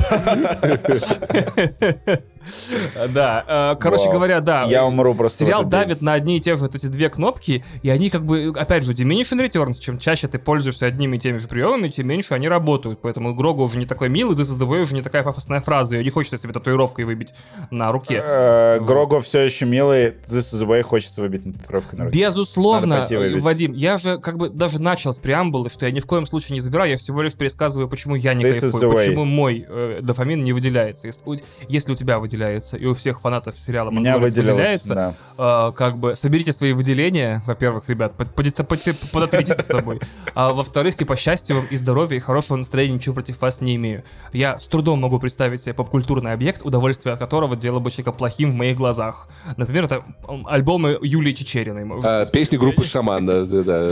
Да, 3.09 3.43
э, 3.47 3.75
короче 3.79 4.09
говоря, 4.11 4.39
да. 4.41 4.63
Я 4.63 4.85
умру 4.85 5.13
просто 5.13 5.45
Сериал 5.45 5.63
давит 5.63 6.01
на 6.01 6.13
одни 6.13 6.37
и 6.37 6.39
те 6.39 6.55
же 6.55 6.61
вот 6.63 6.75
эти 6.75 6.87
две 6.87 7.09
кнопки, 7.09 7.63
и 7.81 7.89
они 7.89 8.09
как 8.09 8.25
бы, 8.25 8.51
опять 8.55 8.83
же, 8.83 8.93
diminishing 8.93 9.39
returns. 9.45 9.79
Чем 9.79 9.97
чаще 9.97 10.27
ты 10.27 10.39
пользуешься 10.39 10.85
одними 10.85 11.17
и 11.17 11.19
теми 11.19 11.37
же 11.37 11.47
приемами, 11.47 11.89
тем 11.89 12.07
меньше 12.07 12.33
они 12.33 12.47
работают. 12.47 12.99
Поэтому 13.01 13.33
Грога 13.33 13.61
уже 13.61 13.79
не 13.79 13.85
такой 13.85 14.09
милый, 14.09 14.35
This 14.35 14.43
is 14.55 14.59
the 14.59 14.67
way 14.67 14.81
уже 14.81 14.95
не 14.95 15.01
такая 15.01 15.23
пафосная 15.23 15.61
фраза. 15.61 15.95
Ее 15.95 16.03
не 16.03 16.09
хочется 16.09 16.37
себе 16.37 16.53
татуировкой 16.53 17.05
выбить 17.05 17.33
на 17.71 17.91
руке. 17.91 18.21
Э, 18.25 18.79
Грого 18.79 19.21
все 19.21 19.41
еще 19.41 19.65
милый, 19.65 20.09
This 20.27 20.53
is 20.53 20.61
the 20.61 20.67
way 20.67 20.81
хочется 20.81 21.21
выбить 21.21 21.43
татуировкой 21.43 21.99
на 21.99 22.05
руке. 22.05 22.17
Безусловно, 22.19 23.05
выбить. 23.09 23.41
Вадим, 23.43 23.73
я 23.73 23.97
же 23.97 24.17
как 24.17 24.37
бы 24.37 24.49
даже 24.49 24.81
начал 24.81 25.13
с 25.13 25.17
преамбулы, 25.17 25.69
что 25.69 25.85
я 25.85 25.91
ни 25.91 25.99
в 25.99 26.05
коем 26.05 26.25
случае 26.25 26.55
не 26.55 26.59
забираю, 26.61 26.91
я 26.91 26.97
всего 26.97 27.21
лишь 27.21 27.33
пересказываю, 27.33 27.87
почему 27.89 28.15
я 28.15 28.33
не 28.33 28.43
This 28.43 28.61
кайфую, 28.61 28.71
почему 28.93 29.25
мой 29.25 29.65
э, 29.67 29.99
дофамин 30.01 30.43
не 30.43 30.53
выделяется. 30.53 31.07
Если, 31.07 31.21
у- 31.25 31.35
если 31.67 31.93
у 31.93 31.95
тебя 31.95 32.19
выделяется, 32.19 32.32
выделяется, 32.33 32.77
и 32.77 32.85
у 32.85 32.93
всех 32.93 33.19
фанатов 33.21 33.57
сериала 33.57 33.89
У 33.89 33.93
меня 33.93 34.17
выделяется, 34.17 34.95
да. 34.95 35.13
а, 35.37 35.71
как 35.71 35.97
бы 35.97 36.15
соберите 36.15 36.51
свои 36.51 36.73
выделения, 36.73 37.43
во-первых, 37.45 37.89
ребят, 37.89 38.15
под- 38.15 38.33
подис- 38.33 38.63
под- 38.63 39.11
подотритесь 39.11 39.55
с 39.55 39.67
собой, 39.67 39.99
а 40.33 40.51
во-вторых, 40.53 40.95
типа 40.95 41.15
счастья 41.15 41.55
вам 41.55 41.65
и 41.67 41.75
здоровья 41.75 42.17
и 42.17 42.19
хорошего 42.19 42.57
настроения, 42.57 42.95
ничего 42.95 43.13
против 43.15 43.41
вас 43.41 43.61
не 43.61 43.75
имею. 43.75 44.03
Я 44.33 44.59
с 44.59 44.67
трудом 44.67 44.99
могу 44.99 45.19
представить 45.19 45.61
себе 45.61 45.73
попкультурный 45.73 46.33
объект, 46.33 46.61
удовольствие 46.65 47.13
от 47.13 47.19
которого 47.19 47.55
делало 47.55 47.79
бы 47.79 47.91
человека 47.91 48.11
плохим 48.11 48.51
в 48.51 48.55
моих 48.55 48.77
глазах. 48.77 49.27
Например, 49.57 49.85
это 49.85 50.03
альбомы 50.45 50.97
Юлии 51.01 51.33
Чечериной. 51.33 51.85
может 51.85 52.05
А, 52.05 52.25
песни 52.25 52.57
группы 52.57 52.83
Шаман, 52.83 53.25
да, 53.25 53.43
да, 53.43 53.91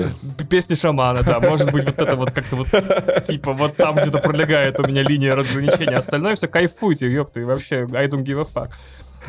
Песни 0.50 0.76
шамана, 0.76 1.22
да. 1.24 1.40
Может 1.40 1.72
быть, 1.72 1.86
вот 1.86 1.98
это 2.00 2.16
вот 2.16 2.32
как-то 2.32 2.56
вот, 2.58 2.68
типа, 3.26 3.54
вот 3.54 3.76
там 3.76 3.96
где-то 3.96 4.18
пролегает 4.20 4.80
у 4.80 4.84
меня 4.88 5.04
линия 5.04 5.36
разграничения. 5.36 5.96
Остальное 5.96 6.36
все 6.36 6.48
кайфуйте, 6.48 7.08
ёпты, 7.12 7.46
вообще, 7.46 7.88
I 7.94 8.08
don't 8.08 8.24
give 8.32 8.42
a 8.42 8.44
fuck. 8.44 8.72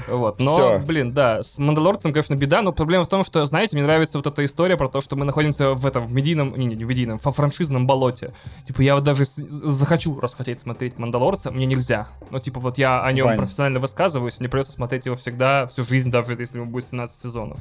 Вот. 0.09 0.41
Но, 0.41 0.57
Всё. 0.57 0.79
блин, 0.79 1.13
да, 1.13 1.43
с 1.43 1.59
Мандалорцем, 1.59 2.13
конечно, 2.13 2.35
беда, 2.35 2.63
но 2.63 2.73
проблема 2.73 3.05
в 3.05 3.09
том, 3.09 3.25
что, 3.25 3.45
знаете, 3.45 3.77
мне 3.77 3.85
нравится 3.85 4.19
вот 4.19 4.27
эта 4.27 4.45
история 4.45 4.77
про 4.77 4.89
то, 4.89 5.01
что 5.01 5.17
мы 5.17 5.25
находимся 5.25 5.75
в 5.75 5.87
этом, 5.87 6.07
в 6.07 6.13
медийном, 6.13 6.55
не, 6.57 6.67
не, 6.67 6.77
не 6.77 6.85
в 6.85 6.89
медийном, 6.89 7.19
во 7.23 7.33
франшизном 7.33 7.87
болоте. 7.87 8.33
Типа, 8.67 8.81
я 8.81 8.95
вот 8.95 9.05
даже 9.05 9.25
захочу 9.27 10.19
расхотеть 10.19 10.61
смотреть 10.61 10.99
Мандалорца, 10.99 11.51
мне 11.51 11.67
нельзя. 11.67 12.09
Ну, 12.31 12.39
типа, 12.39 12.61
вот 12.61 12.79
я 12.79 13.03
о 13.03 13.13
нем 13.13 13.27
Вань. 13.27 13.39
профессионально 13.39 13.81
высказываюсь, 13.81 14.41
мне 14.41 14.49
придется 14.49 14.73
смотреть 14.73 15.07
его 15.07 15.17
всегда, 15.17 15.67
всю 15.67 15.83
жизнь, 15.83 16.11
даже 16.11 16.35
если 16.35 16.59
ему 16.59 16.71
будет 16.71 16.87
17 16.87 17.21
сезонов. 17.21 17.61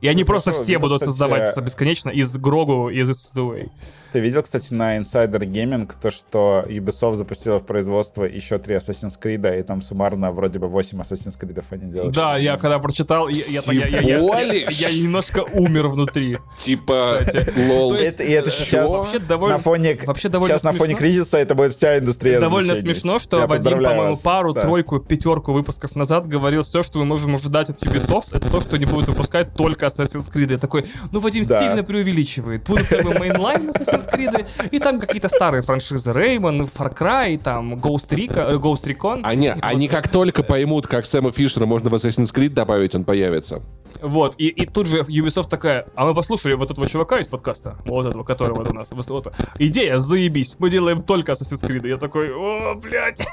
И 0.00 0.08
они 0.08 0.22
Ну, 0.22 0.26
просто 0.26 0.50
хорошо, 0.50 0.62
все 0.62 0.72
видел, 0.72 0.80
будут 0.80 0.96
кстати, 1.02 1.10
создаваться 1.10 1.60
бесконечно 1.60 2.10
из 2.10 2.36
Грогу 2.36 2.88
и 2.88 3.00
из 3.00 3.10
SSDA. 3.10 3.70
Ты 4.12 4.18
видел, 4.18 4.42
кстати, 4.42 4.74
на 4.74 4.98
Insider 4.98 5.38
Gaming 5.42 5.88
то, 6.02 6.10
что 6.10 6.64
Ubisoft 6.68 7.14
запустила 7.14 7.58
в 7.60 7.64
производство 7.66 8.24
еще 8.24 8.58
три 8.58 8.74
Assassin's 8.74 9.12
Creed, 9.22 9.60
и 9.60 9.62
там 9.62 9.80
суммарно 9.82 10.32
вроде 10.32 10.58
бы 10.58 10.66
8 10.66 10.98
Assassin's 11.00 11.38
Creed 11.38 11.62
они 11.70 11.92
делают. 11.92 12.14
Да, 12.16 12.36
я 12.36 12.56
когда 12.56 12.80
прочитал, 12.80 13.28
я, 13.28 13.40
я, 13.50 13.72
я, 13.72 14.00
я- 14.00 14.42
я- 14.42 14.68
я- 14.68 14.92
немножко 15.00 15.44
умер 15.52 15.86
внутри. 15.88 16.38
Типа, 16.56 17.20
лол. 17.56 17.94
И 17.94 17.98
это 17.98 18.20
э, 18.22 18.52
сейчас 18.52 18.90
вообще 18.90 19.20
довольно, 19.20 19.58
на 19.58 19.62
фоне, 19.62 19.96
вообще 20.04 20.28
довольно 20.28 20.54
сейчас 20.54 20.64
на 20.64 20.72
фоне 20.72 20.94
кризиса 20.96 21.38
это 21.38 21.54
будет 21.54 21.72
вся 21.72 21.98
индустрия 21.98 22.40
Довольно 22.40 22.74
смешно, 22.74 23.20
что 23.20 23.38
Я 23.38 23.46
Вадим, 23.46 23.80
по-моему, 23.80 24.16
пару, 24.24 24.54
Да. 24.54 24.62
тройку, 24.62 24.98
пятерку 24.98 25.52
выпусков 25.52 25.94
назад 25.94 26.26
говорил, 26.26 26.64
все, 26.64 26.82
что 26.82 26.98
мы 26.98 27.04
можем 27.04 27.36
ожидать 27.36 27.70
от 27.70 27.80
Ubisoft, 27.84 28.36
это 28.36 28.50
то, 28.50 28.60
что 28.60 28.74
они 28.74 28.86
будут 28.86 29.06
выпускать 29.08 29.54
только 29.54 29.86
Assassin's 29.96 30.30
Creed. 30.32 30.50
Я 30.52 30.58
такой, 30.58 30.84
ну, 31.12 31.20
Вадим 31.20 31.44
Да. 31.44 31.60
сильно 31.60 31.82
преувеличивает. 31.82 32.64
Будут 32.64 32.88
как 32.88 33.02
бы 33.04 33.14
mainline 33.18 33.70
Assassin's 33.70 34.08
Creed, 34.10 34.46
и 34.70 34.78
там 34.78 35.00
какие-то 35.00 35.28
старые 35.28 35.62
франшизы 35.62 36.10
Rayman, 36.10 36.70
Far 36.72 36.96
Cry, 36.96 37.38
там 37.38 37.74
Ghost 37.74 38.08
Recon, 38.10 38.52
э, 38.52 38.56
Ghost 38.56 38.84
Recon. 38.84 39.20
Они, 39.24 39.46
И 39.46 39.54
они 39.62 39.88
вот- 39.88 39.94
как 39.96 40.08
только 40.08 40.42
поймут, 40.42 40.86
как 40.86 41.06
Сэма 41.06 41.30
Фишера 41.30 41.66
можно 41.66 41.90
в 41.90 41.94
Assassin's 41.94 42.34
Creed 42.34 42.50
добавить, 42.50 42.94
он 42.94 43.04
появится. 43.04 43.62
Вот, 44.02 44.34
и, 44.38 44.48
и 44.48 44.66
тут 44.66 44.86
же 44.86 45.00
Ubisoft 45.00 45.48
такая, 45.48 45.86
а 45.94 46.04
мы 46.04 46.14
послушали 46.14 46.54
вот 46.54 46.70
этого 46.70 46.86
чувака 46.86 47.18
из 47.18 47.26
подкаста, 47.26 47.76
вот 47.84 48.06
этого, 48.06 48.24
который 48.24 48.54
вот 48.54 48.70
у 48.70 48.74
нас, 48.74 48.90
вот, 48.92 49.08
вот, 49.08 49.32
идея, 49.58 49.98
заебись, 49.98 50.56
мы 50.58 50.70
делаем 50.70 51.02
только 51.02 51.32
Assassin's 51.32 51.62
Creed. 51.62 51.88
Я 51.88 51.96
такой, 51.96 52.32
о, 52.32 52.74
блядь. 52.74 53.26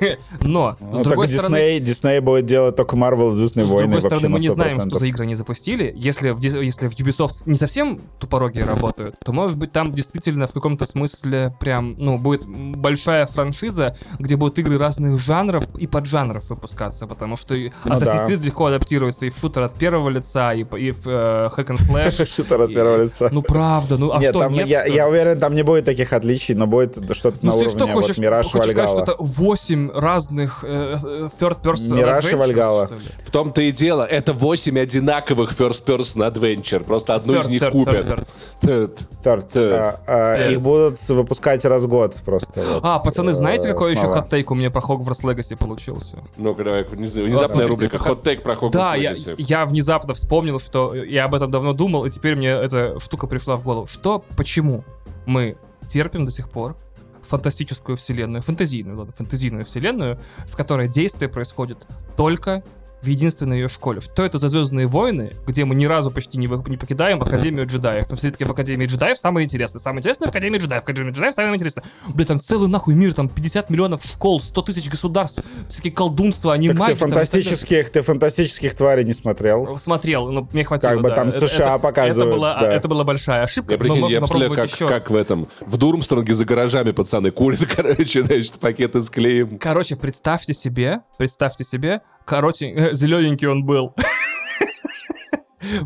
Но, 0.42 0.76
Ну, 0.80 0.96
с 0.96 1.00
другой 1.02 1.28
стороны, 1.28 1.56
Дисней, 1.56 1.80
Дисней 1.80 2.20
будет 2.20 2.46
делать 2.46 2.76
только 2.76 2.96
Marvel 2.96 3.30
Звездные 3.30 3.66
с 3.66 3.68
войны 3.68 3.92
другой 3.92 4.02
вообще 4.02 4.16
стороны, 4.16 4.28
мы 4.28 4.40
не 4.40 4.48
знаем, 4.48 4.78
100%. 4.78 4.88
что 4.88 4.98
за 4.98 5.06
игры 5.06 5.24
они 5.24 5.34
запустили. 5.34 5.92
Если 5.96 6.30
в, 6.30 6.40
если 6.40 6.88
в 6.88 6.98
Ubisoft 6.98 7.42
не 7.46 7.56
совсем 7.56 8.00
тупорогие 8.18 8.64
работают, 8.64 9.16
то, 9.24 9.32
может 9.32 9.58
быть, 9.58 9.72
там 9.72 9.92
действительно 9.92 10.46
в 10.46 10.52
каком-то 10.52 10.84
смысле 10.84 11.54
прям, 11.60 11.94
ну, 11.98 12.18
будет 12.18 12.46
большая 12.46 13.26
франшиза, 13.26 13.96
где 14.18 14.36
будут 14.36 14.58
игры 14.58 14.78
разных 14.78 15.18
жанров 15.18 15.64
и 15.76 15.86
поджанров 15.86 16.48
выпускаться, 16.50 17.06
потому 17.06 17.36
что 17.36 17.54
Ну 17.54 17.70
Assassin's. 17.84 18.26
Creed 18.26 18.44
легко 18.44 18.66
адаптируется 18.66 19.26
и 19.26 19.30
в 19.30 19.36
шутер 19.36 19.69
от 19.70 19.78
первого 19.78 20.08
лица, 20.10 20.52
и, 20.54 20.60
и 20.60 20.90
в 20.92 21.06
э, 21.06 21.50
hack 21.56 21.66
and 21.66 21.78
slash. 21.78 22.26
Шутер 22.36 22.60
от 22.62 22.72
первого 22.74 23.02
лица. 23.04 23.28
Ну, 23.32 23.42
правда, 23.42 23.96
ну, 23.96 24.12
а 24.12 24.18
нет, 24.18 24.30
что, 24.30 24.40
там, 24.40 24.52
нет? 24.52 24.66
я, 24.66 24.84
я 24.84 25.08
уверен, 25.08 25.38
там 25.40 25.54
не 25.54 25.62
будет 25.62 25.84
таких 25.84 26.12
отличий, 26.12 26.54
но 26.54 26.66
будет 26.66 26.96
что-то 27.16 27.44
на 27.44 27.52
Ну 27.52 27.58
ты 27.60 27.66
уровне 27.66 27.68
что 27.70 27.86
вот 27.86 27.94
хочешь, 27.94 28.18
Мираж 28.18 28.46
хочешь 28.46 28.70
сказать, 28.72 28.88
что 28.88 28.96
Вальгала. 28.98 29.14
это 29.14 29.16
8 29.18 29.90
разных 29.92 30.64
э, 30.64 30.96
э, 31.02 31.28
third 31.40 31.62
person 31.62 31.94
Мираж 31.96 32.24
и 32.24 32.36
ли? 32.36 32.98
В 33.24 33.30
том-то 33.30 33.60
и 33.60 33.70
дело, 33.72 34.04
это 34.04 34.32
8 34.32 34.78
одинаковых 34.78 35.52
first-person 35.52 36.30
adventure. 36.32 36.84
Просто 36.84 37.14
одну 37.14 37.34
из 37.34 37.46
Third, 37.46 37.50
них 37.50 37.62
third, 37.62 37.70
купят. 37.70 38.06
third, 38.06 38.26
Third. 38.62 38.98
Third. 39.22 39.52
Third. 39.52 39.74
А, 39.74 40.00
а, 40.06 40.36
Third. 40.38 40.52
Их 40.52 40.60
будут 40.62 41.08
выпускать 41.08 41.64
раз 41.64 41.84
в 41.84 41.88
год 41.88 42.16
просто. 42.24 42.60
вот, 42.62 42.80
А, 42.82 42.98
пацаны, 42.98 43.32
знаете, 43.32 43.68
э, 43.68 43.72
какой 43.72 43.92
еще 43.92 44.06
хот-тейк 44.06 44.50
у 44.50 44.54
меня 44.54 44.70
про 44.70 44.80
Hogwarts 44.80 45.22
Legacy 45.22 45.56
получился? 45.56 46.18
Ну-ка, 46.36 46.64
давай, 46.64 46.84
внезапная 46.84 47.66
Смотрите, 47.66 47.70
рубрика. 47.70 47.98
Хот-тейк 47.98 48.42
про 48.42 48.54
Hogwarts 48.54 48.70
Да, 48.72 48.94
я, 48.94 49.12
Legacy. 49.12 49.34
Внезапно 49.66 50.14
вспомнил, 50.14 50.58
что 50.58 50.94
я 50.94 51.24
об 51.24 51.34
этом 51.34 51.50
давно 51.50 51.72
думал, 51.72 52.04
и 52.04 52.10
теперь 52.10 52.36
мне 52.36 52.48
эта 52.48 52.98
штука 52.98 53.26
пришла 53.26 53.56
в 53.56 53.62
голову. 53.62 53.86
Что, 53.86 54.24
почему 54.36 54.84
мы 55.26 55.56
терпим 55.86 56.24
до 56.24 56.32
сих 56.32 56.50
пор 56.50 56.76
фантастическую 57.22 57.96
вселенную, 57.96 58.42
фэнтезийную, 58.42 58.98
ладно, 58.98 59.12
фэнтезийную 59.12 59.64
вселенную, 59.64 60.18
в 60.46 60.56
которой 60.56 60.88
действие 60.88 61.28
происходит 61.28 61.86
только 62.16 62.62
в 63.02 63.06
единственной 63.06 63.58
ее 63.60 63.68
школе. 63.68 64.00
Что 64.00 64.24
это 64.24 64.38
за 64.38 64.48
Звездные 64.48 64.86
войны, 64.86 65.32
где 65.46 65.64
мы 65.64 65.74
ни 65.74 65.86
разу 65.86 66.10
почти 66.10 66.38
не, 66.38 66.46
вы- 66.48 66.62
не 66.68 66.76
покидаем 66.76 67.22
Академию 67.22 67.66
джедаев. 67.66 68.10
Но 68.10 68.16
все-таки 68.16 68.44
в 68.44 68.50
Академии 68.50 68.86
джедаев 68.86 69.16
самое 69.18 69.44
интересное. 69.46 69.80
Самое 69.80 70.00
интересное 70.00 70.26
в 70.26 70.30
Академии 70.30 70.58
джедаев. 70.58 70.82
В 70.82 70.84
Академии 70.84 71.10
джедаев 71.12 71.34
самое 71.34 71.54
интересное. 71.54 71.84
Блин, 72.08 72.26
там 72.26 72.40
целый 72.40 72.68
нахуй 72.68 72.94
мир, 72.94 73.14
там 73.14 73.28
50 73.28 73.70
миллионов 73.70 74.04
школ, 74.04 74.40
100 74.40 74.62
тысяч 74.62 74.88
государств, 74.90 75.42
всякие 75.68 75.92
колдунства, 75.92 76.52
Так 76.52 76.60
анимаги. 76.60 76.90
ты 76.92 76.94
фантастических, 76.96 77.90
ты 77.90 78.02
фантастических 78.02 78.74
тварей 78.74 79.04
не 79.04 79.12
смотрел? 79.12 79.78
Смотрел, 79.78 80.28
но 80.30 80.48
мне 80.52 80.64
хватило. 80.64 80.90
Как 80.92 81.02
бы 81.02 81.08
да. 81.10 81.14
там 81.16 81.28
Это- 81.28 81.46
США 81.48 81.74
это- 81.76 81.78
показывают, 81.78 82.28
Это 82.28 82.36
была, 82.36 82.60
да. 82.60 82.72
это 82.72 82.88
была 82.88 83.04
большая 83.04 83.42
ошибка. 83.44 83.72
Я, 83.72 83.78
но 83.78 83.84
прикинь, 83.84 84.00
можно 84.00 84.14
я 84.14 84.20
попробовать 84.20 84.60
как, 84.60 84.70
еще 84.70 84.86
как 84.86 85.02
раз. 85.02 85.10
в 85.10 85.14
этом, 85.16 85.48
в 85.60 85.76
Дурмстронге 85.76 86.34
за 86.34 86.44
гаражами 86.44 86.90
пацаны 86.90 87.30
курят, 87.30 87.60
короче, 87.76 88.24
значит, 88.24 88.54
пакеты 88.58 89.00
с 89.00 89.08
клеем. 89.10 89.58
Короче, 89.58 89.96
представьте 89.96 90.52
себе, 90.54 91.00
представьте 91.18 91.64
себе, 91.64 92.02
короче, 92.30 92.90
зелененький 92.92 93.48
он 93.48 93.64
был. 93.64 93.92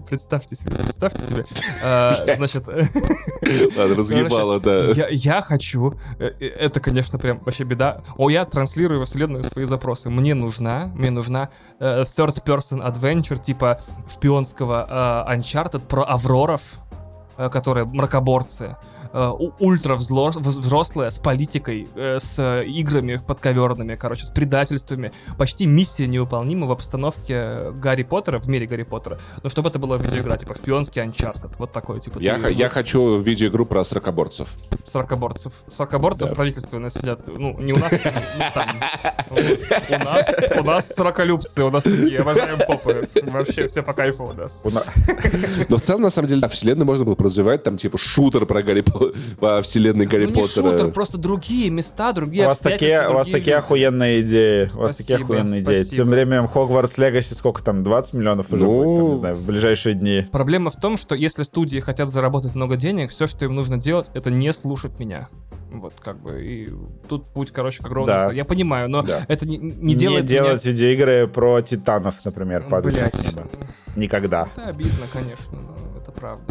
Представьте 0.09 0.57
себе, 0.57 0.77
представьте 0.77 1.21
себе. 1.21 1.47
А, 1.83 2.13
Значит, 2.37 2.67
Ладно, 3.77 3.95
разъебало, 3.97 4.61
да. 4.61 4.85
я, 4.93 5.09
я 5.09 5.43
хочу, 5.43 5.95
э, 6.19 6.31
э, 6.41 6.47
это, 6.47 6.81
конечно, 6.81 7.19
прям 7.19 7.41
вообще 7.41 7.65
беда. 7.65 8.03
О, 8.17 8.31
я 8.31 8.45
транслирую 8.45 9.01
во 9.01 9.07
вселенную 9.07 9.43
свои 9.45 9.65
запросы. 9.65 10.11
Мне 10.11 10.35
нужна, 10.35 10.93
мне 10.95 11.11
нужна 11.11 11.51
э, 11.81 12.05
third 12.05 12.45
person 12.45 12.87
adventure 12.87 13.39
типа 13.43 13.81
шпионского 14.09 15.27
Uncharted 15.29 15.87
про 15.87 16.05
Авроров, 16.05 16.81
которые 17.37 17.85
мракоборцы. 17.85 18.77
Э, 19.15 19.31
ультра 19.61 19.95
взрослая, 19.97 21.09
с 21.11 21.19
политикой, 21.19 21.89
э, 21.95 22.19
с 22.21 22.63
играми 22.65 23.19
подковерными, 23.27 23.95
короче, 23.95 24.25
с 24.27 24.31
предательствами. 24.31 25.13
Почти 25.39 25.65
миссия 25.67 26.07
невыполнима 26.07 26.67
в 26.67 26.73
обстановке 26.73 27.71
Гарри 27.73 28.03
Поттера, 28.03 28.39
в 28.39 28.49
мире 28.49 28.67
Гарри 28.67 28.83
Поттера. 28.83 29.19
Но 29.43 29.49
чтобы 29.49 29.71
это 29.71 29.79
было 29.79 29.97
видеоигра, 29.97 30.37
типа 30.37 30.55
шпионский 30.55 31.03
Uncharted. 31.03 31.53
Вот 31.59 31.73
такой, 31.73 32.01
типа. 32.01 32.19
Я, 32.19 32.39
ты- 32.39 32.53
я 32.53 32.69
хочу 32.69 33.19
видеоигру 33.19 33.65
про 33.65 33.85
сорокоборцев. 33.85 34.49
Сорокоборцев. 34.85 35.53
Сорокоборцев 35.69 36.29
Да. 36.29 36.35
правительственные 36.35 36.91
сидят, 36.91 37.21
ну, 37.29 37.59
не 37.61 37.73
у 37.73 37.79
нас, 37.79 37.91
там. 38.53 38.67
У 39.31 40.05
нас, 40.05 40.27
у 40.61 40.65
нас 40.65 40.89
сороколюбцы, 40.89 41.65
у 41.65 41.71
нас 41.71 41.85
такие, 41.85 42.19
обожаем 42.19 42.59
попы. 42.67 43.09
Вообще 43.23 43.67
все 43.67 43.83
по 43.83 43.93
кайфу 43.93 44.25
у 44.25 44.33
нас. 44.33 44.63
Но 45.69 45.77
в 45.77 45.81
целом, 45.81 46.03
на 46.03 46.11
самом 46.11 46.29
деле, 46.29 46.47
вселенную 46.49 46.87
можно 46.87 47.05
было 47.05 47.17
развивать, 47.19 47.63
там, 47.63 47.77
типа, 47.77 47.99
шутер 47.99 48.47
про 48.47 48.63
Гарри 48.63 48.81
По- 48.83 49.04
по 49.41 49.61
вселенной 49.63 50.07
Гарри 50.07 50.25
Ну 50.27 50.31
не 50.31 50.43
Поттера. 50.43 50.71
шутер, 50.71 50.91
просто 50.93 51.19
другие 51.19 51.71
места, 51.71 52.13
другие 52.13 52.45
У 52.45 52.49
вас 52.49 52.61
такие, 52.61 53.09
у 53.09 53.15
вас 53.15 53.29
такие 53.29 53.57
охуенные 53.57 54.23
идеи. 54.23 54.69
У 54.75 54.81
вас 54.81 54.97
такие 54.97 55.19
Спасибо, 55.19 55.37
охуенные 55.41 55.63
идеи. 55.63 55.83
Тем 55.85 56.09
временем 56.11 56.47
Хогвартс 56.47 56.99
Легаси 56.99 57.35
сколько 57.35 57.63
там, 57.63 57.83
20 57.83 58.15
миллионов 58.15 58.53
уже 58.53 58.65
Ну. 58.65 58.85
будет, 58.85 58.97
там, 58.97 59.09
не 59.11 59.17
знаю, 59.17 59.35
в 59.37 59.47
ближайшие 59.47 59.95
дни. 59.95 60.27
Проблема 60.33 60.71
в 60.71 60.77
том, 60.77 60.97
что 60.97 61.15
если 61.15 61.43
студии 61.43 61.79
хотят 61.81 62.09
заработать 62.09 62.55
много 62.55 62.77
денег, 62.77 63.11
все, 63.11 63.27
что 63.27 63.45
им 63.45 63.55
нужно 63.55 63.77
делать, 63.77 64.11
это 64.15 64.31
не 64.31 64.53
слушать 64.53 64.99
меня. 64.99 65.29
Вот, 65.73 65.95
как 66.01 66.23
бы, 66.23 66.41
и 66.45 66.71
тут 67.09 67.33
путь, 67.33 67.51
короче, 67.51 67.83
как 67.83 67.91
ровно. 67.91 68.13
Да. 68.29 68.33
Я 68.33 68.45
понимаю, 68.45 68.89
но 68.89 69.03
Да. 69.03 69.25
это 69.27 69.45
не, 69.47 69.59
не 69.59 69.73
Не 69.73 69.95
делает 69.97 70.25
меня- 70.31 70.45
делать 70.45 70.65
видеоигры 70.65 71.27
про 71.27 71.61
титанов, 71.63 72.25
например, 72.25 72.63
падающих. 72.71 73.11
Никогда. 73.97 74.49
Это 74.57 74.69
обидно, 74.71 75.07
конечно, 75.13 75.53
но 75.53 75.99
это 76.01 76.13
правда. 76.13 76.45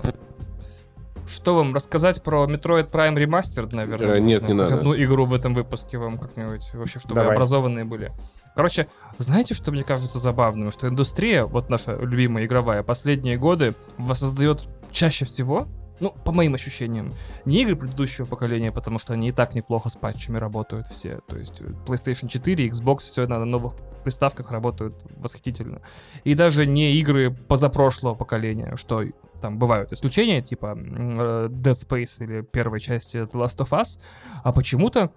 Что 1.27 1.55
вам 1.55 1.73
рассказать 1.73 2.21
про 2.21 2.45
Metroid 2.45 2.91
Prime 2.91 3.15
Remastered, 3.15 3.73
наверное? 3.73 4.15
Э, 4.15 4.19
нет, 4.19 4.47
не 4.47 4.53
надо. 4.53 4.75
одну 4.75 4.95
игру 4.95 5.25
в 5.25 5.33
этом 5.33 5.53
выпуске 5.53 5.97
вам 5.97 6.17
как-нибудь, 6.17 6.73
вообще, 6.73 6.99
чтобы 6.99 7.15
Давай. 7.15 7.35
образованные 7.35 7.85
были. 7.85 8.11
Короче, 8.55 8.87
знаете, 9.17 9.53
что 9.53 9.71
мне 9.71 9.83
кажется 9.83 10.19
забавным? 10.19 10.69
Что 10.71 10.87
индустрия, 10.87 11.45
вот 11.45 11.69
наша 11.69 11.95
любимая 11.95 12.45
игровая, 12.45 12.83
последние 12.83 13.37
годы 13.37 13.75
воссоздает 13.97 14.67
чаще 14.91 15.25
всего, 15.25 15.67
ну, 15.99 16.11
по 16.11 16.31
моим 16.31 16.53
ощущениям, 16.53 17.13
не 17.45 17.61
игры 17.61 17.75
предыдущего 17.75 18.25
поколения, 18.25 18.71
потому 18.71 18.99
что 18.99 19.13
они 19.13 19.29
и 19.29 19.31
так 19.31 19.55
неплохо 19.55 19.89
с 19.89 19.95
патчами 19.95 20.37
работают 20.37 20.87
все. 20.87 21.19
То 21.27 21.37
есть 21.37 21.61
э, 21.61 21.65
PlayStation 21.85 22.27
4, 22.27 22.67
Xbox, 22.67 22.99
все 22.99 23.25
на 23.25 23.43
новых 23.45 23.73
приставках 24.03 24.51
работают 24.51 24.95
восхитительно. 25.17 25.81
И 26.23 26.35
даже 26.35 26.65
не 26.65 26.93
игры 26.93 27.31
позапрошлого 27.31 28.15
поколения, 28.15 28.75
что 28.75 29.03
там 29.41 29.59
бывают 29.59 29.91
исключения, 29.91 30.41
типа 30.41 30.77
э, 30.77 31.47
Dead 31.49 31.73
Space 31.73 32.23
или 32.23 32.41
первой 32.41 32.79
части 32.79 33.17
The 33.17 33.31
Last 33.31 33.57
of 33.57 33.69
Us, 33.71 33.99
а 34.43 34.53
почему-то 34.53 35.11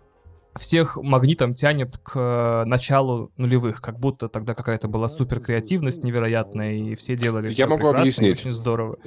всех 0.59 0.97
магнитом 0.97 1.55
тянет 1.55 1.97
к 1.99 2.13
э, 2.17 2.65
началу 2.65 3.31
нулевых, 3.37 3.81
как 3.81 3.99
будто 3.99 4.29
тогда 4.29 4.55
какая-то 4.55 4.89
была 4.89 5.09
супер 5.09 5.41
креативность 5.41 6.05
невероятная, 6.05 6.73
и 6.75 6.95
все 6.95 7.17
делали 7.17 7.53
Я 7.53 7.67
могу 7.67 7.89
объяснить. 7.89 8.41
Очень 8.41 8.53
здорово. 8.53 8.99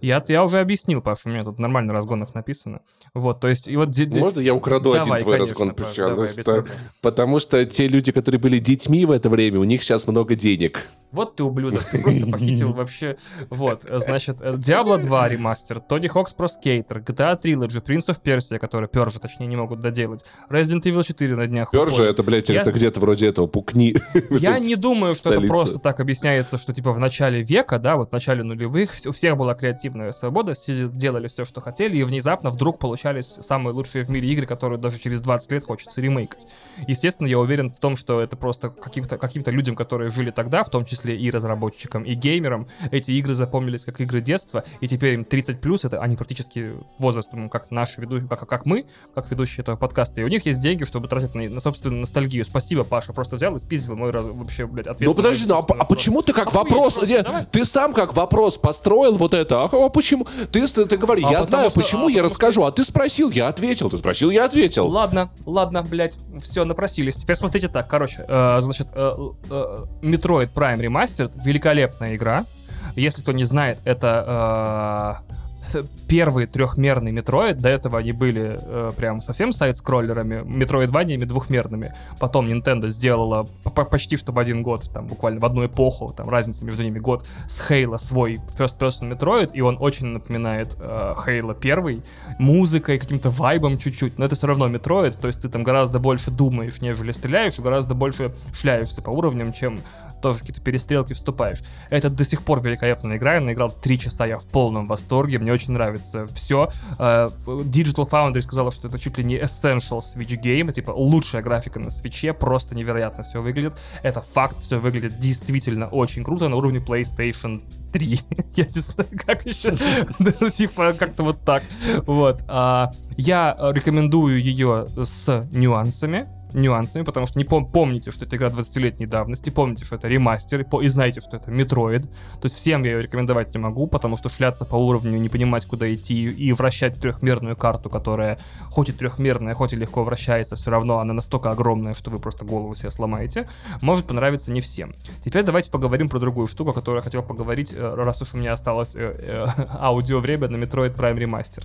Я, 0.00 0.22
я 0.28 0.44
уже 0.44 0.60
объяснил, 0.60 1.00
Паша, 1.00 1.28
у 1.28 1.32
меня 1.32 1.44
тут 1.44 1.58
нормально 1.58 1.92
разгонов 1.92 2.34
написано. 2.34 2.80
Вот, 3.14 3.40
то 3.40 3.48
есть, 3.48 3.68
и 3.68 3.76
вот... 3.76 3.96
Можно 4.16 4.40
я 4.40 4.54
украду 4.54 4.92
Давай, 4.92 5.00
один 5.00 5.24
твой 5.24 5.36
конечно, 5.38 5.54
разгон, 5.54 5.74
Паш, 5.74 5.96
давай, 5.96 6.10
пожалуйста? 6.10 6.42
проблем. 6.42 6.76
Потому 7.02 7.40
что 7.40 7.64
те 7.64 7.88
люди, 7.88 8.12
которые 8.12 8.40
были 8.40 8.58
детьми 8.58 9.04
в 9.04 9.10
это 9.10 9.28
время, 9.28 9.60
у 9.60 9.64
них 9.64 9.82
сейчас 9.82 10.06
много 10.06 10.34
денег. 10.34 10.90
Вот 11.12 11.36
ты 11.36 11.44
ублюдок, 11.44 11.82
ты 11.84 12.02
просто 12.02 12.26
похитил 12.26 12.72
вообще. 12.74 13.16
Вот, 13.48 13.86
значит, 13.90 14.38
э, 14.40 14.54
Diablo 14.54 15.00
2 15.00 15.28
ремастер, 15.28 15.82
Tony 15.88 16.12
Hawk's 16.12 16.36
Pro 16.36 16.46
Skater, 16.46 17.04
GTA 17.04 17.40
Trilogy, 17.40 17.82
Prince 17.82 18.08
of 18.08 18.22
Persia, 18.22 18.58
который 18.58 18.88
Пержи, 18.88 19.18
точнее, 19.20 19.46
не 19.46 19.56
могут 19.56 19.80
доделать, 19.80 20.24
Resident 20.50 20.82
Evil 20.82 20.95
4 21.04 21.36
на 21.36 21.46
днях 21.46 21.70
Пёр 21.70 21.88
же, 21.88 21.96
выходит. 21.96 22.12
это, 22.12 22.22
блядь, 22.22 22.48
Я- 22.48 22.62
это 22.62 22.72
где-то 22.72 23.00
вроде 23.00 23.28
этого, 23.28 23.46
пукни. 23.46 23.94
Я 24.30 24.58
не 24.58 24.76
думаю, 24.76 25.14
что 25.14 25.32
это 25.32 25.46
просто 25.46 25.78
так 25.78 26.00
объясняется, 26.00 26.58
что 26.58 26.72
типа 26.72 26.92
в 26.92 26.98
начале 26.98 27.42
века, 27.42 27.78
да, 27.78 27.96
вот 27.96 28.10
в 28.10 28.12
начале 28.12 28.42
нулевых 28.42 28.90
у 29.06 29.12
всех 29.12 29.36
была 29.36 29.54
креативная 29.54 30.12
свобода, 30.12 30.54
все 30.54 30.88
делали 30.88 31.28
все, 31.28 31.44
что 31.44 31.60
хотели, 31.60 31.96
и 31.98 32.02
внезапно 32.02 32.50
вдруг 32.50 32.78
получались 32.78 33.38
самые 33.40 33.74
лучшие 33.74 34.04
в 34.04 34.10
мире 34.10 34.28
игры, 34.28 34.46
которые 34.46 34.78
даже 34.78 34.98
через 34.98 35.20
20 35.20 35.52
лет 35.52 35.64
хочется 35.64 36.00
ремейкать. 36.00 36.46
Естественно, 36.86 37.26
я 37.26 37.38
уверен 37.38 37.70
в 37.72 37.78
том, 37.80 37.96
что 37.96 38.20
это 38.20 38.36
просто 38.36 38.70
каким-то 38.70 39.18
каким-то 39.18 39.50
людям, 39.50 39.76
которые 39.76 40.10
жили 40.10 40.30
тогда, 40.30 40.62
в 40.62 40.70
том 40.70 40.84
числе 40.84 41.16
и 41.16 41.30
разработчикам, 41.30 42.04
и 42.04 42.14
геймерам, 42.14 42.66
эти 42.90 43.12
игры 43.12 43.34
запомнились 43.34 43.84
как 43.84 44.00
игры 44.00 44.20
детства, 44.20 44.64
и 44.80 44.88
теперь 44.88 45.14
им 45.14 45.24
30 45.24 45.60
плюс, 45.60 45.84
это 45.84 46.00
они 46.00 46.16
практически 46.16 46.72
возрастом, 46.98 47.48
как 47.48 47.70
наши 47.70 48.00
ведущие, 48.00 48.28
как, 48.28 48.48
как 48.48 48.66
мы, 48.66 48.86
как 49.14 49.30
ведущие 49.30 49.62
этого 49.62 49.76
подкаста, 49.76 50.20
и 50.20 50.24
у 50.24 50.28
них 50.28 50.46
есть 50.46 50.60
деньги, 50.60 50.84
чтобы 50.86 51.08
тратить 51.08 51.34
на, 51.34 51.48
на 51.48 51.60
собственную 51.60 52.00
ностальгию. 52.00 52.44
Спасибо, 52.44 52.84
Паша, 52.84 53.12
просто 53.12 53.36
взял 53.36 53.54
и 53.56 53.58
спиздил 53.58 53.96
мой 53.96 54.10
раз- 54.10 54.24
вообще, 54.24 54.66
блядь, 54.66 54.86
ответ. 54.86 55.08
Ну 55.08 55.14
подожди, 55.14 55.46
ну 55.46 55.56
а, 55.56 55.64
а 55.78 55.84
почему 55.84 56.22
ты 56.22 56.32
как 56.32 56.48
Охуеть 56.48 56.70
вопрос... 56.72 56.94
просто, 56.94 57.06
не, 57.06 57.22
давай. 57.22 57.46
ты 57.50 57.64
сам 57.64 57.92
как 57.92 58.14
вопрос 58.14 58.56
построил 58.58 59.16
вот 59.16 59.34
это. 59.34 59.64
А, 59.64 59.68
а 59.72 59.88
почему? 59.88 60.26
Ты, 60.52 60.66
ты, 60.66 60.86
ты 60.86 60.96
говори, 60.96 61.22
А 61.24 61.30
я 61.30 61.44
знаю, 61.44 61.70
что- 61.70 61.80
почему, 61.80 62.06
а 62.08 62.10
я 62.10 62.22
расскажу. 62.22 62.64
А 62.64 62.72
ты 62.72 62.84
спросил, 62.84 63.30
я 63.30 63.48
ответил. 63.48 63.90
Ты 63.90 63.98
спросил, 63.98 64.30
я 64.30 64.44
ответил. 64.44 64.86
Ладно, 64.86 65.30
ладно, 65.44 65.82
блядь, 65.82 66.16
все, 66.40 66.64
напросились. 66.64 67.16
Теперь 67.16 67.36
смотрите 67.36 67.68
так, 67.68 67.88
короче, 67.88 68.24
э, 68.26 68.58
значит, 68.60 68.88
э, 68.94 69.16
э, 69.50 69.84
Metroid 70.02 70.52
Prime 70.54 70.80
Remastered— 70.80 71.32
великолепная 71.44 72.16
игра. 72.16 72.46
Если 72.94 73.22
кто 73.22 73.32
не 73.32 73.44
знает, 73.44 73.80
это 73.84 75.22
э, 75.28 75.34
первый 76.08 76.46
трехмерный 76.46 77.12
Metroid. 77.12 77.54
До 77.54 77.68
этого 77.68 77.98
они 77.98 78.12
были 78.12 78.58
э, 78.60 78.92
прям 78.96 79.20
совсем 79.20 79.52
сайт-скроллерами, 79.52 80.42
метроидваниями 80.44 81.24
двухмерными. 81.24 81.94
Потом 82.18 82.46
Nintendo 82.46 82.88
сделала 82.88 83.48
по- 83.64 83.70
по- 83.70 83.84
почти 83.84 84.16
чтобы 84.16 84.40
один 84.40 84.62
год, 84.62 84.90
там 84.92 85.06
буквально 85.06 85.40
в 85.40 85.44
одну 85.44 85.66
эпоху, 85.66 86.12
там 86.16 86.28
разница 86.28 86.64
между 86.64 86.82
ними 86.82 86.98
год, 86.98 87.26
с 87.48 87.60
Halo 87.68 87.98
свой 87.98 88.40
first-person 88.58 89.16
Metroid, 89.16 89.50
и 89.52 89.60
он 89.60 89.76
очень 89.80 90.06
напоминает 90.06 90.76
э, 90.78 91.14
Halo 91.26 91.58
первый, 91.58 92.02
музыкой, 92.38 92.98
каким-то 92.98 93.30
вайбом 93.30 93.78
чуть-чуть, 93.78 94.18
но 94.18 94.24
это 94.24 94.34
все 94.34 94.46
равно 94.46 94.68
Metroid, 94.68 95.18
то 95.20 95.26
есть 95.28 95.42
ты 95.42 95.48
там 95.48 95.62
гораздо 95.62 95.98
больше 95.98 96.30
думаешь, 96.30 96.80
нежели 96.80 97.12
стреляешь, 97.12 97.58
гораздо 97.58 97.94
больше 97.94 98.34
шляешься 98.52 99.02
по 99.02 99.10
уровням, 99.10 99.52
чем 99.52 99.80
тоже 100.26 100.40
какие-то 100.40 100.60
перестрелки 100.60 101.12
вступаешь. 101.12 101.62
Это 101.88 102.10
до 102.10 102.24
сих 102.24 102.42
пор 102.42 102.60
великолепная 102.60 103.16
игра, 103.16 103.34
я 103.34 103.40
наиграл 103.40 103.70
3 103.70 103.98
часа, 103.98 104.26
я 104.26 104.38
в 104.38 104.46
полном 104.46 104.88
восторге, 104.88 105.38
мне 105.38 105.52
очень 105.52 105.72
нравится 105.72 106.26
все. 106.34 106.68
Digital 106.98 108.10
Foundry 108.10 108.40
сказала, 108.40 108.72
что 108.72 108.88
это 108.88 108.98
чуть 108.98 109.18
ли 109.18 109.24
не 109.24 109.36
essential 109.36 110.00
Switch 110.00 110.36
game, 110.40 110.72
типа 110.72 110.90
лучшая 110.90 111.42
графика 111.42 111.78
на 111.78 111.90
свече, 111.90 112.32
просто 112.32 112.74
невероятно 112.74 113.22
все 113.22 113.40
выглядит. 113.40 113.74
Это 114.02 114.20
факт, 114.20 114.62
все 114.62 114.78
выглядит 114.78 115.20
действительно 115.20 115.86
очень 115.86 116.24
круто 116.24 116.48
на 116.48 116.56
уровне 116.56 116.80
PlayStation 116.80 117.62
3. 117.92 118.20
Я 118.56 118.64
не 118.64 118.80
знаю, 118.80 119.08
как 119.24 119.46
еще. 119.46 119.74
Ну, 120.18 120.50
Типа, 120.50 120.92
как-то 120.92 121.22
вот 121.22 121.40
так. 121.44 121.62
Вот. 122.04 122.42
А, 122.48 122.90
Я 123.16 123.56
э, 123.58 123.72
рекомендую 123.72 124.42
ее 124.42 124.88
с 124.96 125.46
нюансами 125.52 126.28
нюансами, 126.60 127.04
потому 127.04 127.26
что 127.26 127.38
не 127.38 127.44
пом- 127.44 127.70
помните, 127.70 128.10
что 128.10 128.24
это 128.24 128.36
игра 128.36 128.48
20-летней 128.48 129.06
давности, 129.06 129.50
помните, 129.50 129.84
что 129.84 129.96
это 129.96 130.08
ремастер, 130.08 130.64
по- 130.64 130.80
и 130.82 130.88
знаете, 130.88 131.20
что 131.20 131.36
это 131.36 131.50
Metroid. 131.50 132.02
То 132.02 132.44
есть 132.44 132.56
всем 132.56 132.82
я 132.84 132.92
ее 132.92 133.02
рекомендовать 133.02 133.54
не 133.54 133.58
могу, 133.60 133.86
потому 133.86 134.16
что 134.16 134.28
шляться 134.28 134.64
по 134.64 134.76
уровню, 134.76 135.18
не 135.18 135.28
понимать, 135.28 135.66
куда 135.66 135.92
идти, 135.94 136.24
и 136.28 136.52
вращать 136.52 137.00
трехмерную 137.00 137.56
карту, 137.56 137.90
которая 137.90 138.38
хоть 138.70 138.88
и 138.88 138.92
трехмерная, 138.92 139.54
хоть 139.54 139.72
и 139.72 139.76
легко 139.76 140.02
вращается, 140.04 140.56
все 140.56 140.70
равно 140.70 140.98
она 140.98 141.12
настолько 141.12 141.50
огромная, 141.50 141.94
что 141.94 142.10
вы 142.10 142.18
просто 142.18 142.44
голову 142.44 142.74
себе 142.74 142.90
сломаете, 142.90 143.48
может 143.82 144.06
понравиться 144.06 144.52
не 144.52 144.60
всем. 144.60 144.94
Теперь 145.24 145.42
давайте 145.42 145.70
поговорим 145.70 146.08
про 146.08 146.18
другую 146.18 146.46
штуку, 146.46 146.70
о 146.70 146.74
которой 146.74 146.96
я 146.96 147.02
хотел 147.02 147.22
поговорить, 147.22 147.72
э, 147.76 147.94
раз 147.94 148.22
уж 148.22 148.34
у 148.34 148.38
меня 148.38 148.52
осталось 148.54 148.94
э, 148.96 149.46
э, 149.46 149.46
аудио 149.80 150.20
время 150.20 150.48
на 150.48 150.56
Metroid 150.56 150.94
Prime 150.96 151.18
Remaster. 151.18 151.64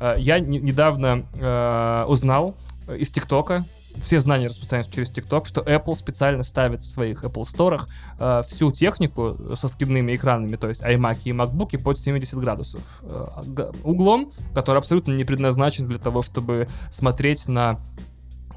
Э, 0.00 0.16
Я 0.18 0.40
не- 0.40 0.58
недавно 0.58 1.24
э, 1.34 2.04
узнал 2.08 2.56
э, 2.88 2.96
из 2.98 3.10
ТикТока, 3.10 3.64
все 4.00 4.20
знания 4.20 4.48
распространяются 4.48 4.92
через 4.92 5.10
ТикТок, 5.10 5.46
что 5.46 5.60
Apple 5.60 5.94
специально 5.94 6.42
ставит 6.42 6.82
в 6.82 6.86
своих 6.86 7.24
Apple 7.24 7.44
сторах 7.44 7.88
э, 8.18 8.42
всю 8.46 8.72
технику 8.72 9.36
со 9.54 9.68
скидными 9.68 10.14
экранами, 10.14 10.56
то 10.56 10.68
есть 10.68 10.82
iMac 10.82 11.18
и 11.24 11.30
MacBook 11.30 11.78
под 11.82 11.98
70 11.98 12.38
градусов 12.38 12.82
э, 13.02 13.72
углом, 13.82 14.30
который 14.54 14.78
абсолютно 14.78 15.12
не 15.12 15.24
предназначен 15.24 15.86
для 15.86 15.98
того, 15.98 16.22
чтобы 16.22 16.68
смотреть 16.90 17.48
на 17.48 17.80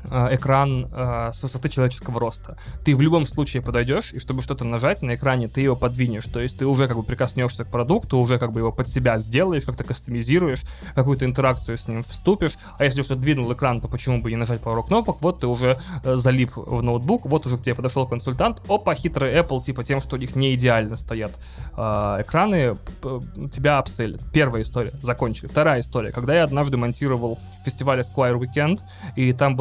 экран 0.06 0.88
э, 0.91 1.32
с 1.34 1.44
высоты 1.44 1.69
человеческого 1.69 2.19
роста. 2.19 2.57
Ты 2.84 2.95
в 2.95 3.02
любом 3.02 3.26
случае 3.26 3.61
подойдешь, 3.61 4.14
и 4.14 4.19
чтобы 4.19 4.41
что-то 4.41 4.65
нажать 4.65 5.02
на 5.02 5.15
экране, 5.15 5.48
ты 5.48 5.61
его 5.61 5.76
подвинешь. 5.76 6.26
То 6.26 6.40
есть 6.40 6.57
ты 6.57 6.65
уже 6.65 6.88
как 6.88 6.98
бы 6.98 7.03
прикоснешься 7.03 7.65
к 7.65 7.72
продукту, 7.72 8.18
уже 8.18 8.40
как 8.40 8.52
бы 8.52 8.61
его 8.61 8.72
под 8.72 8.88
себя 8.88 9.18
сделаешь, 9.18 9.65
как-то 9.65 9.84
кастомизируешь, 9.84 10.64
какую-то 10.95 11.26
интеракцию 11.26 11.78
с 11.78 11.88
ним 11.88 12.03
вступишь. 12.03 12.57
А 12.78 12.84
если 12.84 13.02
что 13.02 13.15
двинул 13.15 13.52
экран, 13.53 13.82
то 13.82 13.88
почему 13.88 14.22
бы 14.22 14.30
не 14.30 14.36
нажать 14.36 14.61
пару 14.61 14.84
кнопок? 14.84 15.22
Вот 15.22 15.41
ты 15.41 15.48
уже 15.48 15.78
э, 16.03 16.15
залип 16.15 16.56
в 16.56 16.82
ноутбук, 16.82 17.26
вот 17.26 17.45
уже 17.45 17.57
к 17.57 17.64
тебе 17.64 17.76
подошел 17.76 18.07
консультант. 18.07 18.61
Опа, 18.68 18.95
хитрый 18.95 19.34
Apple, 19.34 19.64
типа 19.64 19.84
тем, 19.84 19.99
что 19.99 20.15
у 20.15 20.19
них 20.19 20.36
не 20.36 20.53
идеально 20.53 20.95
стоят 20.95 21.32
э, 21.76 21.82
экраны, 21.82 22.78
тебя 23.52 23.80
апселят. 23.80 24.22
Первая 24.32 24.64
история, 24.64 24.94
закончили. 25.02 25.48
Вторая 25.48 25.82
история. 25.82 26.11
Когда 26.11 26.36
я 26.36 26.44
однажды 26.44 26.78
монтировал 26.78 27.40
фестиваль 27.65 27.99
Esquire 27.99 28.40
Weekend, 28.40 28.82
и 29.15 29.34
там 29.34 29.56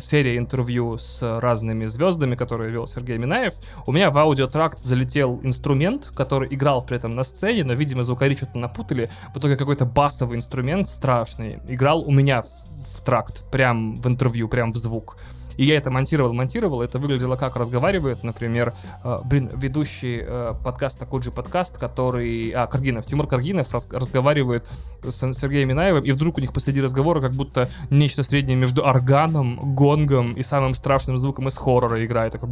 серия 0.00 0.36
интервью 0.36 0.98
с 0.98 1.22
разными 1.40 1.86
звездами, 1.86 2.34
которые 2.34 2.70
вел 2.70 2.86
Сергей 2.86 3.18
Минаев, 3.18 3.54
у 3.86 3.92
меня 3.92 4.10
в 4.10 4.18
аудиотракт 4.18 4.78
залетел 4.78 5.40
инструмент, 5.42 6.10
который 6.14 6.52
играл 6.54 6.84
при 6.84 6.96
этом 6.96 7.14
на 7.14 7.24
сцене, 7.24 7.64
но, 7.64 7.74
видимо, 7.74 8.04
звукари 8.04 8.34
что-то 8.34 8.58
напутали. 8.58 9.10
В 9.34 9.38
итоге 9.38 9.56
какой-то 9.56 9.84
басовый 9.84 10.36
инструмент 10.36 10.88
страшный 10.88 11.58
играл 11.68 12.02
у 12.02 12.10
меня 12.10 12.42
в, 12.42 12.98
в 12.98 13.04
тракт, 13.04 13.42
прям 13.50 14.00
в 14.00 14.06
интервью, 14.06 14.48
прям 14.48 14.72
в 14.72 14.76
звук. 14.76 15.16
И 15.56 15.64
я 15.64 15.76
это 15.76 15.90
монтировал, 15.90 16.32
монтировал, 16.32 16.82
это 16.82 16.98
выглядело 16.98 17.36
как 17.36 17.56
разговаривает, 17.56 18.22
например, 18.22 18.74
э, 19.02 19.20
блин, 19.24 19.50
ведущий 19.54 20.20
э, 20.22 20.54
подкаста 20.62 21.06
Коджи 21.06 21.30
подкаст, 21.30 21.78
который, 21.78 22.50
а, 22.50 22.66
Каргинов, 22.66 23.06
Тимур 23.06 23.26
Каргинов 23.26 23.72
рас- 23.72 23.88
разговаривает 23.90 24.66
с 25.02 25.32
Сергеем 25.32 25.68
Минаевым, 25.68 26.04
и 26.04 26.12
вдруг 26.12 26.38
у 26.38 26.40
них 26.40 26.52
посреди 26.52 26.80
разговора 26.80 27.20
как 27.20 27.32
будто 27.32 27.68
нечто 27.90 28.22
среднее 28.22 28.56
между 28.56 28.84
органом, 28.84 29.74
гонгом 29.74 30.34
и 30.34 30.42
самым 30.42 30.74
страшным 30.74 31.18
звуком 31.18 31.48
из 31.48 31.56
хоррора 31.56 32.04
играет, 32.04 32.32
такой 32.32 32.48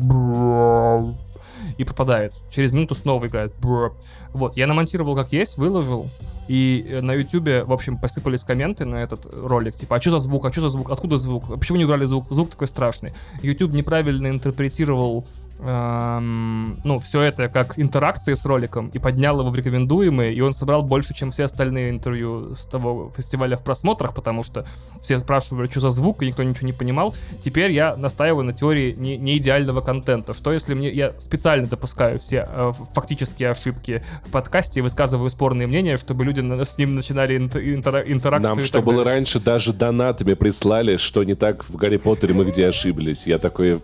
и 1.79 1.85
пропадает. 1.85 2.35
Через 2.51 2.73
минуту 2.73 2.95
снова 2.95 3.27
играет. 3.27 3.53
«брррр». 3.61 3.95
Вот, 4.33 4.57
я 4.57 4.67
намонтировал 4.67 5.15
как 5.15 5.33
есть, 5.33 5.59
выложил, 5.59 6.09
и 6.49 6.87
э, 6.89 7.01
на 7.01 7.13
ютубе, 7.13 7.65
в 7.65 7.73
общем, 7.73 7.99
посыпались 7.99 8.45
комменты 8.45 8.85
на 8.85 8.97
этот 8.97 9.27
ролик, 9.33 9.75
типа, 9.75 9.97
а 9.97 10.01
что 10.01 10.13
за 10.13 10.19
звук, 10.19 10.45
а 10.47 10.53
что 10.53 10.63
за 10.63 10.69
звук, 10.71 10.91
откуда 10.91 11.19
звук, 11.19 11.59
почему 11.59 11.79
не 11.79 11.85
убрали 11.85 12.05
звук, 12.05 12.27
звук 12.31 12.51
такой 12.51 12.67
страшный. 12.67 13.13
YouTube 13.43 13.73
неправильно 13.73 14.29
интерпретировал 14.29 15.27
эм, 15.65 16.81
ну, 16.85 16.99
все 16.99 17.23
это 17.23 17.49
как 17.49 17.79
интеракции 17.79 18.35
с 18.35 18.45
роликом 18.45 18.89
и 18.89 18.99
поднял 18.99 19.41
его 19.41 19.51
в 19.51 19.55
рекомендуемые, 19.55 20.35
и 20.35 20.41
он 20.41 20.53
собрал 20.53 20.83
больше, 20.83 21.15
чем 21.15 21.31
все 21.31 21.45
остальные 21.45 21.91
интервью 21.91 22.55
с 22.55 22.67
того 22.67 23.13
фестиваля 23.17 23.57
в 23.57 23.63
просмотрах, 23.63 24.15
потому 24.15 24.43
что 24.43 24.67
все 25.01 25.19
спрашивали, 25.19 25.69
что 25.69 25.81
за 25.81 25.91
звук, 25.91 26.23
и 26.23 26.27
никто 26.27 26.43
ничего 26.43 26.67
не 26.67 26.73
понимал. 26.73 27.15
Теперь 27.41 27.71
я 27.73 27.97
настаиваю 27.97 28.45
на 28.45 28.53
теории 28.53 28.95
не, 28.97 29.17
не 29.17 29.37
идеального 29.39 29.81
контента. 29.81 30.35
Что 30.35 30.53
если 30.53 30.75
мне... 30.75 30.91
Я 30.91 31.15
специально 31.19 31.67
допускаю 31.67 32.19
все 32.19 32.49
э, 32.49 32.73
фактические 32.93 33.51
ошибки 33.51 34.03
в 34.27 34.31
подкасте 34.31 34.81
и 34.81 34.83
высказываю 34.83 35.31
спорные 35.31 35.67
мнения, 35.67 35.97
чтобы 35.97 36.25
люди 36.25 36.41
на- 36.41 36.65
с 36.65 36.79
ним 36.79 36.95
начинали 36.95 37.37
интер- 37.37 37.63
интера- 37.63 38.05
интеракцию. 38.07 38.57
Нам, 38.57 38.65
что 38.65 38.83
было 38.83 39.05
далее. 39.05 39.15
раньше, 39.15 39.41
даже 39.41 39.73
донатами 39.73 40.35
прислали, 40.35 40.97
что 40.97 41.25
не 41.25 41.35
так 41.35 41.65
в 41.69 41.77
Гарри 41.77 41.97
Поттере 41.97 42.35
мы 42.35 42.45
где 42.45 42.69
ошиблись. 42.69 43.27
Я 43.27 43.39
такой... 43.39 43.81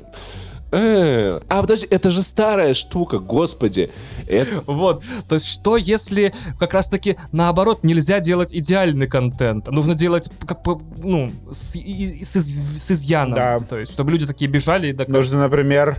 Э, 0.71 1.41
а 1.49 1.61
подожди, 1.63 1.87
это 1.91 2.11
же 2.11 2.23
старая 2.23 2.75
штука, 2.75 3.19
господи. 3.19 3.91
Это- 4.27 4.63
Вот, 4.67 5.03
то 5.29 5.35
есть 5.37 5.47
что 5.47 5.77
если 5.77 6.35
как 6.59 6.75
раз-таки 6.75 7.17
наоборот 7.33 7.85
нельзя 7.85 8.21
делать 8.21 8.53
идеальный 8.53 9.07
контент, 9.07 9.69
нужно 9.71 9.95
делать 9.95 10.31
как 10.47 10.63
бы, 10.63 10.79
ну, 10.99 11.33
с, 11.51 11.75
и- 11.77 12.23
с 12.23 12.37
из- 12.37 12.83
с 12.83 12.91
изъяном, 12.91 13.35
Да. 13.35 13.61
то 13.61 13.79
есть 13.79 13.93
чтобы 13.93 14.11
люди 14.11 14.27
такие 14.27 14.51
бежали 14.51 14.89
и 14.89 14.93
так 14.93 15.09
Нужно, 15.09 15.41
например, 15.41 15.97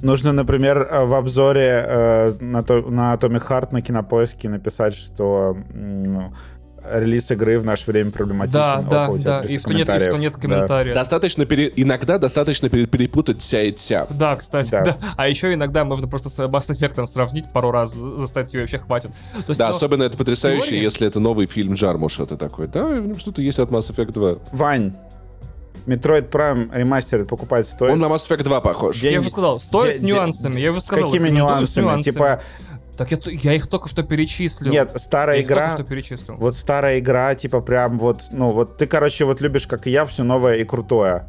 нужно, 0.00 0.32
например, 0.32 0.88
э, 0.90 1.04
в 1.04 1.12
обзоре 1.14 1.84
э, 1.86 2.36
на, 2.40 2.62
то, 2.62 2.80
на 2.82 3.14
Atomic 3.14 3.46
Heart 3.48 3.68
на 3.72 3.82
кинопоиске 3.82 4.48
написать, 4.48 4.94
что 4.94 5.56
м, 5.74 6.34
релиз 6.90 7.30
игры 7.30 7.58
в 7.58 7.64
наше 7.64 7.90
время 7.90 8.10
проблематичен. 8.10 8.58
Да, 8.60 8.82
да, 8.82 9.04
Опа, 9.06 9.18
да, 9.18 9.40
300 9.40 9.54
и 9.54 9.58
что 9.58 9.68
нет, 9.74 9.80
и 9.80 9.82
что 9.84 9.92
комментариев. 9.92 10.18
нет 10.18 10.32
Да. 10.34 10.40
комментариев. 10.40 10.94
достаточно 10.94 11.46
пере- 11.46 11.72
иногда 11.76 12.18
достаточно 12.18 12.68
пере- 12.68 12.86
перепутать 12.86 13.42
ся 13.42 13.62
и 13.62 13.72
тя. 13.72 14.06
Да, 14.10 14.36
кстати, 14.36 14.70
Да. 14.70 14.84
да. 14.84 14.96
А 15.16 15.28
еще 15.28 15.54
иногда 15.54 15.84
можно 15.84 16.06
просто 16.08 16.28
с 16.28 16.38
Mass 16.40 16.70
Effect 16.70 17.06
сравнить 17.06 17.50
пару 17.52 17.70
раз 17.70 17.92
за 17.94 18.26
статью, 18.26 18.60
и 18.60 18.62
вообще 18.64 18.78
хватит. 18.78 19.10
То 19.32 19.44
есть, 19.48 19.58
Да, 19.58 19.68
ну, 19.70 19.74
особенно 19.76 20.02
это 20.04 20.16
потрясающе, 20.18 20.66
теории- 20.70 20.82
если 20.82 21.06
это 21.06 21.20
новый 21.20 21.46
фильм 21.46 21.74
Джармуша. 21.74 22.26
Ты 22.26 22.36
такой, 22.36 22.66
да, 22.68 22.84
в 22.86 23.06
нем 23.06 23.18
что-то 23.18 23.40
есть 23.42 23.58
от 23.58 23.70
Mass 23.70 23.90
Effect 23.90 24.12
2. 24.12 24.38
Вань, 24.52 24.92
Metroid 25.86 26.30
Prime 26.30 26.70
ремастер 26.74 27.26
покупать 27.26 27.66
стоит? 27.66 27.92
Он 27.92 27.98
на 27.98 28.06
Mass 28.06 28.26
Effect 28.28 28.42
2 28.42 28.60
похож. 28.62 28.98
Де- 29.00 29.12
Я 29.12 29.20
уже 29.20 29.28
сказал, 29.30 29.58
стоит 29.58 29.92
де- 29.94 29.98
с 29.98 30.00
де- 30.00 30.06
нюансами, 30.08 30.58
я 30.60 30.70
уже 30.70 30.80
С 30.80 30.84
сказал. 30.86 31.10
какими 31.10 31.24
рекомендую 31.28 31.66
с 31.66 31.76
нюансами? 31.76 32.02
Типа, 32.02 32.40
Так 32.96 33.10
я, 33.10 33.18
я 33.26 33.54
их 33.54 33.66
только 33.66 33.88
что 33.88 34.02
перечислил. 34.02 34.70
нет, 34.70 34.90
я 34.92 34.98
старая 34.98 35.38
только 35.38 35.52
игра... 35.54 35.74
что 35.74 35.84
перечислил. 35.84 36.36
Вот 36.36 36.54
старая 36.54 36.98
игра, 37.00 37.34
типа 37.34 37.60
прям 37.60 37.98
вот, 37.98 38.22
ну 38.30 38.50
вот 38.50 38.76
ты, 38.78 38.86
короче, 38.86 39.24
вот 39.24 39.40
любишь, 39.40 39.66
как 39.66 39.86
и 39.86 39.90
я, 39.90 40.04
все 40.04 40.22
новое 40.22 40.56
и 40.56 40.64
крутое. 40.64 41.26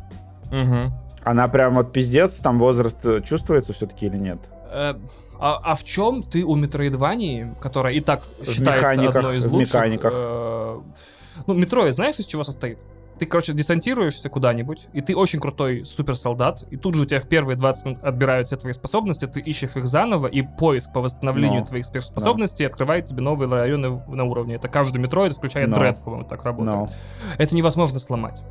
Мгм. 0.52 0.94
Она 1.24 1.48
прям 1.48 1.76
вот 1.76 1.92
пиздец, 1.92 2.38
там 2.40 2.60
возраст 2.60 3.04
э, 3.06 3.22
чувствуется 3.24 3.74
все-таки 3.74 4.06
или 4.06 4.18
нет? 4.18 4.40
Э, 4.72 4.94
А, 5.40 5.60
а 5.64 5.76
в 5.76 5.84
чем 5.84 6.22
ты 6.24 6.44
у 6.46 6.56
Метроидвании, 6.56 7.54
которая 7.60 7.94
и 7.94 8.00
так 8.00 8.24
В 8.40 8.52
считается 8.52 8.92
механиках, 8.92 9.16
одной 9.16 9.38
из 9.38 9.46
в 9.46 9.54
лучших... 9.54 9.74
механиках. 9.74 10.14
э, 10.16 10.80
Ну, 11.48 11.54
Metroid, 11.56 11.96
знаешь, 11.96 12.20
из 12.20 12.26
чего 12.28 12.44
состоит? 12.44 12.78
Ты, 13.18 13.26
короче, 13.26 13.54
десантируешься 13.54 14.30
куда-нибудь, 14.30 14.88
и 14.92 15.00
ты 15.00 15.16
очень 15.16 15.40
крутой 15.40 15.86
суперсолдат, 15.86 16.66
и 16.70 16.76
тут 16.76 16.96
же 16.96 17.04
у 17.04 17.06
тебя 17.06 17.22
в 17.22 17.28
первые 17.30 17.56
20 17.56 17.86
минут 17.86 18.04
отбирают 18.04 18.48
все 18.48 18.58
твои 18.58 18.74
способности, 18.74 19.26
ты 19.26 19.40
ищешь 19.40 19.78
их 19.78 19.88
заново, 19.88 20.28
и 20.28 20.42
поиск 20.42 20.92
по 20.92 21.00
восстановлению 21.00 21.62
Но. 21.62 21.66
твоих 21.66 21.86
способностей 21.86 22.66
открывает 22.66 23.06
тебе 23.06 23.22
новые 23.22 23.50
районы 23.50 24.02
на 24.08 24.26
уровне. 24.26 24.56
Это 24.56 24.68
каждый 24.68 24.98
Metroid, 24.98 25.32
включая 25.34 25.66
Но. 25.66 25.78
Dread, 25.78 25.98
по-моему, 26.04 26.28
так 26.28 26.44
работает. 26.44 26.76
Ну, 26.78 26.90
Это 27.38 27.56
невозможно 27.56 28.00
сломать. 28.00 28.44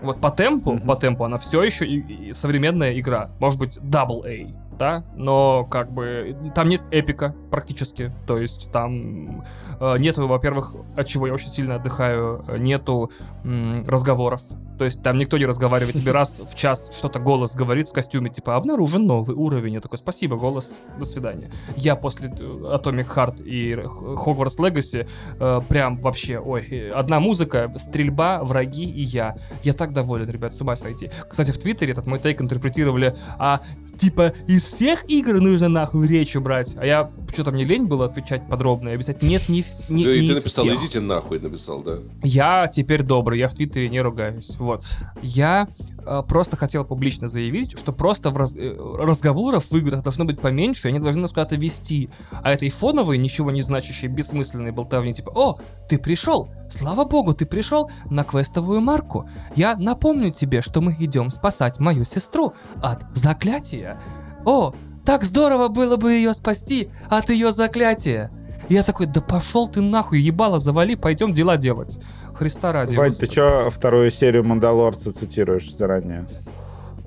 Вот 0.00 0.20
по 0.20 0.30
темпу, 0.30 0.72
Мгм. 0.72 0.86
по 0.86 0.96
темпу 0.96 1.24
она 1.24 1.38
все 1.38 1.62
еще 1.62 1.86
и- 1.86 2.28
и 2.28 2.32
современная 2.34 2.98
игра. 2.98 3.30
Может 3.40 3.58
быть, 3.58 3.78
Double 3.78 4.22
A, 4.26 4.48
да? 4.78 5.04
Но 5.14 5.64
как 5.64 5.92
бы 5.92 6.36
там 6.54 6.68
нет 6.68 6.82
эпика 6.90 7.34
практически. 7.50 8.12
То 8.26 8.38
есть 8.38 8.70
там 8.72 9.44
э, 9.80 9.98
нету, 9.98 10.26
во-первых, 10.26 10.74
от 10.96 11.06
чего 11.06 11.26
я 11.26 11.34
очень 11.34 11.48
сильно 11.48 11.76
отдыхаю, 11.76 12.44
э, 12.48 12.58
нету 12.58 13.10
м, 13.44 13.84
разговоров. 13.86 14.42
То 14.78 14.84
есть 14.84 15.02
там 15.02 15.18
никто 15.18 15.38
не 15.38 15.46
разговаривает. 15.46 15.94
Тебе 15.94 16.12
раз 16.12 16.40
в 16.40 16.54
час 16.54 16.90
что-то 16.96 17.18
голос 17.18 17.54
говорит 17.54 17.88
в 17.88 17.92
костюме, 17.92 18.30
типа, 18.30 18.56
обнаружен 18.56 19.06
новый 19.06 19.36
уровень. 19.36 19.74
Я 19.74 19.80
такой, 19.80 19.98
спасибо, 19.98 20.36
голос, 20.36 20.74
до 20.98 21.04
свидания. 21.04 21.50
Я 21.76 21.96
после 21.96 22.28
э, 22.28 22.32
Atomic 22.32 23.06
Heart 23.14 23.44
и 23.44 23.74
Hogwarts 23.74 24.58
Legacy 24.58 25.08
э, 25.38 25.60
прям 25.68 26.00
вообще, 26.00 26.38
ой, 26.38 26.66
э, 26.70 26.90
одна 26.90 27.20
музыка, 27.20 27.72
стрельба, 27.76 28.42
враги 28.42 28.84
и 28.84 29.00
я. 29.00 29.36
Я 29.62 29.74
так 29.74 29.92
доволен, 29.92 30.28
ребят, 30.28 30.54
с 30.54 30.60
ума 30.60 30.76
сойти. 30.76 31.10
Кстати, 31.28 31.52
в 31.52 31.58
Твиттере 31.58 31.92
этот 31.92 32.06
мой 32.06 32.18
тейк 32.18 32.40
интерпретировали, 32.40 33.14
а 33.38 33.60
типа 33.98 34.32
из 34.46 34.63
всех 34.64 35.04
игр 35.08 35.40
нужно 35.40 35.68
нахуй 35.68 36.06
речь 36.08 36.34
убрать. 36.36 36.74
А 36.78 36.84
я 36.86 37.10
что-то 37.32 37.50
мне 37.52 37.64
лень 37.64 37.86
было 37.86 38.06
отвечать 38.06 38.48
подробно 38.48 38.90
и 38.90 38.92
объяснять, 38.94 39.22
нет, 39.22 39.48
не, 39.48 39.62
вс- 39.62 39.86
не, 39.88 40.04
Ты, 40.04 40.20
не 40.20 40.26
ты 40.28 40.32
из 40.34 40.36
написал, 40.38 40.64
всех. 40.66 40.80
идите 40.80 41.00
нахуй, 41.00 41.40
написал, 41.40 41.82
да. 41.82 41.98
Я 42.22 42.68
теперь 42.68 43.02
добрый, 43.02 43.38
я 43.38 43.48
в 43.48 43.54
Твиттере 43.54 43.88
не 43.88 44.00
ругаюсь. 44.00 44.50
Вот. 44.58 44.84
Я 45.22 45.68
э, 46.06 46.22
просто 46.28 46.56
хотел 46.56 46.84
публично 46.84 47.28
заявить, 47.28 47.78
что 47.78 47.92
просто 47.92 48.30
в 48.30 48.36
раз- 48.36 48.54
э, 48.54 48.76
разговоров 48.98 49.70
в 49.70 49.76
играх 49.76 50.02
должно 50.02 50.24
быть 50.24 50.40
поменьше, 50.40 50.88
и 50.88 50.90
они 50.90 51.00
должны 51.00 51.22
нас 51.22 51.30
куда-то 51.30 51.56
вести. 51.56 52.08
А 52.42 52.52
этой 52.52 52.70
фоновой, 52.70 53.18
ничего 53.18 53.50
не 53.50 53.62
значащей, 53.62 54.08
бессмысленной 54.08 54.70
болтовни, 54.70 55.12
типа, 55.12 55.30
о, 55.34 55.58
ты 55.88 55.98
пришел, 55.98 56.48
слава 56.70 57.04
богу, 57.04 57.34
ты 57.34 57.46
пришел 57.46 57.90
на 58.10 58.22
квестовую 58.24 58.80
марку. 58.80 59.28
Я 59.56 59.76
напомню 59.76 60.30
тебе, 60.30 60.62
что 60.62 60.80
мы 60.80 60.94
идем 60.98 61.30
спасать 61.30 61.80
мою 61.80 62.04
сестру 62.04 62.54
от 62.82 63.04
заклятия. 63.14 64.00
О, 64.44 64.74
так 65.04 65.24
здорово 65.24 65.68
было 65.68 65.96
бы 65.96 66.12
ее 66.12 66.34
спасти 66.34 66.90
от 67.08 67.30
ее 67.30 67.52
заклятия. 67.52 68.30
Я 68.68 68.82
такой, 68.82 69.06
да 69.06 69.20
пошел 69.20 69.68
ты 69.68 69.80
нахуй, 69.80 70.20
ебало 70.20 70.58
завали, 70.58 70.94
пойдем 70.94 71.34
дела 71.34 71.56
делать. 71.56 71.98
Христа 72.34 72.72
ради. 72.72 72.94
Вань, 72.94 73.12
ты 73.12 73.26
чё 73.26 73.68
вторую 73.70 74.10
серию 74.10 74.44
Мандалорца 74.44 75.12
цитируешь 75.12 75.72
заранее? 75.74 76.26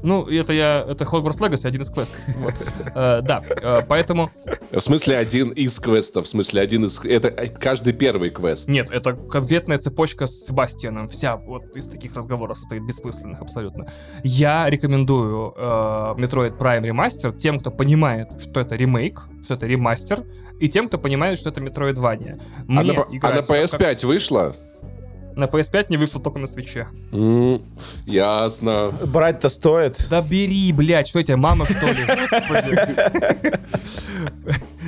Ну, 0.07 0.25
это 0.25 0.53
я, 0.53 0.85
это 0.87 1.03
Hogwarts 1.03 1.39
Legacy, 1.39 1.67
один 1.67 1.81
из 1.81 1.89
квестов. 1.89 2.21
Вот. 2.37 2.53
Э, 2.95 3.21
Да, 3.21 3.43
э, 3.61 3.81
поэтому... 3.85 4.31
В 4.71 4.79
смысле, 4.79 5.17
один 5.17 5.49
из 5.49 5.77
квестов, 5.81 6.25
в 6.25 6.29
смысле, 6.29 6.61
один 6.61 6.85
из... 6.85 7.03
Это 7.03 7.27
э, 7.27 7.49
каждый 7.49 7.91
первый 7.91 8.29
квест. 8.29 8.69
Нет, 8.69 8.89
это 8.89 9.13
конкретная 9.13 9.79
цепочка 9.79 10.25
с 10.25 10.45
Себастьяном. 10.45 11.09
Вся 11.09 11.35
вот 11.35 11.75
из 11.75 11.87
таких 11.87 12.15
разговоров 12.15 12.57
состоит, 12.57 12.83
бессмысленных 12.83 13.41
абсолютно. 13.41 13.87
Я 14.23 14.69
рекомендую 14.69 15.53
э, 15.57 15.61
Metroid 15.61 16.57
Prime 16.57 16.83
Remaster 16.89 17.37
тем, 17.37 17.59
кто 17.59 17.69
понимает, 17.69 18.29
что 18.39 18.61
это 18.61 18.77
ремейк, 18.77 19.19
что 19.43 19.55
это 19.55 19.67
ремастер, 19.67 20.23
и 20.61 20.69
тем, 20.69 20.87
кто 20.87 20.97
понимает, 20.97 21.37
что 21.37 21.49
это 21.49 21.59
Metroidvania. 21.59 22.39
А 22.59 22.63
Мне 22.65 22.93
на, 22.93 23.03
а 23.03 23.05
на 23.11 23.19
в 23.19 23.23
это 23.35 23.41
как- 23.41 23.49
PS5 23.49 24.05
вышла? 24.05 24.55
На 25.37 25.43
PS5 25.43 25.85
не 25.89 25.97
вышел 25.97 26.19
только 26.19 26.39
на 26.39 26.47
свече. 26.47 26.87
М, 27.11 27.61
ясно. 28.07 28.91
Брать-то 29.05 29.49
стоит. 29.49 30.07
Да 30.09 30.23
бери, 30.23 30.73
блядь, 30.73 31.07
что 31.07 31.21
тебе, 31.21 31.35
мама, 31.35 31.63
что 31.65 31.85
ли? 31.85 31.99
Господи. 32.07 33.47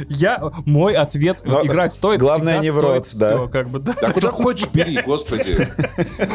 Я, 0.07 0.41
мой 0.65 0.95
ответ, 0.95 1.39
Но 1.43 1.63
играть 1.65 1.93
стоит, 1.93 2.19
главное 2.21 2.53
всегда 2.61 2.63
не 2.63 2.71
в 2.71 2.79
рот, 2.79 3.07
да. 3.15 3.35
всё, 3.35 3.47
как 3.49 3.69
бы, 3.69 3.79
да. 3.79 3.93
Да 3.99 4.11
куда 4.11 4.31
хочешь, 4.31 4.69
бери, 4.71 5.01
господи. 5.01 5.57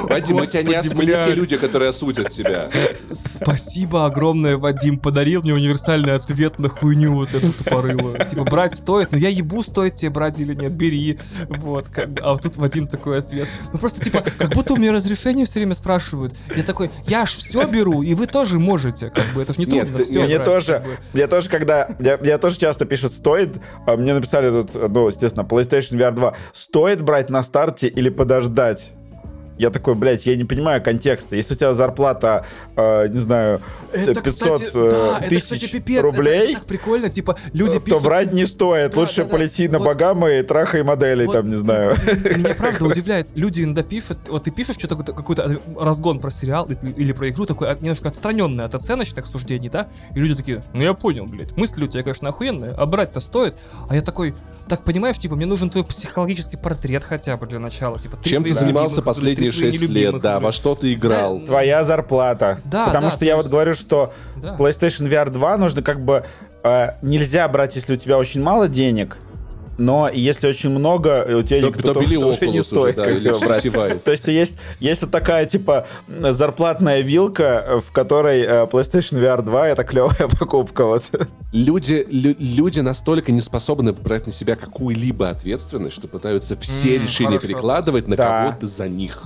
Вадим, 0.03 0.37
мы 0.37 0.47
тебя 0.47 0.63
не 0.63 0.75
Господи, 0.75 1.01
не 1.01 1.07
те 1.07 1.23
блядь. 1.23 1.37
люди, 1.37 1.57
которые 1.57 1.89
осудят 1.91 2.31
тебя. 2.31 2.69
Спасибо 3.13 4.05
огромное, 4.07 4.59
Вадим, 4.59 4.99
подарил 4.99 5.43
мне 5.43 5.55
универсальный 5.55 6.15
ответ 6.15 6.59
на 6.59 6.69
хуйню 6.69 7.15
вот 7.15 7.35
эту 7.35 7.53
тупорылую. 7.53 8.19
Типа, 8.29 8.45
брать 8.45 8.75
стоит, 8.75 9.13
но 9.13 9.19
я 9.19 9.31
ебу, 9.31 9.63
стоит 9.63 9.97
тебе 9.97 10.11
брать 10.11 10.39
или 10.41 10.55
нет, 10.55 10.73
бери. 10.73 11.19
Вот, 11.49 11.89
как 11.89 12.11
бы. 12.13 12.21
А 12.21 12.33
вот 12.33 12.43
тут 12.43 12.57
Вадим 12.57 12.87
такой 12.87 13.19
ответ. 13.21 13.49
Ну 13.73 13.79
просто, 13.79 14.04
типа, 14.05 14.23
как 14.39 14.53
будто 14.55 14.75
у 14.75 14.77
меня 14.77 14.93
разрешение 14.93 15.47
все 15.47 15.61
время 15.61 15.75
спрашивают. 15.75 16.37
Я 16.57 16.63
такой, 16.63 16.91
я 17.07 17.27
ж 17.27 17.31
все 17.37 17.65
беру, 17.67 18.03
и 18.03 18.15
вы 18.15 18.27
тоже 18.27 18.59
можете, 18.59 19.11
как 19.11 19.25
бы, 19.35 19.43
это 19.43 19.53
ж 19.53 19.59
не 19.59 19.67
Нет, 19.67 19.85
трудно 19.87 19.99
ты- 19.99 20.05
всё 20.05 20.21
Мне 20.25 20.37
брать, 20.37 20.45
тоже, 20.45 20.73
как 20.75 20.85
бы. 20.85 20.97
мне 21.13 21.27
тоже, 21.27 21.49
когда, 21.49 21.89
я, 21.99 22.19
я 22.23 22.39
тоже 22.39 22.59
часто 22.59 22.85
пишут 22.85 23.13
стоит, 23.13 23.61
а 23.87 23.97
мне 23.97 24.15
написали 24.15 24.51
тут, 24.51 24.75
ну, 24.75 25.09
естественно, 25.09 25.43
PlayStation 25.45 25.99
VR 25.99 26.13
2, 26.13 26.35
стоит 26.53 27.01
брать 27.03 27.31
на 27.31 27.43
старте 27.43 27.89
или 27.89 28.09
подождать? 28.11 28.93
Я 29.57 29.71
такой, 29.71 29.95
блядь, 29.95 30.27
я 30.27 30.35
не 30.37 30.45
понимаю 30.45 30.83
контекста. 30.83 31.37
Если 31.37 31.55
у 31.55 31.57
тебя 31.57 31.75
зарплата, 31.75 32.45
э, 32.77 33.09
не 33.09 33.19
знаю, 33.19 33.61
Это, 33.93 34.21
500 34.21 34.63
кстати, 34.63 34.77
э, 34.77 34.91
да, 34.91 35.19
это, 35.21 35.29
тысяч 35.31 35.43
кстати, 35.45 35.73
пипец. 35.73 35.99
Это- 35.99 36.03
рублей, 36.03 36.45
Это, 36.51 36.55
так 36.55 36.65
прикольно, 36.67 37.09
типа, 37.09 37.39
люди 37.53 37.75
то 37.75 37.81
пишут... 37.81 38.03
брать 38.03 38.33
не 38.33 38.47
стоит. 38.47 38.93
Да, 38.95 39.01
Лучше 39.01 39.19
да, 39.19 39.25
да. 39.25 39.29
полети 39.31 39.69
на 39.69 39.79
Вот. 39.79 39.85
Багамы 39.87 40.39
и 40.39 40.43
трахай 40.43 40.83
моделей, 40.83 41.27
Вот. 41.27 41.33
там, 41.37 41.49
не 41.51 41.57
знаю. 41.57 41.95
Меня 42.07 42.55
правда 42.59 42.85
удивляет, 42.85 43.29
люди 43.37 43.63
иногда 43.63 43.83
пишут, 43.85 44.19
вот 44.29 44.43
ты 44.45 44.51
пишешь 44.51 44.77
что-то, 44.77 44.97
какой-то- 44.97 45.61
разгон 45.79 46.19
про 46.19 46.31
сериал 46.31 46.69
или 46.97 47.13
про 47.13 47.29
игру, 47.31 47.47
такой 47.47 47.69
немножко 47.81 48.09
отстраненный 48.09 48.65
от 48.65 48.75
оценочных 48.75 49.27
суждений, 49.27 49.69
да, 49.69 49.89
и 50.15 50.19
люди 50.19 50.35
такие, 50.35 50.65
ну 50.73 50.83
я 50.83 50.95
понял, 50.95 51.27
блядь, 51.27 51.57
мысли 51.57 51.85
у 51.85 51.89
тебя, 51.89 52.03
конечно, 52.03 52.29
охуенные, 52.29 52.73
а 52.73 52.87
брать-то 52.87 53.21
стоит, 53.21 53.57
а 53.89 53.95
я 53.95 54.03
такой, 54.03 54.35
так 54.69 54.83
понимаешь, 54.83 55.19
типа, 55.19 55.37
мне 55.37 55.47
нужен 55.47 55.69
твой 55.71 55.85
психологический 55.85 56.57
портрет 56.57 57.05
хотя 57.05 57.37
бы 57.37 57.47
для 57.47 57.59
начала, 57.59 57.99
типа, 58.01 58.19
Чем 58.25 58.43
ты 58.43 58.55
занимался 58.55 58.97
любимых 58.97 59.05
твои 59.51 59.71
6 59.73 59.83
нелюбимых 59.83 60.13
лет, 60.15 60.23
да, 60.23 60.33
игры. 60.37 60.45
во 60.47 60.53
что 60.53 60.75
ты 60.75 60.93
играл? 60.95 61.39
Да, 61.41 61.47
Твоя 61.47 61.85
зарплата. 61.85 62.59
Да, 62.65 62.87
Потому 62.87 63.05
да, 63.07 63.11
что 63.11 63.19
то 63.21 63.25
я 63.25 63.37
вот 63.37 63.47
говорю, 63.47 63.75
что 63.75 64.13
Да. 64.37 64.57
PlayStation 64.59 65.09
VR 65.09 65.31
2 65.31 65.57
нужно 65.57 65.83
как 65.83 66.05
бы 66.05 66.25
э, 66.63 66.89
нельзя 67.03 67.49
брать, 67.49 67.77
если 67.77 67.95
у 67.95 67.97
тебя 67.97 68.19
очень 68.19 68.43
мало 68.43 68.69
денег, 68.69 69.17
но 69.79 70.11
если 70.13 70.49
очень 70.49 70.71
много, 70.71 71.25
у 71.39 71.43
тебя 71.43 71.61
То- 71.61 71.67
никто 71.69 71.93
то 71.95 72.01
бери 72.01 72.17
то 72.17 72.27
уже 72.29 72.47
не 72.47 72.59
Oculus 72.59 72.61
уже, 72.61 72.63
стоит 72.65 72.97
да, 72.97 73.05
как 73.05 73.73
брать. 73.73 74.05
То 74.05 74.11
есть 74.13 74.29
есть, 74.29 74.59
есть 74.81 75.03
вот 75.03 75.11
такая, 75.11 75.47
типа, 75.47 75.87
зарплатная 76.09 77.01
вилка, 77.01 77.65
э, 77.67 77.81
в 77.81 77.91
которой 77.93 78.41
э, 78.43 78.67
PlayStation 78.67 79.21
VR 79.21 79.43
2— 79.43 79.69
это 79.71 79.85
клевая 79.85 80.29
покупка, 80.39 80.85
вот. 80.87 81.11
Люди, 81.53 82.07
лю- 82.11 82.37
люди 82.39 82.81
настолько 82.81 83.31
не 83.33 83.41
способны 83.41 83.93
брать 83.93 84.27
на 84.27 84.33
себя 84.33 84.57
какую-либо 84.57 85.29
ответственность, 85.31 85.95
что 85.95 86.09
пытаются 86.09 86.57
все 86.57 86.97
М, 86.97 87.03
решения 87.03 87.29
хорошо. 87.39 87.47
перекладывать 87.47 88.09
на 88.09 88.17
Да. 88.17 88.45
кого-то 88.49 88.67
за 88.69 88.89
них. 88.89 89.25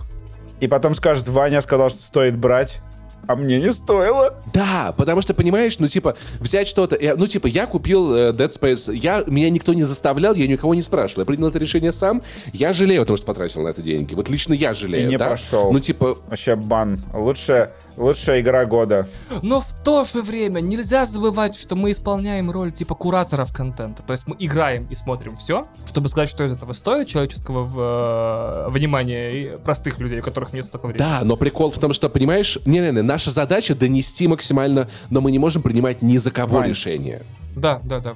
И 0.61 0.66
потом 0.66 0.95
скажет, 0.95 1.29
Ваня 1.29 1.61
сказал, 1.61 1.89
что 1.89 2.03
стоит 2.03 2.37
брать. 2.37 2.81
А 3.28 3.36
мне 3.36 3.60
не 3.60 3.70
стоило. 3.72 4.34
Да, 4.55 4.94
потому 4.96 5.20
что, 5.20 5.34
понимаешь, 5.34 5.78
ну, 5.78 5.86
типа, 5.86 6.16
взять 6.40 6.66
что-то... 6.66 6.98
Ну, 7.16 7.26
типа, 7.26 7.46
я 7.46 7.66
купил 7.66 8.14
э, 8.14 8.32
Dead 8.32 8.48
Space, 8.48 8.94
я, 8.96 9.22
меня 9.26 9.50
никто 9.50 9.74
не 9.74 9.82
заставлял, 9.82 10.32
я 10.34 10.46
никого 10.46 10.74
не 10.74 10.80
спрашивал. 10.80 11.20
Я 11.22 11.26
принял 11.26 11.48
это 11.48 11.59
решение 11.59 11.92
сам, 11.92 12.22
я 12.55 12.72
жалею 12.72 13.02
о 13.02 13.05
том, 13.05 13.18
что 13.18 13.26
потратил 13.26 13.62
на 13.62 13.68
это 13.68 13.82
деньги. 13.82 14.14
Вот 14.14 14.30
лично 14.30 14.55
я 14.55 14.72
жалею, 14.72 15.05
И 15.05 15.10
не 15.10 15.18
да? 15.18 15.28
пошел. 15.28 15.70
Ну, 15.70 15.78
типа, 15.78 16.18
Вообще 16.26 16.56
бан. 16.56 16.98
Лучшая, 17.12 17.74
лучшая 17.99 18.41
игра 18.41 18.65
года. 18.65 19.07
Но 19.43 19.61
в 19.61 19.66
то 19.85 20.05
же 20.05 20.23
время 20.23 20.61
нельзя 20.61 21.05
забывать, 21.05 21.57
что 21.57 21.77
мы 21.77 21.91
исполняем 21.93 22.51
роль 22.51 22.73
типа 22.73 22.95
кураторов 22.95 23.53
контента. 23.53 24.03
То 24.03 24.12
есть 24.12 24.27
мы 24.27 24.37
играем 24.39 24.87
и 24.91 24.95
смотрим 24.95 25.37
все, 25.37 25.66
чтобы 25.87 26.09
сказать, 26.09 26.29
что 26.29 26.45
из 26.45 26.53
этого 26.53 26.73
стоит 26.73 27.09
человеческого 27.09 27.65
в- 27.65 28.69
э, 28.69 28.70
внимания 28.70 29.31
и 29.33 29.57
простых 29.59 29.99
людей, 29.99 30.20
у 30.20 30.23
которых 30.23 30.53
нет 30.53 30.65
столько 30.65 30.87
времени. 30.87 30.99
да, 30.99 31.20
но 31.25 31.37
прикол 31.37 31.70
в 31.70 31.79
том, 31.79 31.93
что, 31.93 32.09
понимаешь, 32.09 32.59
не-не-не, 32.65 33.03
наша 33.03 33.31
задача 33.31 33.75
донести 33.75 34.29
максимально, 34.29 34.89
но 35.11 35.20
мы 35.20 35.31
не 35.31 35.39
можем 35.39 35.62
принимать 35.62 36.03
ни 36.03 36.16
за 36.16 36.31
кого 36.31 36.59
Вань. 36.59 36.69
решение. 36.70 37.23
Да, 37.57 37.81
да, 37.83 37.99
да. 38.01 38.15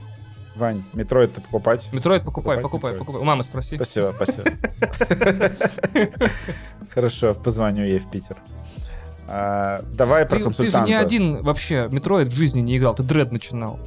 Вань, 0.54 0.84
Metroid-то 0.92 1.40
покупать? 1.40 1.88
Metroid 1.92 2.24
покупай, 2.26 2.58
покупай, 2.60 2.92
Metroid. 2.92 2.98
покупай. 2.98 3.20
У 3.22 3.24
мамы 3.24 3.42
спроси. 3.42 3.76
Спасибо, 3.76 4.12
спасибо. 4.14 4.50
Хорошо, 6.90 7.34
позвоню 7.34 7.84
ей 7.84 7.98
в 7.98 8.10
Питер. 8.10 8.36
А, 9.28 9.82
давай 9.92 10.24
про 10.26 10.30
Ты, 10.30 10.34
ты 10.36 10.38
же 10.40 10.44
консультанта. 10.44 10.88
не 10.88 10.94
один 10.94 11.42
вообще 11.42 11.88
Metroid 11.90 12.28
в 12.28 12.34
жизни 12.36 12.60
не 12.60 12.76
играл, 12.78 12.94
ты 12.94 13.02
Dread 13.02 13.32
начинал. 13.32 13.78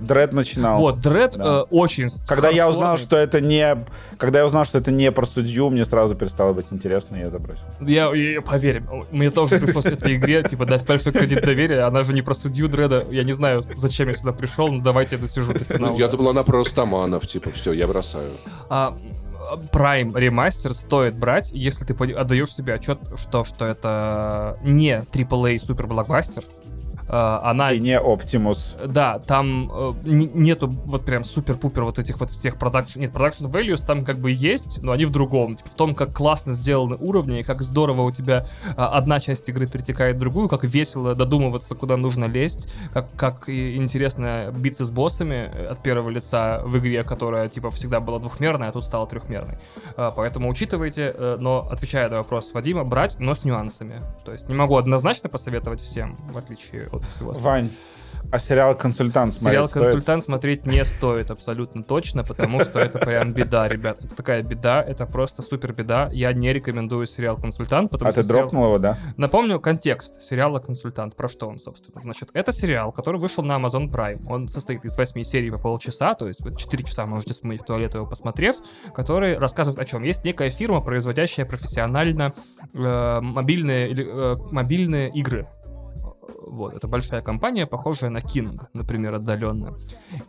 Dread 0.00 0.32
начинал. 0.32 0.78
Вот, 0.78 1.00
Dread 1.00 1.34
Да. 1.36 1.44
э, 1.44 1.60
очень... 1.70 2.06
Когда 2.28 2.50
я 2.50 2.68
узнал, 2.70 2.96
что 2.98 3.16
это 3.16 3.40
не, 3.40 3.84
когда 4.16 4.38
я 4.38 4.46
узнал, 4.46 4.64
что 4.64 4.78
это 4.78 4.92
не 4.92 5.10
про 5.10 5.26
судью, 5.26 5.70
мне 5.70 5.84
сразу 5.84 6.14
перестало 6.14 6.52
быть 6.52 6.72
интересно, 6.72 7.16
и 7.16 7.20
я 7.22 7.30
забросил. 7.30 7.64
Я, 7.80 8.14
я- 8.14 8.40
поверь, 8.40 8.84
мне 9.10 9.32
тоже 9.32 9.58
пришлось 9.58 9.86
этой 9.86 10.14
игре, 10.14 10.44
типа, 10.44 10.66
дать 10.66 10.86
большой 10.86 11.12
кредит 11.12 11.42
доверия. 11.42 11.80
Она 11.80 12.04
же 12.04 12.12
не 12.12 12.22
про 12.22 12.34
судью 12.34 12.68
Дреда. 12.68 13.04
Я 13.10 13.24
не 13.24 13.32
знаю, 13.32 13.60
зачем 13.62 14.06
я 14.06 14.14
сюда 14.14 14.30
пришел, 14.30 14.68
но 14.68 14.80
давайте 14.80 15.16
я 15.16 15.20
досижу 15.20 15.52
до 15.52 15.58
финала. 15.64 15.90
Ну, 15.90 15.98
я 15.98 16.06
думал, 16.06 16.28
она 16.30 16.44
просто 16.44 16.76
Таманов, 16.76 17.26
типа, 17.26 17.50
все, 17.50 17.72
я 17.72 17.88
бросаю. 17.88 18.30
А, 18.70 18.96
Prime 19.72 20.18
ремастер 20.18 20.74
стоит 20.74 21.16
брать, 21.18 21.50
если 21.52 21.84
ты 21.84 21.94
отдаешь 22.12 22.52
себе 22.52 22.74
отчет, 22.74 22.98
что, 23.16 23.44
что 23.44 23.66
это 23.66 24.58
не 24.62 25.04
AAA 25.12 25.58
супер 25.58 25.86
блокбастер. 25.86 26.44
А, 27.08 27.40
она 27.50 27.72
И 27.72 27.80
не 27.80 27.98
Оптимус. 27.98 28.76
Да, 28.84 29.18
там 29.18 29.70
э, 29.72 29.92
нету 30.04 30.68
вот 30.68 31.04
прям 31.04 31.24
супер-пупер 31.24 31.84
вот 31.84 31.98
этих 31.98 32.20
вот 32.20 32.30
всех 32.30 32.58
production... 32.58 33.00
Нет, 33.00 33.12
production 33.12 33.46
values 33.46 33.84
там 33.84 34.04
как 34.04 34.18
бы 34.18 34.30
есть, 34.30 34.82
но 34.82 34.92
они 34.92 35.04
в 35.04 35.10
другом. 35.10 35.56
Типа 35.56 35.70
в 35.70 35.74
том, 35.74 35.94
как 35.94 36.14
классно 36.14 36.52
сделаны 36.52 36.96
уровни, 36.96 37.40
и 37.40 37.42
как 37.42 37.62
здорово 37.62 38.02
у 38.02 38.10
тебя 38.10 38.46
а, 38.76 38.88
одна 38.90 39.20
часть 39.20 39.48
игры 39.48 39.66
перетекает 39.66 40.16
в 40.16 40.18
другую, 40.18 40.48
как 40.48 40.64
весело 40.64 41.14
додумываться, 41.14 41.74
куда 41.74 41.96
нужно 41.96 42.26
лезть, 42.26 42.72
как, 42.92 43.10
как 43.16 43.48
интересно 43.48 44.52
биться 44.56 44.84
с 44.84 44.90
боссами 44.90 45.50
э, 45.52 45.66
от 45.66 45.82
первого 45.82 46.10
лица 46.10 46.62
в 46.64 46.76
игре, 46.78 47.04
которая 47.04 47.48
типа 47.48 47.70
всегда 47.70 48.00
была 48.00 48.18
двухмерной, 48.18 48.68
а 48.68 48.72
тут 48.72 48.84
стала 48.84 49.06
трехмерной. 49.06 49.58
Поэтому 49.96 50.48
учитывайте, 50.48 51.14
э, 51.16 51.36
но 51.40 51.68
отвечая 51.70 52.08
на 52.10 52.18
вопрос 52.18 52.52
Вадима, 52.52 52.84
брать, 52.84 53.18
но 53.18 53.34
с 53.34 53.44
нюансами. 53.44 54.00
То 54.24 54.32
есть 54.32 54.48
не 54.48 54.54
могу 54.54 54.76
однозначно 54.76 55.28
посоветовать 55.28 55.80
всем, 55.80 56.16
в 56.32 56.36
отличие 56.36 56.88
от 56.88 56.97
всего 57.06 57.30
остального. 57.32 57.54
Вань, 57.54 57.70
а 58.30 58.38
сериал 58.38 58.76
«Консультант» 58.76 59.32
Сериал 59.32 59.66
смотреть 59.66 59.70
стоит? 59.70 59.84
«Консультант» 59.84 60.22
смотреть 60.24 60.66
не 60.66 60.84
стоит 60.84 61.30
абсолютно 61.30 61.82
точно, 61.82 62.24
потому 62.24 62.60
что 62.60 62.78
это 62.78 62.98
прям 62.98 63.32
беда, 63.32 63.68
ребят. 63.68 64.04
Это 64.04 64.14
такая 64.14 64.42
беда, 64.42 64.82
это 64.82 65.06
просто 65.06 65.40
супер 65.40 65.72
беда. 65.72 66.10
Я 66.12 66.34
не 66.34 66.52
рекомендую 66.52 67.06
сериал 67.06 67.38
«Консультант», 67.38 67.90
потому 67.90 68.08
А 68.08 68.12
что 68.12 68.20
ты 68.22 68.28
сериал- 68.28 68.40
дропнул 68.42 68.64
его, 68.66 68.78
да? 68.78 68.98
Напомню 69.16 69.60
контекст 69.60 70.20
сериала 70.20 70.58
«Консультант». 70.58 71.16
Про 71.16 71.28
что 71.28 71.48
он, 71.48 71.58
собственно? 71.58 71.98
Значит, 72.00 72.28
это 72.34 72.52
сериал, 72.52 72.92
который 72.92 73.18
вышел 73.18 73.42
на 73.42 73.54
Amazon 73.56 73.90
Prime. 73.90 74.20
Он 74.28 74.48
состоит 74.48 74.84
из 74.84 74.94
восьми 74.98 75.24
серий 75.24 75.50
по 75.50 75.56
полчаса, 75.58 76.14
то 76.14 76.28
есть 76.28 76.40
вот 76.42 76.58
4 76.58 76.84
часа 76.84 77.06
можете 77.06 77.32
смыть 77.32 77.62
в 77.62 77.64
туалет 77.64 77.94
его 77.94 78.04
посмотрев, 78.04 78.56
который 78.94 79.38
рассказывает 79.38 79.80
о 79.80 79.86
чем. 79.86 80.02
Есть 80.02 80.24
некая 80.26 80.50
фирма, 80.50 80.82
производящая 80.82 81.46
профессионально 81.46 82.34
э, 82.74 83.20
мобильные, 83.22 83.94
э, 83.94 84.36
мобильные 84.50 85.08
игры. 85.10 85.46
Вот, 86.50 86.74
это 86.74 86.88
большая 86.88 87.22
компания, 87.22 87.66
похожая 87.66 88.10
на 88.10 88.18
King, 88.18 88.60
например, 88.72 89.14
отдаленно. 89.14 89.76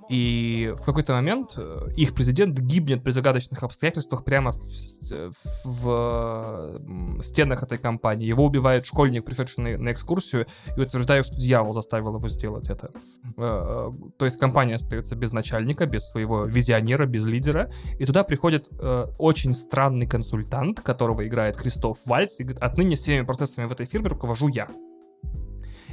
И 0.09 0.73
в 0.77 0.83
какой-то 0.83 1.13
момент 1.13 1.53
э, 1.57 1.89
их 1.95 2.13
президент 2.13 2.59
гибнет 2.59 3.03
при 3.03 3.11
загадочных 3.11 3.63
обстоятельствах 3.63 4.23
прямо 4.23 4.51
в, 4.51 4.55
с- 4.55 5.31
в, 5.63 6.79
стенах 7.21 7.63
этой 7.63 7.77
компании. 7.77 8.27
Его 8.27 8.45
убивает 8.45 8.85
школьник, 8.85 9.25
пришедший 9.25 9.63
на, 9.63 9.77
на 9.77 9.91
экскурсию, 9.91 10.45
и 10.75 10.81
утверждает, 10.81 11.25
что 11.25 11.35
дьявол 11.35 11.73
заставил 11.73 12.15
его 12.17 12.29
сделать 12.29 12.69
это. 12.69 12.91
Э, 13.37 13.89
э, 13.91 13.91
То 14.17 14.25
есть 14.25 14.37
компания 14.37 14.75
остается 14.75 15.15
без 15.15 15.33
начальника, 15.33 15.85
без 15.85 16.09
своего 16.09 16.45
визионера, 16.45 17.05
без 17.05 17.25
лидера, 17.25 17.69
и 17.99 18.05
туда 18.05 18.23
приходит 18.23 18.69
э, 18.71 19.07
очень 19.17 19.53
странный 19.53 20.07
консультант, 20.07 20.81
которого 20.81 21.27
играет 21.27 21.55
Кристоф 21.55 21.97
Вальц, 22.05 22.39
и 22.39 22.43
говорит, 22.43 22.61
отныне 22.61 22.95
всеми 22.95 23.25
процессами 23.25 23.65
в 23.65 23.71
этой 23.71 23.85
фирме 23.85 24.09
руковожу 24.09 24.47
я. 24.49 24.67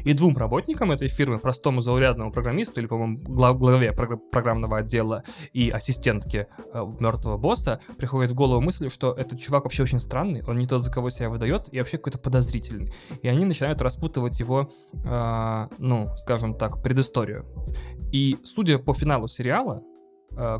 И 0.04 0.12
двум 0.12 0.36
работникам 0.36 0.92
этой 0.92 1.08
фирмы, 1.08 1.38
простому 1.38 1.80
заурядному 1.80 2.32
программисту 2.32 2.80
или, 2.80 2.86
по-моему, 2.86 3.18
глав- 3.18 3.58
главе 3.58 3.90
програ- 3.90 4.18
программного 4.30 4.78
отдела 4.78 5.22
и 5.52 5.70
ассистентке 5.70 6.48
э, 6.72 6.86
мертвого 7.00 7.36
босса, 7.36 7.80
приходит 7.98 8.30
в 8.30 8.34
голову 8.34 8.60
мысль, 8.60 8.88
что 8.88 9.12
этот 9.12 9.40
чувак 9.40 9.64
вообще 9.64 9.82
очень 9.82 9.98
странный, 9.98 10.42
он 10.46 10.58
не 10.58 10.66
тот, 10.66 10.82
за 10.82 10.92
кого 10.92 11.10
себя 11.10 11.28
выдает, 11.28 11.72
и 11.72 11.78
вообще 11.78 11.98
какой-то 11.98 12.18
подозрительный. 12.18 12.92
И 13.22 13.28
они 13.28 13.44
начинают 13.44 13.80
распутывать 13.82 14.38
его, 14.40 14.68
э, 14.92 15.68
ну, 15.78 16.10
скажем 16.16 16.54
так, 16.54 16.82
предысторию. 16.82 17.46
И 18.12 18.36
судя 18.44 18.78
по 18.78 18.92
финалу 18.94 19.28
сериала, 19.28 19.82
э, 20.36 20.58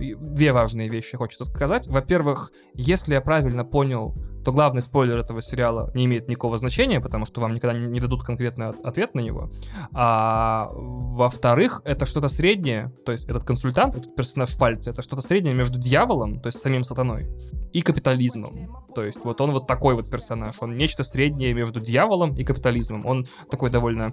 и 0.00 0.14
две 0.14 0.52
важные 0.52 0.88
вещи 0.88 1.16
хочется 1.16 1.44
сказать. 1.44 1.88
Во-первых, 1.88 2.52
если 2.74 3.14
я 3.14 3.20
правильно 3.20 3.64
понял, 3.64 4.14
то 4.44 4.52
главный 4.52 4.82
спойлер 4.82 5.18
этого 5.18 5.40
сериала 5.42 5.90
не 5.94 6.04
имеет 6.04 6.28
никакого 6.28 6.58
значения, 6.58 7.00
потому 7.00 7.24
что 7.24 7.40
вам 7.40 7.54
никогда 7.54 7.78
не 7.78 8.00
дадут 8.00 8.24
конкретный 8.24 8.68
от- 8.68 8.84
ответ 8.84 9.14
на 9.14 9.20
него. 9.20 9.50
А 9.92 10.70
во-вторых, 10.72 11.82
это 11.84 12.06
что-то 12.06 12.28
среднее, 12.28 12.92
то 13.04 13.12
есть 13.12 13.28
этот 13.28 13.44
консультант, 13.44 13.94
этот 13.94 14.14
персонаж 14.14 14.50
Фальц, 14.50 14.86
это 14.86 15.02
что-то 15.02 15.22
среднее 15.22 15.54
между 15.54 15.78
дьяволом, 15.78 16.40
то 16.40 16.48
есть 16.48 16.60
самим 16.60 16.84
сатаной, 16.84 17.28
и 17.72 17.82
капитализмом. 17.82 18.84
То 18.94 19.04
есть 19.04 19.20
вот 19.24 19.40
он 19.40 19.52
вот 19.52 19.66
такой 19.66 19.94
вот 19.94 20.10
персонаж, 20.10 20.56
он 20.60 20.76
нечто 20.76 21.04
среднее 21.04 21.54
между 21.54 21.80
дьяволом 21.80 22.36
и 22.36 22.44
капитализмом. 22.44 23.06
Он 23.06 23.26
такой 23.50 23.70
довольно 23.70 24.12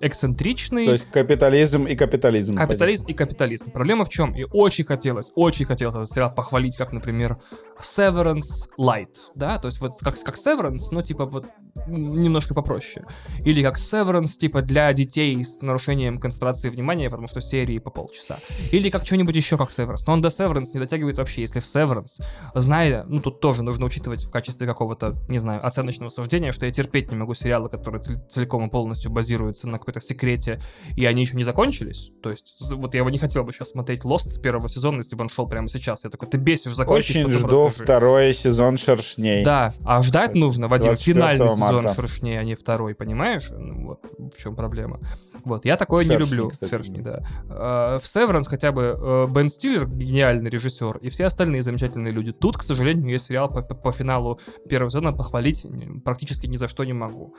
эксцентричный. 0.00 0.86
То 0.86 0.92
есть 0.92 1.10
капитализм 1.10 1.84
и 1.84 1.94
капитализм. 1.94 2.56
Капитализм 2.56 3.06
и 3.06 3.12
капитализм. 3.12 3.70
Проблема 3.70 4.04
в 4.04 4.08
чем? 4.08 4.34
И 4.34 4.44
очень 4.50 4.84
хотелось, 4.84 5.30
очень 5.34 5.66
хотелось 5.66 5.94
этот 5.94 6.10
сериал 6.10 6.34
похвалить, 6.34 6.76
как, 6.76 6.92
например, 6.92 7.38
Severance 7.80 8.68
Light, 8.78 9.14
да, 9.34 9.58
то 9.64 9.68
есть 9.68 9.80
вот 9.80 9.94
как, 9.98 10.14
как 10.22 10.34
Severance, 10.34 10.88
но 10.92 11.00
типа 11.00 11.24
вот 11.24 11.46
немножко 11.86 12.52
попроще. 12.52 13.06
Или 13.46 13.62
как 13.62 13.78
Severance, 13.78 14.36
типа 14.36 14.60
для 14.60 14.92
детей 14.92 15.42
с 15.42 15.62
нарушением 15.62 16.18
концентрации 16.18 16.68
внимания, 16.68 17.08
потому 17.08 17.28
что 17.28 17.40
серии 17.40 17.78
по 17.78 17.88
полчаса. 17.88 18.36
Или 18.72 18.90
как 18.90 19.06
что-нибудь 19.06 19.34
еще 19.34 19.56
как 19.56 19.70
Severance. 19.70 20.02
Но 20.06 20.12
он 20.12 20.20
до 20.20 20.28
Severance 20.28 20.66
не 20.74 20.80
дотягивает 20.80 21.16
вообще, 21.16 21.40
если 21.40 21.60
в 21.60 21.62
Severance, 21.62 22.22
зная, 22.54 23.04
ну 23.04 23.20
тут 23.22 23.40
тоже 23.40 23.62
нужно 23.62 23.86
учитывать 23.86 24.26
в 24.26 24.30
качестве 24.30 24.66
какого-то, 24.66 25.16
не 25.30 25.38
знаю, 25.38 25.66
оценочного 25.66 26.10
суждения, 26.10 26.52
что 26.52 26.66
я 26.66 26.72
терпеть 26.72 27.10
не 27.10 27.16
могу 27.16 27.32
сериалы, 27.32 27.70
которые 27.70 28.02
цел- 28.02 28.20
целиком 28.28 28.66
и 28.66 28.70
полностью 28.70 29.10
базируются 29.10 29.66
на 29.66 29.78
какой-то 29.78 30.02
секрете, 30.02 30.60
и 30.94 31.06
они 31.06 31.22
еще 31.22 31.38
не 31.38 31.44
закончились. 31.44 32.10
То 32.22 32.28
есть, 32.30 32.60
вот 32.70 32.94
я 32.94 33.02
бы 33.02 33.10
не 33.10 33.16
хотел 33.18 33.44
бы 33.44 33.52
сейчас 33.54 33.70
смотреть 33.70 34.02
Lost 34.02 34.28
с 34.28 34.38
первого 34.38 34.68
сезона, 34.68 34.98
если 34.98 35.16
бы 35.16 35.22
он 35.22 35.30
шел 35.30 35.48
прямо 35.48 35.70
сейчас. 35.70 36.04
Я 36.04 36.10
такой, 36.10 36.28
ты 36.28 36.36
бесишь, 36.36 36.74
закончишь, 36.74 37.16
Очень 37.16 37.30
жду 37.30 37.68
расскажи». 37.68 37.84
второй 37.84 38.34
сезон 38.34 38.76
«Шершней». 38.76 39.42
Да, 39.42 39.53
а 39.84 40.02
ждать 40.02 40.34
нужно, 40.34 40.68
Вадим, 40.68 40.86
24 40.88 41.14
финальный 41.20 41.48
сезон 41.50 41.58
марта. 41.82 41.94
шершней, 41.94 42.38
а 42.38 42.44
не 42.44 42.54
второй, 42.54 42.94
понимаешь? 42.94 43.48
Ну, 43.50 43.86
вот 43.86 44.00
в 44.34 44.38
чем 44.38 44.54
проблема. 44.56 45.00
Вот, 45.44 45.64
я 45.66 45.76
такое 45.76 46.04
не 46.04 46.10
Шершни, 46.10 46.30
люблю. 46.30 46.48
кстати, 46.48 46.70
Шершни, 46.70 47.00
да. 47.02 47.20
Э, 47.50 47.98
В 48.00 48.04
Severance 48.04 48.44
хотя 48.48 48.72
бы 48.72 48.96
э, 48.98 49.26
Бен 49.30 49.48
Стиллер, 49.48 49.86
гениальный 49.86 50.50
режиссер, 50.50 50.98
и 50.98 51.08
все 51.10 51.26
остальные 51.26 51.62
замечательные 51.62 52.12
люди. 52.12 52.32
Тут, 52.32 52.56
к 52.56 52.62
сожалению, 52.62 53.10
я 53.10 53.18
сериал 53.18 53.48
по, 53.50 53.60
по 53.62 53.92
финалу 53.92 54.38
первого 54.68 54.90
сезона 54.90 55.12
похвалить 55.12 55.66
практически 56.04 56.46
ни 56.46 56.56
за 56.56 56.66
что 56.68 56.84
не 56.84 56.92
могу. 56.94 57.34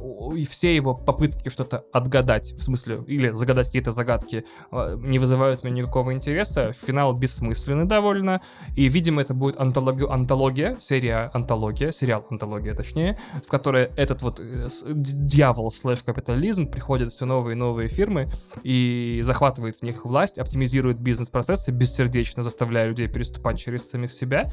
У- 0.00 0.32
И 0.34 0.44
все 0.46 0.74
его 0.74 0.94
попытки 0.94 1.48
что-то 1.50 1.84
отгадать, 1.92 2.52
в 2.52 2.62
смысле, 2.62 3.00
или 3.06 3.30
загадать 3.32 3.66
какие-то 3.66 3.92
загадки, 3.92 4.44
э, 4.72 4.96
не 5.00 5.18
вызывают 5.18 5.64
меня 5.64 5.82
никакого 5.82 6.12
интереса. 6.12 6.72
Финал 6.72 7.12
бессмысленный 7.12 7.84
довольно. 7.84 8.40
И, 8.76 8.88
видимо, 8.88 9.20
это 9.22 9.34
будет 9.34 9.56
антологи- 9.56 10.08
антология, 10.10 10.76
серия 10.80 11.30
антология, 11.36 11.92
сериал 11.92 12.26
антология, 12.30 12.74
точнее, 12.74 13.18
в 13.44 13.48
которой 13.48 13.90
этот 13.96 14.22
вот 14.22 14.40
э, 14.40 14.68
дьявол 14.94 15.70
слэш 15.70 16.02
капитализм 16.02 16.66
приходит 16.68 17.12
все 17.12 17.24
новые 17.24 17.54
и 17.54 17.58
новые 17.58 17.88
фирмы, 17.88 18.28
и 18.62 19.20
захватывает 19.22 19.76
в 19.76 19.82
них 19.82 20.04
власть, 20.04 20.38
оптимизирует 20.38 20.98
бизнес-процессы 20.98 21.70
бессердечно, 21.70 22.42
заставляя 22.42 22.88
людей 22.88 23.08
переступать 23.08 23.58
через 23.58 23.88
самих 23.88 24.12
себя 24.12 24.48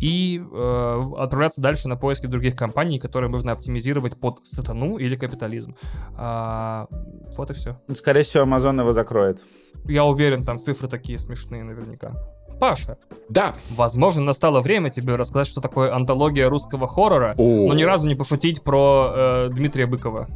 и 0.00 0.42
э, 0.42 1.10
отправляться 1.18 1.60
дальше 1.60 1.88
на 1.88 1.96
поиски 1.96 2.26
других 2.26 2.56
компаний, 2.56 2.98
которые 2.98 3.30
можно 3.30 3.52
оптимизировать 3.52 4.18
под 4.18 4.44
сатану 4.44 4.96
или 4.96 5.16
капитализм. 5.16 5.76
А, 6.16 6.88
вот 7.36 7.50
и 7.50 7.54
все. 7.54 7.80
Скорее 7.94 8.22
всего, 8.22 8.44
Amazon 8.44 8.80
его 8.80 8.92
закроет. 8.92 9.46
Я 9.86 10.04
уверен, 10.04 10.42
там 10.42 10.58
цифры 10.58 10.88
такие 10.88 11.18
смешные 11.18 11.62
наверняка. 11.62 12.14
Паша, 12.60 12.96
Да, 13.28 13.54
возможно, 13.76 14.22
настало 14.22 14.60
время 14.60 14.90
тебе 14.90 15.16
рассказать, 15.16 15.48
что 15.48 15.60
такое 15.60 15.94
антология 15.94 16.48
русского 16.48 16.86
хоррора, 16.86 17.34
О. 17.36 17.68
но 17.68 17.74
ни 17.74 17.82
разу 17.82 18.06
не 18.06 18.14
пошутить 18.14 18.62
про 18.62 19.12
э, 19.14 19.48
Дмитрия 19.52 19.86
Быкова. 19.86 20.28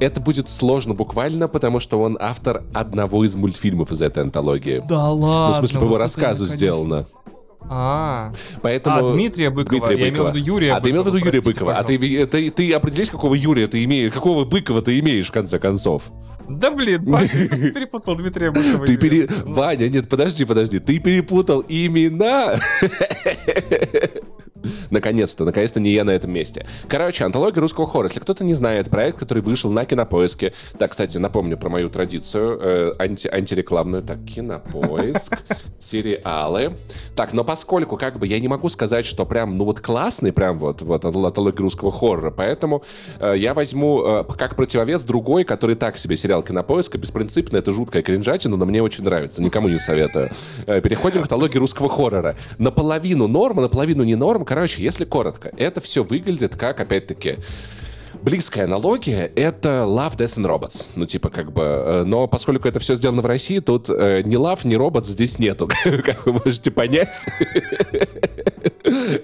это 0.00 0.20
будет 0.20 0.48
сложно 0.48 0.94
буквально, 0.94 1.48
потому 1.48 1.80
что 1.80 2.00
он 2.00 2.16
автор 2.20 2.62
одного 2.72 3.24
из 3.24 3.34
мультфильмов 3.34 3.90
из 3.92 4.02
этой 4.02 4.22
антологии. 4.22 4.82
Да 4.88 5.10
ладно. 5.10 5.46
Ну, 5.48 5.52
в 5.52 5.56
смысле, 5.56 5.80
по 5.80 5.84
его 5.84 5.98
рассказу 5.98 6.46
сделано. 6.46 7.06
А, 7.68 8.30
Поэтому... 8.60 9.08
А, 9.08 9.12
Дмитрия 9.14 9.48
Быкова. 9.50 9.80
Дмитрия 9.80 9.98
Я 9.98 10.08
имел 10.10 10.24
в 10.24 10.26
Быкова. 10.26 10.36
виду 10.36 10.46
Юрия 10.46 10.74
А 10.74 10.80
ты 10.80 10.90
имел 10.90 11.02
в 11.02 11.06
виду 11.06 11.16
Быкова, 11.16 11.28
Юрия 11.28 11.42
простите, 11.42 11.60
Быкова. 11.64 11.78
А 11.78 11.84
ты, 11.84 11.98
пожалуйста. 11.98 12.26
ты, 12.26 12.50
ты 12.50 12.72
определись, 12.72 13.10
какого 13.10 13.34
Юрия 13.34 13.68
ты 13.68 13.84
имеешь, 13.84 14.12
какого 14.12 14.44
Быкова 14.44 14.82
ты 14.82 14.98
имеешь, 15.00 15.28
в 15.28 15.32
конце 15.32 15.58
концов? 15.58 16.12
Да 16.48 16.70
блин, 16.70 17.04
Паша, 17.12 17.28
перепутал 17.72 18.16
Дмитрия 18.16 18.50
Быкова. 18.50 18.86
Ты 18.86 18.96
пере... 18.96 19.28
Ваня, 19.44 19.88
нет, 19.88 20.08
подожди, 20.08 20.44
подожди. 20.44 20.78
Ты 20.78 20.98
перепутал 20.98 21.64
имена. 21.68 22.56
Наконец-то, 24.90 25.44
наконец-то 25.44 25.80
не 25.80 25.90
я 25.90 26.04
на 26.04 26.10
этом 26.10 26.30
месте. 26.30 26.66
Короче, 26.88 27.24
антология 27.24 27.60
русского 27.60 27.86
хоррора. 27.86 28.08
Если 28.08 28.20
кто-то 28.20 28.44
не 28.44 28.54
знает, 28.54 28.90
проект, 28.90 29.18
который 29.18 29.42
вышел 29.42 29.70
на 29.70 29.84
Кинопоиске. 29.84 30.52
Так, 30.78 30.92
кстати, 30.92 31.18
напомню 31.18 31.58
про 31.58 31.68
мою 31.68 31.90
традицию 31.90 32.58
э, 32.60 32.92
анти 32.98 33.28
антирекламную. 33.28 34.02
Так, 34.02 34.24
Кинопоиск, 34.24 35.38
сериалы. 35.78 36.76
Так, 37.16 37.32
но 37.32 37.44
поскольку 37.44 37.96
как 37.96 38.18
бы 38.18 38.26
я 38.26 38.40
не 38.40 38.48
могу 38.48 38.68
сказать, 38.68 39.04
что 39.04 39.26
прям, 39.26 39.56
ну 39.56 39.64
вот 39.64 39.80
классный 39.80 40.32
прям 40.32 40.58
вот, 40.58 40.82
вот 40.82 41.04
антология 41.04 41.60
русского 41.60 41.92
хоррора, 41.92 42.30
поэтому 42.30 42.82
э, 43.20 43.34
я 43.36 43.54
возьму 43.54 44.02
э, 44.04 44.24
как 44.38 44.56
противовес 44.56 45.04
другой, 45.04 45.44
который 45.44 45.76
так 45.76 45.98
себе 45.98 46.16
сериал 46.16 46.33
Кинопоиска. 46.42 46.98
Беспринципно, 46.98 47.58
это 47.58 47.72
жуткая 47.72 48.02
кринжатина, 48.02 48.56
но 48.56 48.64
мне 48.64 48.82
очень 48.82 49.04
нравится. 49.04 49.42
Никому 49.42 49.68
не 49.68 49.78
советую. 49.78 50.30
Э, 50.66 50.80
переходим 50.80 51.20
к 51.20 51.24
антологии 51.24 51.58
русского 51.58 51.88
хоррора. 51.88 52.36
Наполовину 52.58 53.28
норма, 53.28 53.62
наполовину 53.62 54.04
не 54.04 54.14
норм. 54.14 54.44
Короче, 54.44 54.82
если 54.82 55.04
коротко, 55.04 55.50
это 55.56 55.80
все 55.80 56.02
выглядит 56.02 56.56
как, 56.56 56.80
опять-таки, 56.80 57.36
Близкая 58.22 58.64
аналогия— 58.64 59.30
это 59.36 59.84
Love, 59.86 60.16
Death 60.16 60.38
and 60.38 60.46
Robots. 60.46 60.90
Ну, 60.96 61.06
типа, 61.06 61.28
как 61.30 61.52
бы... 61.52 61.62
э, 61.62 62.04
Но 62.04 62.26
поскольку 62.26 62.68
это 62.68 62.78
все 62.78 62.94
сделано 62.94 63.22
в 63.22 63.26
России, 63.26 63.58
тут 63.58 63.90
э, 63.90 64.22
ни 64.24 64.36
Love, 64.38 64.60
ни 64.64 64.76
Robots 64.76 65.04
здесь 65.04 65.38
нету, 65.38 65.68
как 66.04 66.24
вы 66.26 66.32
можете 66.32 66.70
понять. 66.70 67.26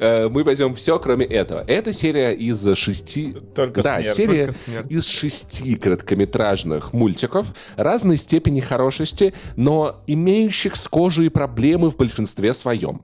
Э, 0.01 0.29
Мы 0.29 0.43
возьмем 0.43 0.75
все, 0.75 0.99
кроме 0.99 1.25
этого. 1.27 1.65
Это 1.67 1.93
серия 1.93 2.33
из 2.33 2.67
шести... 2.77 3.35
Только 3.55 3.83
да, 3.83 4.01
смерть. 4.03 4.15
серия 4.17 4.47
Только 4.47 4.59
смерть. 4.65 4.87
из 4.91 5.07
шести 5.07 5.75
короткометражных 5.77 6.93
мультиков 6.93 7.53
разной 7.77 8.17
степени 8.17 8.61
хорошести, 8.61 9.35
но 9.57 10.03
имеющих 10.07 10.77
схожие 10.77 11.31
проблемы 11.31 11.91
в 11.91 11.97
большинстве 11.97 12.53
своем. 12.53 13.03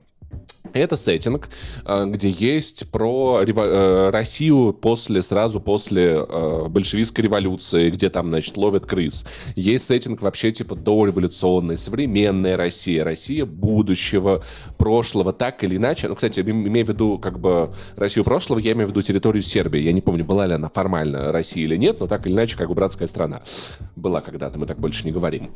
Это 0.77 0.95
сеттинг, 0.95 1.49
э, 1.85 2.05
где 2.07 2.29
есть 2.29 2.91
про 2.91 3.41
рево- 3.43 3.65
э, 3.65 4.09
Россию 4.11 4.73
после, 4.73 5.21
сразу 5.21 5.59
после 5.59 6.25
э, 6.27 6.67
большевистской 6.69 7.23
революции, 7.23 7.89
где 7.89 8.09
там, 8.09 8.29
значит, 8.29 8.57
ловят 8.57 8.85
крыс. 8.85 9.25
Есть 9.55 9.85
сеттинг 9.85 10.21
вообще 10.21 10.51
типа 10.51 10.75
дореволюционный, 10.75 11.77
современная 11.77 12.57
Россия, 12.57 13.03
Россия 13.03 13.45
будущего, 13.45 14.43
прошлого, 14.77 15.33
так 15.33 15.63
или 15.63 15.77
иначе. 15.77 16.07
Ну, 16.07 16.15
кстати, 16.15 16.39
им- 16.39 16.67
имея 16.67 16.85
в 16.85 16.89
виду 16.89 17.17
как 17.17 17.39
бы 17.39 17.73
Россию 17.95 18.23
прошлого, 18.23 18.59
я 18.59 18.73
имею 18.73 18.87
в 18.87 18.91
виду 18.91 19.01
территорию 19.01 19.41
Сербии. 19.41 19.79
Я 19.81 19.93
не 19.93 20.01
помню, 20.01 20.23
была 20.25 20.45
ли 20.45 20.53
она 20.53 20.69
формально 20.69 21.31
Россия 21.31 21.63
или 21.63 21.75
нет, 21.77 21.99
но 21.99 22.07
так 22.07 22.25
или 22.25 22.33
иначе 22.33 22.57
как 22.57 22.67
бы 22.69 22.75
братская 22.75 23.07
страна. 23.07 23.41
Была 23.95 24.21
когда-то, 24.21 24.59
мы 24.59 24.65
так 24.65 24.79
больше 24.79 25.05
не 25.05 25.11
говорим. 25.11 25.49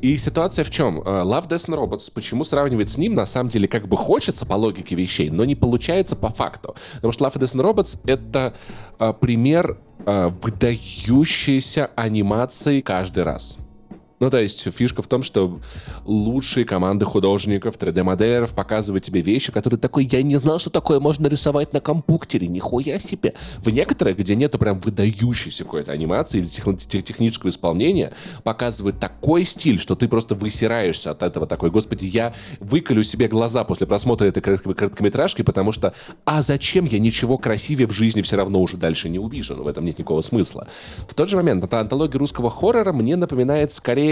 И 0.00 0.16
ситуация 0.16 0.64
в 0.64 0.70
чем? 0.70 1.00
Э, 1.00 1.22
Love, 1.22 1.48
Death 1.48 1.68
and 1.68 1.76
Robots, 1.76 2.10
почему 2.12 2.44
сравнивать 2.44 2.90
с 2.90 2.98
ним, 2.98 3.14
на 3.14 3.26
самом 3.26 3.50
деле, 3.50 3.68
как 3.68 3.88
бы 3.88 3.96
хочется 3.96 4.46
по 4.46 4.54
логике 4.54 4.94
вещей, 4.96 5.30
но 5.30 5.44
не 5.44 5.54
получается 5.54 6.16
по 6.16 6.28
факту. 6.28 6.74
Потому 6.94 7.12
что 7.12 7.24
Love, 7.24 7.38
Death 7.38 7.56
and 7.56 7.64
Robots— 7.64 7.98
это 8.04 8.54
э, 8.98 9.12
пример 9.20 9.78
э, 10.06 10.28
выдающейся 10.42 11.90
анимации 11.96 12.80
каждый 12.80 13.24
раз. 13.24 13.58
Ну, 14.20 14.28
то 14.28 14.38
есть 14.38 14.70
фишка 14.70 15.00
в 15.00 15.06
том, 15.06 15.22
что 15.22 15.60
лучшие 16.04 16.66
команды 16.66 17.06
художников, 17.06 17.76
3D-моделеров 17.78 18.52
показывают 18.52 19.02
тебе 19.02 19.22
вещи, 19.22 19.50
которые 19.50 19.80
такой, 19.80 20.04
я 20.04 20.22
не 20.22 20.36
знал, 20.36 20.58
что 20.58 20.68
такое 20.68 21.00
можно 21.00 21.26
рисовать 21.26 21.72
на 21.72 21.80
компьютере, 21.80 22.46
нихуя 22.46 22.98
себе. 22.98 23.32
В 23.58 23.70
некоторых, 23.70 24.18
где 24.18 24.36
нету 24.36 24.58
прям 24.58 24.78
выдающейся 24.78 25.64
какой-то 25.64 25.92
анимации 25.92 26.38
или 26.38 26.46
техни- 26.46 26.76
тех- 26.76 27.02
технического 27.02 27.48
исполнения, 27.48 28.12
показывают 28.44 29.00
такой 29.00 29.44
стиль, 29.44 29.80
что 29.80 29.96
ты 29.96 30.06
просто 30.06 30.34
высираешься 30.34 31.12
от 31.12 31.22
этого 31.22 31.46
такой, 31.46 31.70
господи, 31.70 32.04
я 32.04 32.34
выколю 32.60 33.02
себе 33.02 33.26
глаза 33.26 33.64
после 33.64 33.86
просмотра 33.86 34.26
этой 34.26 34.42
коротко- 34.42 34.74
короткометражки, 34.74 35.40
потому 35.40 35.72
что, 35.72 35.94
а 36.26 36.42
зачем 36.42 36.84
я 36.84 36.98
ничего 36.98 37.38
красивее 37.38 37.86
в 37.86 37.92
жизни 37.92 38.20
все 38.20 38.36
равно 38.36 38.60
уже 38.60 38.76
дальше 38.76 39.08
не 39.08 39.18
увижу, 39.18 39.56
ну, 39.56 39.62
в 39.62 39.66
этом 39.68 39.86
нет 39.86 39.98
никакого 39.98 40.20
смысла. 40.20 40.68
В 41.08 41.14
тот 41.14 41.30
же 41.30 41.36
момент, 41.36 41.64
эта 41.64 41.80
антология 41.80 42.18
русского 42.18 42.50
хоррора 42.50 42.92
мне 42.92 43.16
напоминает 43.16 43.72
скорее 43.72 44.09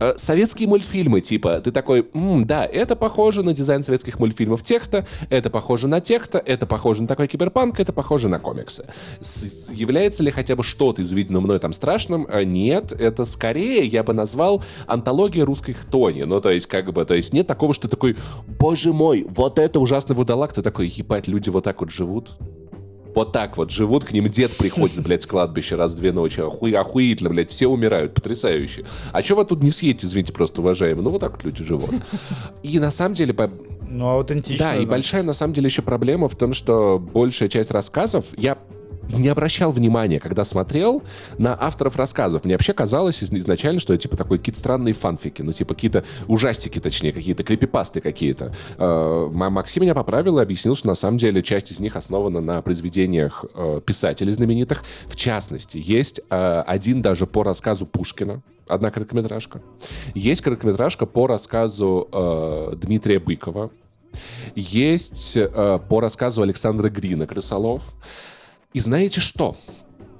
э, 0.00 0.14
советские 0.16 0.68
мультфильмы, 0.68 1.20
типа, 1.20 1.60
ты 1.60 1.70
такой, 1.72 2.06
«М, 2.14 2.46
да, 2.46 2.64
это 2.64 2.96
похоже 2.96 3.42
на 3.42 3.52
дизайн 3.54 3.82
советских 3.82 4.18
мультфильмов 4.18 4.62
тех-то, 4.62 5.06
это 5.30 5.50
похоже 5.50 5.88
на 5.88 6.00
тех-то, 6.00 6.38
это 6.38 6.66
похоже 6.66 7.02
на 7.02 7.08
такой 7.08 7.28
киберпанк, 7.28 7.80
это 7.80 7.92
похоже 7.92 8.28
на 8.28 8.38
комиксы. 8.38 8.86
С- 9.20 9.70
является 9.70 10.22
ли 10.22 10.30
хотя 10.30 10.56
бы 10.56 10.62
что-то 10.62 11.02
из 11.02 11.12
увиденного 11.12 11.42
мной 11.42 11.58
там 11.58 11.72
страшным? 11.72 12.26
Э, 12.30 12.44
Нет, 12.44 12.92
это 12.92 13.24
скорее 13.24 13.84
я 13.84 14.02
бы 14.02 14.12
назвал 14.12 14.62
антология 14.86 15.44
русской 15.44 15.72
хтони. 15.72 16.24
Ну, 16.24 16.40
то 16.40 16.50
есть, 16.50 16.66
как 16.66 16.92
бы, 16.92 17.04
то 17.04 17.14
есть 17.14 17.32
нет 17.32 17.46
такого, 17.46 17.74
что 17.74 17.88
ты 17.88 17.96
такой, 17.96 18.16
боже 18.58 18.92
мой, 18.92 19.26
вот 19.28 19.58
это 19.58 19.80
ужасный 19.80 20.14
вудалак, 20.16 20.52
ты 20.52 20.62
такой, 20.62 20.88
ебать, 20.88 21.28
люди 21.28 21.50
вот 21.50 21.64
так 21.64 21.80
вот 21.80 21.90
живут. 21.90 22.36
Вот 23.14 23.32
так 23.32 23.56
вот 23.56 23.70
живут, 23.70 24.04
к 24.04 24.10
ним 24.12 24.28
дед 24.28 24.56
приходит, 24.56 25.02
блядь, 25.02 25.22
с 25.22 25.26
кладбища 25.26 25.76
раз 25.76 25.92
в 25.92 25.96
две 25.96 26.12
ночи. 26.12 26.40
Охуе, 26.40 26.76
охуительно, 26.78 27.30
блядь, 27.30 27.50
все 27.50 27.68
умирают, 27.68 28.14
потрясающе. 28.14 28.84
А 29.12 29.22
что 29.22 29.36
вы 29.36 29.44
тут 29.44 29.62
не 29.62 29.70
съедете, 29.70 30.06
извините, 30.08 30.32
просто, 30.32 30.60
уважаемые? 30.60 31.02
Ну, 31.04 31.10
вот 31.10 31.20
так 31.20 31.32
вот 31.32 31.44
люди 31.44 31.64
живут. 31.64 31.90
И 32.62 32.78
на 32.80 32.90
самом 32.90 33.14
деле, 33.14 33.32
по- 33.32 33.50
Ну, 33.88 34.08
аутентично. 34.08 34.64
да, 34.64 34.72
и 34.72 34.76
значит. 34.78 34.90
большая 34.90 35.22
на 35.22 35.32
самом 35.32 35.54
деле 35.54 35.66
еще 35.66 35.82
проблема 35.82 36.28
в 36.28 36.34
том, 36.36 36.52
что 36.54 36.98
большая 36.98 37.48
часть 37.48 37.70
рассказов 37.70 38.26
я 38.36 38.58
не 39.10 39.28
обращал 39.28 39.72
внимания, 39.72 40.20
когда 40.20 40.44
смотрел 40.44 41.02
на 41.38 41.56
авторов 41.60 41.96
рассказов. 41.96 42.44
Мне 42.44 42.54
вообще 42.54 42.72
казалось 42.72 43.22
из- 43.22 43.32
изначально, 43.32 43.80
что 43.80 43.94
это 43.94 44.02
типа 44.02 44.16
такой 44.16 44.38
какие-то 44.38 44.58
странные 44.58 44.94
фанфики, 44.94 45.42
ну 45.42 45.52
типа 45.52 45.74
какие-то 45.74 46.04
ужастики, 46.26 46.78
точнее, 46.78 47.12
какие-то 47.12 47.44
крипипасты 47.44 48.00
какие-то. 48.00 48.52
Э, 48.78 49.28
Максим 49.32 49.82
меня 49.82 49.94
поправил 49.94 50.38
и 50.38 50.42
объяснил, 50.42 50.74
что 50.76 50.88
на 50.88 50.94
самом 50.94 51.18
деле 51.18 51.42
часть 51.42 51.72
из 51.72 51.80
них 51.80 51.96
основана 51.96 52.40
на 52.40 52.62
произведениях 52.62 53.44
э, 53.54 53.80
писателей 53.84 54.32
знаменитых. 54.32 54.84
В 55.06 55.16
частности, 55.16 55.80
есть 55.82 56.20
э, 56.30 56.64
один 56.66 57.02
даже 57.02 57.26
по 57.26 57.42
рассказу 57.42 57.86
Пушкина, 57.86 58.42
одна 58.66 58.90
короткометражка. 58.90 59.60
Есть 60.14 60.40
короткометражка 60.42 61.06
по 61.06 61.26
рассказу 61.26 62.08
э, 62.12 62.76
Дмитрия 62.76 63.18
Быкова. 63.18 63.70
Есть 64.54 65.36
э, 65.36 65.78
по 65.88 66.00
рассказу 66.00 66.42
Александра 66.42 66.88
Грина 66.88 67.26
«Крысолов». 67.26 67.94
И 68.74 68.80
знаете 68.80 69.20
что? 69.20 69.56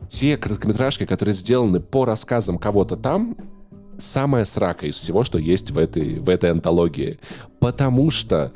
Те 0.09 0.37
короткометражки, 0.37 1.05
которые 1.07 1.35
сделаны 1.35 1.81
по 1.81 2.05
рассказам 2.05 2.57
кого-то 2.57 2.97
там, 2.97 3.37
самая 3.99 4.45
срака 4.45 4.87
из 4.87 4.97
всего, 4.97 5.25
что 5.25 5.39
есть 5.39 5.73
в 5.73 5.79
этой, 5.79 6.21
в 6.21 6.29
этой 6.31 6.51
антологии. 6.51 7.19
Потому 7.59 8.11
что 8.11 8.53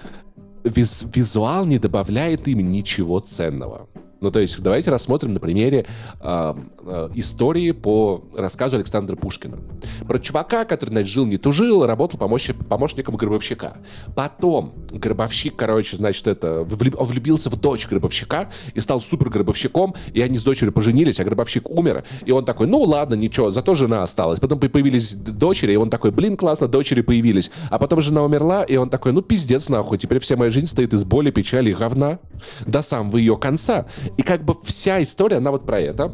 виз- 0.62 1.06
визуал 1.14 1.66
не 1.66 1.78
добавляет 1.78 2.46
им 2.46 2.70
ничего 2.70 3.18
ценного. 3.18 3.88
Ну, 4.20 4.30
то 4.32 4.40
есть, 4.40 4.60
давайте 4.62 4.90
рассмотрим 4.90 5.32
на 5.32 5.40
примере 5.40 5.86
э, 6.20 6.54
э, 6.82 7.08
истории 7.14 7.70
по 7.70 8.24
рассказу 8.34 8.76
Александра 8.76 9.14
Пушкина. 9.14 9.58
Про 10.06 10.18
чувака, 10.18 10.64
который, 10.64 10.90
значит, 10.90 11.08
жил 11.08 11.24
не 11.24 11.38
тужил, 11.38 11.86
работал 11.86 12.18
помощ- 12.18 12.52
помощником 12.52 13.14
гробовщика. 13.14 13.76
Потом 14.16 14.72
гробовщик, 14.90 15.54
короче, 15.54 15.96
значит, 15.98 16.26
это 16.26 16.64
влюбился 16.64 17.48
в 17.48 17.60
дочь 17.60 17.86
гробовщика 17.86 18.50
и 18.74 18.80
стал 18.80 19.00
супер 19.00 19.30
гробовщиком, 19.30 19.94
и 20.12 20.20
они 20.20 20.38
с 20.38 20.44
дочерью 20.44 20.72
поженились, 20.72 21.20
а 21.20 21.24
гробовщик 21.24 21.70
умер, 21.70 22.02
и 22.24 22.32
он 22.32 22.44
такой, 22.44 22.66
ну 22.66 22.80
ладно, 22.80 23.14
ничего, 23.14 23.50
зато 23.50 23.74
жена 23.74 24.02
осталась. 24.02 24.40
Потом 24.40 24.58
по- 24.58 24.68
появились 24.68 25.14
дочери, 25.14 25.72
и 25.74 25.76
он 25.76 25.90
такой, 25.90 26.10
блин, 26.10 26.36
классно, 26.36 26.66
дочери 26.66 27.02
появились. 27.02 27.52
А 27.70 27.78
потом 27.78 28.00
жена 28.00 28.22
умерла, 28.24 28.64
и 28.64 28.76
он 28.76 28.90
такой, 28.90 29.12
ну 29.12 29.22
пиздец 29.22 29.68
нахуй, 29.68 29.98
теперь 29.98 30.18
вся 30.18 30.36
моя 30.36 30.50
жизнь 30.50 30.66
стоит 30.66 30.92
из 30.92 31.04
боли, 31.04 31.30
печали 31.30 31.70
и 31.70 31.74
говна 31.74 32.18
до 32.66 32.82
самого 32.82 33.16
ее 33.18 33.36
конца. 33.36 33.86
И 34.16 34.22
как 34.22 34.44
бы 34.44 34.54
вся 34.62 35.02
история, 35.02 35.36
она 35.36 35.50
вот 35.50 35.66
про 35.66 35.80
это. 35.80 36.12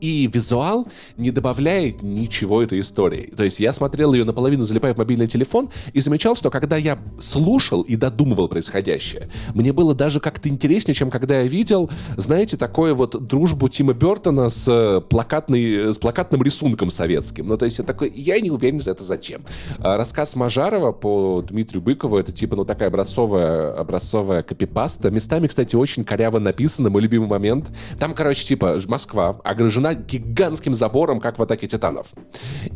И 0.00 0.30
визуал 0.32 0.86
не 1.16 1.30
добавляет 1.30 2.02
ничего 2.02 2.62
этой 2.62 2.80
истории. 2.80 3.32
То 3.36 3.44
есть 3.44 3.60
я 3.60 3.72
смотрел 3.72 4.12
ее 4.12 4.24
наполовину, 4.24 4.64
залипая 4.64 4.94
в 4.94 4.98
мобильный 4.98 5.26
телефон, 5.26 5.70
и 5.92 6.00
замечал, 6.00 6.36
что 6.36 6.50
когда 6.50 6.76
я 6.76 6.98
слушал 7.20 7.82
и 7.82 7.96
додумывал 7.96 8.48
происходящее, 8.48 9.28
мне 9.54 9.72
было 9.72 9.94
даже 9.94 10.20
как-то 10.20 10.48
интереснее, 10.48 10.94
чем 10.94 11.10
когда 11.10 11.40
я 11.40 11.46
видел, 11.46 11.90
знаете, 12.16 12.56
такое 12.56 12.94
вот 12.94 13.26
дружбу 13.26 13.68
Тима 13.68 13.94
Бертона 13.94 14.48
с, 14.48 14.66
э, 14.68 15.00
плакатной, 15.00 15.92
с 15.92 15.98
плакатным 15.98 16.42
рисунком 16.42 16.90
советским. 16.90 17.46
Ну, 17.46 17.56
то 17.56 17.64
есть 17.64 17.78
я 17.78 17.84
такой, 17.84 18.12
я 18.14 18.38
не 18.40 18.50
уверен, 18.50 18.80
это 18.84 19.02
зачем. 19.02 19.44
А 19.78 19.96
рассказ 19.96 20.36
Мажарова 20.36 20.92
по 20.92 21.42
Дмитрию 21.42 21.82
Быкову, 21.82 22.18
это 22.18 22.32
типа, 22.32 22.56
ну, 22.56 22.64
такая 22.64 22.88
образцовая, 22.88 23.72
образцовая 23.72 24.42
копипаста. 24.42 25.10
Местами, 25.10 25.46
кстати, 25.46 25.76
очень 25.76 26.04
коряво 26.04 26.38
написано, 26.38 26.90
мой 26.90 27.02
любимый 27.02 27.28
момент. 27.28 27.70
Там, 27.98 28.14
короче, 28.14 28.44
типа, 28.44 28.78
Москва 28.86 29.40
огражена 29.86 29.94
гигантским 29.94 30.74
забором, 30.74 31.20
как 31.20 31.38
в 31.38 31.42
«Атаке 31.42 31.66
титанов». 31.66 32.12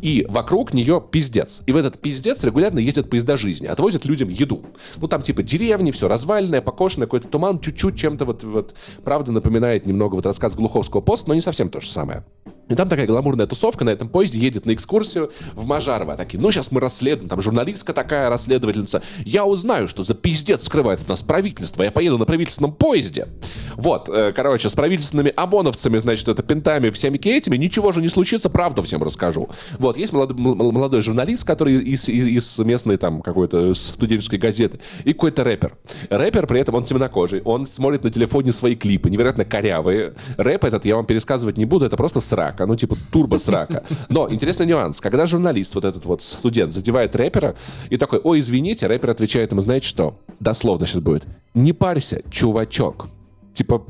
И 0.01 0.25
вокруг 0.29 0.73
нее 0.73 1.03
пиздец. 1.11 1.61
И 1.65 1.71
в 1.71 1.77
этот 1.77 1.99
пиздец 1.99 2.43
регулярно 2.43 2.79
ездят 2.79 3.09
поезда 3.09 3.37
жизни, 3.37 3.67
отвозят 3.67 4.05
людям 4.05 4.29
еду. 4.29 4.63
Ну, 4.97 5.07
там 5.07 5.21
типа 5.21 5.43
деревни, 5.43 5.91
все 5.91 6.07
разваленное, 6.07 6.61
покошенное, 6.61 7.07
какой-то 7.07 7.27
туман, 7.27 7.59
чуть-чуть 7.59 7.97
чем-то 7.97 8.25
вот, 8.25 8.43
вот, 8.43 8.73
правда, 9.03 9.31
напоминает 9.31 9.85
немного 9.85 10.15
вот 10.15 10.25
рассказ 10.25 10.55
Глуховского 10.55 11.01
поста, 11.01 11.29
но 11.29 11.35
не 11.35 11.41
совсем 11.41 11.69
то 11.69 11.79
же 11.79 11.89
самое. 11.89 12.23
И 12.71 12.75
там 12.75 12.87
такая 12.87 13.05
гламурная 13.05 13.47
тусовка 13.47 13.83
на 13.83 13.89
этом 13.89 14.07
поезде 14.07 14.39
едет 14.39 14.65
на 14.65 14.73
экскурсию 14.73 15.31
в 15.53 15.65
Мажарово. 15.65 16.15
Такие, 16.15 16.39
ну 16.39 16.51
сейчас 16.51 16.71
мы 16.71 16.79
расследуем, 16.79 17.27
там 17.27 17.41
журналистка 17.41 17.93
такая, 17.93 18.29
расследовательница. 18.29 19.01
Я 19.25 19.45
узнаю, 19.45 19.87
что 19.87 20.03
за 20.03 20.13
пиздец 20.13 20.63
скрывает 20.63 21.01
от 21.01 21.09
нас 21.09 21.21
правительство. 21.21 21.83
Я 21.83 21.91
поеду 21.91 22.17
на 22.17 22.25
правительственном 22.25 22.73
поезде. 22.73 23.27
Вот, 23.75 24.09
э, 24.09 24.31
короче, 24.33 24.69
с 24.69 24.75
правительственными 24.75 25.33
ОМОНовцами, 25.35 25.97
значит, 25.97 26.27
это 26.27 26.43
пентами, 26.43 26.89
всеми 26.91 27.17
этими, 27.17 27.57
ничего 27.57 27.91
же 27.91 28.01
не 28.01 28.07
случится, 28.07 28.49
правду 28.49 28.81
всем 28.81 29.03
расскажу. 29.03 29.49
Вот, 29.77 29.97
есть 29.97 30.13
молодой, 30.13 30.37
молодой 30.37 31.01
журналист, 31.01 31.45
который 31.45 31.77
из, 31.77 32.07
из, 32.07 32.27
из 32.27 32.59
местной 32.59 32.97
там 32.97 33.21
какой-то 33.21 33.73
студенческой 33.73 34.37
газеты, 34.37 34.79
и 35.03 35.13
какой-то 35.13 35.43
рэпер. 35.43 35.77
Рэпер, 36.09 36.47
при 36.47 36.61
этом 36.61 36.75
он 36.75 36.85
темнокожий, 36.85 37.41
он 37.41 37.65
смотрит 37.65 38.03
на 38.03 38.11
телефоне 38.11 38.51
свои 38.51 38.75
клипы, 38.75 39.09
невероятно 39.09 39.45
корявые. 39.45 40.13
Рэп 40.37 40.65
этот 40.65 40.85
я 40.85 40.95
вам 40.95 41.05
пересказывать 41.05 41.57
не 41.57 41.65
буду, 41.65 41.85
это 41.85 41.97
просто 41.97 42.19
срак, 42.19 42.60
ну 42.65 42.75
типа 42.75 42.95
турбо 43.11 43.37
срака. 43.37 43.83
Но 44.09 44.31
интересный 44.31 44.65
нюанс, 44.65 45.01
когда 45.01 45.25
журналист, 45.25 45.75
вот 45.75 45.85
этот 45.85 46.05
вот 46.05 46.21
студент, 46.21 46.71
задевает 46.71 47.15
рэпера 47.15 47.55
и 47.89 47.97
такой, 47.97 48.19
ой, 48.23 48.39
извините, 48.39 48.87
рэпер 48.87 49.09
отвечает 49.09 49.51
ему, 49.51 49.61
знаете 49.61 49.87
что? 49.87 50.19
Дословно 50.39 50.85
сейчас 50.85 51.01
будет. 51.01 51.23
Не 51.53 51.73
парься, 51.73 52.21
чувачок 52.29 53.07
типа 53.53 53.83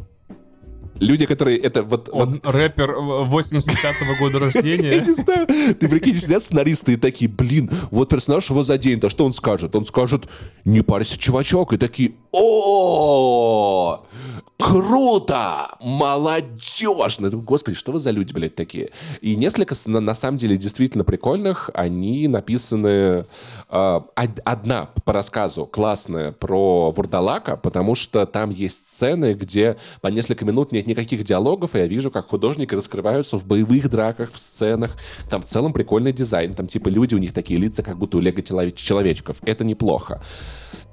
люди, 1.01 1.25
которые 1.25 1.57
это 1.57 1.83
вот... 1.83 2.09
Он 2.13 2.39
вот... 2.43 2.53
рэпер 2.53 2.91
85-го 2.91 4.23
года 4.23 4.39
рождения. 4.39 4.91
Я 4.95 5.01
не 5.01 5.13
знаю. 5.13 5.47
Ты 5.47 5.89
прикинь, 5.89 6.15
сидят 6.15 6.43
сценаристы 6.43 6.93
и 6.93 6.95
такие, 6.95 7.29
блин, 7.29 7.69
вот 7.89 8.09
персонаж 8.09 8.49
его 8.49 8.63
заденет, 8.63 9.03
а 9.03 9.09
что 9.09 9.25
он 9.25 9.33
скажет? 9.33 9.75
Он 9.75 9.85
скажет, 9.85 10.29
не 10.63 10.81
парься, 10.81 11.17
чувачок, 11.17 11.73
и 11.73 11.77
такие, 11.77 12.13
о 12.31 14.05
Круто! 14.61 15.69
Молодежно! 15.81 17.29
Господи, 17.31 17.75
что 17.75 17.91
вы 17.91 17.99
за 17.99 18.11
люди, 18.11 18.31
блядь, 18.31 18.53
такие? 18.53 18.91
И 19.19 19.35
несколько, 19.35 19.73
на, 19.87 19.99
на 19.99 20.13
самом 20.13 20.37
деле, 20.37 20.55
действительно 20.55 21.03
прикольных. 21.03 21.71
Они 21.73 22.27
написаны... 22.27 23.25
Э, 23.69 24.01
одна 24.15 24.89
по 25.03 25.13
рассказу 25.13 25.65
классная 25.65 26.31
про 26.31 26.91
Вурдалака, 26.91 27.57
потому 27.57 27.95
что 27.95 28.25
там 28.27 28.51
есть 28.51 28.87
сцены, 28.87 29.33
где 29.33 29.77
по 30.01 30.07
несколько 30.07 30.45
минут 30.45 30.71
нет 30.71 30.85
никаких 30.91 31.23
диалогов, 31.23 31.75
и 31.75 31.79
я 31.79 31.87
вижу, 31.87 32.11
как 32.11 32.27
художники 32.29 32.75
раскрываются 32.75 33.37
в 33.37 33.45
боевых 33.45 33.89
драках, 33.89 34.31
в 34.31 34.39
сценах. 34.39 34.91
Там 35.29 35.41
в 35.41 35.45
целом 35.45 35.73
прикольный 35.73 36.13
дизайн. 36.13 36.53
Там 36.53 36.67
типа 36.67 36.89
люди, 36.89 37.15
у 37.15 37.17
них 37.17 37.33
такие 37.33 37.59
лица, 37.59 37.83
как 37.83 37.97
будто 37.97 38.17
у 38.17 38.19
лего-человечков. 38.21 39.37
Это 39.43 39.63
неплохо. 39.63 40.21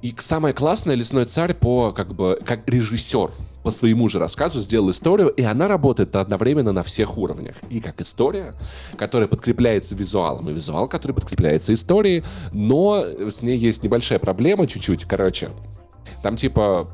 И 0.01 0.15
самое 0.19 0.55
классное 0.55 0.95
«Лесной 0.95 1.25
царь» 1.25 1.55
по, 1.55 1.93
как 1.93 2.15
бы, 2.15 2.41
как 2.45 2.69
режиссер 2.69 3.31
по 3.65 3.71
своему 3.73 4.09
же 4.09 4.19
рассказу 4.19 4.61
сделал 4.61 4.91
историю, 4.91 5.29
и 5.29 5.43
она 5.43 5.67
работает 5.67 6.15
одновременно 6.15 6.73
на 6.73 6.83
всех 6.83 7.19
уровнях. 7.19 7.57
И 7.69 7.81
как 7.81 8.01
история, 8.01 8.55
которая 8.97 9.29
подкрепляется 9.29 9.97
визуалом, 9.97 10.49
и 10.49 10.53
визуал, 10.53 10.89
который 10.89 11.13
подкрепляется 11.13 11.75
историей, 11.75 12.23
но 12.53 13.05
с 13.29 13.43
ней 13.43 13.59
есть 13.59 13.83
небольшая 13.83 14.21
проблема 14.21 14.67
чуть-чуть, 14.69 15.05
короче. 15.05 15.51
Там 16.23 16.37
типа 16.37 16.89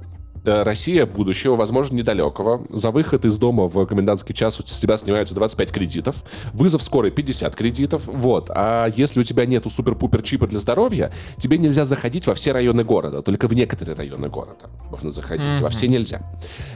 Россия 0.45 1.07
будущего, 1.07 1.57
возможно, 1.57 1.97
недалекого. 1.97 2.63
За 2.71 2.91
выход 2.91 3.25
из 3.25 3.37
дома 3.37 3.69
в 3.69 3.87
комендантский 3.87 4.35
час 4.35 4.61
у 4.61 4.63
тебя 4.63 4.97
снимаются 4.97 5.35
25 5.35 5.71
кредитов. 5.71 6.17
Вызов 6.53 6.83
скорой 6.83 7.11
50 7.11 7.55
кредитов. 7.55 8.03
Вот. 8.07 8.51
А 8.51 8.89
если 8.95 9.21
у 9.21 9.23
тебя 9.23 9.47
нету 9.47 9.71
супер-пупер 9.71 10.23
чипа 10.23 10.47
для 10.47 10.59
здоровья, 10.59 11.13
тебе 11.39 11.59
нельзя 11.59 11.85
заходить 11.85 12.27
во 12.27 12.35
все 12.35 12.53
районы 12.53 12.85
города. 12.85 13.23
Только 13.23 13.49
в 13.49 13.55
некоторые 13.55 13.97
районы 13.97 14.29
города 14.29 14.67
можно 14.91 15.13
заходить. 15.13 15.45
Mm-hmm. 15.45 15.63
Во 15.63 15.69
все 15.71 15.89
нельзя. 15.89 16.21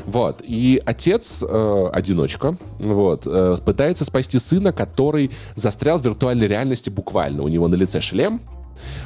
Вот. 0.06 0.42
И 0.44 0.82
отец, 0.84 1.44
э, 1.46 1.88
одиночка, 1.92 2.56
вот, 2.78 3.26
э, 3.26 3.56
пытается 3.64 4.04
спасти 4.04 4.38
сына, 4.38 4.72
который 4.72 5.30
застрял 5.54 5.98
в 5.98 6.04
виртуальной 6.04 6.46
реальности 6.46 6.90
буквально. 6.90 7.42
У 7.42 7.48
него 7.48 7.68
на 7.68 7.74
лице 7.74 8.00
шлем, 8.00 8.40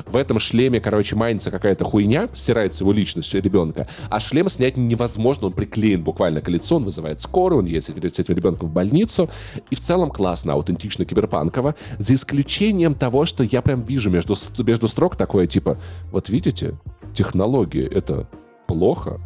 в 0.07 0.17
этом 0.17 0.39
шлеме, 0.39 0.81
короче, 0.81 1.17
майнится 1.17 1.51
какая-то 1.51 1.85
хуйня, 1.85 2.29
стирается 2.35 2.85
его 2.85 2.93
личность 2.93 3.35
ребенка, 3.35 3.89
а 4.09 4.21
шлем 4.21 4.49
снять 4.49 4.77
невозможно, 4.77 5.49
он 5.49 5.53
приклеен 5.53 6.03
буквально 6.03 6.41
к 6.41 6.49
лицу, 6.49 6.77
он 6.77 6.85
вызывает 6.85 7.21
скорую, 7.21 7.61
он 7.61 7.67
едет 7.67 8.15
с 8.15 8.19
этим 8.19 8.35
ребенком 8.35 8.69
в 8.69 8.73
больницу, 8.73 9.29
и 9.71 9.75
в 9.75 9.81
целом 9.81 10.11
классно, 10.11 10.55
аутентично, 10.55 11.05
киберпанково, 11.05 11.75
за 11.99 12.15
исключением 12.15 12.95
того, 12.95 13.25
что 13.25 13.45
я 13.45 13.63
прям 13.63 13.83
вижу 13.83 14.11
между, 14.11 14.35
между 14.59 14.89
строк 14.89 15.17
такое, 15.17 15.47
типа, 15.47 15.79
вот 16.11 16.29
видите, 16.29 16.79
технологии— 17.15 17.85
это 17.91 18.29
плохо, 18.67 19.21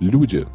люди 0.00 0.46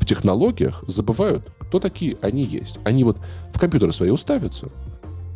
в 0.00 0.06
технологиях 0.06 0.82
забывают, 0.86 1.46
кто 1.60 1.78
такие 1.78 2.16
они 2.20 2.44
есть. 2.44 2.78
Они 2.84 3.04
вот 3.04 3.18
в 3.52 3.58
компьютеры 3.60 3.92
свои 3.92 4.10
уставятся, 4.10 4.70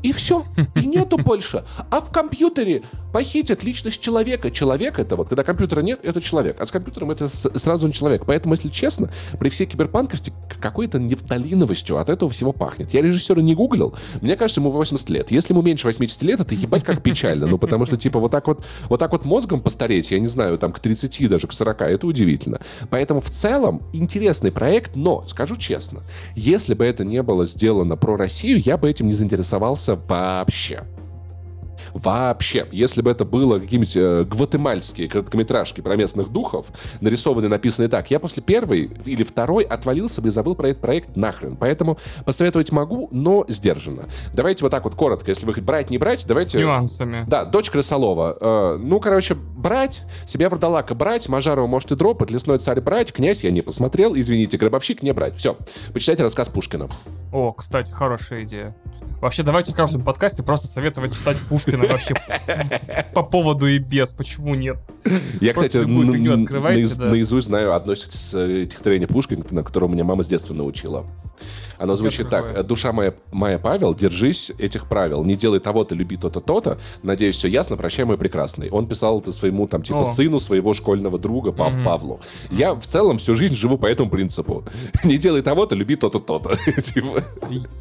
и 0.05 0.13
все. 0.13 0.45
И 0.75 0.87
нету 0.87 1.17
больше. 1.17 1.65
А 1.91 2.03
в 2.03 2.11
компьютере 2.11 2.83
похитят 3.15 3.65
личность 3.65 4.03
человека. 4.03 4.51
Человек 4.51 4.99
это 4.99 5.17
вот, 5.17 5.31
когда 5.31 5.43
компьютера 5.43 5.81
нет, 5.81 5.99
это 6.03 6.21
человек. 6.21 6.61
А 6.61 6.67
с 6.67 6.71
компьютером 6.71 7.11
это 7.11 7.27
сразу 7.29 7.87
не 7.87 7.93
человек. 7.95 8.25
Поэтому, 8.27 8.53
если 8.53 8.69
честно, 8.69 9.11
при 9.41 9.49
всей 9.49 9.67
киберпанковости 9.67 10.35
какой-то 10.61 10.99
нефталиновостью 10.99 11.97
от 11.97 12.11
этого 12.11 12.31
всего 12.31 12.53
пахнет. 12.53 12.93
Я 12.93 13.01
режиссера 13.01 13.41
не 13.41 13.55
гуглил. 13.55 13.95
Мне 14.21 14.37
кажется, 14.37 14.61
ему 14.61 14.71
80 14.71 15.09
лет. 15.09 15.31
Если 15.31 15.55
ему 15.55 15.63
меньше 15.63 15.87
80 15.87 16.23
лет, 16.23 16.41
это 16.41 16.55
ебать 16.55 16.85
как 16.85 17.03
печально. 17.03 17.47
Ну, 17.47 17.57
потому 17.57 17.87
что, 17.87 17.97
типа, 17.97 18.21
вот 18.21 18.31
так 18.31 18.47
вот, 18.47 18.63
вот 18.91 19.01
так 19.01 19.11
вот 19.13 19.25
мозгом 19.25 19.61
постареть, 19.61 20.11
я 20.11 20.19
не 20.19 20.29
знаю, 20.29 20.59
там, 20.59 20.73
к 20.73 20.81
30, 20.81 21.31
даже 21.31 21.47
к 21.47 21.53
40, 21.55 21.81
это 21.81 22.07
удивительно. 22.07 22.61
Поэтому, 22.91 23.21
в 23.21 23.31
целом, 23.31 23.83
интересный 23.95 24.53
проект, 24.53 24.97
но, 24.97 25.25
скажу 25.27 25.57
честно, 25.57 26.03
если 26.35 26.75
бы 26.75 26.85
это 26.85 27.07
не 27.07 27.23
было 27.23 27.47
сделано 27.47 27.97
про 27.97 28.19
Россию, 28.19 28.61
я 28.61 28.77
бы 28.77 28.91
этим 28.91 29.07
не 29.07 29.15
заинтересовался 29.15 29.94
вообще. 29.97 30.85
Вообще, 31.93 32.67
если 32.73 33.03
бы 33.03 33.11
это 33.11 33.25
было 33.25 33.59
какие-нибудь 33.59 33.97
э, 33.97 34.25
гватемальские 34.25 35.09
короткометражки 35.09 35.81
про 35.81 35.97
местных 35.97 36.31
духов, 36.31 36.67
нарисованные, 37.01 37.49
написанные 37.49 37.89
так, 37.89 38.11
я 38.11 38.19
после 38.19 38.43
первой 38.43 38.91
или 39.05 39.23
второй 39.23 39.65
отвалился 39.65 40.23
бы 40.23 40.29
и 40.29 40.31
забыл 40.31 40.55
про 40.55 40.71
этот 40.71 40.83
проект 40.83 41.17
нахрен. 41.17 41.57
Поэтому 41.57 41.99
посоветовать 42.25 42.73
могу, 42.73 43.09
но 43.11 43.45
сдержанно. 43.49 44.05
Давайте 44.33 44.65
вот 44.65 44.71
так 44.71 44.85
вот 44.85 44.95
коротко, 44.95 45.31
если 45.31 45.47
вы 45.47 45.53
брать, 45.61 45.91
не 45.91 45.99
брать, 45.99 46.27
давайте... 46.27 46.59
С 46.59 46.61
нюансами. 46.61 47.25
Да, 47.27 47.45
дочь 47.45 47.71
Крысолова. 47.71 48.37
Э, 48.41 48.77
ну, 48.81 49.01
короче, 49.01 49.35
брать, 49.35 50.03
себя 50.27 50.49
Вардалака 50.49 50.95
брать, 50.95 51.29
Мажарова 51.29 51.67
может 51.67 51.93
и 51.93 51.97
дропать, 51.97 52.31
Лесной 52.31 52.59
царь 52.59 52.81
брать, 52.81 53.13
князь 53.13 53.45
я 53.45 53.51
не 53.51 53.63
посмотрел, 53.63 54.17
извините, 54.17 54.59
Гробовщик 54.59 55.03
не 55.03 55.13
брать. 55.13 55.37
Все, 55.37 55.57
почитайте 55.93 56.23
рассказ 56.23 56.49
Пушкина. 56.49 56.89
О, 57.35 57.53
кстати, 57.53 57.91
хорошая 57.91 58.45
идея. 58.45 58.77
Вообще, 59.21 59.43
давайте 59.43 59.73
в 59.73 59.75
каждом 59.75 60.03
подкасте 60.03 60.45
просто 60.45 60.69
советовать 60.69 61.15
читать 61.15 61.41
Пушкина 61.49 61.89
вообще 61.89 62.15
по 63.13 63.25
поводу 63.25 63.67
и 63.67 63.79
без. 63.79 64.13
Почему 64.13 64.55
нет? 64.55 64.77
Я, 65.41 65.53
кстати, 65.53 65.79
наизусть 65.79 67.49
знаю 67.49 67.75
одно 67.75 67.97
стихотворение 67.97 69.09
Пушкина, 69.09 69.43
на 69.51 69.65
которое 69.65 69.89
меня 69.89 70.05
мама 70.05 70.23
с 70.23 70.29
детства 70.29 70.55
научила. 70.55 71.07
Оно 71.79 71.97
звучит 71.97 72.29
так. 72.31 72.67
Душа 72.67 72.93
моя, 72.93 73.15
моя 73.33 73.59
Павел, 73.59 73.95
держись 73.95 74.53
этих 74.59 74.89
правил. 74.89 75.25
Не 75.25 75.37
делай 75.37 75.61
того-то, 75.61 75.95
люби 75.95 76.17
то-то, 76.17 76.41
то-то. 76.41 76.79
Надеюсь, 77.03 77.37
все 77.37 77.49
ясно. 77.49 77.77
Прощай, 77.77 78.05
мой 78.05 78.19
прекрасный. 78.19 78.71
Он 78.71 78.87
писал 78.87 79.21
это 79.21 79.33
своему, 79.33 79.67
там, 79.67 79.83
типа, 79.83 80.01
О. 80.01 80.05
сыну 80.05 80.39
своего 80.39 80.75
школьного 80.75 81.19
друга, 81.19 81.53
Пав 81.53 81.75
mm-hmm. 81.75 81.85
Павлу. 81.85 82.21
Я 82.51 82.75
в 82.75 82.85
целом 82.85 83.19
всю 83.19 83.35
жизнь 83.35 83.55
живу 83.55 83.79
по 83.79 83.87
этому 83.87 84.11
принципу. 84.11 84.65
Не 85.05 85.19
делай 85.19 85.43
того-то, 85.43 85.75
люби 85.75 85.97
то-то, 85.97 86.19
то-то. 86.19 86.55
Типа. 86.83 87.23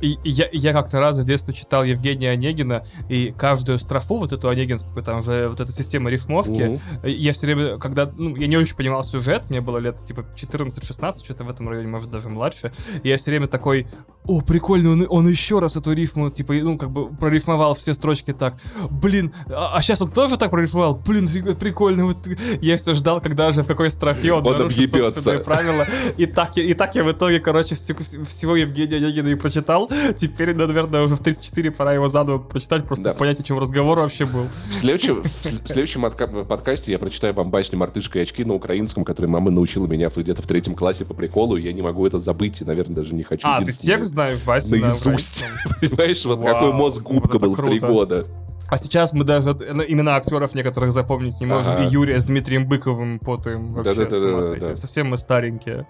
Я 0.01 0.73
как-то 0.73 0.99
раз 0.99 1.19
в 1.19 1.23
детстве 1.23 1.53
читал 1.53 1.83
Евгения 1.83 2.31
Онегина, 2.31 2.83
и 3.09 3.33
каждую 3.37 3.79
строфу, 3.79 4.17
вот 4.17 4.33
эту 4.33 4.49
онегинскую, 4.49 5.03
там 5.03 5.23
же 5.23 5.47
вот 5.49 5.59
эта 5.59 5.71
система 5.71 6.09
рифмовки, 6.09 6.79
я 7.03 7.33
все 7.33 7.47
время, 7.47 7.77
когда, 7.77 8.11
ну, 8.17 8.35
я 8.35 8.47
не 8.47 8.57
очень 8.57 8.75
понимал 8.75 9.03
сюжет, 9.03 9.49
мне 9.49 9.61
было 9.61 9.77
лет, 9.77 10.03
типа, 10.05 10.25
14-16, 10.35 11.23
что-то 11.23 11.43
в 11.43 11.49
этом 11.49 11.69
районе, 11.69 11.87
может, 11.87 12.09
даже 12.09 12.29
младше, 12.29 12.71
я 13.03 13.17
все 13.17 13.31
время 13.31 13.47
такой 13.47 13.82
такой, 13.83 14.03
о, 14.25 14.39
прикольно, 14.39 14.91
он, 14.91 15.05
он 15.09 15.27
еще 15.27 15.59
раз 15.59 15.75
эту 15.75 15.91
рифму, 15.91 16.29
типа, 16.29 16.53
ну, 16.53 16.77
как 16.77 16.89
бы 16.91 17.09
прорифмовал 17.13 17.75
все 17.75 17.93
строчки 17.93 18.31
так. 18.31 18.55
Блин, 18.89 19.33
а, 19.49 19.73
а 19.75 19.81
сейчас 19.81 20.01
он 20.01 20.11
тоже 20.11 20.37
так 20.37 20.49
прорифмовал? 20.49 20.95
Блин, 20.95 21.27
прикольно. 21.59 22.05
Вот 22.05 22.25
я 22.61 22.77
все 22.77 22.93
ждал, 22.93 23.19
когда 23.19 23.51
же 23.51 23.63
в 23.63 23.67
какой 23.67 23.89
строфе 23.89 24.31
он, 24.31 24.47
Он 24.47 24.61
объебется. 24.61 25.39
правила. 25.39 25.85
И 26.15 26.25
так, 26.25 26.57
и 26.57 26.73
так 26.73 26.95
я 26.95 27.03
в 27.03 27.11
итоге, 27.11 27.41
короче, 27.41 27.75
всю- 27.75 27.95
всего 28.25 28.55
Евгения 28.55 28.95
Онегина 28.95 29.27
и 29.27 29.35
прочитал. 29.35 29.89
Теперь, 30.15 30.55
наверное, 30.55 31.01
уже 31.03 31.17
в 31.17 31.19
34 31.19 31.71
пора 31.71 31.91
его 31.91 32.07
заново 32.07 32.37
прочитать, 32.37 32.85
просто 32.85 33.03
Да. 33.03 33.13
понять, 33.15 33.41
о 33.41 33.43
чем 33.43 33.59
разговор 33.59 33.99
вообще 33.99 34.25
был. 34.25 34.47
В 34.69 34.73
следующем, 34.73 35.21
в 35.21 35.25
сл- 35.25 35.61
в 35.65 35.67
следующем 35.67 36.01
подкасте 36.45 36.93
я 36.93 36.97
прочитаю 36.97 37.33
вам 37.33 37.49
басню 37.51 37.77
«Мартышка 37.77 38.19
и 38.19 38.21
очки» 38.21 38.45
на 38.45 38.53
украинском, 38.53 39.03
которую 39.03 39.31
мама 39.31 39.51
научила 39.51 39.85
меня 39.85 40.09
в- 40.09 40.15
где-то 40.15 40.41
в 40.41 40.47
третьем 40.47 40.75
классе 40.75 41.03
по 41.03 41.13
приколу, 41.13 41.57
и 41.57 41.61
я 41.63 41.73
не 41.73 41.81
могу 41.81 42.07
это 42.07 42.19
забыть, 42.19 42.61
и, 42.61 42.63
наверное, 42.63 42.95
даже 42.95 43.13
не 43.13 43.23
хочу. 43.23 43.45
А, 43.45 43.61
ты 43.61 43.72
текст 43.77 44.11
знаешь, 44.11 44.39
Вася, 44.45 44.75
на 44.75 44.87
Наизусть. 44.87 45.45
Понимаешь, 45.81 46.25
вот 46.25 46.43
какой 46.43 46.73
мозг 46.73 47.01
губка 47.01 47.39
был 47.39 47.55
в 47.55 47.65
три 47.65 47.79
года. 47.79 48.27
А 48.69 48.77
сейчас 48.77 49.13
мы 49.13 49.23
даже 49.23 49.51
имена 49.51 50.15
актеров 50.15 50.55
некоторых 50.55 50.91
запомнить 50.91 51.39
не 51.39 51.45
можем. 51.45 51.73
Ага. 51.73 51.83
И 51.83 51.87
Юрия 51.87 52.17
с 52.17 52.23
Дмитрием 52.23 52.67
Быковым 52.67 53.19
потаем. 53.19 53.73
Вообще, 53.73 54.09
с 54.09 54.23
ума 54.23 54.41
сойти. 54.41 54.65
да. 54.65 54.75
Совсем 54.75 55.09
мы 55.09 55.17
старенькие. 55.17 55.85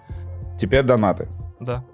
Теперь 0.58 0.82
донаты. 0.82 1.28
Да. 1.60 1.84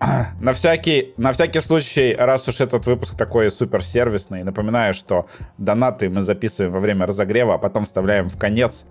На 0.40 0.52
всякий, 0.52 1.14
на 1.16 1.32
всякий 1.32 1.60
случай, 1.60 2.14
раз 2.18 2.48
уж 2.48 2.60
этот 2.60 2.86
выпуск 2.86 3.16
такой 3.16 3.50
суперсервисный, 3.50 4.42
напоминаю, 4.42 4.94
что 4.94 5.26
донаты 5.58 6.08
мы 6.08 6.22
записываем 6.22 6.72
во 6.72 6.80
время 6.80 7.06
разогрева, 7.06 7.54
а 7.54 7.58
потом 7.58 7.84
вставляем 7.84 8.28
в 8.28 8.36
конец. 8.36 8.86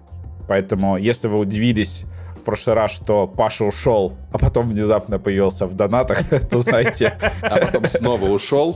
Поэтому, 0.48 0.98
если 0.98 1.28
вы 1.28 1.40
удивились 1.40 2.06
в 2.42 2.44
прошлый 2.44 2.76
раз, 2.76 2.92
что 2.92 3.28
Паша 3.28 3.64
ушел, 3.66 4.14
а 4.34 4.38
потом 4.38 4.70
внезапно 4.70 5.20
появился 5.20 5.66
в 5.68 5.74
донатах, 5.76 6.28
то 6.50 6.60
знаете, 6.60 7.14
А 7.42 7.58
потом 7.58 7.86
снова 7.86 8.26
ушел. 8.26 8.76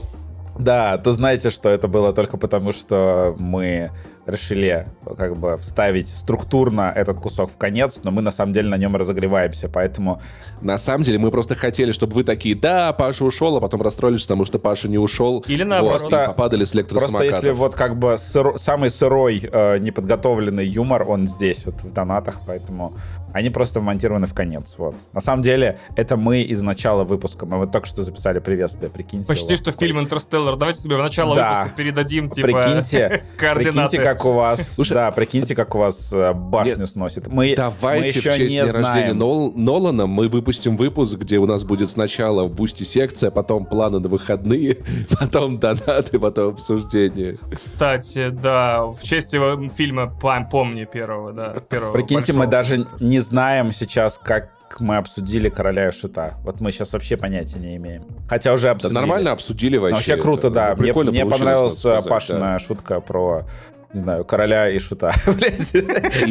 да, 0.58 0.96
то 0.98 1.12
знаете, 1.12 1.50
что 1.50 1.68
это 1.68 1.88
было 1.88 2.12
только 2.12 2.38
потому, 2.38 2.72
что 2.72 3.34
мы 3.38 3.90
решили 4.26 4.86
как 5.16 5.36
бы 5.36 5.56
вставить 5.56 6.08
структурно 6.08 6.92
этот 6.94 7.20
кусок 7.20 7.50
в 7.50 7.56
конец, 7.56 8.00
но 8.02 8.10
мы 8.10 8.22
на 8.22 8.30
самом 8.30 8.52
деле 8.52 8.68
на 8.68 8.76
нем 8.76 8.96
разогреваемся, 8.96 9.68
поэтому 9.68 10.20
На 10.60 10.78
самом 10.78 11.04
деле 11.04 11.18
мы 11.18 11.30
просто 11.30 11.54
хотели, 11.54 11.92
чтобы 11.92 12.14
вы 12.14 12.24
такие, 12.24 12.54
да, 12.54 12.92
Паша 12.92 13.24
ушел, 13.24 13.56
а 13.56 13.60
потом 13.60 13.82
расстроились, 13.82 14.22
потому 14.22 14.44
что 14.44 14.58
Паша 14.58 14.88
не 14.88 14.98
ушел. 14.98 15.44
Или 15.48 15.62
наоборот. 15.62 16.02
Вот, 16.02 16.12
и 16.12 16.26
попадали 16.26 16.64
с 16.64 16.72
Просто 16.72 16.78
электросамокатов. 16.78 17.34
если 17.34 17.50
вот 17.50 17.74
как 17.74 17.98
бы 17.98 18.14
сыро- 18.14 18.58
самый 18.58 18.90
сырой, 18.90 19.48
э, 19.52 19.78
неподготовленный 19.78 20.66
юмор, 20.66 21.04
он 21.08 21.26
здесь, 21.26 21.66
вот 21.66 21.80
в 21.82 21.92
донатах, 21.92 22.40
поэтому 22.46 22.96
они 23.32 23.50
просто 23.50 23.80
вмонтированы 23.80 24.26
в 24.26 24.34
конец, 24.34 24.74
вот. 24.78 24.94
На 25.12 25.20
самом 25.20 25.42
деле, 25.42 25.78
это 25.94 26.16
мы 26.16 26.40
из 26.40 26.62
начала 26.62 27.04
выпуска, 27.04 27.44
мы 27.46 27.58
вот 27.58 27.70
только 27.72 27.86
что 27.86 28.02
записали 28.02 28.38
приветствие, 28.38 28.90
прикиньте. 28.90 29.28
Почти 29.28 29.52
вас 29.52 29.60
что 29.60 29.72
такой- 29.72 29.86
фильм 29.88 30.00
«Интерстеллар». 30.00 30.56
Давайте 30.56 30.80
себе 30.80 30.96
в 30.96 31.00
начало 31.00 31.36
Да. 31.36 31.50
выпуска 31.60 31.76
передадим, 31.76 32.30
типа, 32.30 32.48
Прикиньте, 32.48 33.24
координаты. 33.36 33.72
прикиньте, 33.72 34.02
как 34.02 34.15
у 34.24 34.32
вас, 34.32 34.74
Слушай, 34.74 34.94
да, 34.94 35.10
прикиньте, 35.10 35.54
как 35.54 35.74
у 35.74 35.78
вас 35.78 36.12
э, 36.12 36.32
башню 36.32 36.78
Нет, 36.78 36.88
сносит. 36.88 37.26
Мы, 37.26 37.34
мы 37.50 37.54
Давайте 37.56 38.08
в 38.14 38.16
еще 38.16 38.30
честь 38.30 38.38
не 38.54 38.62
дня 38.62 38.64
рождения 38.64 38.82
знаем. 38.82 39.18
Нол- 39.18 39.52
Нолана 39.54 40.06
мы 40.06 40.28
выпустим 40.28 40.76
выпуск, 40.76 41.18
где 41.18 41.38
у 41.38 41.46
нас 41.46 41.64
будет 41.64 41.90
сначала 41.90 42.44
в 42.44 42.54
бусте 42.54 42.84
секция, 42.84 43.30
потом 43.30 43.66
планы 43.66 43.98
на 44.00 44.08
выходные, 44.08 44.78
потом 45.20 45.58
донаты, 45.58 46.18
потом 46.18 46.50
обсуждение. 46.54 47.36
Кстати, 47.52 48.30
да, 48.30 48.84
в 48.86 49.02
честь 49.02 49.32
его 49.34 49.68
фильма 49.68 50.12
«Пам- 50.22 50.48
«Помни» 50.50 50.84
первого, 50.84 51.32
да. 51.32 51.54
Первого 51.68 51.92
Прикиньте, 51.92 52.32
большого. 52.32 52.38
мы 52.44 52.46
даже 52.50 52.86
не 53.00 53.18
знаем 53.20 53.72
сейчас, 53.72 54.18
как 54.22 54.50
мы 54.80 54.96
обсудили 54.96 55.48
короля 55.48 55.88
и 55.88 55.92
шута. 55.92 56.34
Вот 56.42 56.60
мы 56.60 56.70
сейчас 56.72 56.92
вообще 56.92 57.16
понятия 57.16 57.58
не 57.58 57.76
имеем. 57.76 58.04
Хотя 58.28 58.52
уже 58.52 58.64
Да 58.64 58.72
обсудили. 58.72 58.98
нормально 58.98 59.32
обсудили 59.32 59.76
вообще. 59.76 59.90
Ну, 59.92 59.96
вообще 59.96 60.16
круто, 60.16 60.48
это. 60.48 60.54
да. 60.54 60.74
Мне, 60.74 60.86
Прикольно 60.86 61.12
мне 61.12 61.24
понравилась 61.24 61.80
Пашина 62.06 62.40
да. 62.40 62.58
шутка 62.58 63.00
про, 63.00 63.44
не 63.92 64.00
знаю, 64.00 64.24
короля 64.24 64.68
и 64.70 64.78
шута. 64.78 65.12
И 65.26 65.30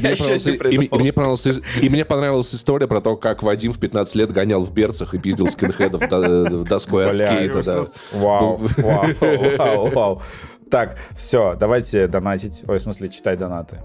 мне, 0.02 0.14
и- 0.84 0.86
и 0.86 0.98
мне 0.98 1.14
понравилась, 1.14 1.48
и 1.82 1.90
мне 1.90 2.06
понравилась 2.06 2.53
история 2.53 2.88
про 2.88 3.02
то, 3.02 3.15
как 3.18 3.44
Вадим 3.44 3.72
в 3.73 3.80
15 3.80 4.15
лет 4.15 4.32
гонял 4.32 4.64
в 4.64 4.72
берцах 4.73 5.14
и 5.14 5.18
пиздил 5.18 5.48
скинхедов 5.48 6.07
до- 6.10 6.64
доской 6.64 7.07
от 7.10 7.15
скейта. 7.15 7.84
Вау, 8.14 8.60
Ну, 8.60 8.68
вау, 8.84 9.06
вау, 9.57 9.88
вау. 9.88 10.22
Так, 10.69 10.98
все, 11.15 11.56
давайте 11.56 12.07
донатить. 12.07 12.64
Ой, 12.68 12.77
в 12.80 12.82
смысле, 12.82 13.10
читать 13.10 13.40
донаты. 13.40 13.80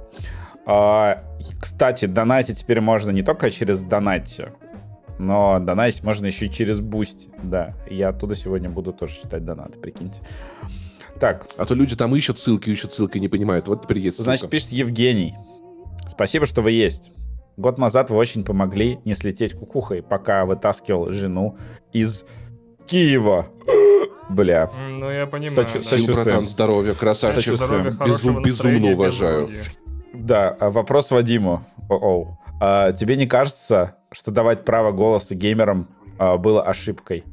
А, 0.66 1.24
кстати, 1.60 2.06
донатить 2.06 2.58
теперь 2.60 2.80
можно 2.80 3.10
не 3.10 3.22
только 3.22 3.50
через 3.50 3.82
Donatty, 3.82 4.48
но 5.18 5.58
донатить 5.60 6.02
можно 6.04 6.26
еще 6.26 6.46
и 6.46 6.50
через 6.50 6.80
Boosty. 6.80 7.28
Да, 7.42 7.74
я 7.90 8.08
оттуда 8.10 8.34
сегодня 8.34 8.70
буду 8.70 8.92
тоже 8.92 9.14
читать 9.22 9.44
донаты, 9.44 9.78
прикиньте. 9.78 10.20
Так, 11.20 11.46
А 11.58 11.66
то 11.66 11.74
люди 11.74 11.96
там 11.96 12.16
ищут 12.16 12.40
ссылки, 12.40 12.70
ищут 12.70 12.92
ссылки, 12.92 13.18
не 13.18 13.28
понимают. 13.28 13.68
Вот 13.68 13.82
теперь 13.82 13.98
есть 13.98 14.16
ссылка. 14.16 14.30
Значит, 14.30 14.50
пишет 14.50 14.70
Евгений. 14.72 15.36
Спасибо, 16.08 16.46
что 16.46 16.62
вы 16.62 16.72
есть. 16.72 17.12
Год 17.56 17.76
назад 17.78 18.08
вы 18.10 18.16
очень 18.16 18.42
помогли 18.42 18.98
не 19.04 19.14
слететь 19.14 19.52
кукухой, 19.52 20.02
пока 20.02 20.46
вытаскивал 20.46 21.10
жену 21.10 21.58
из 21.92 22.24
Киева. 22.86 23.48
Бля. 24.30 24.70
Ну, 24.90 25.10
я 25.10 25.26
понимаю. 25.26 25.50
Сочу- 25.54 25.78
да. 25.78 25.84
Сочувствуем. 25.84 26.24
братан, 26.24 26.44
здоровья, 26.46 26.94
красавчик. 26.94 27.42
Сочувствуем. 27.42 27.88
Безум- 27.98 28.42
безумно 28.42 28.86
без 28.86 28.94
уважаю. 28.94 29.50
Да, 30.14 30.56
а 30.58 30.70
вопрос 30.70 31.10
Вадиму. 31.10 31.62
О-оу. 31.88 32.38
А, 32.60 32.92
тебе 32.92 33.16
не 33.16 33.26
кажется, 33.26 33.96
что 34.12 34.30
давать 34.30 34.64
право 34.64 34.92
голоса 34.92 35.34
геймерам 35.34 35.88
а, 36.18 36.36
было 36.36 36.62
ошибкой? 36.62 37.24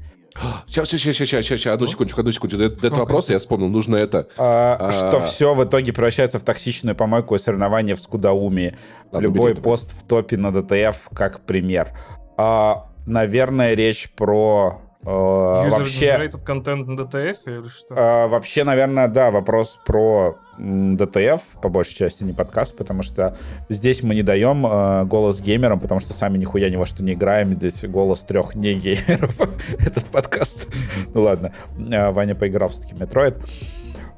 Сейчас, 0.65 0.89
сейчас, 0.89 1.15
сейчас, 1.15 1.27
сейчас, 1.27 1.45
сейчас, 1.59 1.73
одну 1.73 1.87
секундочку, 1.87 2.19
одну 2.21 2.31
секундочку. 2.31 2.57
До, 2.59 2.69
до 2.69 2.87
этого 2.87 3.01
вопроса 3.01 3.33
я 3.33 3.39
вспомнил, 3.39 3.69
нужно 3.69 3.95
это. 3.95 4.27
А, 4.37 4.77
А. 4.79 4.91
Что 4.91 5.19
все 5.19 5.53
в 5.53 5.63
итоге 5.63 5.93
превращается 5.93 6.39
в 6.39 6.43
токсичную 6.43 6.95
помойку 6.95 7.35
и 7.35 7.37
соревнования 7.39 7.95
в 7.95 7.99
скудоумии. 7.99 8.77
Ладно, 9.11 9.23
Любой 9.25 9.39
убери 9.51 9.53
это. 9.53 9.61
пост 9.61 9.91
в 9.91 10.07
топе 10.07 10.37
на 10.37 10.51
ДТФ 10.51 11.09
как 11.13 11.41
пример. 11.41 11.89
А, 12.37 12.89
наверное, 13.05 13.73
речь 13.73 14.09
про 14.11 14.81
э, 15.03 15.69
вообще... 15.69 16.29
Контент 16.45 16.87
на 16.87 16.99
DTF 16.99 17.37
или 17.45 17.67
что? 17.67 17.95
А, 17.97 18.27
вообще, 18.27 18.63
наверное, 18.63 19.07
да, 19.07 19.31
вопрос 19.31 19.79
про 19.85 20.37
DTF, 20.57 21.61
по 21.61 21.69
большей 21.69 21.95
части, 21.95 22.23
не 22.23 22.33
подкаст, 22.33 22.75
потому 22.75 23.03
что 23.03 23.37
здесь 23.69 24.03
мы 24.03 24.15
не 24.15 24.23
даем 24.23 24.65
э, 24.65 25.05
голос 25.05 25.39
геймерам, 25.41 25.79
потому 25.79 25.99
что 25.99 26.13
сами 26.13 26.37
нихуя 26.37 26.69
ни 26.69 26.75
во 26.75 26.85
что 26.85 27.03
не 27.03 27.13
играем. 27.13 27.53
Здесь 27.53 27.85
голос 27.85 28.23
трех 28.23 28.55
не 28.55 28.73
геймеров, 28.73 29.39
этот 29.79 30.05
подкаст. 30.05 30.69
Ну 31.13 31.21
ладно, 31.21 31.53
Ваня 31.77 32.35
поиграл 32.35 32.69
все-таки 32.69 32.95
Метроид. 32.95 33.35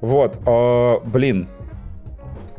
Вот, 0.02 0.40
блин, 1.06 1.48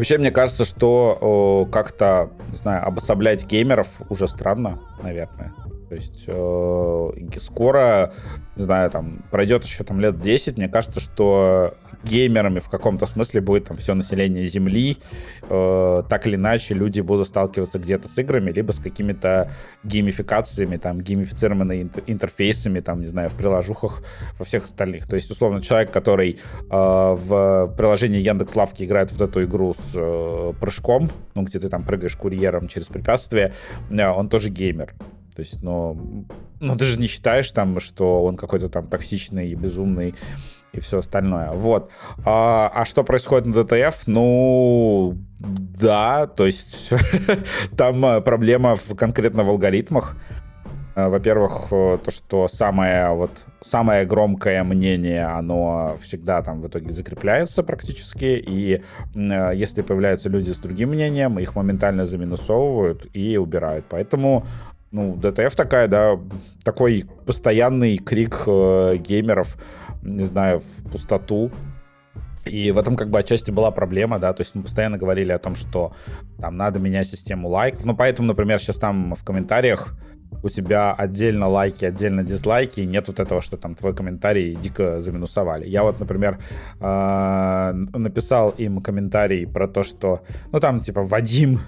Вообще, 0.00 0.16
мне 0.16 0.30
кажется, 0.30 0.64
что 0.64 1.68
как-то, 1.70 2.30
не 2.50 2.56
знаю, 2.56 2.86
обособлять 2.86 3.44
геймеров 3.44 4.00
уже 4.08 4.26
странно, 4.28 4.80
наверное. 5.02 5.52
То 5.90 5.96
есть 5.96 6.24
э, 6.28 7.38
скоро, 7.38 8.14
не 8.54 8.62
знаю, 8.62 8.92
там 8.92 9.24
пройдет 9.32 9.64
еще 9.64 9.82
там 9.82 9.98
лет 9.98 10.20
10, 10.20 10.56
мне 10.56 10.68
кажется, 10.68 11.00
что 11.00 11.74
геймерами 12.04 12.60
в 12.60 12.68
каком-то 12.68 13.06
смысле 13.06 13.40
будет 13.40 13.64
там 13.64 13.76
все 13.76 13.94
население 13.94 14.46
Земли. 14.46 14.98
Э, 15.48 16.04
так 16.08 16.28
или 16.28 16.36
иначе, 16.36 16.74
люди 16.74 17.00
будут 17.00 17.26
сталкиваться 17.26 17.80
где-то 17.80 18.06
с 18.06 18.16
играми, 18.18 18.52
либо 18.52 18.70
с 18.70 18.78
какими-то 18.78 19.50
геймификациями, 19.82 20.76
там, 20.76 21.00
геймифицированными 21.00 21.82
интер- 21.82 22.04
интерфейсами, 22.06 22.78
там, 22.78 23.00
не 23.00 23.06
знаю, 23.06 23.28
в 23.28 23.34
приложухах, 23.34 24.04
во 24.38 24.44
всех 24.44 24.66
остальных. 24.66 25.08
То 25.08 25.16
есть, 25.16 25.28
условно, 25.28 25.60
человек, 25.60 25.90
который 25.90 26.38
э, 26.38 26.66
в 26.70 27.74
приложении 27.76 28.20
Яндекс 28.20 28.54
Лавки 28.54 28.84
играет 28.84 29.10
вот 29.10 29.28
эту 29.28 29.42
игру 29.42 29.74
с 29.74 29.94
э, 29.96 30.52
прыжком, 30.60 31.10
ну, 31.34 31.42
где 31.42 31.58
ты 31.58 31.68
там 31.68 31.82
прыгаешь 31.82 32.14
курьером 32.14 32.68
через 32.68 32.86
препятствия, 32.86 33.52
э, 33.90 34.08
он 34.08 34.28
тоже 34.28 34.50
геймер. 34.50 34.94
То 35.40 35.42
есть, 35.42 35.62
ну, 35.62 36.26
ну, 36.60 36.76
ты 36.76 36.84
же 36.84 37.00
не 37.00 37.06
считаешь 37.06 37.50
там, 37.50 37.80
что 37.80 38.24
он 38.24 38.36
какой-то 38.36 38.68
там 38.68 38.86
токсичный, 38.88 39.54
безумный 39.54 40.14
и 40.74 40.80
все 40.80 40.98
остальное. 40.98 41.52
Вот. 41.52 41.90
А, 42.26 42.70
а 42.74 42.84
что 42.84 43.04
происходит 43.04 43.46
на 43.46 43.64
ДТФ? 43.64 44.06
Ну, 44.06 45.16
да, 45.38 46.26
то 46.26 46.44
есть 46.44 46.92
там 47.78 48.04
э, 48.04 48.20
проблема 48.20 48.76
в, 48.76 48.94
конкретно 48.96 49.42
в 49.42 49.48
алгоритмах. 49.48 50.14
Э, 50.94 51.08
Во-первых, 51.08 51.68
э, 51.70 51.96
то, 52.04 52.10
что 52.10 52.46
самое 52.46 53.14
вот 53.14 53.30
самое 53.62 54.06
громкое 54.06 54.64
мнение, 54.64 55.24
оно 55.24 55.96
всегда 56.00 56.42
там 56.42 56.60
в 56.60 56.68
итоге 56.68 56.92
закрепляется 56.92 57.62
практически, 57.62 58.42
и 58.46 58.82
э, 59.14 59.52
если 59.54 59.82
появляются 59.82 60.28
люди 60.28 60.50
с 60.50 60.58
другим 60.58 60.90
мнением, 60.90 61.38
их 61.38 61.54
моментально 61.54 62.06
заминусовывают 62.06 63.06
и 63.12 63.36
убирают. 63.36 63.84
Поэтому 63.88 64.46
ну, 64.92 65.14
ДТФ 65.16 65.54
такая, 65.54 65.88
да, 65.88 66.18
такой 66.64 67.04
постоянный 67.26 67.98
крик 67.98 68.42
э, 68.46 68.96
геймеров, 68.96 69.56
не 70.02 70.24
знаю, 70.24 70.58
в 70.58 70.90
пустоту. 70.90 71.50
И 72.46 72.72
в 72.72 72.78
этом 72.78 72.96
как 72.96 73.10
бы 73.10 73.18
отчасти 73.18 73.50
была 73.50 73.70
проблема, 73.70 74.18
да, 74.18 74.32
то 74.32 74.40
есть 74.40 74.54
мы 74.54 74.62
постоянно 74.62 74.96
говорили 74.96 75.30
о 75.30 75.38
том, 75.38 75.54
что 75.54 75.92
там 76.40 76.56
надо 76.56 76.80
менять 76.80 77.06
систему 77.06 77.48
лайков. 77.48 77.84
Ну, 77.84 77.94
поэтому, 77.94 78.28
например, 78.28 78.58
сейчас 78.58 78.78
там 78.78 79.14
в 79.14 79.24
комментариях 79.24 79.94
у 80.42 80.48
тебя 80.48 80.92
отдельно 80.92 81.48
лайки, 81.48 81.84
отдельно 81.84 82.22
дизлайки, 82.22 82.80
и 82.80 82.86
нет 82.86 83.08
вот 83.08 83.20
этого, 83.20 83.42
что 83.42 83.56
там 83.56 83.74
твой 83.74 83.94
комментарий 83.94 84.54
дико 84.54 85.02
заминусовали. 85.02 85.68
Я 85.68 85.82
вот, 85.82 86.00
например, 86.00 86.38
э, 86.80 87.72
написал 87.72 88.50
им 88.50 88.80
комментарий 88.80 89.46
про 89.46 89.68
то, 89.68 89.82
что, 89.82 90.22
ну 90.50 90.60
там 90.60 90.80
типа 90.80 91.04
Вадим 91.04 91.60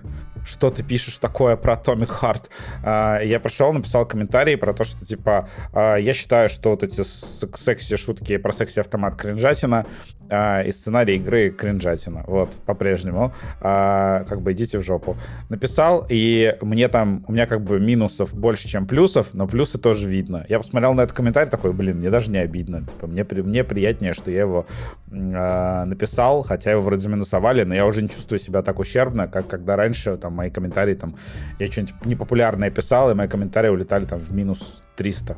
что 0.44 0.70
ты 0.70 0.82
пишешь 0.82 1.18
такое 1.18 1.56
про 1.56 1.74
Atomic 1.74 2.10
Heart. 2.20 2.50
А, 2.82 3.20
я 3.20 3.40
пришел, 3.40 3.72
написал 3.72 4.06
комментарий 4.06 4.56
про 4.56 4.72
то, 4.72 4.84
что, 4.84 5.04
типа, 5.06 5.48
а, 5.72 5.96
я 5.96 6.14
считаю, 6.14 6.48
что 6.48 6.70
вот 6.70 6.82
эти 6.82 7.02
секси-шутки 7.02 8.36
про 8.36 8.52
секси-автомат 8.52 9.16
кринжатина 9.16 9.86
а, 10.28 10.62
и 10.62 10.72
сценарий 10.72 11.16
игры 11.16 11.50
кринжатина. 11.50 12.24
Вот, 12.26 12.54
по-прежнему. 12.66 13.32
Как 13.60 14.40
бы 14.40 14.52
идите 14.52 14.78
в 14.78 14.82
жопу. 14.82 15.16
Написал, 15.48 16.06
и 16.08 16.56
мне 16.60 16.88
там, 16.88 17.24
у 17.28 17.32
меня 17.32 17.46
как 17.46 17.62
бы 17.62 17.78
минусов 17.80 18.34
больше, 18.34 18.68
чем 18.68 18.86
плюсов, 18.86 19.34
но 19.34 19.46
плюсы 19.46 19.78
тоже 19.78 20.08
видно. 20.08 20.44
Я 20.48 20.58
посмотрел 20.58 20.94
на 20.94 21.02
этот 21.02 21.16
комментарий, 21.16 21.50
такой, 21.50 21.72
блин, 21.72 21.98
мне 21.98 22.10
даже 22.10 22.30
не 22.30 22.38
обидно. 22.38 22.86
Типа, 22.86 23.06
мне, 23.06 23.24
мне 23.30 23.64
приятнее, 23.64 24.12
что 24.14 24.30
я 24.30 24.40
его 24.40 24.66
написал, 25.10 26.42
хотя 26.42 26.72
его 26.72 26.82
вроде 26.82 27.00
заминусовали, 27.00 27.64
но 27.64 27.74
я 27.74 27.86
уже 27.86 28.02
не 28.02 28.08
чувствую 28.08 28.38
себя 28.38 28.62
так 28.62 28.78
ущербно, 28.78 29.28
как 29.28 29.46
когда 29.46 29.76
раньше 29.76 30.16
там 30.16 30.31
мои 30.32 30.50
комментарии 30.50 30.94
там, 30.94 31.16
я 31.58 31.70
что-нибудь 31.70 32.06
непопулярное 32.06 32.70
писал, 32.70 33.10
и 33.10 33.14
мои 33.14 33.28
комментарии 33.28 33.68
улетали 33.68 34.04
там 34.04 34.18
в 34.18 34.32
минус 34.32 34.82
300. 34.96 35.36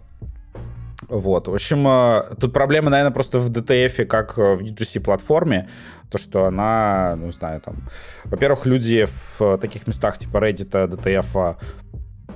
Вот, 1.09 1.49
в 1.49 1.55
общем, 1.55 1.87
э, 1.87 2.35
тут 2.41 2.53
проблема, 2.53 2.91
наверное, 2.91 3.13
просто 3.13 3.39
в 3.39 3.51
DTF, 3.51 4.07
как 4.07 4.37
в 4.39 4.61
UGC-платформе, 4.61 5.69
то, 6.11 6.19
что 6.19 6.47
она, 6.47 7.17
ну, 7.17 7.31
знаю, 7.31 7.61
там, 7.61 7.77
во-первых, 8.25 8.67
люди 8.67 9.07
в 9.07 9.59
таких 9.59 9.87
местах 9.87 10.19
типа 10.19 10.39
Reddit, 10.39 10.71
DTF, 10.71 11.57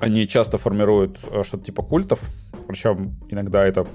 они 0.01 0.27
часто 0.27 0.57
формируют 0.57 1.17
э, 1.31 1.43
что-то 1.43 1.63
типа 1.65 1.83
культов, 1.83 2.21
причем 2.67 3.17
иногда 3.29 3.65
это 3.65 3.87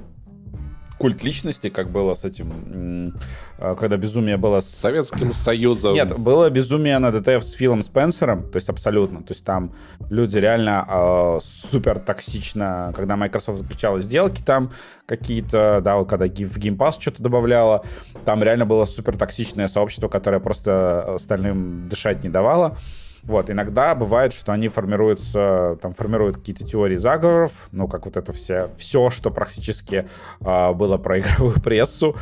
культ 1.04 1.22
личности, 1.22 1.68
как 1.68 1.90
было 1.90 2.14
с 2.14 2.24
этим, 2.24 3.12
а, 3.58 3.74
когда 3.74 3.98
безумие 3.98 4.38
было 4.38 4.60
с... 4.60 4.70
Советским 4.70 5.34
Союзом. 5.34 5.92
Нет, 5.92 6.18
было 6.18 6.48
безумие 6.48 6.98
на 6.98 7.12
ДТФ 7.12 7.44
с 7.44 7.52
Филом 7.52 7.82
Спенсером, 7.82 8.50
то 8.50 8.56
есть 8.56 8.70
абсолютно. 8.70 9.18
То 9.18 9.34
есть 9.34 9.44
там 9.44 9.74
люди 10.08 10.38
реально 10.38 10.86
э, 10.88 11.38
супер 11.42 11.98
токсично, 11.98 12.90
когда 12.96 13.16
Microsoft 13.16 13.58
заключала 13.58 14.00
сделки 14.00 14.40
там 14.40 14.70
какие-то, 15.04 15.82
да, 15.84 15.96
вот 15.96 16.08
когда 16.08 16.24
в 16.24 16.56
Game 16.56 16.78
Pass 16.78 16.98
что-то 16.98 17.22
добавляла, 17.22 17.84
там 18.24 18.42
реально 18.42 18.64
было 18.64 18.86
супер 18.86 19.18
токсичное 19.18 19.68
сообщество, 19.68 20.08
которое 20.08 20.40
просто 20.40 21.16
остальным 21.16 21.86
дышать 21.86 22.24
не 22.24 22.30
давало. 22.30 22.78
Вот, 23.26 23.50
иногда 23.50 23.94
бывает, 23.94 24.34
что 24.34 24.52
они 24.52 24.68
формируются, 24.68 25.78
там 25.80 25.94
формируют 25.94 26.36
какие-то 26.36 26.64
теории 26.64 26.96
заговоров, 26.96 27.68
ну, 27.72 27.88
как 27.88 28.04
вот 28.04 28.18
это 28.18 28.32
все, 28.32 28.68
все, 28.76 29.08
что 29.08 29.30
практически 29.30 30.06
э, 30.40 30.72
было 30.74 30.98
про 30.98 31.18
игровую 31.20 31.60
прессу, 31.60 32.16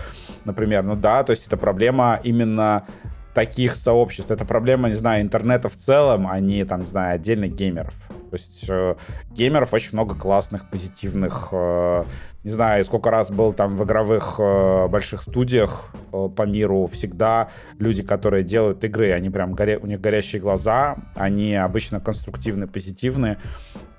например, 0.45 0.85
ну 0.85 0.95
да, 0.95 1.25
то 1.25 1.31
есть 1.31 1.49
это 1.49 1.57
проблема 1.57 2.21
именно 2.23 2.87
таких 3.35 3.75
сообществ. 3.75 4.31
Это 4.31 4.45
проблема, 4.45 4.89
не 4.89 4.95
знаю, 4.95 5.23
интернета 5.23 5.69
в 5.69 5.77
целом, 5.77 6.27
а 6.29 6.39
не, 6.41 6.65
там, 6.65 6.81
не 6.81 6.87
знаю, 6.87 7.15
отдельных 7.15 7.55
геймеров. 7.55 7.95
То 8.31 8.37
есть 8.37 8.65
э, 8.69 8.97
геймеров 9.31 9.73
очень 9.73 9.91
много 9.93 10.15
классных, 10.15 10.69
позитивных. 10.71 11.49
Э, 11.53 12.05
не 12.45 12.51
знаю, 12.51 12.85
сколько 12.85 13.11
раз 13.11 13.31
был 13.31 13.53
там 13.53 13.77
в 13.77 13.85
игровых 13.85 14.37
э, 14.39 14.89
больших 14.89 15.23
студиях 15.23 15.95
э, 16.13 16.29
по 16.35 16.43
миру. 16.43 16.87
Всегда 16.87 17.49
люди, 17.79 18.03
которые 18.03 18.45
делают 18.45 18.85
игры, 18.85 19.13
они 19.13 19.31
прям 19.31 19.55
горе, 19.55 19.79
у 19.79 19.87
них 19.87 20.01
горящие 20.01 20.43
глаза, 20.43 20.97
они 21.15 21.55
обычно 21.55 22.01
конструктивны, 22.01 22.67
позитивны. 22.67 23.39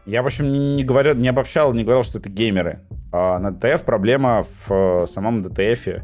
Я, 0.06 0.22
в 0.22 0.26
общем, 0.26 0.52
не, 0.52 0.76
не 0.76 0.84
говорил, 0.84 1.16
не 1.16 1.30
обобщал, 1.30 1.74
не 1.74 1.84
говорил, 1.84 2.04
что 2.04 2.20
это 2.20 2.30
геймеры. 2.30 2.82
А 3.12 3.40
на 3.40 3.50
DTF 3.50 3.86
проблема 3.86 4.44
в 4.44 4.72
э, 4.72 5.06
самом 5.08 5.42
DTF 5.42 6.04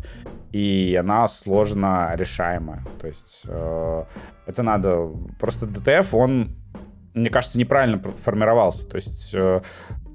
и 0.52 0.98
она 1.00 1.28
сложно 1.28 2.12
решаемая. 2.16 2.84
То 3.00 3.08
есть 3.08 3.44
э, 3.48 4.04
это 4.46 4.64
надо... 4.64 5.12
Просто 5.40 5.66
DTF, 5.66 6.10
он, 6.14 6.56
мне 7.14 7.30
кажется, 7.30 7.58
неправильно 7.58 8.00
формировался. 8.00 8.88
То 8.88 8.96
есть 8.96 9.32
э, 9.34 9.62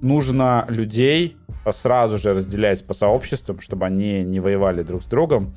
нужно 0.01 0.67
людей 0.69 1.37
сразу 1.71 2.19
же 2.19 2.35
разделять 2.35 2.87
по 2.87 2.95
сообществам, 2.95 3.61
чтобы 3.61 3.87
они 3.87 4.23
не 4.23 4.41
воевали 4.41 4.83
друг 4.83 5.03
с 5.03 5.07
другом, 5.07 5.55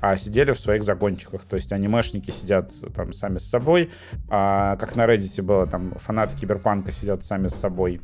а 0.00 0.16
сидели 0.16 0.52
в 0.52 0.60
своих 0.60 0.84
загончиках. 0.84 1.42
То 1.44 1.56
есть 1.56 1.72
анимешники 1.72 2.30
сидят 2.30 2.72
там 2.94 3.12
сами 3.12 3.38
с 3.38 3.48
собой, 3.48 3.90
а, 4.28 4.76
как 4.76 4.94
на 4.96 5.06
Reddit 5.06 5.42
было, 5.42 5.66
там 5.66 5.94
фанаты 5.96 6.36
киберпанка 6.36 6.92
сидят 6.92 7.24
сами 7.24 7.48
с 7.48 7.54
собой, 7.54 8.00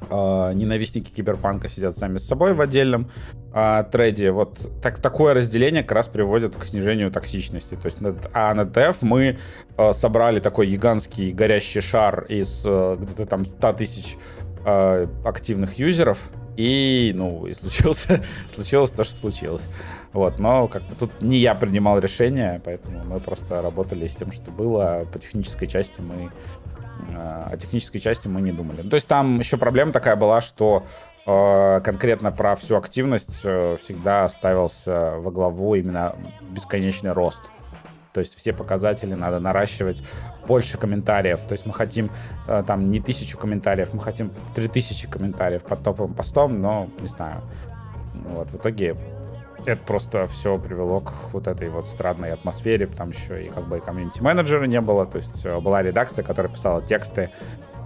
э, 0.00 0.52
ненавистники 0.54 1.10
киберпанка 1.10 1.68
сидят 1.68 1.96
сами 1.96 2.18
с 2.18 2.26
собой 2.26 2.54
в 2.54 2.60
отдельном 2.60 3.10
э, 3.52 3.84
треде. 3.90 4.30
Вот 4.30 4.58
так, 4.82 4.98
такое 4.98 5.34
разделение 5.34 5.82
как 5.82 5.92
раз 5.92 6.08
приводит 6.08 6.56
к 6.56 6.64
снижению 6.64 7.10
токсичности. 7.10 7.74
То 7.74 7.86
есть, 7.86 7.98
а 8.32 8.54
на 8.54 8.62
TF 8.62 8.98
мы 9.02 9.38
э, 9.76 9.92
собрали 9.92 10.40
такой 10.40 10.66
гигантский 10.66 11.32
горящий 11.32 11.80
шар 11.80 12.24
из 12.28 12.62
э, 12.66 12.96
где-то 13.00 13.26
там 13.26 13.44
100 13.44 13.72
тысяч 13.74 14.16
э, 14.64 15.06
активных 15.24 15.78
юзеров, 15.78 16.30
и, 16.58 17.12
ну, 17.14 17.46
и 17.46 17.52
случился, 17.54 18.20
случилось 18.48 18.90
то, 18.90 19.04
что 19.04 19.14
случилось. 19.14 19.68
Вот, 20.12 20.40
но 20.40 20.66
как 20.66 20.82
бы 20.88 20.96
тут 20.96 21.22
не 21.22 21.38
я 21.38 21.54
принимал 21.54 22.00
решение, 22.00 22.60
поэтому 22.64 23.04
мы 23.04 23.20
просто 23.20 23.62
работали 23.62 24.08
с 24.08 24.16
тем, 24.16 24.32
что 24.32 24.50
было. 24.50 25.06
По 25.12 25.20
технической 25.20 25.68
части 25.68 26.00
мы 26.00 26.32
о 27.14 27.56
технической 27.56 28.00
части 28.00 28.28
мы 28.28 28.40
не 28.40 28.52
думали. 28.52 28.82
То 28.82 28.94
есть 28.94 29.08
там 29.08 29.38
еще 29.38 29.56
проблема 29.56 29.92
такая 29.92 30.16
была, 30.16 30.40
что 30.40 30.84
э, 31.26 31.80
конкретно 31.82 32.32
про 32.32 32.56
всю 32.56 32.76
активность 32.76 33.42
э, 33.44 33.76
всегда 33.80 34.28
ставился 34.28 35.14
во 35.18 35.30
главу 35.30 35.74
именно 35.74 36.16
бесконечный 36.50 37.12
рост. 37.12 37.42
То 38.12 38.20
есть 38.20 38.34
все 38.34 38.52
показатели 38.52 39.14
надо 39.14 39.38
наращивать, 39.38 40.02
больше 40.46 40.78
комментариев. 40.78 41.40
То 41.42 41.52
есть 41.52 41.66
мы 41.66 41.72
хотим 41.72 42.10
э, 42.46 42.64
там 42.66 42.90
не 42.90 43.00
тысячу 43.00 43.38
комментариев, 43.38 43.94
мы 43.94 44.00
хотим 44.00 44.32
три 44.54 44.68
тысячи 44.68 45.08
комментариев 45.08 45.62
под 45.62 45.82
топовым 45.82 46.14
постом, 46.14 46.60
но 46.60 46.88
не 47.00 47.06
знаю. 47.06 47.42
Вот, 48.14 48.50
в 48.50 48.56
итоге 48.56 48.96
это 49.64 49.82
просто 49.84 50.26
все 50.26 50.58
привело 50.58 51.00
к 51.00 51.12
вот 51.32 51.46
этой 51.46 51.68
вот 51.68 51.88
странной 51.88 52.32
атмосфере, 52.32 52.86
там 52.86 53.10
еще 53.10 53.46
и 53.46 53.50
как 53.50 53.68
бы 53.68 53.80
комьюнити-менеджера 53.80 54.64
не 54.64 54.80
было, 54.80 55.06
то 55.06 55.18
есть 55.18 55.44
э, 55.44 55.58
была 55.60 55.82
редакция, 55.82 56.22
которая 56.22 56.52
писала 56.52 56.82
тексты 56.82 57.30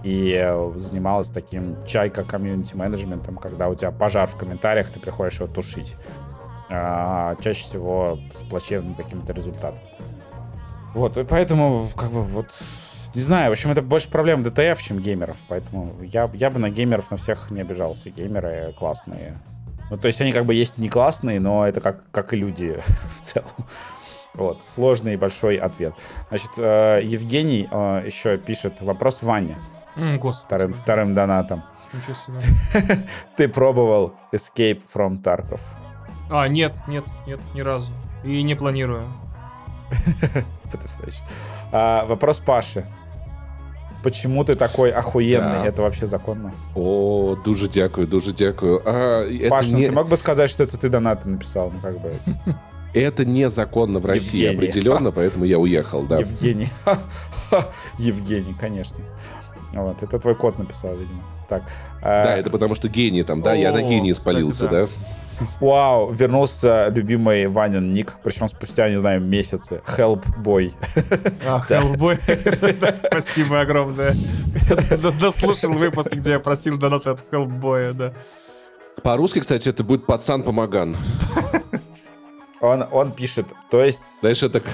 и 0.03 0.37
э, 0.39 0.73
занималась 0.75 1.29
таким 1.29 1.83
чайка 1.85 2.23
комьюнити-менеджментом, 2.23 3.37
когда 3.37 3.69
у 3.69 3.75
тебя 3.75 3.91
пожар 3.91 4.27
в 4.27 4.35
комментариях, 4.35 4.89
ты 4.89 4.99
приходишь 4.99 5.39
его 5.39 5.47
тушить. 5.47 5.95
А, 6.69 7.35
чаще 7.35 7.63
всего 7.63 8.17
с 8.33 8.41
плачевным 8.43 8.95
каким-то 8.95 9.31
результатом. 9.33 9.83
Вот, 10.95 11.17
и 11.17 11.23
поэтому, 11.23 11.87
как 11.95 12.11
бы, 12.11 12.23
вот, 12.23 12.47
не 13.13 13.21
знаю, 13.21 13.49
в 13.49 13.51
общем, 13.51 13.71
это 13.71 13.81
больше 13.81 14.09
проблем 14.09 14.43
ДТФ, 14.43 14.81
чем 14.81 14.99
геймеров, 14.99 15.37
поэтому 15.47 15.93
я, 16.01 16.29
я 16.33 16.49
бы 16.49 16.59
на 16.59 16.69
геймеров 16.69 17.11
на 17.11 17.17
всех 17.17 17.51
не 17.51 17.61
обижался. 17.61 18.09
Геймеры 18.09 18.73
классные, 18.77 19.37
ну, 19.93 19.99
то 19.99 20.07
есть 20.07 20.19
они 20.21 20.31
как 20.31 20.47
бы 20.47 20.55
есть 20.55 20.79
и 20.79 20.81
не 20.81 20.89
классные, 20.89 21.39
но 21.39 21.67
это 21.67 21.79
как, 21.79 21.99
как 22.09 22.33
и 22.33 22.35
люди 22.35 22.79
в 23.15 23.21
целом. 23.21 23.47
Вот, 24.33 24.63
сложный 24.65 25.13
и 25.13 25.17
большой 25.17 25.57
ответ. 25.57 25.93
Значит, 26.29 26.49
э, 26.57 27.01
Евгений 27.03 27.69
э, 27.69 28.01
еще 28.03 28.39
пишет 28.39 28.81
вопрос 28.81 29.21
Ване. 29.21 29.55
Mm, 29.95 30.17
господи. 30.17 30.45
Вторым, 30.47 30.73
вторым 30.73 31.13
донатом. 31.13 31.63
Ты 33.37 33.47
пробовал 33.47 34.15
Escape 34.31 34.81
from 34.91 35.21
Tarkov? 35.21 35.61
А, 36.31 36.47
нет, 36.47 36.73
нет, 36.87 37.05
нет, 37.27 37.39
ни 37.53 37.61
разу. 37.61 37.93
И 38.23 38.41
не 38.41 38.55
планирую. 38.55 39.05
Потрясающе. 40.71 41.21
А, 41.71 42.05
вопрос 42.05 42.39
Паши. 42.39 42.87
Почему 44.03 44.43
ты 44.43 44.53
такой 44.53 44.91
охуенный? 44.91 45.63
Да. 45.63 45.65
Это 45.65 45.81
вообще 45.81 46.07
законно? 46.07 46.53
О, 46.75 47.37
дуже 47.43 47.69
дякую, 47.69 48.05
дуже 48.05 48.33
дякую. 48.33 48.81
А, 48.85 49.25
Паш, 49.49 49.71
ну 49.71 49.77
не... 49.77 49.87
ты 49.87 49.91
мог 49.93 50.09
бы 50.09 50.17
сказать, 50.17 50.49
что 50.49 50.63
это 50.63 50.77
ты 50.77 50.89
донаты 50.89 51.29
написал? 51.29 51.71
Ну, 51.71 51.79
как 51.79 51.99
бы... 52.01 52.13
Это 52.93 53.25
незаконно 53.25 53.97
в 53.97 54.05
России 54.05 54.43
Евгений. 54.43 54.67
определенно, 54.67 55.11
поэтому 55.15 55.45
я 55.45 55.57
уехал, 55.57 56.03
да. 56.03 56.19
Евгений. 56.19 56.69
Евгений, 57.97 58.53
конечно. 58.59 58.99
Вот, 59.73 60.03
это 60.03 60.19
твой 60.19 60.35
кот 60.35 60.59
написал, 60.59 60.95
видимо. 60.95 61.23
Так. 61.49 61.63
Да, 62.01 62.37
это 62.37 62.51
потому 62.51 62.75
что 62.75 62.89
гений 62.89 63.23
там, 63.23 63.41
да, 63.41 63.55
я 63.55 63.71
на 63.71 63.81
гений 63.81 64.13
спалился, 64.13 64.67
да. 64.67 64.85
Вау, 65.59 66.11
вернулся 66.11 66.89
любимый 66.89 67.47
Ванин 67.47 67.93
ник, 67.93 68.13
причем 68.23 68.47
спустя, 68.47 68.89
не 68.89 68.99
знаю, 68.99 69.21
месяцы. 69.21 69.81
Hellboy. 69.85 70.73
А, 71.45 71.59
Hellboy. 71.69 72.19
Спасибо 73.07 73.61
огромное. 73.61 74.15
Дослушал 75.19 75.71
выпуск, 75.71 76.13
где 76.13 76.31
я 76.31 76.39
просил 76.39 76.77
донат 76.77 77.07
от 77.07 77.23
Hellboy, 77.31 77.93
да. 77.93 78.13
По-русски, 79.01 79.39
кстати, 79.39 79.69
это 79.69 79.83
будет 79.83 80.05
пацан 80.05 80.43
помоган. 80.43 80.95
Он, 82.63 82.85
он 82.91 83.11
пишет, 83.11 83.47
то 83.69 83.83
есть... 83.83 84.19
Знаешь, 84.21 84.41
это 84.41 84.61
как 84.61 84.71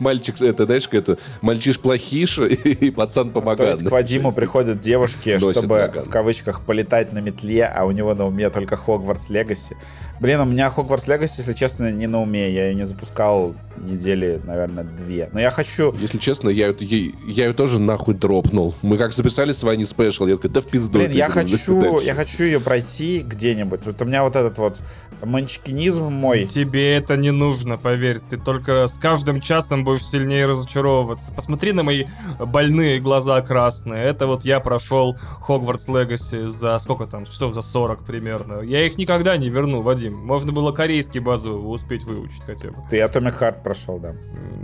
мальчик, 0.00 0.38
это, 0.42 0.66
знаешь, 0.66 0.86
как 0.86 1.00
это 1.00 1.18
мальчиш 1.40 1.80
плохиш 1.80 2.38
и 2.38 2.90
пацан 2.90 3.30
То 3.30 3.40
помогает. 3.40 3.70
есть 3.70 3.88
к 3.88 3.90
Вадиму 3.90 4.32
приходят 4.32 4.80
девушки, 4.80 5.38
чтобы 5.38 5.78
наган. 5.78 6.04
в 6.04 6.10
кавычках 6.10 6.60
полетать 6.60 7.14
на 7.14 7.20
метле, 7.20 7.64
а 7.64 7.86
у 7.86 7.90
него 7.90 8.14
на 8.14 8.26
уме 8.26 8.50
только 8.50 8.76
Хогвартс 8.76 9.30
Легаси. 9.30 9.76
Блин, 10.20 10.40
у 10.40 10.44
меня 10.44 10.70
Хогвартс 10.70 11.08
Легаси, 11.08 11.40
если 11.40 11.54
честно, 11.54 11.90
не 11.90 12.06
на 12.06 12.20
уме. 12.20 12.52
Я 12.52 12.68
ее 12.68 12.74
не 12.74 12.86
запускал 12.86 13.54
недели, 13.82 14.40
наверное, 14.44 14.84
две. 14.84 15.28
Но 15.32 15.40
я 15.40 15.50
хочу... 15.50 15.92
Если 15.94 16.18
честно, 16.18 16.48
я, 16.48 16.68
это- 16.68 16.84
я, 16.84 17.12
я 17.26 17.46
ее 17.46 17.52
тоже 17.52 17.78
нахуй 17.78 18.14
дропнул. 18.14 18.74
Мы 18.82 18.96
как 18.98 19.12
записали 19.12 19.52
с 19.52 19.62
Ваней 19.62 19.84
спешл, 19.84 20.26
я 20.26 20.36
такой, 20.36 20.50
да 20.50 20.60
в 20.60 20.66
пизду. 20.66 20.98
Блин, 20.98 21.10
ты, 21.12 21.18
я 21.18 21.26
блин, 21.28 21.34
хочу, 21.48 21.80
дальше. 21.80 22.06
я 22.06 22.14
хочу 22.14 22.44
ее 22.44 22.60
пройти 22.60 23.20
где-нибудь. 23.20 23.80
Вот 23.84 24.00
у 24.00 24.04
меня 24.04 24.22
вот 24.22 24.36
этот 24.36 24.58
вот 24.58 24.82
манчкинизм 25.22 26.04
мой. 26.04 26.46
Тебе 26.46 26.96
это 26.96 27.16
не 27.16 27.30
нужно, 27.30 27.78
поверь. 27.78 28.18
Ты 28.18 28.36
только 28.36 28.86
с 28.86 28.98
каждым 28.98 29.40
часом 29.40 29.84
будешь 29.84 30.04
сильнее 30.04 30.46
разочаровываться. 30.46 31.32
Посмотри 31.32 31.72
на 31.72 31.82
мои 31.82 32.06
больные 32.38 33.00
глаза 33.00 33.40
красные. 33.42 34.04
Это 34.04 34.26
вот 34.26 34.44
я 34.44 34.60
прошел 34.60 35.16
Хогвартс 35.40 35.88
Легаси 35.88 36.46
за 36.46 36.78
сколько 36.78 37.06
там, 37.06 37.24
часов 37.24 37.54
за 37.54 37.62
40 37.62 38.04
примерно. 38.04 38.60
Я 38.60 38.84
их 38.86 38.98
никогда 38.98 39.36
не 39.36 39.48
верну, 39.48 39.82
Вадим. 39.82 40.14
Можно 40.16 40.52
было 40.52 40.72
корейский 40.72 41.20
базу 41.20 41.52
успеть 41.54 42.04
выучить 42.04 42.42
хотя 42.44 42.68
бы. 42.68 42.76
Ты 42.90 42.98
Atomic 42.98 43.38
Heart 43.38 43.62
прошел, 43.72 43.98
да. 43.98 44.14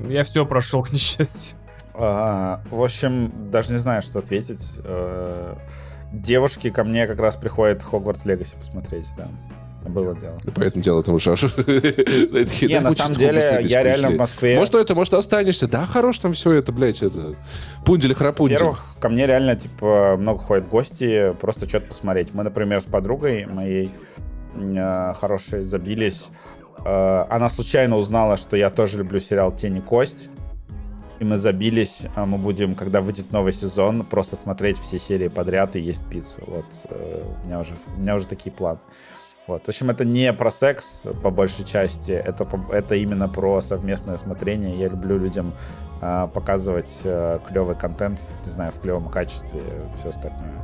Я 0.08 0.24
все 0.24 0.44
прошел, 0.44 0.82
к 0.84 0.92
несчастью. 0.92 1.58
А, 1.94 2.62
в 2.70 2.82
общем, 2.82 3.50
даже 3.50 3.72
не 3.72 3.78
знаю, 3.78 4.02
что 4.02 4.18
ответить. 4.20 4.80
Э, 4.84 5.56
Девушки 6.12 6.70
ко 6.70 6.84
мне 6.84 7.06
как 7.06 7.20
раз 7.20 7.36
приходят 7.36 7.82
Хогвартс 7.82 8.24
Легаси 8.24 8.56
посмотреть, 8.56 9.06
да. 9.16 9.28
Было 9.86 10.14
дело. 10.14 10.36
Поэтому 10.54 10.82
дело 10.82 11.02
там 11.02 11.18
Шаша. 11.18 11.48
Не, 11.56 12.80
на 12.80 12.90
самом 12.90 13.14
деле, 13.14 13.60
я 13.62 13.82
реально 13.82 14.10
в 14.10 14.16
Москве... 14.16 14.58
Может, 14.58 14.74
это, 14.74 14.94
может, 14.94 15.14
останешься. 15.14 15.68
Да, 15.68 15.86
хорош 15.86 16.18
там 16.18 16.32
все 16.32 16.52
это, 16.52 16.72
блядь, 16.72 17.02
это... 17.02 17.34
Пундель 17.84 18.14
храпундель. 18.14 18.56
Во-первых, 18.56 18.84
ко 19.00 19.08
мне 19.08 19.26
реально, 19.26 19.56
типа, 19.56 20.16
много 20.18 20.40
ходят 20.40 20.68
гости, 20.68 21.34
просто 21.40 21.68
что-то 21.68 21.88
посмотреть. 21.88 22.34
Мы, 22.34 22.42
например, 22.42 22.80
с 22.80 22.86
подругой 22.86 23.46
моей 23.46 23.92
э, 24.54 25.12
хорошей 25.14 25.62
забились. 25.64 26.30
Э, 26.88 27.26
она 27.28 27.48
случайно 27.48 27.96
узнала, 27.96 28.36
что 28.36 28.56
я 28.56 28.70
тоже 28.70 28.98
люблю 28.98 29.20
сериал 29.20 29.52
«Тень 29.52 29.76
и 29.76 29.80
кость». 29.80 30.30
И 31.18 31.24
мы 31.24 31.36
забились, 31.36 32.06
а 32.14 32.26
мы 32.26 32.38
будем, 32.38 32.76
когда 32.76 33.00
выйдет 33.00 33.32
новый 33.32 33.52
сезон, 33.52 34.04
просто 34.04 34.36
смотреть 34.36 34.78
все 34.78 34.98
серии 34.98 35.28
подряд 35.28 35.74
и 35.76 35.80
есть 35.80 36.08
пиццу. 36.08 36.40
Вот, 36.46 36.64
э, 36.84 37.22
у, 37.42 37.46
меня 37.46 37.60
уже, 37.60 37.74
у 37.94 38.00
меня 38.00 38.14
уже 38.14 38.26
такие 38.26 38.52
планы. 38.52 38.78
Вот. 39.46 39.64
В 39.64 39.68
общем, 39.68 39.90
это 39.90 40.04
не 40.04 40.32
про 40.32 40.50
секс, 40.50 41.04
по 41.22 41.30
большей 41.30 41.64
части, 41.64 42.12
это, 42.12 42.46
это 42.70 42.94
именно 42.94 43.28
про 43.28 43.60
совместное 43.60 44.16
смотрение. 44.16 44.78
Я 44.78 44.88
люблю 44.88 45.18
людям 45.18 45.54
а, 46.02 46.26
показывать 46.26 47.00
клевый 47.48 47.74
контент, 47.74 48.20
не 48.44 48.50
знаю, 48.50 48.72
в 48.72 48.80
клевом 48.80 49.08
качестве, 49.08 49.62
все 49.98 50.10
остальное. 50.10 50.62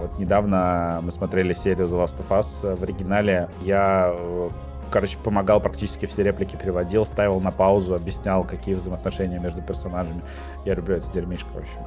Вот 0.00 0.18
недавно 0.18 1.00
мы 1.02 1.10
смотрели 1.10 1.52
серию 1.52 1.86
The 1.86 2.04
Last 2.04 2.18
of 2.18 2.28
Us 2.30 2.76
в 2.76 2.82
оригинале. 2.82 3.48
Я, 3.62 4.14
э, 4.16 4.50
короче, 4.88 5.18
помогал 5.18 5.60
практически 5.60 6.06
все 6.06 6.22
реплики 6.22 6.56
переводил, 6.56 7.04
ставил 7.04 7.40
на 7.40 7.50
паузу, 7.50 7.94
объяснял, 7.94 8.44
какие 8.44 8.74
взаимоотношения 8.74 9.38
между 9.38 9.62
персонажами. 9.62 10.22
Я 10.64 10.74
люблю 10.74 10.96
это 10.96 11.10
дерьмишко, 11.10 11.48
в 11.52 11.56
общем. 11.56 11.80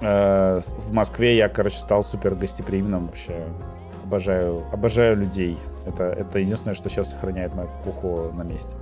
Э, 0.00 0.60
В 0.78 0.92
Москве 0.92 1.36
я, 1.36 1.48
короче, 1.48 1.76
стал 1.76 2.02
супер 2.02 2.34
гостеприимным 2.34 3.06
вообще. 3.06 3.44
Обожаю, 4.04 4.64
обожаю 4.72 5.16
людей. 5.16 5.58
Это, 5.86 6.04
это 6.04 6.38
единственное, 6.38 6.74
что 6.74 6.88
сейчас 6.88 7.10
сохраняет 7.10 7.54
мою 7.54 7.68
куху 7.82 8.30
на 8.34 8.42
месте. 8.42 8.76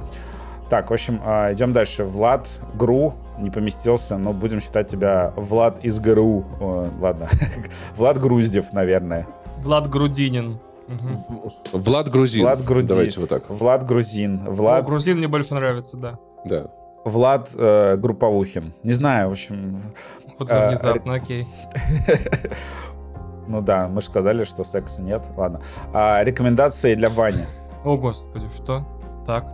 Так, 0.69 0.91
в 0.91 0.93
общем, 0.93 1.21
а, 1.25 1.53
идем 1.53 1.73
дальше. 1.73 2.05
Влад 2.05 2.49
Гру 2.75 3.15
не 3.39 3.51
поместился, 3.51 4.17
но 4.17 4.33
будем 4.33 4.59
считать 4.61 4.89
тебя 4.89 5.33
Влад 5.37 5.85
из 5.85 6.01
ГРУ. 6.01 6.45
О, 6.61 6.89
ладно. 6.99 7.29
Влад 7.97 8.19
Груздев, 8.19 8.73
наверное. 8.73 9.27
Влад 9.59 9.89
Грудинин. 9.91 10.59
Влад 11.73 12.11
Грузин. 12.11 12.43
Влад 12.43 12.65
Груди. 12.65 12.89
Давайте 12.89 13.21
вот 13.21 13.29
так. 13.29 13.49
Влад 13.49 13.87
Грузин. 13.87 14.41
О, 14.47 14.51
Влад, 14.51 14.87
грузин 14.87 15.19
мне 15.19 15.29
больше 15.29 15.55
нравится, 15.55 15.97
да. 15.97 16.19
Да. 16.45 16.67
Влад 17.05 17.51
э, 17.57 17.97
Групповухин. 17.97 18.73
Не 18.83 18.93
знаю, 18.93 19.29
в 19.29 19.33
общем. 19.33 19.81
Вот 20.39 20.51
А, 20.51 20.69
внезапно, 20.69 21.15
окей. 21.15 21.47
Ну 23.49 23.61
да, 23.61 23.89
мы 23.89 24.01
же 24.01 24.07
сказали, 24.07 24.45
что 24.45 24.63
секса 24.63 25.03
нет. 25.03 25.27
Ладно. 25.37 25.61
А, 25.93 26.23
рекомендации 26.23 26.95
для 26.95 27.11
Вани. 27.11 27.45
О, 27.85 27.97
господи, 27.97 28.49
что? 28.49 28.87
Так. 29.27 29.47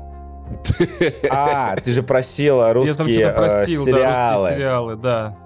А, 1.30 1.76
ты 1.76 1.92
же 1.92 2.02
просила 2.02 2.68
Я 2.68 2.94
там 2.94 3.06
русские 3.06 3.12
что-то 3.14 3.30
э, 3.30 3.34
просил, 3.34 3.84
да, 3.86 3.92
русские 3.92 4.56
сериалы, 4.56 4.96
да. 4.96 5.36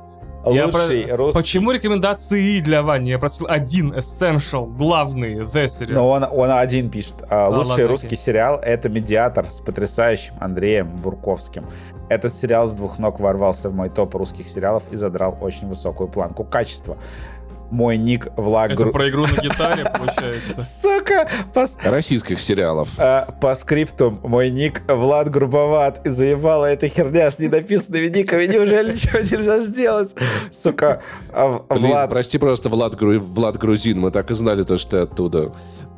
Лучший 0.44 1.02
про- 1.06 1.16
русский. 1.16 1.40
Почему 1.40 1.70
рекомендации 1.70 2.60
для 2.60 2.82
Вани? 2.82 3.10
Я 3.10 3.18
просил 3.18 3.46
один 3.48 3.92
essential, 3.92 4.66
главный, 4.76 5.36
the 5.44 5.68
сериал. 5.68 6.02
Но 6.02 6.10
он, 6.10 6.24
он 6.30 6.50
один 6.50 6.90
пишет. 6.90 7.16
А, 7.30 7.48
Лучший 7.48 7.70
ладно, 7.70 7.88
русский 7.88 8.06
окей. 8.08 8.18
сериал— 8.18 8.58
это 8.62 8.88
«Медиатор» 8.88 9.46
с 9.46 9.60
потрясающим 9.60 10.34
Андреем 10.40 10.88
Бурковским. 10.96 11.66
Этот 12.08 12.34
сериал 12.34 12.66
с 12.68 12.74
двух 12.74 12.98
ног 12.98 13.20
ворвался 13.20 13.70
в 13.70 13.74
мой 13.74 13.88
топ 13.88 14.14
русских 14.14 14.48
сериалов 14.48 14.84
и 14.90 14.96
задрал 14.96 15.36
очень 15.40 15.68
высокую 15.68 16.08
планку 16.08 16.44
качества. 16.44 16.96
Мой 17.72 17.96
ник 17.96 18.28
Влад 18.36 18.70
Это 18.72 18.84
про 18.86 19.08
игру 19.08 19.22
на 19.26 19.40
гитаре, 19.42 19.90
получается. 19.98 20.60
Сука! 20.60 21.26
По, 21.54 21.66
с- 21.66 21.78
Российских 21.82 22.38
сериалов. 22.38 22.88
а, 22.98 23.26
по 23.40 23.54
скриптум 23.54 24.20
мой 24.22 24.50
ник 24.50 24.82
Влад 24.88 25.30
грубоват 25.30 26.06
и 26.06 26.10
заебала 26.10 26.66
эта 26.66 26.86
херня 26.88 27.30
с 27.30 27.38
недописанными 27.38 28.08
никами. 28.08 28.44
Неужели 28.44 28.92
ничего 28.92 29.20
нельзя 29.20 29.60
сделать? 29.60 30.14
Сука, 30.50 31.00
а, 31.32 31.60
Блин, 31.70 31.90
Влад... 31.90 32.10
прости 32.10 32.38
просто, 32.38 32.68
Влад, 32.68 32.94
Гру- 32.94 33.18
Влад 33.18 33.58
Грузин. 33.58 34.00
Мы 34.00 34.10
так 34.10 34.30
и 34.30 34.34
знали, 34.34 34.64
то, 34.64 34.78
что 34.78 34.90
ты 34.90 34.96
оттуда. 34.98 35.52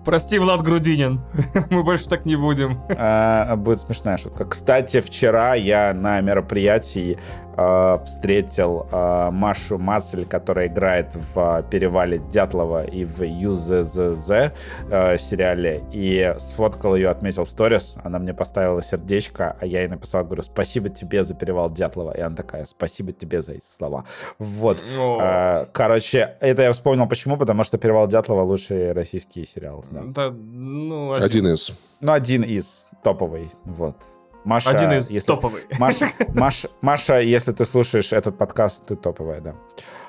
Прости, 0.05 0.39
Влад 0.39 0.61
Грудинин. 0.63 1.23
Мы 1.71 1.83
больше 1.83 2.09
так 2.09 2.27
не 2.27 2.37
будем. 2.37 2.79
А, 2.91 3.57
будет 3.57 3.81
смешная 3.81 4.19
шутка. 4.19 4.45
Кстати, 4.45 5.01
вчера 5.01 5.55
я 5.55 5.95
на 5.95 6.21
мероприятии 6.21 7.17
а, 7.57 7.99
встретил 8.05 8.87
а, 8.93 9.31
Машу 9.31 9.79
Мацель, 9.79 10.27
которая 10.27 10.67
играет 10.67 11.15
в 11.15 11.39
а, 11.39 11.63
«Перевале 11.63 12.19
Дятлова» 12.19 12.85
и 12.85 13.07
в 13.07 13.23
«ЮЗЗЗ» 13.25 14.53
а, 14.91 15.17
сериале, 15.17 15.83
и 15.91 16.35
сфоткал 16.39 16.97
ее, 16.97 17.09
отметил 17.09 17.45
в 17.45 17.49
сторис. 17.49 17.97
Она 18.05 18.19
мне 18.19 18.35
поставила 18.35 18.83
сердечко, 18.83 19.57
а 19.59 19.65
я 19.65 19.81
ей 19.81 19.89
написал, 19.89 20.25
говорю, 20.25 20.43
спасибо 20.43 20.91
тебе 20.91 21.25
за 21.25 21.33
«Перевал 21.35 21.71
Дятлова». 21.71 22.13
И 22.15 22.21
она 22.21 22.37
такая, 22.37 22.67
спасибо 22.67 23.13
тебе 23.13 23.41
за 23.41 23.53
эти 23.55 23.65
слова. 23.65 24.05
Вот. 24.39 24.85
О. 24.99 25.19
А, 25.25 25.69
Короче, 25.73 26.37
это 26.41 26.63
я 26.63 26.73
вспомнил 26.73 27.07
почему, 27.09 27.37
потому 27.37 27.65
что 27.65 27.79
«Перевал 27.79 28.07
Дятлова» 28.07 28.43
лучший 28.43 28.93
российский 28.93 29.45
сериал. 29.47 29.85
да. 29.91 30.03
Да, 30.05 30.31
ну, 30.31 31.13
Один 31.13 31.47
из. 31.49 31.79
Ну, 32.01 32.13
один 32.13 32.43
из 32.43 32.89
топовый, 33.03 33.51
вот. 33.65 33.97
Маша, 34.45 34.71
Один 34.71 34.93
из 34.93 35.11
если- 35.11 35.27
топовый. 35.27 35.63
Маша, 35.79 36.07
Маша, 36.35 36.69
Маша, 36.83 37.21
если 37.21 37.53
ты 37.53 37.65
слушаешь 37.65 38.13
этот 38.13 38.37
подкаст, 38.37 38.85
ты 38.87 38.97
топовая, 38.97 39.41
да. 39.41 39.55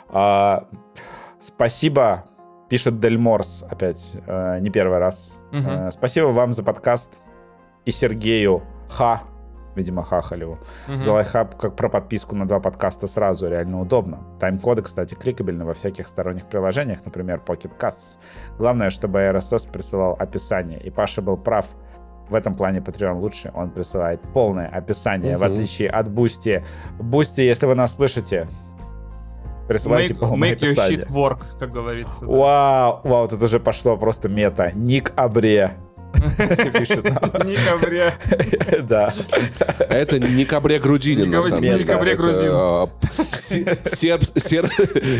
А, 0.09 0.67
спасибо, 1.39 2.25
пишет 2.69 2.99
Дель 2.99 3.17
Морс 3.17 3.63
опять, 3.69 4.13
э, 4.27 4.59
не 4.59 4.69
первый 4.69 4.99
раз. 4.99 5.33
Мгм. 5.51 5.69
Э, 5.69 5.91
спасибо 5.91 6.27
вам 6.27 6.51
за 6.53 6.63
подкаст 6.63 7.13
и 7.85 7.91
Сергею 7.91 8.61
Ха, 8.89 9.21
видимо, 9.75 10.03
Хахалеву, 10.03 10.57
за 11.01 11.11
лайфхак 11.13 11.57
как 11.57 11.75
про 11.75 11.89
подписку 11.89 12.35
на 12.35 12.47
два 12.47 12.59
подкаста 12.59 13.07
сразу, 13.07 13.47
реально 13.49 13.81
удобно. 13.81 14.19
Тайм-коды, 14.39 14.81
кстати, 14.81 15.15
кликабельны 15.15 15.65
во 15.65 15.73
всяких 15.73 16.07
сторонних 16.07 16.45
приложениях, 16.47 16.99
например, 17.05 17.41
Pocket 17.45 17.71
Casts. 17.79 18.19
Главное, 18.57 18.89
чтобы 18.89 19.19
RSS 19.19 19.71
присылал 19.71 20.15
описание. 20.19 20.79
И 20.81 20.89
Паша 20.89 21.21
был 21.21 21.37
прав. 21.37 21.67
В 22.29 22.33
этом 22.33 22.55
плане 22.55 22.79
Patreon 22.79 23.19
лучше. 23.19 23.51
Он 23.53 23.69
присылает 23.69 24.19
полное 24.33 24.67
описание, 24.67 25.37
в 25.37 25.41
Мгм. 25.43 25.53
отличие 25.53 25.89
от 25.89 26.09
Boosty. 26.09 26.65
Boosty, 26.99 27.41
если 27.41 27.67
вы 27.67 27.75
нас 27.75 27.93
слышите, 27.95 28.47
присылайте 29.67 30.13
Make, 30.13 30.19
полное 30.19 30.51
make 30.51 30.59
your 30.59 30.67
описание. 30.71 30.99
shit 30.99 31.07
work, 31.15 31.39
как 31.59 31.71
говорится. 31.71 32.21
да. 32.21 32.27
Вау, 32.27 33.01
вау, 33.03 33.21
вот 33.23 33.33
это 33.33 33.45
уже 33.45 33.59
пошло 33.59 33.97
просто 33.97 34.29
мета. 34.29 34.71
Ник 34.73 35.11
Абре. 35.15 35.71
Пишет 36.73 37.03
нам. 37.03 37.31
Да. 38.87 39.13
А 39.79 39.93
Это 39.93 40.19
Никабре 40.19 40.79
Грудинин, 40.79 41.29
на 41.29 41.41
самом 41.41 41.61
деле. 41.61 41.83
Никабре 41.83 42.11
Это, 42.13 42.21
Грузин. 42.23 42.49
а, 42.51 42.89
се- 43.33 43.77
серб- 43.85 44.23
сер- 44.39 44.69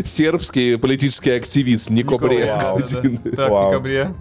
Сербский 0.05 0.77
политический 0.77 1.31
активист 1.31 1.89
Никабре 1.89 2.53
Вау. 2.53 2.75
Грузин. 2.77 3.17
Так. 3.17 3.49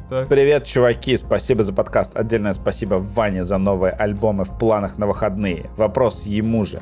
Так. 0.09 0.29
Привет, 0.29 0.65
чуваки, 0.65 1.17
спасибо 1.17 1.63
за 1.65 1.73
подкаст. 1.73 2.17
Отдельное 2.17 2.53
спасибо 2.53 2.97
Ване 2.97 3.45
за 3.45 3.59
новые 3.59 3.93
альбомы 3.93 4.45
в 4.45 4.57
планах 4.59 4.99
на 4.99 5.07
выходные. 5.07 5.71
Вопрос 5.77 6.27
ему 6.27 6.65
же. 6.65 6.81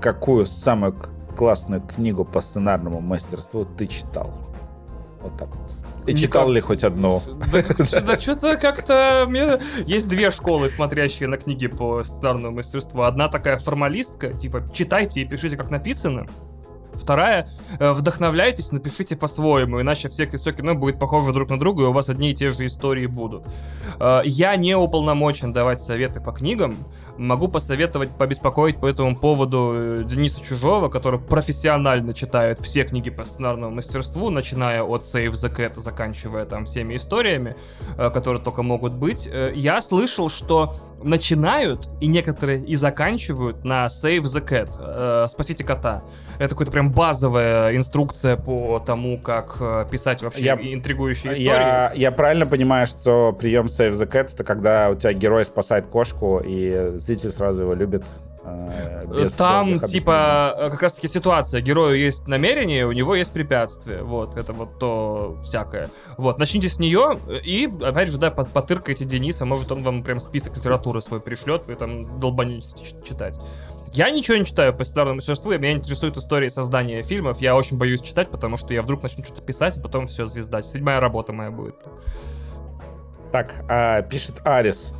Какую 0.00 0.46
самую 0.46 0.94
классную 1.36 1.80
книгу 1.82 2.24
по 2.24 2.40
сценарному 2.40 3.00
мастерству 3.00 3.64
ты 3.64 3.86
читал? 3.86 4.32
Вот 5.20 5.36
так 5.36 5.48
вот. 5.54 5.69
И 6.10 6.16
читал 6.16 6.50
ли 6.50 6.60
хоть 6.60 6.84
одну? 6.84 7.20
Да, 8.06 8.20
что-то 8.20 8.56
как-то... 8.56 9.24
мне- 9.28 9.58
Есть 9.86 10.08
две 10.08 10.30
школы, 10.30 10.68
смотрящие 10.68 11.28
на 11.28 11.36
книги 11.36 11.66
по 11.66 12.02
сценарному 12.04 12.56
мастерству. 12.56 13.02
Одна 13.02 13.28
такая 13.28 13.56
формалистка, 13.58 14.32
типа, 14.32 14.62
читайте 14.72 15.20
и 15.20 15.24
пишите, 15.24 15.56
как 15.56 15.70
написано. 15.70 16.26
Вторая, 16.92 17.46
э, 17.78 17.92
вдохновляйтесь, 17.92 18.72
напишите 18.72 19.14
по-своему, 19.16 19.80
иначе 19.80 20.08
все, 20.08 20.26
все 20.28 20.52
кино 20.52 20.74
будет 20.74 20.98
похоже 20.98 21.32
друг 21.32 21.48
на 21.48 21.58
друга, 21.58 21.84
и 21.84 21.86
у 21.86 21.92
вас 21.92 22.08
одни 22.08 22.32
и 22.32 22.34
те 22.34 22.50
же 22.50 22.66
истории 22.66 23.06
будут. 23.06 23.44
Э, 24.00 24.22
Я 24.24 24.56
не 24.56 24.74
уполномочен 24.74 25.52
давать 25.52 25.80
советы 25.80 26.20
по 26.20 26.32
книгам, 26.32 26.78
могу 27.16 27.48
посоветовать, 27.48 28.10
побеспокоить 28.10 28.80
по 28.80 28.86
этому 28.86 29.16
поводу 29.16 29.72
э, 29.74 30.04
Дениса 30.04 30.42
Чужого, 30.42 30.88
который 30.88 31.20
профессионально 31.20 32.14
читает 32.14 32.58
все 32.58 32.84
книги 32.84 33.10
по 33.10 33.24
сценарному 33.24 33.74
мастерству, 33.74 34.30
начиная 34.30 34.82
от 34.82 35.02
Save 35.02 35.30
the 35.32 35.54
Cat, 35.54 35.74
заканчивая 35.80 36.44
там 36.44 36.64
всеми 36.64 36.96
историями, 36.96 37.56
э, 37.98 38.10
которые 38.10 38.42
только 38.42 38.62
могут 38.62 38.92
быть. 38.94 39.26
Э, 39.30 39.52
Я 39.54 39.80
слышал, 39.80 40.28
что 40.28 40.74
начинают, 41.02 41.88
и 42.00 42.06
некоторые 42.06 42.62
и 42.62 42.74
заканчивают 42.76 43.64
на 43.64 43.86
Save 43.86 44.20
the 44.20 44.46
Cat, 44.46 45.28
Спасите 45.28 45.64
кота. 45.64 46.02
Это 46.38 46.50
какая-то 46.50 46.72
прям 46.72 46.92
базовая 46.92 47.74
инструкция 47.76 48.36
по 48.36 48.78
тому, 48.80 49.18
как 49.18 49.90
писать 49.90 50.22
вообще 50.22 50.44
Я- 50.44 50.54
интригующие 50.60 51.32
истории. 51.32 51.46
Я, 51.48 51.92
я 51.94 52.12
правильно 52.12 52.46
понимаю, 52.46 52.86
что 52.86 53.32
прием 53.32 53.66
Save 53.66 53.92
the 53.92 54.06
Cat 54.10 54.30
это 54.34 54.44
когда 54.44 54.90
у 54.90 54.94
тебя 54.94 55.12
герой 55.14 55.44
спасает 55.44 55.86
кошку, 55.86 56.40
и 56.44 56.98
зритель 57.00 57.30
сразу 57.30 57.62
его 57.62 57.74
любит. 57.74 58.04
э, 58.44 59.06
без 59.06 59.34
Там, 59.34 59.78
типа, 59.80 60.54
э, 60.58 60.70
как 60.70 60.82
раз-таки 60.82 61.08
ситуация. 61.08 61.60
Герою 61.60 61.98
есть 61.98 62.26
намерение, 62.26 62.86
у 62.86 62.92
него 62.92 63.14
есть 63.14 63.32
препятствие. 63.32 64.02
Вот, 64.02 64.36
это 64.36 64.52
вот 64.52 64.78
то 64.78 65.38
всякое. 65.42 65.90
Вот, 66.16 66.38
начните 66.38 66.68
с 66.68 66.78
нее, 66.78 67.18
и, 67.44 67.68
опять 67.82 68.08
же, 68.08 68.18
да, 68.18 68.30
по- 68.30 68.44
потыркайте 68.44 69.04
Дениса, 69.04 69.44
может, 69.44 69.70
он 69.72 69.82
вам 69.82 70.02
прям 70.02 70.20
список 70.20 70.56
литературы 70.56 71.00
свой 71.02 71.20
пришлет, 71.20 71.66
вы 71.66 71.74
там 71.74 72.18
долбанетесь 72.18 72.74
читать. 73.04 73.38
Я 73.92 74.08
ничего 74.10 74.36
не 74.36 74.44
читаю 74.44 74.72
по 74.72 74.84
сценарному 74.84 75.16
мастерству, 75.16 75.50
и 75.50 75.58
меня 75.58 75.72
интересует 75.72 76.16
история 76.16 76.48
создания 76.48 77.02
фильмов. 77.02 77.38
Я 77.40 77.56
очень 77.56 77.76
боюсь 77.76 78.00
читать, 78.00 78.30
потому 78.30 78.56
что 78.56 78.72
я 78.72 78.82
вдруг 78.82 79.02
начну 79.02 79.24
что-то 79.24 79.42
писать, 79.42 79.76
а 79.76 79.80
потом 79.80 80.06
все, 80.06 80.26
звезда. 80.26 80.62
Седьмая 80.62 81.00
работа 81.00 81.32
моя 81.32 81.50
будет. 81.50 81.74
Так, 83.32 83.64
а, 83.68 84.02
пишет 84.02 84.40
Арис. 84.44 84.94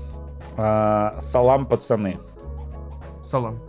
А, 0.57 1.17
Салам, 1.21 1.67
пацаны. 1.67 2.19
Салам. 3.23 3.61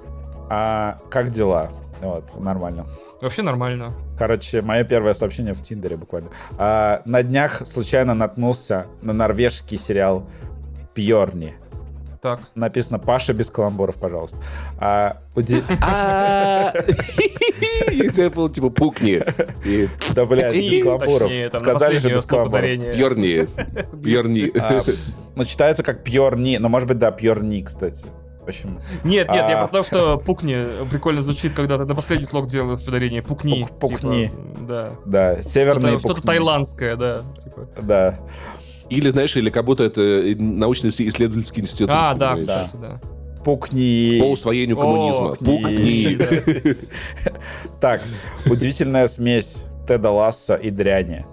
А 0.50 1.00
как 1.10 1.30
дела? 1.30 1.70
Вот, 2.02 2.36
нормально. 2.40 2.86
Вообще 3.22 3.42
нормально. 3.44 3.94
Короче, 4.18 4.62
мое 4.62 4.84
первое 4.84 5.14
сообщение 5.14 5.54
в 5.54 5.62
Тиндере 5.62 5.98
буквально. 5.98 6.30
А, 6.58 7.02
на 7.06 7.24
днях 7.24 7.66
случайно 7.66 8.14
наткнулся 8.14 8.88
на 9.02 9.14
норвежский 9.14 9.78
сериал 9.78 10.28
Пьорни. 10.94 11.54
Так. 12.22 12.40
Написано 12.54 13.00
Паша 13.00 13.34
без 13.34 13.50
каламбуров, 13.50 13.96
пожалуйста. 13.98 14.38
А, 14.80 15.18
уди- 15.36 15.64
А, 15.82 16.72
Я 17.92 18.30
был 18.30 18.50
типа 18.50 18.70
пукни. 18.70 19.22
Да, 20.14 20.26
блядь, 20.26 20.56
без 20.56 20.84
каламбуров. 20.84 21.32
Сказали 21.54 21.98
же 21.98 22.10
без 22.14 22.26
каламбуров. 22.26 22.64
ударение. 22.64 22.94
Бьерни. 22.94 23.48
Бьерни. 23.94 24.52
А, 24.62 24.84
Ну, 25.36 25.46
читается 25.46 25.84
как 25.84 26.04
Пьорни, 26.04 26.58
но 26.58 26.70
может 26.70 26.88
быть, 26.88 26.98
да, 27.00 27.10
Пьорни, 27.12 27.62
кстати. 27.62 28.06
В 28.42 28.48
общем, 28.48 28.80
Нет, 29.04 29.28
нет, 29.30 29.36
я 29.50 29.62
А. 29.64 29.68
про 29.68 29.72
то, 29.78 29.84
что 29.84 30.18
пукни 30.18 30.66
прикольно 30.90 31.22
звучит, 31.22 31.54
когда 31.54 31.78
ты 31.78 31.86
на 31.86 31.94
последний 31.96 32.26
слог 32.26 32.48
делаешь 32.48 32.82
ударение. 32.88 33.22
Пукни. 33.22 33.62
Пук- 33.64 33.80
пукни. 33.80 34.26
типа, 34.28 34.36
да. 34.68 34.90
да, 35.06 35.42
северные 35.44 35.92
Что-то, 35.92 36.00
что-то 36.00 36.16
пукни. 36.16 36.28
тайландское, 36.28 36.96
да. 36.96 37.22
типа. 37.44 37.68
Да. 37.82 38.20
Или, 38.92 39.10
знаешь, 39.10 39.36
или 39.38 39.50
как 39.50 39.66
будто 39.66 39.86
это 39.86 40.02
научно-исследовательский 40.38 41.62
институт. 41.64 41.90
А, 41.94 42.14
да, 42.14 42.36
кстати, 42.36 42.76
да. 42.80 43.02
Пукни. 43.44 44.20
По 44.20 44.26
усвоению 44.26 44.78
коммунизма. 44.78 45.32
О, 45.32 45.36
Пукни. 45.36 46.16
да. 46.16 46.76
Так, 47.80 48.02
удивительная 48.46 49.08
смесь 49.08 49.66
Теда 49.88 50.12
Ласса 50.12 50.56
и 50.56 50.70
дряни. 50.70 51.26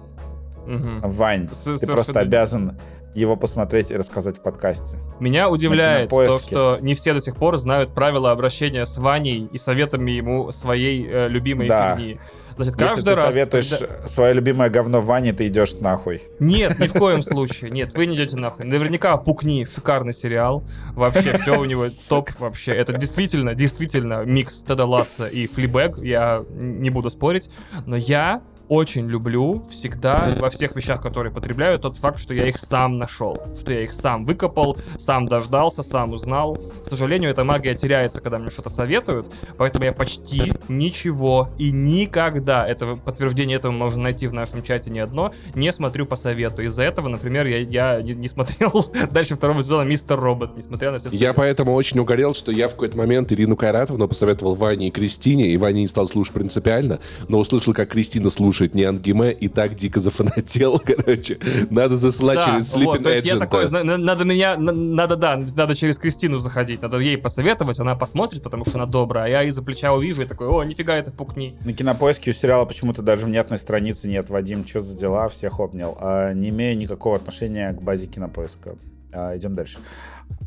Вань, 0.65 1.49
ты 1.79 1.85
просто 1.87 2.19
обязан 2.19 2.79
его 3.15 3.35
посмотреть 3.35 3.91
и 3.91 3.95
рассказать 3.97 4.37
в 4.37 4.41
подкасте. 4.41 4.97
Меня 5.19 5.49
удивляет 5.49 6.09
то, 6.09 6.39
что 6.39 6.77
не 6.81 6.93
все 6.93 7.13
до 7.13 7.19
сих 7.19 7.35
пор 7.35 7.57
знают 7.57 7.93
правила 7.93 8.31
обращения 8.31 8.85
с 8.85 8.97
Ваней 8.97 9.49
и 9.51 9.57
советами 9.57 10.11
ему 10.11 10.51
своей 10.51 11.05
э, 11.09 11.27
любимой 11.27 11.67
Да. 11.67 11.95
фигни. 11.95 12.19
Значит, 12.55 12.73
Если 12.73 12.87
каждый 12.87 13.03
ты 13.05 13.15
раз... 13.15 13.33
советуешь 13.33 13.69
когда- 13.79 14.07
свое 14.07 14.33
любимое 14.33 14.69
говно 14.69 14.99
Ване, 15.01 15.31
ты 15.31 15.47
идешь 15.47 15.75
нахуй. 15.75 16.21
Нет, 16.39 16.77
ни 16.79 16.87
в 16.87 16.93
коем 16.99 17.21
случае. 17.21 17.71
Нет, 17.71 17.95
вы 17.95 18.05
не 18.05 18.17
идете 18.17 18.35
нахуй. 18.35 18.65
Наверняка 18.65 19.15
Пукни 19.15 19.63
шикарный 19.63 20.13
сериал. 20.13 20.63
Вообще, 20.93 21.37
все 21.37 21.57
у 21.57 21.63
него 21.63 21.83
топ 22.09 22.29
вообще. 22.37 22.73
Это 22.73 22.91
действительно, 22.93 23.55
действительно 23.55 24.25
микс 24.25 24.61
Теда 24.63 24.85
Ласса 24.85 25.27
и 25.27 25.47
Флибэг. 25.47 25.99
Я 25.99 26.43
не 26.51 26.89
буду 26.89 27.09
спорить. 27.09 27.49
Но 27.85 27.95
я 27.95 28.41
очень 28.69 29.07
люблю 29.07 29.63
всегда 29.67 30.27
во 30.37 30.49
всех 30.49 30.75
вещах, 30.75 31.01
которые 31.01 31.33
потребляю, 31.33 31.79
тот 31.79 31.97
факт, 31.97 32.19
что 32.19 32.33
я 32.33 32.47
их 32.47 32.57
сам 32.57 32.99
нашел, 32.99 33.37
что 33.59 33.73
я 33.73 33.83
их 33.83 33.93
сам 33.93 34.25
выкопал, 34.25 34.77
сам 34.97 35.25
дождался, 35.25 35.81
сам 35.83 36.13
узнал. 36.13 36.55
К 36.83 36.85
сожалению, 36.85 37.31
эта 37.31 37.43
магия 37.43 37.73
теряется, 37.73 38.21
когда 38.21 38.37
мне 38.37 38.51
что-то 38.51 38.69
советуют, 38.69 39.27
поэтому 39.57 39.85
я 39.85 39.91
почти 39.91 40.53
ничего 40.67 41.49
и 41.57 41.71
никогда, 41.71 42.67
этого 42.67 42.95
подтверждение 42.95 43.57
этого 43.57 43.71
можно 43.71 44.03
найти 44.03 44.27
в 44.27 44.33
нашем 44.33 44.61
чате 44.61 44.91
не 44.91 44.99
одно, 44.99 45.33
не 45.55 45.71
смотрю 45.73 46.05
по 46.05 46.15
совету. 46.15 46.61
Из-за 46.61 46.83
этого, 46.83 47.07
например, 47.07 47.47
я, 47.47 47.57
я 47.57 48.01
не, 48.03 48.13
не 48.13 48.27
смотрел 48.27 48.85
дальше 49.11 49.35
второго 49.35 49.63
сезона 49.63 49.81
Мистер 49.81 50.19
Робот, 50.19 50.55
несмотря 50.55 50.91
на 50.91 50.99
все 50.99 51.09
Я 51.09 51.17
советы. 51.17 51.37
поэтому 51.37 51.73
очень 51.73 51.99
угорел, 51.99 52.35
что 52.35 52.51
я 52.51 52.67
в 52.67 52.71
какой-то 52.71 52.97
момент 52.97 53.31
Ирину 53.31 53.57
Кайратовну 53.57 54.07
посоветовал 54.07 54.53
Ване 54.53 54.89
и 54.89 54.91
Кристине, 54.91 55.47
и 55.47 55.57
Ваня 55.57 55.79
не 55.79 55.87
стал 55.87 56.07
слушать 56.07 56.35
принципиально, 56.35 56.99
но 57.27 57.39
услышал, 57.39 57.73
как 57.73 57.89
Кристина 57.89 58.29
слушает 58.29 58.58
не 58.67 58.83
ангиме, 58.83 59.31
и 59.31 59.47
так 59.47 59.75
дико 59.75 59.99
зафанател, 59.99 60.79
короче. 60.85 61.37
Надо 61.69 61.97
засылать 61.97 62.37
Да, 62.39 62.45
через 62.45 62.73
вот, 62.73 62.97
Sleeping 62.99 63.03
то 63.03 63.09
есть 63.09 63.27
я 63.27 63.35
Agent. 63.35 63.39
такой, 63.39 63.69
надо 63.97 64.25
меня, 64.25 64.57
на- 64.57 64.71
надо, 64.71 65.15
да, 65.15 65.37
надо 65.55 65.75
через 65.75 65.97
Кристину 65.97 66.37
заходить, 66.39 66.81
надо 66.81 66.97
ей 66.99 67.17
посоветовать, 67.17 67.79
она 67.79 67.95
посмотрит, 67.95 68.43
потому 68.43 68.65
что 68.65 68.77
она 68.77 68.85
добрая, 68.85 69.25
а 69.25 69.27
я 69.27 69.43
из-за 69.43 69.63
плеча 69.63 69.93
увижу 69.93 70.21
и 70.23 70.25
такой, 70.25 70.47
о, 70.47 70.63
нифига 70.63 70.95
это 70.95 71.11
пукни. 71.11 71.57
На 71.65 71.73
кинопоиске 71.73 72.31
у 72.31 72.33
сериала 72.33 72.65
почему-то 72.65 73.01
даже 73.01 73.25
внятной 73.25 73.57
страницы 73.57 74.07
нет. 74.07 74.29
Вадим, 74.29 74.65
что 74.67 74.81
за 74.81 74.97
дела? 74.97 75.29
Всех 75.29 75.59
обнял. 75.59 75.97
А, 75.99 76.33
не 76.33 76.49
имею 76.49 76.77
никакого 76.77 77.15
отношения 77.15 77.71
к 77.73 77.81
базе 77.81 78.07
кинопоиска. 78.07 78.75
А, 79.11 79.35
идем 79.37 79.55
дальше. 79.55 79.79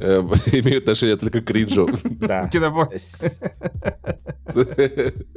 Э, 0.00 0.20
Имеют 0.52 0.84
отношение 0.84 1.16
только 1.16 1.40
к 1.40 1.44
кринжу. 1.44 1.88
Да. 2.04 2.48
Кинопо- 2.52 2.94
С- 2.96 3.40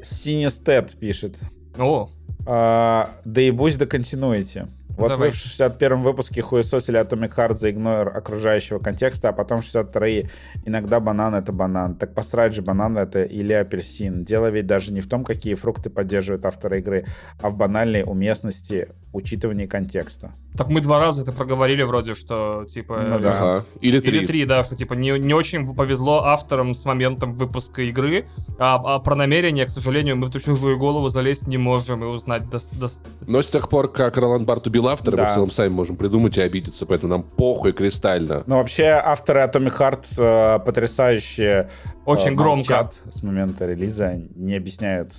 Синестет 0.01 0.95
пишет. 0.99 1.39
О, 1.77 2.09
да 2.45 3.41
и 3.41 3.51
будь 3.51 3.77
до 3.77 3.85
континуити. 3.85 4.67
Вот 4.89 5.09
Давай. 5.09 5.29
вы 5.29 5.35
в 5.35 5.37
61-м 5.37 6.03
выпуске 6.03 6.41
хуесосили 6.41 6.99
Atomic 7.01 7.35
Heart 7.35 7.57
за 7.57 7.69
игнор 7.71 8.15
окружающего 8.15 8.79
контекста, 8.79 9.29
а 9.29 9.33
потом 9.33 9.59
62-е 9.59 10.29
иногда 10.65 10.99
банан 11.01 11.35
это 11.35 11.51
банан. 11.51 11.95
Так 11.95 12.13
посрать 12.13 12.55
же, 12.55 12.61
банан 12.61 12.97
это 12.97 13.23
или 13.23 13.51
апельсин. 13.51 14.23
Дело 14.23 14.49
ведь 14.49 14.67
даже 14.67 14.93
не 14.93 15.01
в 15.01 15.07
том, 15.09 15.25
какие 15.25 15.55
фрукты 15.55 15.89
поддерживают 15.89 16.45
авторы 16.45 16.79
игры, 16.79 17.05
а 17.41 17.49
в 17.49 17.57
банальной 17.57 18.03
уместности 18.05 18.87
учитывания 19.11 19.67
контекста. 19.67 20.31
так 20.57 20.67
мы 20.69 20.81
два 20.81 20.99
раза 20.99 21.23
это 21.23 21.31
проговорили 21.31 21.83
вроде, 21.83 22.13
что, 22.13 22.65
типа... 22.69 23.01
Ну 23.07 23.19
да. 23.19 23.33
Ага. 23.33 23.65
Или 23.81 23.97
Или 23.97 23.99
три. 24.19 24.27
три, 24.27 24.45
да, 24.45 24.63
что 24.63 24.75
типа 24.75 24.93
не, 24.93 25.17
не 25.19 25.33
очень 25.33 25.73
повезло 25.75 26.23
авторам 26.25 26.73
с 26.73 26.83
моментом 26.85 27.33
выпуска 27.37 27.81
игры, 27.81 28.27
а, 28.59 28.75
а 28.95 28.99
про 28.99 29.15
намерение, 29.15 29.65
к 29.65 29.69
сожалению, 29.69 30.17
мы 30.17 30.27
в 30.27 30.29
эту 30.29 30.39
чужую 30.41 30.77
голову 30.77 31.07
залезть 31.09 31.47
не 31.47 31.57
можем 31.57 32.03
и 32.03 32.07
узнать 32.07 32.43
дос- 32.43 32.73
дос- 32.73 33.01
Но 33.25 33.41
с 33.41 33.49
тех 33.49 33.69
пор, 33.69 33.89
как 33.91 34.17
Ролан 34.17 34.45
Барт 34.45 34.67
убил 34.79 34.89
автора, 34.89 35.15
мы 35.17 35.23
Да. 35.23 35.31
в 35.31 35.33
целом 35.33 35.49
сами 35.49 35.69
можем 35.69 35.95
придумать 35.95 36.37
и 36.37 36.41
обидеться, 36.41 36.85
поэтому 36.85 37.11
нам 37.11 37.23
похуй 37.23 37.71
кристально. 37.71 38.43
Но 38.47 38.57
вообще 38.57 38.85
авторы 39.03 39.39
Atomic 39.41 39.77
Heart 39.77 40.05
э, 40.17 40.59
потрясающие 40.65 41.69
Очень 42.05 42.31
э, 42.33 42.35
громко. 42.35 42.55
молчат 42.73 42.99
с 43.09 43.23
момента 43.23 43.65
релиза, 43.65 44.13
не 44.35 44.55
объясняют, 44.55 45.13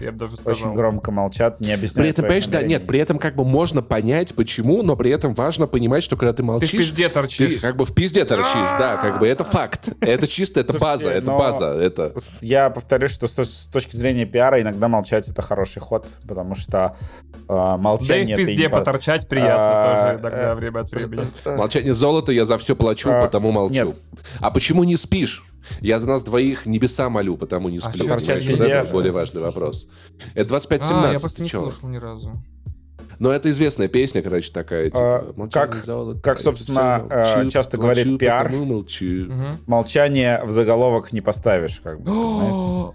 я 0.00 0.12
бы 0.12 0.18
даже 0.18 0.34
сказал. 0.36 0.52
очень 0.52 0.74
громко 0.74 1.10
молчат, 1.10 1.60
не 1.60 1.72
объясняют 1.72 1.96
При 1.96 2.08
этом, 2.08 2.24
понимаешь, 2.24 2.46
да, 2.46 2.62
нет, 2.62 2.86
при 2.86 2.98
этом 2.98 3.18
как 3.18 3.36
бы 3.36 3.44
можно 3.44 3.82
понять, 3.82 4.34
почему, 4.34 4.82
но 4.82 4.96
при 4.96 5.10
этом 5.10 5.34
важно 5.34 5.66
понимать, 5.66 6.02
что 6.02 6.16
когда 6.16 6.32
ты 6.32 6.38
Ты 6.38 6.42
в 6.42 6.46
молчишь, 6.46 6.70
пизде 6.72 7.08
ты 7.08 7.14
торчишь. 7.14 7.60
как 7.60 7.76
бы 7.76 7.84
в 7.84 7.94
пизде 7.94 8.24
торчишь, 8.24 8.70
да, 8.78 8.96
как 8.96 9.18
бы 9.20 9.28
это 9.28 9.44
факт. 9.44 9.90
Это 10.00 10.26
чисто, 10.26 10.60
это 10.60 10.78
база, 10.78 11.10
это 11.10 11.26
база, 11.30 11.66
это... 11.72 12.14
Я 12.40 12.70
повторюсь, 12.70 13.12
что 13.12 13.26
с 13.28 13.68
точки 13.72 13.96
зрения 13.96 14.24
пиара 14.26 14.60
иногда 14.60 14.88
молчать 14.88 15.28
это 15.28 15.42
хороший 15.42 15.80
ход, 15.80 16.06
потому 16.26 16.54
что 16.54 16.96
э, 17.48 17.52
Да 17.52 17.74
и 17.74 17.78
молчание 17.78 18.34
в 18.36 18.38
пизде 18.38 18.64
не 18.64 18.68
по- 18.68 18.78
поторчать 18.78 19.28
приятно 19.28 19.54
А, 19.56 19.94
тоже 19.94 20.20
иногда 20.20 20.50
э, 20.52 20.54
время 20.54 20.80
от 20.80 20.90
времени. 20.90 21.24
Молчание 21.56 21.94
золото, 21.94 22.32
я 22.32 22.44
за 22.44 22.58
все 22.58 22.74
плачу, 22.76 23.10
А, 23.12 23.24
потому 23.24 23.52
молчу. 23.52 23.86
нет. 23.86 23.96
А 24.40 24.50
почему 24.50 24.84
не 24.84 24.96
спишь? 24.96 25.44
Я 25.80 25.98
за 25.98 26.06
нас 26.06 26.22
двоих 26.22 26.66
небеса 26.66 27.08
молю, 27.08 27.36
потому 27.38 27.68
не 27.70 27.78
сплю. 27.80 27.92
чё 28.04 28.14
понимаешь? 28.16 28.26
торчать 28.26 28.58
Вот 28.58 28.68
это 28.68 28.90
более 28.92 29.12
важный 29.12 29.40
вопрос. 29.40 29.88
Это 30.34 30.54
25-17, 30.54 31.08
А, 31.08 31.12
я 31.12 31.18
просто 31.18 31.42
не 31.42 31.48
слушал 31.48 31.88
ни 31.88 31.96
разу. 31.96 32.32
Но 33.18 33.30
это 33.30 33.50
известная 33.50 33.88
песня, 33.88 34.22
короче, 34.22 34.52
такая, 34.52 34.86
А, 34.86 34.90
типа... 34.90 35.32
«Молчание 35.36 35.72
как- 35.72 35.84
золото, 35.84 36.20
как, 36.20 36.40
собственно, 36.40 37.06
э, 37.10 37.36
молчу, 37.36 37.50
часто 37.50 37.76
молчу, 37.76 37.82
говорит 37.82 38.18
пиар. 38.18 38.50
молчу». 38.50 39.32
Молчание 39.66 40.42
в 40.44 40.50
заголовок 40.50 41.12
не 41.12 41.20
поставишь, 41.20 41.80
как 41.82 42.00
бы. 42.00 42.10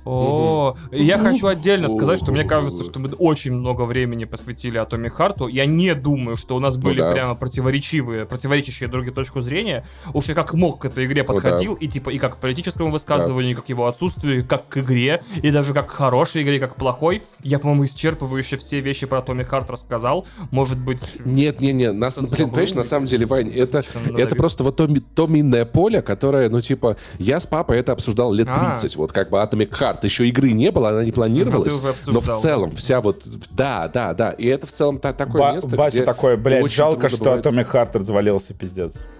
О, 0.06 0.76
я 0.92 1.18
хочу 1.18 1.48
отдельно 1.48 1.88
сказать, 1.88 2.20
что 2.20 2.32
мне 2.32 2.44
кажется, 2.44 2.84
что 2.84 3.00
мы 3.00 3.10
очень 3.18 3.54
много 3.54 3.84
времени 3.84 4.26
посвятили 4.26 4.82
Atomic 4.82 5.12
Heart. 5.18 5.50
Я 5.52 5.66
не 5.66 5.96
думаю, 5.96 6.36
что 6.36 6.56
у 6.56 6.60
нас 6.60 6.76
Ну 6.78 6.84
были 6.84 7.00
прямо 7.00 7.36
противоречивые, 7.36 8.26
противоречащие 8.26 8.90
друг 8.90 9.14
точку 9.14 9.42
зрения. 9.42 9.86
Уж 10.14 10.26
я 10.26 10.36
как 10.36 10.54
мог 10.54 10.82
к 10.82 10.86
этой 10.86 11.06
игре 11.06 11.24
Ну 11.24 11.34
подходил, 11.34 11.74
и 11.74 11.88
типа 11.88 12.10
и 12.10 12.20
как 12.20 12.36
к 12.36 12.38
политическому 12.40 12.92
высказыванию, 12.92 13.52
и 13.52 13.56
как 13.56 13.70
его 13.70 13.88
отсутствию, 13.88 14.46
как 14.48 14.68
к 14.68 14.78
игре, 14.78 15.22
и 15.42 15.52
даже 15.52 15.74
как 15.74 15.88
к 15.88 15.92
хорошей 15.92 16.44
игре, 16.44 16.60
как 16.60 16.74
к 16.74 16.76
плохой. 16.76 17.24
Я, 17.42 17.60
по-моему, 17.60 17.86
исчерпывающе 17.86 18.58
все 18.58 18.80
вещи 18.82 19.06
про 19.08 19.20
Atomic 19.20 19.50
Heart 19.50 19.72
рассказал. 19.72 20.09
Может 20.52 20.80
быть... 20.80 21.02
Нет, 21.26 21.62
не, 21.62 21.74
не, 21.74 21.92
нас, 21.92 22.16
блин, 22.18 22.28
забыл 22.30 22.48
понимаешь, 22.48 22.74
на 22.74 22.84
самом 22.84 23.06
деле, 23.08 23.26
Вань, 23.26 23.50
это, 23.50 23.82
это 24.18 24.36
просто 24.36 24.64
вот 24.64 24.76
то, 24.76 24.88
то 25.16 25.28
минное 25.28 25.66
поле, 25.66 26.02
которое, 26.02 26.50
ну, 26.50 26.62
типа, 26.62 26.98
я 27.18 27.40
с 27.40 27.48
папой 27.48 27.78
это 27.80 27.92
обсуждал 27.92 28.34
лет 28.34 28.48
А. 28.50 28.72
30, 28.72 28.96
вот 28.96 29.12
как 29.12 29.30
бы 29.30 29.38
Atomic 29.38 29.70
Heart, 29.72 30.00
еще 30.04 30.28
игры 30.28 30.52
не 30.52 30.72
было, 30.72 30.90
она 30.90 31.04
не 31.04 31.12
планировалась, 31.12 31.74
уже 31.74 31.82
но 31.88 31.92
в 31.94 31.96
обсуждал. 31.96 32.42
целом 32.42 32.72
вся 32.76 33.02
вот, 33.02 33.26
да, 33.52 33.88
да, 33.88 34.14
да, 34.14 34.32
и 34.32 34.46
это 34.46 34.68
в 34.68 34.72
целом 34.72 35.00
та- 35.00 35.14
такое 35.14 35.42
Ба- 35.42 35.54
место, 35.54 35.76
Батя 35.76 35.98
где 35.98 36.06
такой, 36.06 36.38
блядь, 36.38 36.64
очень 36.64 36.76
жалко, 36.76 37.10
что 37.10 37.24
бывает- 37.24 37.46
Atomic 37.46 37.72
Heart 37.72 37.98
развалился, 38.00 38.54
пиздец. 38.54 39.04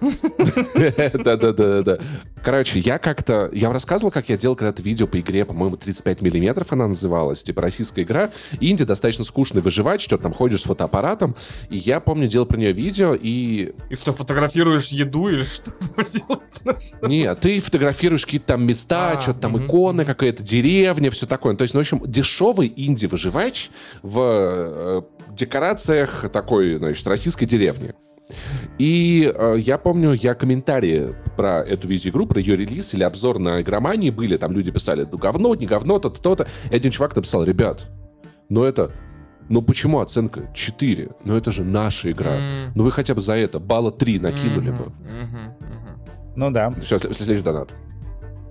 Да-да-да-да. 1.24 1.98
Короче, 2.42 2.78
я 2.78 2.98
как-то... 2.98 3.50
Я 3.52 3.66
вам 3.66 3.74
рассказывал, 3.74 4.10
как 4.10 4.28
я 4.30 4.36
делал 4.38 4.56
когда-то 4.56 4.82
видео 4.82 5.06
по 5.06 5.20
игре, 5.20 5.44
по-моему, 5.44 5.76
35 5.76 6.22
миллиметров 6.22 6.72
она 6.72 6.86
называлась. 6.86 7.42
Типа 7.42 7.60
российская 7.60 8.02
игра. 8.02 8.30
Инди 8.60 8.84
достаточно 8.84 9.24
скучный 9.24 9.60
выживать, 9.60 10.00
что 10.00 10.16
там 10.16 10.32
ходишь 10.32 10.62
с 10.62 10.66
фотоаппаратом. 10.80 11.36
И 11.68 11.76
я 11.76 12.00
помню, 12.00 12.28
делал 12.28 12.46
про 12.46 12.56
нее 12.56 12.72
видео, 12.72 13.14
и... 13.14 13.74
И 13.90 13.94
что, 13.94 14.12
фотографируешь 14.12 14.88
еду 14.88 15.28
или 15.28 15.42
что? 15.42 15.72
Нет, 17.02 17.40
ты 17.40 17.60
фотографируешь 17.60 18.24
какие-то 18.24 18.48
там 18.48 18.64
места, 18.64 19.12
А, 19.12 19.20
что-то 19.20 19.40
там 19.40 19.52
мгм, 19.52 19.66
иконы, 19.66 20.04
какая-то 20.04 20.42
деревня, 20.42 21.10
все 21.10 21.26
такое. 21.26 21.54
То 21.56 21.62
есть, 21.62 21.74
ну, 21.74 21.80
в 21.80 21.82
общем, 21.82 22.02
дешевый 22.06 22.72
инди-выживач 22.74 23.70
в 24.02 24.20
э, 24.20 25.02
декорациях 25.34 26.26
такой, 26.32 26.76
значит, 26.76 27.06
российской 27.06 27.46
деревни. 27.46 27.94
И 28.78 29.32
э, 29.34 29.56
я 29.58 29.76
помню, 29.76 30.12
я 30.12 30.34
комментарии 30.34 31.16
про 31.36 31.62
эту 31.62 31.88
видеоигру, 31.88 32.26
про 32.26 32.40
ее 32.40 32.56
релиз 32.56 32.94
или 32.94 33.02
обзор 33.02 33.38
на 33.38 33.60
игромании 33.60 34.10
были, 34.10 34.36
там 34.36 34.52
люди 34.52 34.70
писали, 34.70 35.06
ну 35.10 35.18
говно, 35.18 35.54
не 35.54 35.66
говно, 35.66 35.98
то-то, 35.98 36.22
то-то. 36.22 36.46
И 36.70 36.74
один 36.74 36.90
чувак 36.90 37.16
написал, 37.16 37.44
ребят, 37.44 37.86
ну 38.48 38.62
это... 38.64 38.92
Ну 39.50 39.62
почему 39.62 39.98
оценка 39.98 40.48
4? 40.54 41.10
Ну 41.24 41.36
это 41.36 41.50
же 41.50 41.64
наша 41.64 42.12
игра. 42.12 42.36
М. 42.36 42.72
Ну 42.76 42.84
вы 42.84 42.92
хотя 42.92 43.16
бы 43.16 43.20
за 43.20 43.34
это 43.34 43.58
балла 43.58 43.90
3 43.90 44.20
накинули 44.20 44.70
бы. 44.70 44.92
Мгм, 45.00 45.54
мгм. 45.58 46.02
Ну 46.36 46.50
да. 46.52 46.70
Все, 46.80 47.00
следующий 47.00 47.42
донат. 47.42 47.74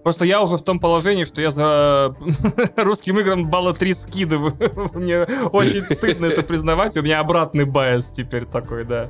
Просто 0.04 0.26
я 0.26 0.42
уже 0.42 0.58
в 0.58 0.62
том 0.62 0.78
положении, 0.78 1.24
что 1.24 1.40
я 1.42 1.52
за 1.52 2.14
русским 2.76 3.18
играм 3.18 3.50
балла 3.50 3.74
3 3.74 3.94
скидываю. 3.94 4.54
Мне 4.94 5.24
очень 5.24 5.84
стыдно 5.84 6.26
это 6.26 6.44
признавать. 6.44 6.98
У 6.98 7.02
меня 7.02 7.22
обратный 7.22 7.64
байс 7.64 8.10
теперь 8.10 8.46
такой, 8.46 8.84
да. 8.84 9.10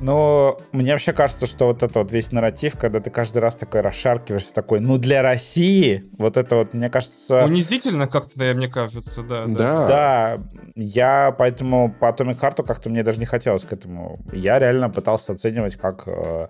Но 0.00 0.58
мне 0.72 0.92
вообще 0.92 1.12
кажется, 1.12 1.46
что 1.46 1.66
вот 1.66 1.82
это 1.82 1.98
вот 2.00 2.12
весь 2.12 2.32
нарратив, 2.32 2.78
когда 2.78 3.00
ты 3.00 3.10
каждый 3.10 3.38
раз 3.38 3.56
такой 3.56 3.80
расшаркиваешься, 3.80 4.54
такой, 4.54 4.80
ну 4.80 4.98
для 4.98 5.22
России, 5.22 6.04
вот 6.18 6.36
это 6.36 6.56
вот, 6.56 6.74
мне 6.74 6.88
кажется... 6.88 7.44
Унизительно 7.44 8.06
как-то, 8.06 8.38
да, 8.38 8.54
мне 8.54 8.68
кажется, 8.68 9.22
да. 9.22 9.46
Да. 9.46 9.86
Да, 9.86 10.38
я 10.76 11.34
поэтому 11.36 11.92
по 11.92 12.06
Atomic 12.06 12.40
Heart 12.40 12.64
как-то 12.66 12.90
мне 12.90 13.02
даже 13.02 13.18
не 13.18 13.26
хотелось 13.26 13.64
к 13.64 13.72
этому. 13.72 14.20
Я 14.32 14.58
реально 14.58 14.90
пытался 14.90 15.32
оценивать 15.32 15.76
как 15.76 16.04
э, 16.06 16.48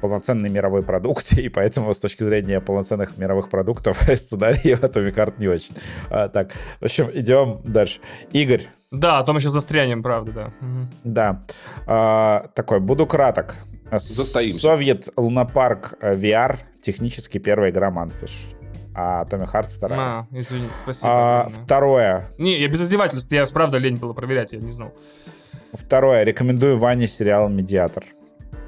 полноценный 0.00 0.50
мировой 0.50 0.82
продукт, 0.82 1.32
и 1.38 1.48
поэтому 1.48 1.94
с 1.94 2.00
точки 2.00 2.24
зрения 2.24 2.60
полноценных 2.60 3.16
мировых 3.16 3.48
продуктов 3.48 4.02
сценарий 4.16 4.72
Atomic 4.74 5.14
Heart 5.14 5.34
не 5.38 5.48
очень. 5.48 5.74
А, 6.10 6.28
так, 6.28 6.52
в 6.80 6.84
общем, 6.84 7.10
идем 7.12 7.60
дальше. 7.64 8.00
Игорь, 8.32 8.62
Да, 8.92 9.18
а 9.18 9.24
то 9.24 9.32
мы 9.32 9.40
сейчас 9.40 9.52
застрянем, 9.52 10.02
правда, 10.02 10.32
да. 10.32 10.52
Мгм. 10.60 10.88
да, 11.04 11.42
А, 11.86 12.46
такой, 12.54 12.80
буду 12.80 13.06
краток. 13.06 13.56
Застоимся. 13.90 14.58
Совет 14.60 15.08
Лунопарк 15.16 15.94
э, 16.00 16.14
VR, 16.14 16.58
технически 16.80 17.38
первая 17.38 17.70
игра 17.70 17.90
Манфиш. 17.90 18.52
А 18.94 19.24
Atomic 19.24 19.52
Heart 19.52 19.68
вторая. 19.68 20.00
А, 20.00 20.26
извините, 20.30 20.72
спасибо. 20.78 21.08
А, 21.10 21.48
второе. 21.48 22.28
Не, 22.38 22.58
я 22.60 22.68
без 22.68 22.82
издевательств, 22.82 23.32
я 23.32 23.46
правда 23.46 23.78
лень 23.78 23.96
было 23.96 24.12
проверять, 24.12 24.52
я 24.52 24.58
не 24.58 24.70
знал. 24.70 24.92
Второе. 25.72 26.22
Рекомендую 26.24 26.78
Ване 26.78 27.06
сериал 27.06 27.48
«Медиатор». 27.48 28.04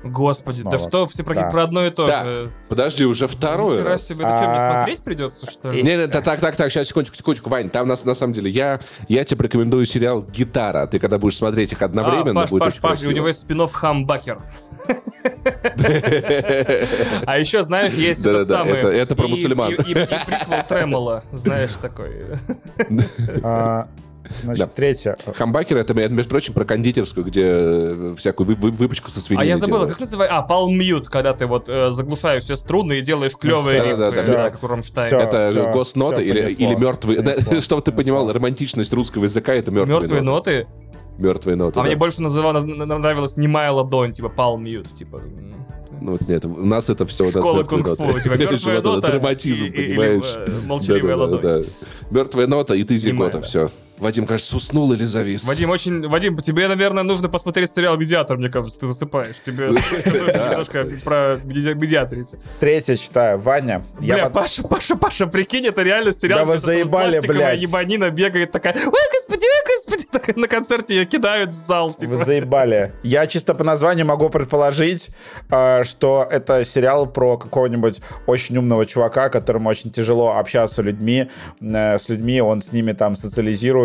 Господи, 0.05 0.63
да 0.63 0.77
Снова. 0.79 0.89
что, 0.89 1.07
все 1.07 1.23
про, 1.25 1.35
Да. 1.35 1.51
про 1.51 1.63
одно 1.65 1.87
и 1.87 1.91
то 1.91 2.07
Да. 2.07 2.25
же. 2.25 2.51
Подожди, 2.69 3.05
уже 3.05 3.27
второй 3.27 3.77
Нихера 3.79 3.91
раз. 3.91 4.07
себе, 4.07 4.25
это 4.25 4.37
что, 4.37 4.49
мне 4.49 4.57
А, 4.59 4.61
смотреть 4.79 5.03
придется, 5.03 5.51
что 5.51 5.71
ли? 5.71 5.83
Не, 5.83 5.97
не, 5.97 6.07
так, 6.09 6.23
так, 6.25 6.41
так, 6.41 6.71
сейчас, 6.71 6.87
секундочку, 6.89 7.17
секундочку, 7.17 7.49
Вань, 7.51 7.71
там 7.71 7.89
нас, 7.89 8.05
на 8.05 8.15
самом 8.15 8.35
деле, 8.35 8.51
я, 8.51 8.81
я 9.09 9.25
тебе 9.25 9.39
порекомендую 9.39 9.85
сериал 9.87 10.23
«Гитара». 10.23 10.87
Ты 10.87 10.99
когда 10.99 11.19
будешь 11.19 11.37
смотреть 11.37 11.73
их 11.73 11.83
одновременно, 11.83 12.41
а, 12.41 12.45
Паш, 12.45 12.51
будет 12.51 12.61
Паш, 12.61 12.73
очень 12.75 12.83
Паш, 12.83 12.91
красиво. 12.93 13.11
у 13.11 13.15
него 13.15 13.27
есть 13.29 13.41
спин 13.41 13.67
Хамбакер. 13.67 14.39
А 17.27 17.39
еще, 17.39 17.63
знаешь, 17.63 17.95
есть 17.95 18.25
этот 18.27 18.47
самый... 18.47 18.75
это- 18.75 19.15
про 19.17 19.27
и- 19.27 19.31
мусульман. 19.31 19.73
И 19.73 19.77
приквел 19.95 20.63
Тремоло, 20.69 21.25
знаешь, 21.33 21.71
такой. 21.81 22.11
А, 24.25 24.29
Значит, 24.45 24.65
Да. 24.67 24.73
третье. 24.75 25.17
Хамбакер 25.37 25.77
это, 25.77 25.93
между 25.95 26.29
прочим, 26.31 26.55
про 26.55 26.65
кондитерскую, 26.65 27.27
где 27.27 27.43
э, 27.45 28.15
всякую 28.17 28.47
вы- 28.47 28.55
вы- 28.55 28.71
выпечку 28.71 29.11
со 29.11 29.21
А 29.21 29.23
свининой 29.23 29.47
я 29.49 29.57
забыл, 29.57 29.75
делают. 29.77 29.91
как 29.93 30.01
называется? 30.01 30.37
А, 30.39 30.43
Mute, 30.71 31.05
когда 31.11 31.35
ты 31.35 31.47
вот 31.47 31.69
э, 31.69 31.91
заглушаешь 31.91 32.43
все 32.43 32.57
струны 32.57 32.99
и 32.99 33.03
делаешь 33.03 33.33
клевые 33.39 33.81
всё, 33.81 33.91
рифы, 33.91 34.01
да-да-да. 34.01 34.33
да, 34.33 34.51
как 34.51 34.63
у 34.63 34.67
Рамштайна. 34.67 35.09
Всё. 35.09 35.19
Это 35.21 35.71
госноты 35.73 36.17
всё 36.17 36.25
или, 36.25 36.43
понесло, 36.43 36.67
или 36.67 36.75
мертвые... 36.75 37.21
да, 37.21 37.61
чтобы 37.61 37.83
ты 37.83 37.93
понимал, 37.93 38.33
романтичность 38.33 38.93
русского 38.95 39.25
языка 39.25 39.53
это 39.55 39.71
мертвые, 39.71 40.01
Мертвые 40.01 40.23
ноты. 40.23 40.59
ноты. 40.61 40.67
Мертвые 41.19 41.57
ноты, 41.57 41.79
А 41.79 41.83
да. 41.83 41.87
мне 41.87 41.97
больше 41.97 42.23
называла, 42.23 42.59
наз- 42.59 42.65
нравилась 42.99 43.37
немая 43.37 43.71
ладонь, 43.71 44.13
типа 44.15 44.31
Mute, 44.59 44.95
типа. 44.97 45.21
Ну, 46.01 46.13
вот 46.13 46.29
нет, 46.29 46.45
у 46.45 46.67
нас 46.67 46.91
это 46.91 47.07
все... 47.07 47.31
Школа 47.31 47.63
кунг-фу, 47.63 48.19
типа 48.21 48.35
мертвая 48.39 48.83
нота 48.83 49.09
Драматизм, 49.13 49.71
понимаешь? 49.73 50.37
молчаливая 50.67 51.17
ладонь. 51.17 51.65
Мертвая 52.11 52.47
нота 52.47 52.75
и 52.75 52.83
ты 52.85 52.97
да. 53.39 53.45
все. 53.45 53.69
Вадим, 53.99 54.27
кажется, 54.27 54.57
уснул 54.57 54.93
или 54.93 55.05
завис. 55.05 55.45
Вадим, 55.47 55.71
очень... 55.71 56.07
Вадим, 56.09 56.37
тебе, 56.39 56.67
наверное, 56.69 57.03
нужно 57.03 57.29
посмотреть 57.29 57.73
сериал 57.73 57.97
«Медиатор», 57.97 58.37
мне 58.37 58.49
кажется, 58.49 58.81
ты 58.81 58.87
засыпаешь. 58.87 59.37
Тебе 59.45 59.67
немножко 59.69 60.87
про 61.05 61.37
меди- 61.45 61.75
медиатрите. 61.75 62.39
Третье 62.61 62.97
читаю. 62.97 63.39
Ваня. 63.39 63.85
я 64.01 64.15
Бля, 64.15 64.31
Паша, 64.31 64.63
Паша, 64.63 64.97
Паша, 64.97 65.27
прикинь, 65.27 65.67
это 65.67 65.83
реально 65.83 66.13
сериал, 66.13 66.41
Да 66.41 66.45
вы 66.45 66.59
заебали, 66.59 67.21
блядь. 67.21 67.61
ебанина 67.61 68.11
бегает 68.11 68.51
такая, 68.51 68.75
ой, 68.75 68.93
господи, 69.13 69.45
ой, 69.45 69.77
господи, 69.77 70.05
на 70.41 70.49
концерте 70.49 70.97
ее 70.97 71.07
кидают 71.07 71.51
в 71.51 71.55
зал, 71.55 71.93
типа. 71.93 72.13
Вы 72.13 72.25
заебали. 72.25 72.93
Я 73.03 73.27
чисто 73.27 73.55
по 73.55 73.65
названию 73.65 74.07
могу 74.07 74.29
предположить, 74.29 75.11
э, 75.51 75.85
что 75.85 76.27
это 76.31 76.65
сериал 76.65 77.07
про 77.07 77.37
какого-нибудь 77.39 78.01
очень 78.27 78.57
умного 78.57 78.87
чувака, 78.87 79.29
которому 79.29 79.69
очень 79.69 79.91
тяжело 79.91 80.37
общаться 80.37 80.77
с 80.77 80.79
людьми, 80.79 81.29
э, 81.61 81.99
с 81.99 82.09
людьми, 82.09 82.41
он 82.41 82.61
с 82.63 82.73
ними 82.73 82.93
там 82.93 83.15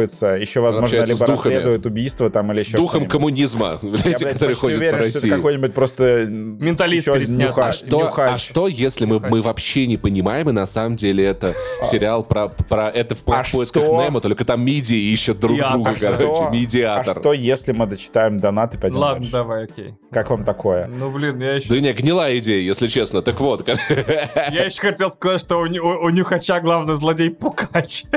социализируется, 0.08 0.28
еще, 0.42 0.60
возможно, 0.62 0.86
общается 0.86 1.14
либо 1.14 1.28
расследует 1.28 1.86
убийство 1.86 2.30
там 2.30 2.52
или 2.52 2.62
С 2.62 2.68
еще 2.68 2.78
духом 2.78 2.90
что-нибудь. 3.02 3.12
коммунизма, 3.12 3.80
Я, 3.82 3.90
блядь, 3.90 4.04
блядь, 4.04 4.34
который 4.34 4.56
ходит 4.56 4.78
по 4.78 4.80
уверен, 4.80 4.98
что 5.00 5.08
это 5.10 5.14
России. 5.18 5.30
какой-нибудь 5.30 5.74
просто 5.74 6.26
Менталист 6.26 7.08
еще 7.08 7.14
один 7.16 7.28
переснят. 7.28 7.50
нюхач. 7.50 7.66
А 7.70 7.74
Что, 7.74 8.00
нюхач. 8.00 8.32
а 8.34 8.38
что, 8.38 8.68
если 8.68 9.06
мы, 9.06 9.20
мы 9.20 9.42
вообще 9.42 9.88
не 9.88 9.98
понимаем, 9.98 10.50
и 10.50 10.52
на 10.54 10.66
самом 10.66 10.96
деле 10.96 11.26
это 11.26 11.54
сериал 11.90 12.24
про, 12.24 12.50
про 12.50 12.90
это 12.90 13.16
в, 13.16 13.24
А 13.28 13.44
в 13.44 13.52
поисках 13.52 13.84
что? 13.84 14.02
Немо, 14.04 14.22
только 14.22 14.46
там 14.46 14.64
мидии 14.64 15.12
ищут 15.12 15.40
друг 15.40 15.54
Медиатор. 15.54 15.76
друга, 15.78 15.92
А 15.92 15.96
короче, 15.96 16.22
Что? 16.24 16.48
А 16.48 16.52
медиатор. 16.52 17.20
что, 17.20 17.34
если 17.34 17.72
мы 17.72 17.86
дочитаем 17.88 18.40
донат 18.40 18.76
и 18.76 18.78
пойдем 18.78 19.00
Ладно, 19.00 19.20
дальше? 19.20 19.32
давай, 19.32 19.64
окей. 19.66 19.94
Как 20.12 20.30
вам 20.30 20.44
такое? 20.44 20.88
Ну, 20.88 21.12
блин, 21.12 21.40
я 21.42 21.56
еще... 21.56 21.70
Да 21.70 21.80
не, 21.80 21.92
гнилая 21.94 22.38
идея, 22.40 22.62
если 22.62 22.88
честно. 22.88 23.22
Так 23.22 23.40
вот, 23.40 23.68
Я 24.52 24.66
еще 24.66 24.82
хотел 24.82 25.10
сказать, 25.10 25.42
что 25.42 25.58
у, 25.58 25.64
у- 25.66 26.06
у 26.06 26.10
Нюхача 26.10 26.60
главный 26.60 26.94
злодей 26.96 27.30
Пукач. 27.32 28.04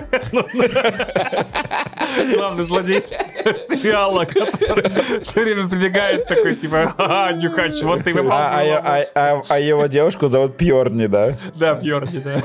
Главный 2.37 2.63
злодей 2.65 3.01
сериала, 3.01 4.25
который 4.25 5.21
все 5.21 5.41
время 5.43 5.69
прибегает 5.69 6.27
такой, 6.27 6.55
типа, 6.57 6.95
ага, 6.99 7.33
Нюхач, 7.33 7.83
вот 7.83 8.03
ты. 8.05 8.11
А, 8.11 8.23
в 8.23 8.31
а- 8.31 8.63
ловушку». 8.65 8.87
а- 8.87 9.05
а- 9.15 9.43
а 9.49 9.59
его 9.61 9.87
девушку 9.87 10.29
зовут 10.29 10.57
Пьорни, 10.57 11.07
да? 11.07 11.35
Да, 11.55 11.75
Бьорни, 11.75 12.19
да. 12.19 12.43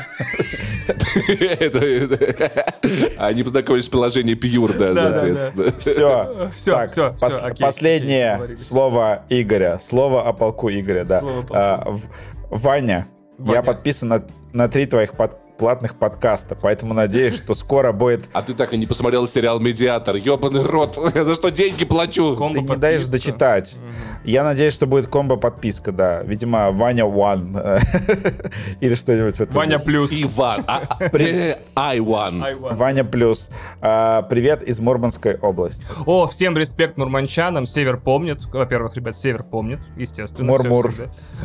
Это- 1.59 1.79
это- 1.79 2.73
Они 3.17 3.43
познакомились 3.43 3.87
в 3.87 3.91
приложении 3.91 4.33
Пьюр, 4.35 4.71
да, 4.73 4.93
соответственно. 4.93 5.71
Все. 5.77 6.33
Пос- 7.19 7.41
окей, 7.43 7.65
последнее 7.65 8.57
слово 8.57 9.23
Игоря. 9.29 9.79
Слово 9.81 10.27
о 10.27 10.33
полку 10.33 10.69
Игоря, 10.69 11.03
да. 11.05 11.23
А, 11.51 11.93
Ваня, 12.49 13.07
я 13.39 13.61
подписан 13.63 14.09
на, 14.09 14.25
на 14.53 14.67
три 14.69 14.85
твоих 14.85 15.13
под- 15.13 15.37
платных 15.57 15.95
подкаста, 15.95 16.55
поэтому 16.55 16.93
надеюсь, 16.93 17.35
что 17.35 17.53
скоро 17.53 17.91
будет... 17.91 18.29
А 18.33 18.41
ты 18.41 18.53
так 18.53 18.73
и 18.73 18.77
не 18.77 18.85
посмотрел 18.85 19.27
сериал 19.27 19.59
«Медиатор». 19.59 20.15
Ёбаный 20.15 20.63
рот. 20.63 20.99
Я 21.15 21.23
за 21.23 21.35
что 21.35 21.49
деньги 21.49 21.85
плачу? 21.85 22.35
Комбо 22.35 22.59
Ты 22.59 22.61
не 22.61 22.75
даешь 22.75 23.05
дочитать. 23.05 23.77
Я 24.23 24.43
надеюсь, 24.43 24.73
что 24.73 24.85
будет 24.85 25.07
комбо-подписка, 25.07 25.91
да. 25.91 26.21
Видимо, 26.23 26.71
Ваня 26.71 27.05
One. 27.05 27.81
Или 28.81 28.95
что-нибудь 28.95 29.35
в 29.35 29.41
этом. 29.41 29.55
Ваня 29.55 29.79
плюс. 29.79 30.11
Иван. 30.11 30.63
А, 30.67 30.81
а, 30.89 31.03
э, 31.03 31.57
Айван. 31.75 32.43
Айван. 32.43 32.75
Ваня 32.75 33.03
Плюс. 33.03 33.49
А, 33.81 34.23
Привет 34.23 34.63
из 34.63 34.79
Мурманской 34.79 35.37
области. 35.37 35.85
О, 36.05 36.27
всем 36.27 36.57
респект 36.57 36.97
мурманчанам. 36.97 37.65
Север 37.65 37.97
помнит. 37.97 38.45
Во-первых, 38.45 38.95
ребят, 38.95 39.15
Север 39.15 39.43
помнит, 39.43 39.79
естественно. 39.95 40.47
Мур-мур. 40.47 40.93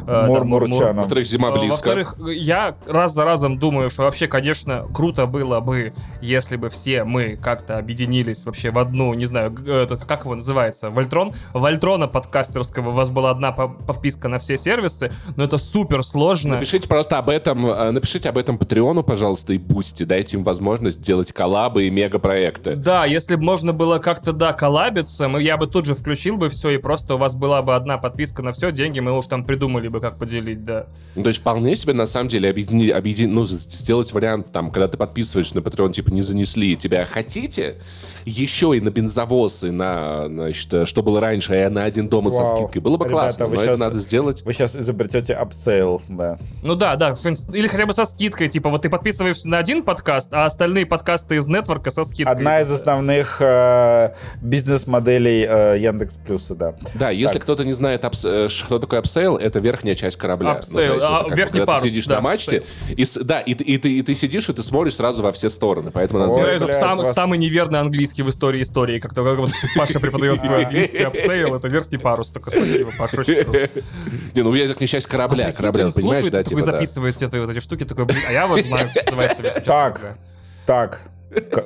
Э, 0.06 0.26
Мур-мурчанам. 0.26 0.96
Во-вторых, 0.96 1.26
зима 1.26 1.50
Э, 1.50 1.58
близко. 1.58 1.94
Во-вторых, 1.94 2.16
я 2.34 2.76
раз 2.86 3.14
за 3.14 3.24
разом 3.24 3.58
думаю, 3.58 3.90
что 3.90 4.01
вообще, 4.02 4.26
конечно, 4.26 4.86
круто 4.94 5.26
было 5.26 5.60
бы, 5.60 5.92
если 6.20 6.56
бы 6.56 6.68
все 6.68 7.04
мы 7.04 7.36
как-то 7.36 7.78
объединились 7.78 8.44
вообще 8.44 8.70
в 8.70 8.78
одну, 8.78 9.14
не 9.14 9.24
знаю, 9.24 9.54
это, 9.66 9.96
как 9.96 10.24
его 10.24 10.34
называется, 10.34 10.90
Вольтрон? 10.90 11.32
Вольтрона 11.52 12.08
подкастерского, 12.08 12.90
у 12.90 12.92
вас 12.92 13.10
была 13.10 13.30
одна 13.30 13.52
по- 13.52 13.68
подписка 13.68 14.28
на 14.28 14.38
все 14.38 14.56
сервисы, 14.56 15.12
но 15.36 15.44
это 15.44 15.58
супер 15.58 16.02
сложно. 16.02 16.54
Напишите 16.56 16.88
просто 16.88 17.18
об 17.18 17.28
этом, 17.28 17.66
э, 17.66 17.90
напишите 17.90 18.28
об 18.28 18.38
этом 18.38 18.58
Патреону, 18.58 19.02
пожалуйста, 19.02 19.52
и 19.52 19.58
Boosty. 19.58 20.04
Дайте 20.04 20.36
им 20.36 20.44
возможность 20.44 21.00
делать 21.00 21.32
коллабы 21.32 21.86
и 21.86 21.90
мегапроекты. 21.90 22.76
Да, 22.76 23.04
если 23.04 23.36
бы 23.36 23.42
можно 23.42 23.72
было 23.72 23.98
как-то, 23.98 24.32
да, 24.32 24.52
коллабиться, 24.52 25.28
мы, 25.28 25.42
я 25.42 25.56
бы 25.56 25.66
тут 25.66 25.86
же 25.86 25.94
включил 25.94 26.36
бы 26.36 26.48
все, 26.48 26.70
и 26.70 26.78
просто 26.78 27.14
у 27.14 27.18
вас 27.18 27.34
была 27.34 27.62
бы 27.62 27.74
одна 27.74 27.98
подписка 27.98 28.42
на 28.42 28.52
все, 28.52 28.72
деньги 28.72 29.00
мы 29.00 29.16
уж 29.16 29.26
там 29.26 29.44
придумали 29.44 29.88
бы, 29.88 30.00
как 30.00 30.18
поделить, 30.18 30.64
да. 30.64 30.86
Ну, 31.16 31.22
то 31.22 31.28
есть 31.28 31.40
вполне 31.40 31.76
себе, 31.76 31.92
на 31.92 32.06
самом 32.06 32.28
деле, 32.28 32.50
объединить, 32.50 32.90
объедин... 32.92 33.34
ну, 33.34 33.44
с- 33.46 33.66
сделать 33.92 34.12
вариант, 34.14 34.46
там, 34.52 34.70
когда 34.70 34.88
ты 34.88 34.96
подписываешь 34.96 35.52
на 35.52 35.58
Patreon, 35.58 35.92
типа, 35.92 36.08
не 36.10 36.22
занесли, 36.22 36.76
тебя 36.78 37.04
хотите? 37.04 37.74
Еще 38.24 38.74
и 38.76 38.80
на 38.80 38.88
бензовоз, 38.90 39.64
и 39.64 39.70
на, 39.70 40.28
значит, 40.28 40.72
э, 40.72 40.84
что 40.86 41.02
было 41.02 41.20
раньше, 41.20 41.60
и 41.60 41.68
на 41.68 41.84
один 41.84 42.08
дома 42.08 42.30
со 42.30 42.42
Вау. 42.42 42.56
скидкой. 42.56 42.80
Было 42.80 42.96
бы 42.96 43.04
Ребята, 43.04 43.20
классно, 43.24 43.46
вы 43.48 43.56
но 43.56 43.62
щас- 43.62 43.70
это 43.74 43.80
надо 43.80 43.98
сделать. 43.98 44.42
Вы 44.46 44.54
сейчас 44.54 44.76
изобретете 44.76 45.34
апсейл, 45.34 46.00
да. 46.08 46.38
Ну 46.62 46.74
да, 46.74 46.96
да, 46.96 47.14
или 47.52 47.66
хотя 47.66 47.84
бы 47.84 47.92
со 47.92 48.04
скидкой, 48.06 48.48
типа 48.48 48.70
вот 48.70 48.80
ты 48.82 48.88
подписываешься 48.88 49.48
на 49.50 49.58
один 49.58 49.82
подкаст, 49.82 50.32
а 50.32 50.46
остальные 50.46 50.86
подкасты 50.86 51.36
из 51.36 51.46
нетворка 51.46 51.90
со 51.90 52.04
скидкой. 52.04 52.32
Одна 52.32 52.60
из 52.62 52.70
основных 52.70 53.38
э, 53.40 54.14
бизнес-моделей 54.40 55.44
э, 55.46 55.78
Яндекс 55.80 56.16
Плюса, 56.16 56.54
да. 56.54 56.74
Да, 56.94 57.10
если 57.10 57.34
Так. 57.34 57.42
кто-то 57.42 57.64
не 57.64 57.72
знает, 57.72 58.04
апс- 58.04 58.24
э, 58.46 58.48
что 58.48 58.78
такое 58.78 59.00
апсейл, 59.00 59.36
это 59.36 59.58
верхняя 59.58 59.96
часть 59.96 60.16
корабля. 60.16 60.52
Апсейл, 60.52 60.94
Ну, 60.94 61.00
то 61.00 61.06
есть 61.24 61.32
а, 61.32 61.34
верхний 61.34 61.60
парус, 61.64 61.82
ты 61.82 61.88
сидишь 61.88 62.06
да, 62.06 62.16
на 62.16 62.20
мачте, 62.22 62.62
и, 62.88 63.04
да, 63.22 63.40
и, 63.40 63.52
и 63.52 63.78
ты, 63.82 63.98
и 63.98 64.02
ты 64.02 64.14
сидишь, 64.14 64.48
и 64.48 64.52
ты 64.52 64.62
смотришь 64.62 64.94
сразу 64.94 65.22
во 65.22 65.32
все 65.32 65.50
стороны. 65.50 65.90
Поэтому 65.90 66.20
надо 66.20 66.32
Ой, 66.32 66.40
Ну, 66.42 66.46
это 66.46 66.66
сам- 66.66 66.98
вас- 66.98 67.12
самый 67.12 67.38
неверный 67.38 67.80
английский 67.80 68.22
в 68.22 68.28
истории 68.28 68.62
истории. 68.62 68.98
Как-то 68.98 69.24
как 69.24 69.38
вот 69.38 69.50
Паша 69.76 70.00
преподает 70.00 70.40
свой 70.40 70.64
английский 70.64 71.02
апсейл, 71.02 71.54
это 71.54 71.68
верхний 71.68 71.98
парус. 71.98 72.30
Такой, 72.30 72.52
спасибо, 72.52 72.92
Паша, 72.98 73.20
очень 73.20 73.44
круто. 73.44 73.70
Не, 74.34 74.42
ну 74.42 74.54
это 74.54 74.86
часть 74.86 75.06
корабля, 75.06 75.52
корабля, 75.52 75.90
понимаешь, 75.90 76.26
да, 76.26 76.42
такой 76.42 76.44
типа, 76.44 76.60
да. 76.60 76.72
записывает 76.78 77.16
все 77.16 77.28
твои 77.28 77.42
вот 77.42 77.50
эти 77.50 77.60
штуки, 77.60 77.84
такой, 77.84 78.04
блин, 78.04 78.20
а 78.28 78.32
я 78.32 78.46
вот 78.46 78.60
знаю, 78.60 78.88
как 78.94 79.04
называется 79.06 79.62
Так, 79.64 80.16
так. 80.66 81.00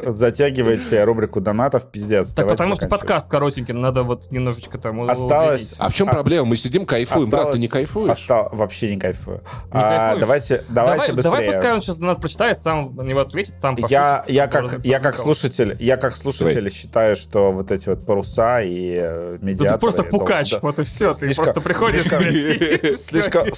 Затягивайте 0.06 1.02
рубрику 1.04 1.40
донатов, 1.40 1.90
пиздец. 1.90 2.32
Так 2.34 2.48
потому 2.48 2.74
что 2.74 2.88
подкаст 2.88 3.28
коротенький, 3.28 3.74
надо 3.74 4.02
вот 4.02 4.30
немножечко 4.30 4.78
там 4.78 5.08
Осталось-. 5.08 5.74
А 5.78 5.88
в 5.88 5.94
чем 5.94 6.08
А- 6.08 6.12
проблема? 6.12 6.46
Мы 6.46 6.56
сидим, 6.56 6.86
кайфуем. 6.86 7.30
Брат, 7.30 7.52
ты 7.52 7.58
не 7.58 7.68
кайфуешь? 7.68 8.10
остал- 8.10 8.48
Вообще 8.52 8.94
не 8.94 9.00
кайфую. 9.00 9.38
Не 9.72 9.80
А, 9.80 9.98
кайфуешь? 9.98 10.20
давайте, 10.20 10.64
давайте 10.68 10.68
давай, 10.68 10.98
быстрее. 11.16 11.22
давай 11.22 11.46
пускай 11.46 11.72
он 11.74 11.80
сейчас 11.80 11.98
донат 11.98 12.20
прочитает, 12.20 12.58
сам 12.58 12.94
на 12.96 13.02
него 13.02 13.20
ответит, 13.20 13.56
сам 13.56 13.76
пошутит, 13.76 13.90
я, 13.92 14.24
как, 14.46 14.84
я 14.84 15.00
как 15.00 15.16
слушатель, 15.18 15.76
я 15.80 15.96
как 15.96 16.16
слушатель 16.16 16.70
считаю, 16.70 17.16
что 17.16 17.52
вот 17.52 17.70
эти 17.70 17.88
вот 17.88 18.04
паруса 18.06 18.62
и 18.62 18.98
э, 19.00 19.38
Да 19.40 19.46
медиаторы... 19.46 19.74
ты 19.74 19.80
просто 19.80 20.02
пукач, 20.04 20.52
да, 20.52 20.58
вот 20.62 20.78
и 20.78 20.82
все. 20.84 21.12
Ты 21.12 21.34
просто 21.34 21.60
приходишь, 21.60 22.04
слишком- 22.98 23.50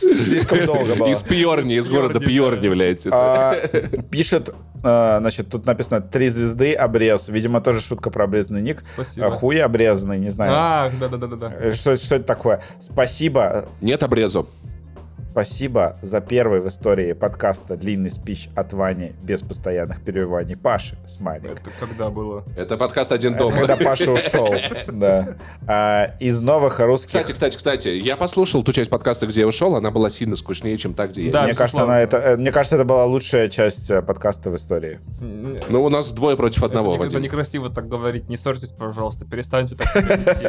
долго 0.66 0.94
было. 0.94 1.08
Из 1.08 1.22
Пьорни, 1.22 1.74
из 1.76 1.88
города 1.88 2.20
Пьорни, 2.20 2.68
это. 2.68 3.10
А, 3.12 3.54
пишет, 4.10 4.54
значит, 4.80 5.48
тут 5.50 5.66
написано 5.66 6.00
три 6.00 6.28
звезды 6.28 6.74
обрез. 6.74 7.28
Видимо, 7.28 7.60
тоже 7.60 7.80
шутка 7.80 8.10
про 8.10 8.24
обрезанный 8.24 8.62
ник. 8.62 8.82
Спасибо. 8.82 9.26
А, 9.26 9.30
Хуй 9.30 9.60
обрезанный, 9.60 10.18
не 10.18 10.30
знаю. 10.30 10.52
А, 10.54 10.90
да-да-да-да. 11.00 11.52
Э, 11.58 11.72
Что, 11.72 11.96
что 11.96 12.16
это 12.16 12.24
такое? 12.24 12.60
Спасибо, 12.80 13.66
Нет 13.80 14.02
обрезу. 14.02 14.48
Спасибо 15.38 15.96
за 16.02 16.20
первый 16.20 16.60
в 16.60 16.66
истории 16.66 17.12
подкаста 17.12 17.76
длинный 17.76 18.10
спич 18.10 18.48
от 18.56 18.72
Вани 18.72 19.12
без 19.22 19.40
постоянных 19.40 20.02
перебиваний 20.02 20.56
Паши. 20.56 20.98
Смайлик. 21.06 21.52
Это 21.52 21.70
когда 21.78 22.10
было? 22.10 22.42
Это 22.56 22.76
подкаст 22.76 23.12
«Один 23.12 23.34
Это 23.34 23.44
дом». 23.44 23.52
когда 23.52 23.76
Паша 23.76 24.10
ушел. 24.10 24.52
Да. 24.88 25.36
А, 25.68 26.14
из 26.18 26.40
новых 26.40 26.80
русских... 26.80 27.10
Кстати, 27.10 27.30
кстати, 27.30 27.56
кстати, 27.56 27.88
я 27.88 28.16
послушал 28.16 28.64
ту 28.64 28.72
часть 28.72 28.90
подкаста, 28.90 29.28
где 29.28 29.42
я 29.42 29.46
ушел, 29.46 29.76
она 29.76 29.92
была 29.92 30.10
сильно 30.10 30.34
скучнее, 30.34 30.76
чем 30.76 30.92
та, 30.94 31.06
где 31.06 31.26
я. 31.26 31.32
Да, 31.32 31.44
мне, 31.44 31.54
кажется, 31.54 31.84
она, 31.84 32.00
это, 32.00 32.16
э, 32.16 32.36
мне 32.36 32.50
кажется, 32.50 32.74
это 32.74 32.84
была 32.84 33.04
лучшая 33.04 33.48
часть 33.48 33.90
э, 33.90 34.02
подкаста 34.02 34.50
в 34.50 34.56
истории. 34.56 34.98
Ну, 35.20 35.84
у 35.84 35.88
нас 35.88 36.10
двое 36.10 36.36
против 36.36 36.64
одного, 36.64 36.94
это, 36.94 37.04
это 37.04 37.14
Вадим. 37.14 37.22
некрасиво 37.22 37.70
так 37.70 37.86
говорить. 37.86 38.28
Не 38.28 38.36
ссорьтесь, 38.36 38.72
пожалуйста, 38.72 39.24
перестаньте 39.24 39.76
так 39.76 39.86
себя 39.88 40.16
вести. 40.16 40.46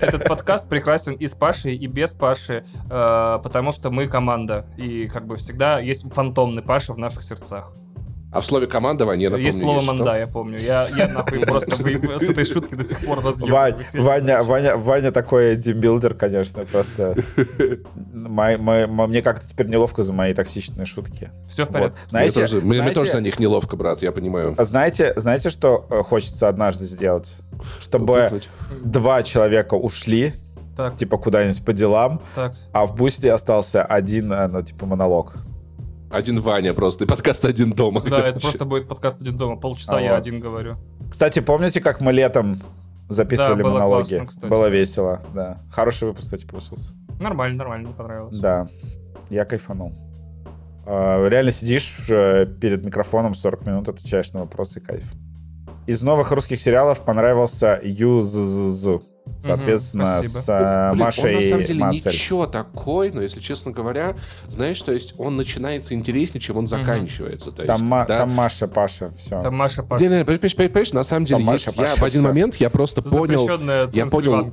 Этот 0.00 0.24
подкаст 0.24 0.68
прекрасен 0.68 1.12
и 1.12 1.26
с 1.26 1.34
Пашей, 1.34 1.74
и 1.74 1.86
без 1.86 2.14
Паши, 2.14 2.64
э, 2.88 3.38
потому 3.42 3.72
что 3.72 3.81
мы 3.90 4.06
команда. 4.08 4.66
И 4.76 5.08
как 5.08 5.26
бы 5.26 5.36
всегда 5.36 5.78
есть 5.80 6.10
фантомный 6.12 6.62
Паша 6.62 6.92
в 6.92 6.98
наших 6.98 7.22
сердцах. 7.22 7.72
А 8.32 8.40
в 8.40 8.46
слове 8.46 8.66
командование, 8.66 9.28
напомню, 9.28 9.44
есть 9.46 9.60
слово 9.60 9.82
что? 9.82 9.92
«манда», 9.94 10.18
я 10.18 10.26
помню. 10.26 10.58
Я, 10.58 10.86
я 10.96 11.06
нахуй 11.08 11.40
просто 11.46 11.76
с 11.76 12.22
этой 12.30 12.46
шутки 12.46 12.74
до 12.74 12.82
сих 12.82 13.04
пор 13.04 13.22
разъебываюсь. 13.22 13.92
Ваня, 13.92 14.42
Ваня, 14.42 14.76
Ваня 14.78 15.12
такой 15.12 15.54
димбилдер, 15.56 16.14
конечно, 16.14 16.64
просто. 16.64 17.14
Мне 18.12 19.22
как-то 19.22 19.46
теперь 19.46 19.66
неловко 19.66 20.02
за 20.02 20.14
мои 20.14 20.32
токсичные 20.32 20.86
шутки. 20.86 21.30
Все 21.46 21.66
в 21.66 21.68
порядке. 21.68 21.98
Мне 22.10 22.30
Знаете, 22.30 22.40
тоже, 22.40 22.60
мне- 22.62 22.90
тоже 22.90 23.12
за 23.12 23.20
них 23.20 23.38
неловко, 23.38 23.76
брат, 23.76 24.00
я 24.00 24.12
понимаю. 24.12 24.54
а 24.56 24.64
знаете, 24.64 25.12
знаете, 25.16 25.50
что 25.50 25.86
э, 25.90 26.02
хочется 26.02 26.48
однажды 26.48 26.86
сделать? 26.86 27.34
Чтобы 27.80 28.40
два 28.82 29.22
человека 29.22 29.74
ушли, 29.74 30.32
Так, 30.90 30.96
типа 30.96 31.16
куда-нибудь 31.18 31.64
по 31.64 31.72
делам, 31.72 32.20
так. 32.34 32.54
а 32.72 32.86
в 32.86 32.96
бусте 32.96 33.32
остался 33.32 33.84
один, 33.84 34.32
э, 34.32 34.48
ну, 34.48 34.62
типа, 34.62 34.86
монолог. 34.86 35.34
Один 36.10 36.40
Ваня 36.40 36.74
просто, 36.74 37.04
и 37.04 37.06
подкаст 37.08 37.44
«Один 37.44 37.72
дома». 37.72 38.00
Да, 38.02 38.18
это 38.18 38.40
просто 38.40 38.64
будет 38.64 38.88
подкаст 38.88 39.22
«Один 39.22 39.38
дома». 39.38 39.56
Полчаса 39.56 39.96
А 39.96 40.00
я 40.00 40.10
вот. 40.10 40.18
один 40.26 40.40
говорю. 40.40 40.76
Кстати, 41.10 41.40
помните, 41.40 41.80
как 41.80 42.00
мы 42.00 42.12
летом 42.12 42.56
записывали 43.08 43.58
Да, 43.58 43.64
было 43.64 43.72
монологи? 43.74 44.08
классно, 44.08 44.26
кстати. 44.26 44.46
Было 44.50 44.68
весело, 44.68 45.22
да. 45.34 45.58
Хороший 45.70 46.08
выпуск, 46.08 46.24
кстати, 46.24 46.46
получился. 46.46 46.92
Нормально, 47.20 47.58
нормально, 47.58 47.88
мне 47.88 47.96
понравилось. 47.96 48.36
Да, 48.36 48.66
я 49.30 49.44
кайфанул. 49.44 49.94
А, 50.84 51.26
Реально 51.28 51.52
сидишь 51.52 51.96
перед 52.08 52.84
микрофоном 52.84 53.34
40 53.34 53.66
минут, 53.66 53.88
отвечаешь 53.88 54.32
на 54.32 54.40
вопросы, 54.40 54.80
кайф. 54.80 55.12
Из 55.86 56.02
новых 56.02 56.30
русских 56.32 56.60
сериалов 56.60 57.00
понравился 57.00 57.80
ЮЗЗ. 57.82 59.02
Соответственно, 59.40 60.20
спасибо. 60.22 60.38
с 60.40 60.48
э, 60.48 60.90
Блин, 60.92 61.04
Машей 61.04 61.30
он 61.30 61.40
на 61.40 61.48
самом 61.48 61.64
деле 61.64 61.80
Мацель. 61.80 62.12
ничего 62.12 62.46
такой, 62.46 63.10
но 63.10 63.20
если 63.22 63.40
честно 63.40 63.72
говоря, 63.72 64.14
знаешь, 64.48 64.80
то 64.82 64.92
есть 64.92 65.14
он 65.18 65.36
начинается 65.36 65.94
интереснее, 65.94 66.40
чем 66.40 66.58
он 66.58 66.68
заканчивается. 66.68 67.50
То 67.50 67.62
есть, 67.62 67.74
Там, 67.74 67.88
да. 67.88 68.04
там 68.04 68.30
Маша, 68.30 68.68
Паша, 68.68 69.10
все. 69.10 69.40
Там 69.42 69.56
Маша 69.56 69.82
Паша. 69.82 70.02
Не, 70.02 70.08
не, 70.18 70.24
понимаешь, 70.24 70.56
понимаешь, 70.56 70.92
на 70.92 71.02
самом 71.02 71.24
деле 71.26 71.44
Там 71.44 71.54
есть, 71.54 71.66
Маша, 71.66 71.80
я 71.80 71.88
Паша, 71.88 72.00
в 72.00 72.04
один 72.04 72.20
всё. 72.20 72.28
момент 72.28 72.54
я 72.56 72.70
просто 72.70 73.02
понял, 73.02 73.48
я 73.92 74.06
понял 74.06 74.52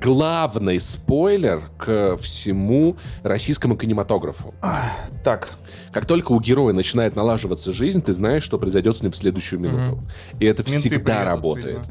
главный 0.00 0.80
спойлер 0.80 1.62
к 1.76 2.16
всему 2.16 2.96
российскому 3.22 3.76
кинематографу. 3.76 4.54
Так, 5.22 5.50
Как 5.92 6.06
только 6.06 6.30
у 6.32 6.40
героя 6.40 6.72
начинает 6.72 7.16
налаживаться 7.16 7.72
жизнь, 7.72 8.00
ты 8.00 8.12
знаешь, 8.12 8.44
что 8.44 8.58
произойдет 8.58 8.96
с 8.96 9.02
ним 9.02 9.10
в 9.10 9.16
следующую 9.16 9.58
минуту. 9.58 9.98
И 10.38 10.46
это 10.46 10.62
Менты 10.62 10.78
всегда 10.78 10.98
приедут, 10.98 11.24
работает. 11.24 11.66
видимо. 11.66 11.80
так 11.82 11.90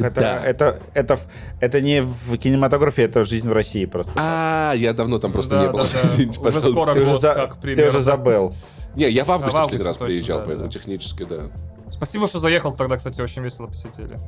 Никогда. 0.00 0.06
это, 0.08 0.42
это, 0.46 0.80
это, 0.94 1.18
это 1.60 1.80
не 1.82 2.00
в 2.02 2.38
кинематографе, 2.38 3.02
это 3.02 3.24
жизнь 3.24 3.48
в 3.48 3.52
России 3.52 3.84
просто. 3.84 4.12
А, 4.16 4.72
я 4.74 4.94
давно 4.94 5.18
там 5.18 5.32
просто 5.32 5.56
Да, 5.56 5.62
не 5.66 5.70
был. 5.72 5.78
да, 5.80 5.84
да. 5.92 6.00
Извините, 6.04 6.40
Уже 6.40 6.40
пожалуйста. 6.40 6.70
скоро 6.80 6.94
ты, 6.94 7.02
уже 7.02 7.10
год, 7.12 7.20
за- 7.20 7.34
как 7.34 7.54
ты 7.56 7.60
примерно. 7.60 7.88
уже 7.90 8.00
забыл. 8.00 8.54
Не, 8.96 9.10
я 9.10 9.24
в 9.24 9.30
августе 9.30 9.58
А, 9.58 9.60
в 9.60 9.64
последний 9.64 9.86
раз 9.86 9.96
августе 9.96 10.04
приезжал, 10.14 10.38
да, 10.38 10.44
поэтому 10.46 10.66
да. 10.68 10.72
технически, 10.72 11.24
да. 11.24 11.50
Спасибо, 11.90 12.26
что 12.26 12.38
заехал 12.38 12.74
тогда, 12.74 12.96
кстати, 12.96 13.20
очень 13.20 13.42
весело 13.42 13.66
посидели. 13.66 14.18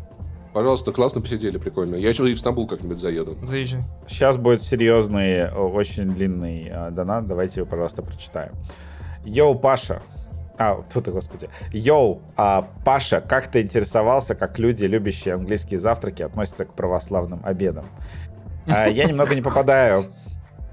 Пожалуйста, 0.53 0.93
классно 0.93 1.21
посидели, 1.21 1.59
прикольно. 1.59 1.97
Я 1.97 2.09
еще 2.11 2.31
и 2.31 2.35
в 2.35 2.39
Стамбул 2.39 2.67
как-нибудь 2.67 2.99
заеду. 2.99 3.37
Заезжай. 3.43 3.83
Сейчас 4.09 4.37
будет 4.39 4.63
серьезный, 4.63 5.49
о, 5.51 5.69
очень 5.71 6.11
длинный 6.15 6.69
э, 6.71 6.91
донат. 6.91 7.27
Давайте 7.27 7.61
его, 7.61 7.69
пожалуйста, 7.69 8.03
прочитаем. 8.03 8.53
Йоу, 9.27 9.57
Паша. 9.57 10.01
А, 10.59 10.83
тут 10.93 11.05
ты, 11.05 11.11
господи. 11.11 11.49
Йоу, 11.73 12.23
а, 12.37 12.67
Паша, 12.85 13.21
как 13.21 13.49
ты 13.49 13.63
интересовался, 13.63 14.35
как 14.35 14.59
люди, 14.59 14.85
любящие 14.87 15.35
английские 15.35 15.81
завтраки, 15.81 16.23
относятся 16.23 16.65
к 16.65 16.73
православным 16.73 17.41
обедам? 17.43 17.85
А, 18.67 18.87
я 18.87 19.05
немного 19.05 19.35
не 19.35 19.43
попадаю 19.43 20.05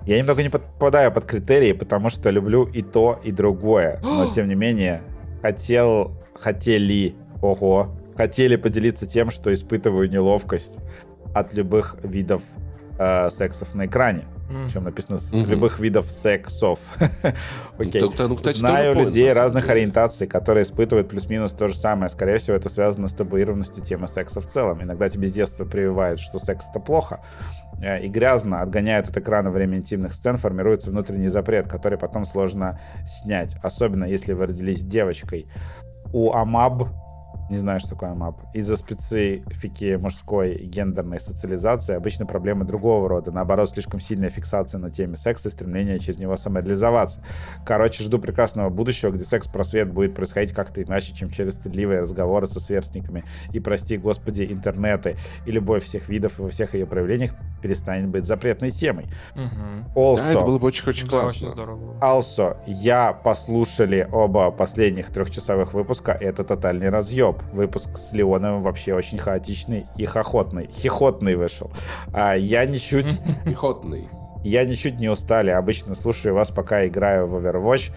Я 0.06 0.18
немного 0.18 0.44
не 0.44 0.50
подпадаю 0.50 1.12
под 1.12 1.26
критерии, 1.26 1.74
потому 1.74 2.10
что 2.10 2.30
люблю 2.30 2.66
и 2.66 2.82
то, 2.82 3.20
и 3.24 3.32
другое. 3.32 4.00
Но, 4.04 4.32
тем 4.36 4.48
не 4.48 4.56
менее, 4.56 5.02
хотел, 5.42 6.12
хотели, 6.40 7.16
ого, 7.42 7.90
хотели 8.16 8.56
поделиться 8.56 9.08
тем, 9.08 9.32
что 9.32 9.54
испытываю 9.54 10.10
неловкость 10.10 10.80
от 11.34 11.54
любых 11.54 11.98
видов 12.04 12.44
э, 13.00 13.30
сексов 13.30 13.76
на 13.76 13.86
экране. 13.86 14.26
Причем 14.66 14.84
написано 14.84 15.18
с 15.18 15.34
любых 15.34 15.80
видов 15.80 16.10
сексов. 16.10 16.80
Окей. 17.78 18.02
Ну, 18.02 18.12
ну, 18.28 18.38
Знаю 18.38 18.96
людей 18.96 19.32
разных 19.34 19.70
ориентаций, 19.70 20.28
которые 20.28 20.64
испытывают 20.64 21.10
плюс-минус 21.10 21.54
то 21.54 21.68
же 21.68 21.76
самое. 21.76 22.10
Скорее 22.10 22.38
всего, 22.38 22.56
это 22.56 22.70
связано 22.70 23.08
с 23.08 23.14
табуированностью 23.14 23.84
темы 23.84 24.08
секса 24.08 24.42
в 24.42 24.48
целом. 24.48 24.82
Иногда 24.84 25.10
тебе 25.10 25.28
с 25.28 25.34
детства 25.34 25.66
прививают, 25.66 26.20
что 26.20 26.40
секс 26.40 26.70
это 26.70 26.80
плохо 26.80 27.22
э, 27.82 28.04
и 28.04 28.08
грязно, 28.08 28.62
отгоняют 28.62 29.10
от 29.10 29.18
экрана 29.18 29.50
время 29.50 29.78
интимных 29.78 30.14
сцен, 30.14 30.38
формируется 30.38 30.90
внутренний 30.90 31.30
запрет, 31.30 31.68
который 31.68 31.98
потом 31.98 32.26
сложно 32.26 32.80
снять. 33.08 33.56
Особенно 33.64 34.06
если 34.06 34.34
вы 34.34 34.48
родились 34.48 34.84
девочкой. 34.84 35.48
У 36.12 36.32
АМАБ 36.32 36.90
не 37.50 37.58
знаю, 37.58 37.80
что 37.80 37.90
такое 37.92 38.12
АМАП. 38.12 38.38
Из-за 38.54 38.78
специфики 38.78 39.96
мужской 39.96 40.58
гендерной 40.64 41.20
социализации 41.20 41.96
обычно 41.96 42.26
проблемы 42.26 42.66
другого 42.66 43.08
рода. 43.10 43.32
Наоборот, 43.32 43.70
слишком 43.70 44.00
сильная 44.00 44.30
фиксация 44.30 44.80
на 44.80 44.90
теме 44.92 45.18
секса 45.18 45.50
и 45.50 45.52
стремление 45.52 46.00
через 46.00 46.20
него 46.20 46.36
самореализоваться. 46.36 47.22
Короче, 47.66 48.04
жду 48.04 48.20
прекрасного 48.20 48.70
будущего, 48.70 49.12
где 49.12 49.24
секс-просвет 49.26 49.92
будет 49.92 50.16
происходить 50.16 50.54
как-то 50.54 50.82
иначе, 50.82 51.14
чем 51.14 51.30
через 51.30 51.56
стыдливые 51.56 52.02
разговоры 52.02 52.48
со 52.48 52.60
сверстниками. 52.60 53.24
И, 53.52 53.60
прости 53.60 53.98
господи, 53.98 54.48
интернеты 54.50 55.16
и 55.46 55.52
любовь 55.52 55.84
всех 55.84 56.10
видов 56.10 56.40
и 56.40 56.44
во 56.44 56.50
всех 56.50 56.74
ее 56.74 56.86
проявлениях 56.86 57.32
перестанет 57.62 58.10
быть 58.10 58.26
запретной 58.26 58.72
темой. 58.72 59.06
Мгм. 59.36 59.86
Also, 59.96 60.18
Да, 60.18 60.32
это 60.32 60.42
было 60.42 60.60
бы 60.60 60.68
очень, 60.68 60.88
очень 60.88 61.06
Да, 61.06 61.22
классно. 61.22 61.48
очень 61.48 61.50
здорово. 61.50 62.00
Also, 62.02 62.58
я 62.68 63.14
послушали 63.14 64.08
оба 64.12 64.52
последних 64.52 65.08
трехчасовых 65.10 65.74
выпуска, 65.74 66.12
и 66.14 66.26
это 66.26 66.44
тотальный 66.44 66.90
разъеб. 67.34 67.54
Выпуск 67.54 67.98
с 67.98 68.14
Леоновым 68.14 68.62
вообще 68.62 68.94
очень 68.94 69.18
хаотичный 69.18 69.86
и 69.98 70.06
хохотный. 70.06 70.70
Хихотный 70.72 71.36
вышел. 71.36 71.72
А 72.14 72.36
я 72.36 72.66
ничуть, 72.66 73.08
Пехотный. 73.46 74.08
я 74.44 74.66
ничуть 74.66 75.00
не 75.00 75.10
устали. 75.10 75.50
Обычно 75.50 75.96
слушаю 75.96 76.36
вас, 76.36 76.52
пока 76.52 76.86
играю 76.88 77.28
в 77.28 77.36
Overwatch, 77.36 77.92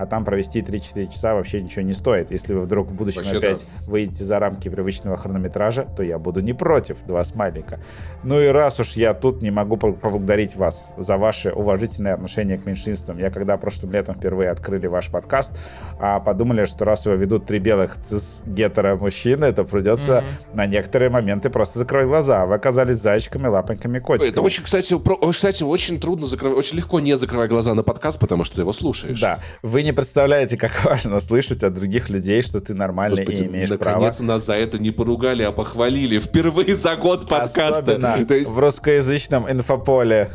а 0.00 0.06
там 0.06 0.24
провести 0.24 0.60
3-4 0.62 1.12
часа 1.12 1.34
вообще 1.34 1.60
ничего 1.62 1.82
не 1.82 1.92
стоит. 1.92 2.30
Если 2.30 2.54
вы 2.54 2.60
вдруг 2.62 2.88
в 2.88 2.94
будущем 2.94 3.20
Вообще 3.22 3.36
опять 3.36 3.66
выйдете 3.86 4.24
за 4.24 4.38
рамки 4.38 4.68
привычного 4.70 5.16
хронометража, 5.18 5.84
то 5.84 6.02
я 6.02 6.18
буду 6.18 6.40
не 6.40 6.54
против. 6.54 7.04
Два 7.04 7.22
смайлика. 7.22 7.80
Ну 8.22 8.40
и 8.40 8.46
раз 8.48 8.80
уж 8.80 8.92
я 8.92 9.12
тут, 9.14 9.42
не 9.42 9.50
могу 9.50 9.76
по- 9.76 9.92
поблагодарить 9.92 10.56
вас 10.56 10.92
за 10.96 11.18
ваше 11.18 11.50
уважительное 11.52 12.14
отношение 12.14 12.56
к 12.56 12.64
меньшинствам. 12.66 13.18
Я 13.18 13.30
когда 13.30 13.56
прошлым 13.58 13.92
летом 13.92 14.14
впервые 14.14 14.50
открыли 14.50 14.86
ваш 14.86 15.10
подкаст, 15.10 15.52
а 16.00 16.18
подумали, 16.20 16.64
что 16.64 16.84
раз 16.84 17.04
его 17.06 17.14
ведут 17.16 17.44
три 17.46 17.58
белых 17.58 17.96
цис 18.00 18.42
гетера 18.46 18.96
мужчины, 18.96 19.52
то 19.52 19.64
придется 19.64 20.24
на 20.54 20.66
некоторые 20.66 21.10
моменты 21.10 21.50
просто 21.50 21.78
закрыть 21.78 22.06
глаза. 22.06 22.46
Вы 22.46 22.54
оказались 22.54 22.96
зайчиками, 22.96 23.48
лапоньками, 23.48 23.98
котиками. 23.98 24.30
Это 24.30 24.40
очень, 24.40 24.64
кстати, 24.64 24.98
про- 24.98 25.16
кстати, 25.30 25.62
очень 25.62 26.00
трудно 26.00 26.26
закрывать, 26.26 26.56
очень 26.58 26.76
легко 26.78 27.00
не 27.00 27.16
закрывать 27.18 27.50
глаза 27.50 27.74
на 27.74 27.82
подкаст, 27.82 28.18
потому 28.18 28.44
что 28.44 28.56
ты 28.56 28.62
его 28.62 28.72
слушаешь. 28.72 29.20
Да, 29.20 29.38
вы 29.62 29.82
не 29.82 29.89
представляете, 29.92 30.56
как 30.56 30.84
важно 30.84 31.20
слышать 31.20 31.62
от 31.62 31.74
других 31.74 32.10
людей, 32.10 32.42
что 32.42 32.60
ты 32.60 32.74
нормальный 32.74 33.24
Господи, 33.24 33.42
и 33.42 33.46
имеешь 33.46 33.68
право. 33.68 33.98
наконец 34.00 34.20
нас 34.20 34.44
за 34.46 34.54
это 34.54 34.78
не 34.78 34.90
поругали, 34.90 35.42
а 35.42 35.52
похвалили 35.52 36.18
впервые 36.18 36.76
за 36.76 36.96
год 36.96 37.28
подкаста. 37.28 37.68
Особенно 37.68 38.16
есть- 38.28 38.50
в 38.50 38.58
русскоязычном 38.58 39.50
инфополе. 39.50 40.30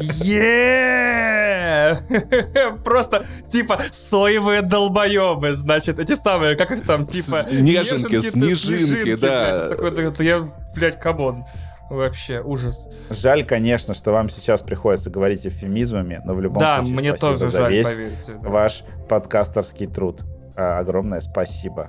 Е! 0.00 1.98
Просто, 2.84 3.24
типа, 3.46 3.78
соевые 3.90 4.62
долбоебы, 4.62 5.54
значит, 5.54 5.98
эти 5.98 6.14
самые, 6.14 6.56
как 6.56 6.70
их 6.72 6.82
там, 6.86 7.04
типа... 7.04 7.42
Неженки, 7.50 8.20
снежинки, 8.20 9.16
да 9.16 9.68
я, 10.18 10.52
блядь, 10.74 10.98
come 11.00 11.25
on. 11.25 11.44
Вообще, 11.90 12.40
ужас. 12.40 12.88
Жаль, 13.10 13.44
конечно, 13.44 13.92
что 13.94 14.12
вам 14.12 14.28
сейчас 14.28 14.62
приходится 14.62 15.10
говорить 15.10 15.46
эвфемизмами, 15.46 16.20
но 16.24 16.32
в 16.34 16.40
любом 16.40 16.60
Да, 16.60 16.78
случае 16.78 16.96
мне 16.98 17.08
спасибо 17.16 17.28
тоже 17.38 17.50
за 17.50 17.58
жаль, 17.58 17.72
весь 17.72 17.86
поверьте. 17.86 18.32
да. 18.40 18.48
ваш 18.48 18.84
подкастерский 19.08 19.86
труд. 19.86 20.20
А, 20.56 20.78
Огромное 20.78 21.20
спасибо. 21.20 21.88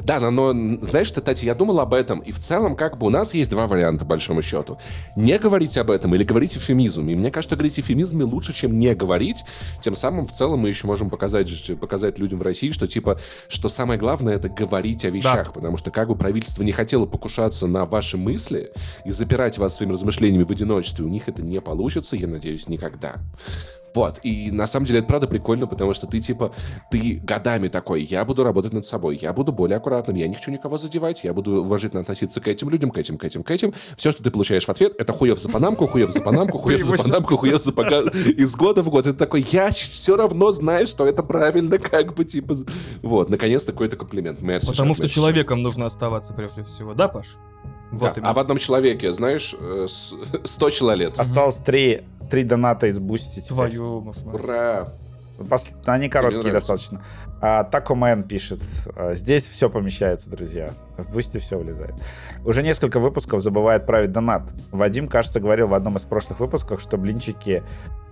Да, 0.00 0.20
но, 0.20 0.52
знаешь, 0.52 1.10
Тати, 1.10 1.46
я 1.46 1.54
думал 1.54 1.80
об 1.80 1.94
этом, 1.94 2.20
и 2.20 2.32
в 2.32 2.38
целом, 2.38 2.76
как 2.76 2.98
бы, 2.98 3.06
у 3.06 3.10
нас 3.10 3.34
есть 3.34 3.50
два 3.50 3.66
варианта, 3.66 4.04
по 4.04 4.10
большому 4.10 4.42
счету. 4.42 4.78
Не 5.16 5.38
говорить 5.38 5.76
об 5.78 5.90
этом 5.90 6.14
или 6.14 6.24
говорить 6.24 6.56
эфемизмами. 6.56 7.12
И 7.12 7.14
мне 7.14 7.30
кажется, 7.30 7.56
говорить 7.56 7.78
эфемизмами 7.78 8.24
лучше, 8.24 8.52
чем 8.52 8.78
не 8.78 8.94
говорить. 8.94 9.44
Тем 9.80 9.94
самым, 9.94 10.26
в 10.26 10.32
целом, 10.32 10.60
мы 10.60 10.68
еще 10.68 10.86
можем 10.86 11.10
показать, 11.10 11.48
показать 11.78 12.18
людям 12.18 12.38
в 12.38 12.42
России, 12.42 12.70
что, 12.70 12.86
типа, 12.86 13.18
что 13.48 13.68
самое 13.68 13.98
главное— 13.98 14.34
это 14.36 14.48
говорить 14.48 15.04
о 15.04 15.10
вещах. 15.10 15.52
Потому 15.52 15.76
что, 15.76 15.90
как 15.90 16.08
бы, 16.08 16.16
правительство 16.16 16.62
не 16.62 16.72
хотело 16.72 17.06
покушаться 17.06 17.66
на 17.66 17.84
ваши 17.84 18.16
мысли 18.16 18.72
и 19.04 19.10
запирать 19.10 19.58
вас 19.58 19.76
своими 19.76 19.92
размышлениями 19.92 20.44
в 20.44 20.50
одиночестве, 20.50 21.04
у 21.04 21.08
них 21.08 21.28
это 21.28 21.42
не 21.42 21.60
получится, 21.60 22.16
я 22.16 22.26
надеюсь, 22.26 22.68
никогда. 22.68 23.14
Вот, 23.94 24.20
и 24.22 24.50
на 24.50 24.66
самом 24.66 24.86
деле 24.86 25.00
это 25.00 25.08
правда 25.08 25.26
прикольно, 25.26 25.66
потому 25.66 25.92
что 25.92 26.06
ты, 26.06 26.20
типа, 26.20 26.52
ты 26.90 27.20
годами 27.22 27.68
такой, 27.68 28.02
я 28.02 28.24
буду 28.24 28.42
работать 28.42 28.72
над 28.72 28.86
собой, 28.86 29.18
я 29.20 29.32
буду 29.32 29.52
более 29.52 29.76
аккуратным, 29.76 30.16
я 30.16 30.28
не 30.28 30.34
хочу 30.34 30.50
никого 30.50 30.78
задевать, 30.78 31.24
я 31.24 31.34
буду 31.34 31.62
уважительно 31.62 32.00
относиться 32.00 32.40
к 32.40 32.48
этим 32.48 32.70
людям, 32.70 32.90
к 32.90 32.98
этим, 32.98 33.18
к 33.18 33.24
этим, 33.24 33.42
к 33.42 33.50
этим. 33.50 33.74
Все, 33.96 34.12
что 34.12 34.22
ты 34.22 34.30
получаешь 34.30 34.64
в 34.64 34.68
ответ, 34.70 34.94
это 34.98 35.12
хуев 35.12 35.38
за 35.38 35.48
панамку, 35.48 35.86
хуев 35.86 36.10
за 36.10 36.22
панамку, 36.22 36.58
хуев 36.58 36.82
за 36.82 36.96
панамку, 36.96 37.36
хуев 37.36 37.62
за 37.62 37.72
пока... 37.72 38.00
Из 38.00 38.56
года 38.56 38.82
в 38.82 38.88
год. 38.88 39.04
Ты 39.04 39.12
такой, 39.12 39.44
я 39.50 39.70
все 39.70 40.16
равно 40.16 40.52
знаю, 40.52 40.86
что 40.86 41.06
это 41.06 41.22
правильно, 41.22 41.78
как 41.78 42.14
бы, 42.14 42.24
типа... 42.24 42.56
Вот, 43.02 43.28
наконец-то 43.28 43.72
какой-то 43.72 43.96
комплимент. 43.96 44.40
Мерси, 44.42 44.68
Потому 44.68 44.94
что 44.94 45.08
человеком 45.08 45.62
нужно 45.62 45.86
оставаться 45.86 46.32
прежде 46.32 46.62
всего, 46.64 46.94
да, 46.94 47.08
Паш? 47.08 47.36
Вот 47.92 48.00
Да, 48.00 48.12
именно. 48.16 48.30
а 48.30 48.32
в 48.34 48.38
одном 48.38 48.58
человеке, 48.58 49.12
знаешь, 49.12 49.54
э, 49.58 49.86
с- 49.88 50.14
100 50.44 50.70
человек. 50.70 51.14
Осталось 51.18 51.56
три, 51.58 52.02
три 52.30 52.42
доната 52.44 52.86
из 52.88 52.98
бусти. 52.98 53.40
Твою, 53.46 54.00
мать. 54.00 54.16
Ура! 54.24 54.88
Пос- 55.38 55.74
Они 55.86 56.08
короткие 56.08 56.52
достаточно. 56.52 57.02
А, 57.40 57.64
Такомен 57.64 58.22
пишет. 58.22 58.60
а, 58.94 59.14
Здесь 59.14 59.48
все 59.48 59.68
помещается, 59.68 60.30
друзья. 60.30 60.74
В 60.96 61.10
бусте 61.12 61.38
все 61.40 61.58
влезает. 61.58 61.94
Уже 62.44 62.62
несколько 62.62 63.00
выпусков 63.00 63.42
забывает 63.42 63.84
править 63.84 64.12
донат. 64.12 64.42
Вадим, 64.70 65.08
кажется, 65.08 65.40
говорил 65.40 65.66
в 65.68 65.74
одном 65.74 65.96
из 65.96 66.02
прошлых 66.04 66.38
выпусков, 66.40 66.80
что 66.80 66.96
блинчики 66.96 67.62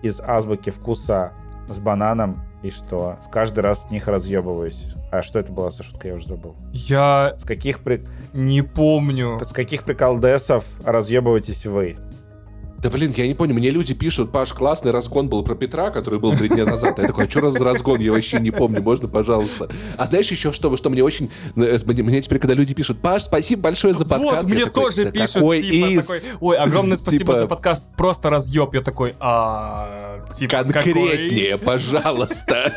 из 0.02 0.20
азбуки 0.20 0.70
вкуса 0.70 1.32
с 1.68 1.78
бананом 1.78 2.42
и 2.62 2.70
что 2.70 3.16
с 3.22 3.28
каждый 3.28 3.60
раз 3.60 3.84
с 3.84 3.90
них 3.90 4.06
разъебываюсь. 4.08 4.94
А 5.10 5.22
что 5.22 5.38
это 5.38 5.50
была 5.52 5.70
за 5.70 5.82
шутка, 5.82 6.08
я 6.08 6.14
уже 6.14 6.26
забыл. 6.26 6.54
Я 6.72 7.34
С 7.36 7.44
каких, 7.44 7.80
при... 7.80 8.04
не 8.32 8.62
помню. 8.62 9.38
с 9.42 9.52
каких 9.52 9.84
приколдесов 9.84 10.64
разъебываетесь 10.84 11.66
вы? 11.66 11.96
Да 12.82 12.88
блин, 12.88 13.12
я 13.14 13.26
не 13.26 13.34
понял, 13.34 13.54
мне 13.54 13.68
люди 13.68 13.92
пишут, 13.92 14.32
Паш, 14.32 14.54
классный 14.54 14.90
разгон 14.90 15.28
был 15.28 15.42
про 15.42 15.54
Петра, 15.54 15.90
который 15.90 16.18
был 16.18 16.34
три 16.34 16.48
дня 16.48 16.64
назад. 16.64 16.96
Я 16.98 17.06
такой, 17.08 17.26
а 17.26 17.30
что 17.30 17.40
раз 17.40 17.60
разгон? 17.60 18.00
Я 18.00 18.12
вообще 18.12 18.40
не 18.40 18.50
помню, 18.50 18.80
можно, 18.82 19.06
пожалуйста. 19.06 19.68
А 19.98 20.06
знаешь 20.06 20.30
еще 20.30 20.50
что, 20.50 20.74
что 20.78 20.88
мне 20.88 21.04
очень... 21.04 21.30
э, 21.56 21.78
Мне, 21.84 22.02
мне 22.02 22.22
теперь, 22.22 22.38
когда 22.38 22.54
люди 22.54 22.72
пишут, 22.72 22.98
Паш, 23.00 23.24
спасибо 23.24 23.62
большое 23.62 23.92
за 23.92 24.06
подкаст. 24.06 24.44
Вот, 24.44 24.50
мне 24.50 24.64
такой, 24.64 24.84
тоже 24.84 25.04
«Да 25.04 25.10
пишут, 25.10 25.34
какой 25.34 25.60
типа, 25.62 25.86
из?» 25.88 26.00
такой, 26.06 26.20
ой, 26.40 26.56
огромное 26.56 26.96
спасибо 26.96 27.18
Типа- 27.18 27.40
за 27.40 27.46
подкаст, 27.48 27.86
просто 27.98 28.30
разъеб. 28.30 28.72
Я 28.72 28.80
такой, 28.80 29.14
а, 29.20 30.26
типа, 30.32 30.64
Конкретнее, 30.64 31.58
пожалуйста. 31.58 32.72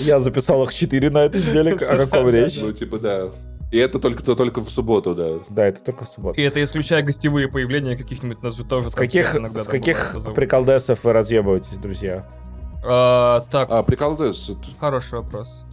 Я 0.00 0.20
записал 0.20 0.62
их 0.64 0.74
4 0.74 1.08
на 1.08 1.18
этой 1.24 1.40
неделе. 1.40 1.72
О 1.72 1.96
каком 1.96 2.28
речь? 2.30 2.60
Ну, 2.60 2.72
типа, 2.72 2.98
да. 2.98 3.30
И 3.74 3.76
это 3.76 3.98
только, 3.98 4.22
то 4.22 4.36
только 4.36 4.60
в 4.60 4.70
субботу, 4.70 5.16
да. 5.16 5.40
Да, 5.50 5.66
это 5.66 5.82
только 5.82 6.04
в 6.04 6.08
субботу. 6.08 6.40
И 6.40 6.44
это 6.44 6.62
исключая 6.62 7.02
гостевые 7.02 7.48
появления 7.48 7.96
каких-нибудь, 7.96 8.40
нас 8.40 8.54
же 8.56 8.64
тоже 8.64 8.88
С 8.88 8.94
каких, 8.94 9.34
иногда 9.34 9.64
с 9.64 9.66
каких 9.66 10.14
бывает 10.14 10.32
приколдесов 10.36 11.02
вы 11.02 11.12
разъебываетесь, 11.12 11.76
друзья? 11.78 12.24
А, 12.84 13.40
так, 13.50 13.68
А, 13.72 13.82
прикол, 13.82 14.14
да, 14.16 14.32
с- 14.32 14.52
хороший 14.78 15.18
вопрос. 15.18 15.64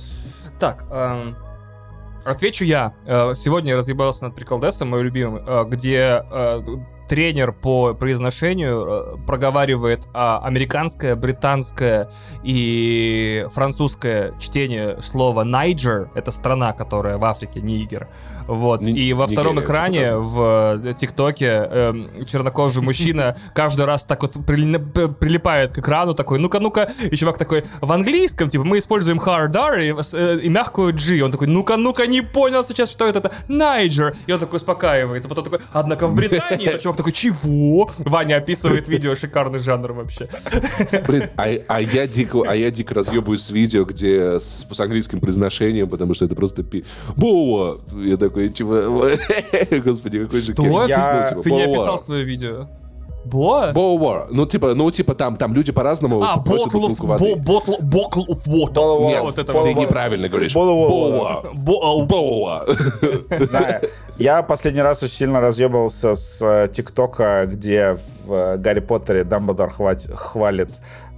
Так, 0.60 0.86
эм, 0.90 1.36
отвечу 2.26 2.66
я. 2.66 2.94
Э, 3.06 3.36
Сегодня 3.36 3.72
я 3.74 3.78
разъебался 3.78 4.26
над 4.26 4.36
приколдесом, 4.36 4.90
мой 4.90 5.04
любимый, 5.04 5.44
э, 5.46 5.64
где 5.66 6.24
э, 6.32 6.64
тренер 7.12 7.52
по 7.52 7.94
произношению 7.94 8.86
э, 8.88 9.18
проговаривает 9.28 10.08
а, 10.14 10.40
американское, 10.46 11.18
британское 11.18 12.10
и 12.42 13.46
французское 13.54 14.34
чтение 14.40 15.02
слова 15.02 15.44
Найджер. 15.44 16.10
Это 16.16 16.32
страна, 16.32 16.72
которая 16.72 17.18
в 17.18 17.26
Африке, 17.26 17.60
Нигер. 17.60 18.08
Вот. 18.48 18.82
Ни- 18.82 18.98
И 18.98 19.12
во 19.12 19.28
втором 19.28 19.56
Нигерия, 19.56 19.66
экране 19.66 20.16
в 20.16 20.80
э, 20.86 20.94
ТикТоке 20.98 21.48
эм, 21.48 22.26
чернокожий 22.26 22.82
мужчина 22.82 23.36
каждый 23.54 23.86
раз 23.86 24.06
так 24.06 24.22
вот 24.22 24.38
прилипает 24.46 25.74
к 25.74 25.80
экрану, 25.80 26.14
такой, 26.14 26.40
ну-ка, 26.40 26.60
ну-ка, 26.60 26.90
и 27.12 27.16
чувак 27.18 27.38
такой, 27.38 27.66
в 27.82 27.92
английском, 27.92 28.48
типа, 28.48 28.64
мы 28.64 28.78
используем 28.78 29.20
hard 29.20 29.58
R 29.58 29.80
и, 29.82 29.94
э, 30.14 30.40
и 30.44 30.48
мягкую 30.48 30.94
G. 30.94 31.22
Он 31.22 31.32
такой, 31.34 31.48
ну-ка, 31.48 31.76
ну-то 31.76 32.08
не 32.08 32.22
понял 32.22 32.64
сейчас, 32.64 32.90
что 32.90 33.06
это, 33.06 33.20
это 33.20 33.32
Найджер. 33.50 34.16
И 34.28 34.32
он 34.32 34.40
такой 34.40 34.58
успокаивается. 34.58 35.28
Потом 35.28 35.44
такой, 35.44 35.60
однако 35.74 36.08
в 36.08 36.16
Британии, 36.16 36.80
чувак 36.82 37.01
такой, 37.02 37.14
чего? 37.14 37.90
Ваня 38.00 38.38
описывает 38.38 38.88
видео, 38.88 39.16
шикарный 39.16 39.60
жанр 39.60 39.94
вообще. 39.94 40.30
Блин, 41.08 41.30
а, 41.38 41.48
а 41.68 41.82
я 41.82 42.08
дико, 42.08 42.44
а 42.48 42.56
я 42.56 42.72
дико 42.72 42.94
разъебываюсь 42.94 43.42
с 43.42 43.52
видео, 43.52 43.86
где 43.86 44.40
с, 44.40 44.66
с 44.70 44.80
английским 44.80 45.20
произношением, 45.20 45.90
потому 45.90 46.14
что 46.14 46.26
это 46.26 46.36
просто 46.36 46.64
пи... 46.64 46.84
Боа! 47.16 47.82
Я 47.96 48.18
такой, 48.18 48.52
чего? 48.54 49.10
Господи, 49.84 50.24
какой 50.24 50.42
же... 50.42 50.54
Что? 50.54 50.64
кер- 50.64 50.90
Я- 50.90 51.32
Ты 51.36 51.44
типа, 51.44 51.56
не 51.56 51.64
описал 51.64 51.98
свое 51.98 52.24
видео. 52.24 52.68
Боа? 53.24 53.72
Боа. 53.72 54.28
Ну, 54.32 54.46
типа, 54.46 54.74
ну, 54.74 54.90
типа, 54.92 55.14
там, 55.16 55.36
там 55.38 55.54
люди 55.54 55.72
по-разному 55.72 56.22
А, 56.24 56.38
просят 56.40 56.68
bottle 56.68 56.70
of, 56.70 56.82
бутылку 56.82 57.08
воды. 57.08 57.34
bo- 57.36 57.38
bottle, 57.44 57.80
bottle 57.82 58.26
of 58.28 58.48
water. 58.48 58.74
Bottle 58.74 58.98
of 59.00 59.08
Нет, 59.08 59.22
вот 59.22 59.38
это 59.38 59.54
Ты 59.54 59.74
неправильно 59.74 60.28
говоришь. 60.28 60.54
Боа. 60.54 61.42
Бо- 61.54 62.06
Боа. 62.06 62.66
Знаю. 63.40 63.82
Я 64.18 64.42
последний 64.44 64.82
раз 64.82 65.04
очень 65.04 65.14
сильно 65.14 65.40
разъебывался 65.40 66.16
с 66.16 66.42
э, 66.42 66.68
ТикТока, 66.74 67.46
где 67.46 67.98
в 68.26 68.34
э, 68.34 68.58
Гарри 68.58 68.80
Поттере 68.80 69.24
Дамблдор 69.24 69.70
хват- 69.72 70.12
хвалит 70.14 70.70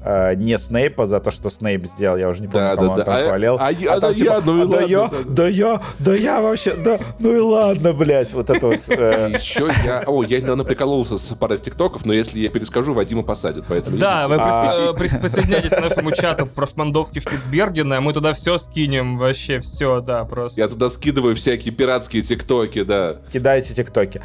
э, 0.04 0.36
не 0.36 0.58
Снейпа 0.58 1.08
за 1.08 1.20
то, 1.20 1.32
что 1.32 1.50
Снейп 1.50 1.86
сделал, 1.86 2.18
я 2.18 2.30
уже 2.30 2.42
не 2.42 2.48
помню, 2.48 2.70
Да, 2.70 2.76
кому 2.76 2.88
да, 2.88 2.92
он 2.94 2.98
да. 3.00 3.04
там 3.06 3.16
А- 3.16 3.28
хвалил. 3.28 3.58
а 3.60 3.72
я- 3.72 4.00
там 4.00 4.14
да 4.14 4.24
я, 4.24 4.42
ну 4.46 4.58
и 4.58 4.62
«А 4.62 4.66
да 4.66 4.78
ладно, 4.78 4.88
я, 4.88 5.00
да, 5.08 5.10
да». 5.10 5.24
да 5.30 5.48
я, 5.48 5.82
да 6.00 6.16
я 6.16 6.42
вообще, 6.42 6.74
да, 6.76 7.00
ну 7.20 7.36
и 7.36 7.40
ладно, 7.40 7.94
блядь, 7.94 8.34
вот 8.34 8.50
это 8.50 8.68
вот. 8.68 8.80
э, 8.90 9.32
Еще 9.34 9.68
я... 9.86 10.04
О, 10.06 10.24
я 10.24 10.40
недавно 10.42 10.64
прикололся 10.64 11.18
с 11.18 11.34
парой 11.36 11.60
тиктоков, 11.60 12.06
но 12.06 12.14
если 12.14 12.40
я 12.40 12.50
перескажу, 12.50 12.94
Вадима 12.94 13.24
посадят, 13.24 13.66
поэтому... 13.68 13.98
Да, 13.98 14.28
вы 14.28 14.36
А. 14.40 14.94
присо- 14.94 14.98
при- 14.98 15.20
присоединяйтесь 15.20 15.70
к 15.72 15.80
нашему 15.82 16.12
чату 16.12 16.46
про 16.46 16.66
шмандовки 16.66 17.20
Шпицбергена, 17.20 18.02
мы 18.02 18.14
туда 18.14 18.34
все 18.34 18.58
скинем, 18.58 19.18
вообще 19.18 19.60
все, 19.60 20.02
да, 20.02 20.24
просто. 20.26 20.60
Я 20.62 20.68
туда 20.68 20.90
скидываю 20.90 21.36
всякие 21.36 21.74
пиратские 21.74 22.22
тиктоки, 22.24 22.84
да. 22.84 23.18
Кидайте 23.32 23.74
ТикТоки. 23.74 24.22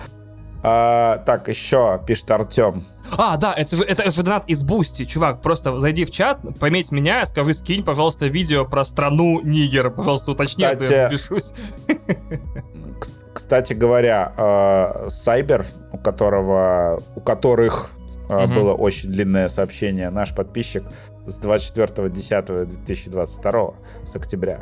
А, 0.62 1.18
так, 1.18 1.48
еще 1.48 2.00
пишет 2.06 2.30
Артем. 2.30 2.82
А, 3.16 3.36
да, 3.36 3.52
это 3.54 3.76
же, 3.76 3.84
это 3.84 4.10
же 4.10 4.22
донат 4.22 4.44
из 4.48 4.62
Бусти, 4.62 5.04
чувак, 5.04 5.40
просто 5.40 5.78
зайди 5.78 6.04
в 6.04 6.10
чат, 6.10 6.40
пометь 6.58 6.90
меня, 6.92 7.24
скажи, 7.26 7.54
скинь, 7.54 7.82
пожалуйста, 7.84 8.26
видео 8.26 8.64
про 8.66 8.84
страну 8.84 9.40
Нигер, 9.42 9.90
пожалуйста, 9.90 10.32
уточни, 10.32 10.64
а 10.64 10.74
то 10.76 10.84
я 10.84 10.90
Кстати, 10.90 11.14
взбешусь. 11.14 11.52
Кс- 11.86 13.24
Кстати 13.32 13.72
говоря, 13.74 14.32
э, 14.36 15.06
Сайбер, 15.10 15.64
у 15.92 15.98
которого, 15.98 17.00
у 17.14 17.20
которых 17.20 17.92
Мгм. 18.28 18.54
было 18.54 18.72
очень 18.74 19.10
длинное 19.10 19.48
сообщение, 19.48 20.10
наш 20.10 20.34
подписчик 20.34 20.82
с 21.26 21.38
24.10.2022, 21.38 23.74
с 24.06 24.16
октября. 24.16 24.60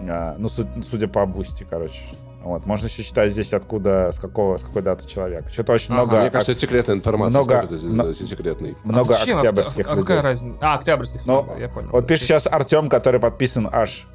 Э, 0.00 0.34
Ну, 0.38 0.48
су- 0.48 0.66
судя 0.82 1.06
по 1.08 1.26
бусти, 1.26 1.66
короче. 1.68 2.02
Вот. 2.48 2.64
Можно 2.64 2.86
еще 2.86 3.02
читать 3.02 3.30
здесь, 3.32 3.52
откуда, 3.52 4.10
с 4.10 4.18
какого, 4.18 4.56
с 4.56 4.62
какой 4.62 4.80
даты 4.80 5.06
человек. 5.06 5.50
Что-то 5.50 5.74
очень 5.74 5.92
Ага. 5.92 6.02
много, 6.04 6.20
Мне 6.22 6.30
кажется, 6.30 6.52
это 6.52 6.60
секретная 6.62 6.96
информация. 6.96 7.42
много- 7.44 7.54
это 7.74 7.86
но- 7.86 8.12
секретной. 8.14 8.74
много 8.84 9.14
А 9.14 9.18
зачем? 9.18 9.36
октябрьских 9.36 9.86
а, 9.86 9.90
а 9.90 9.94
людей. 9.94 10.06
какая 10.06 10.22
разница? 10.22 10.58
А, 10.62 10.74
октябрьских, 10.76 11.26
Ну, 11.26 11.42
да, 11.46 11.56
я 11.60 11.68
понял. 11.68 11.90
Вот 11.92 12.06
пишет 12.06 12.26
сейчас 12.26 12.46
Артем, 12.46 12.88
который 12.88 13.20
подписан 13.20 13.68
аж 13.70 14.06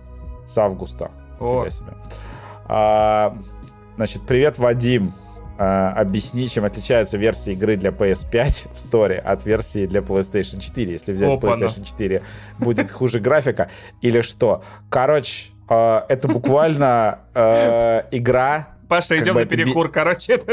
с 0.47 0.57
августа. 0.57 1.11
О. 1.39 1.69
Себе. 1.69 1.93
А, 2.65 3.37
значит, 3.97 4.23
привет, 4.23 4.57
Вадим. 4.57 5.13
А, 5.59 5.91
объясни, 5.91 6.49
чем 6.49 6.65
отличаются 6.65 7.15
версии 7.17 7.53
игры 7.53 7.77
для 7.77 7.91
PS5 7.91 8.69
в 8.73 8.79
сторе 8.79 9.19
от 9.19 9.45
версии 9.45 9.85
для 9.85 10.01
PlayStation 10.01 10.59
4. 10.59 10.91
Если 10.91 11.13
взять 11.13 11.29
Опа-на. 11.29 11.65
PlayStation 11.65 11.83
4, 11.83 12.23
будет 12.57 12.89
хуже 12.89 13.19
графика 13.19 13.69
или 14.01 14.21
что? 14.21 14.63
Короче, 14.89 15.51
а, 15.51 15.52
это 15.67 16.27
буквально 16.27 17.19
а, 17.33 18.05
игра. 18.11 18.67
Паша, 18.89 19.17
идем 19.17 19.33
бы 19.33 19.39
на 19.39 19.43
это 19.45 19.55
перекур, 19.55 19.89
короче, 19.89 20.33
это 20.33 20.51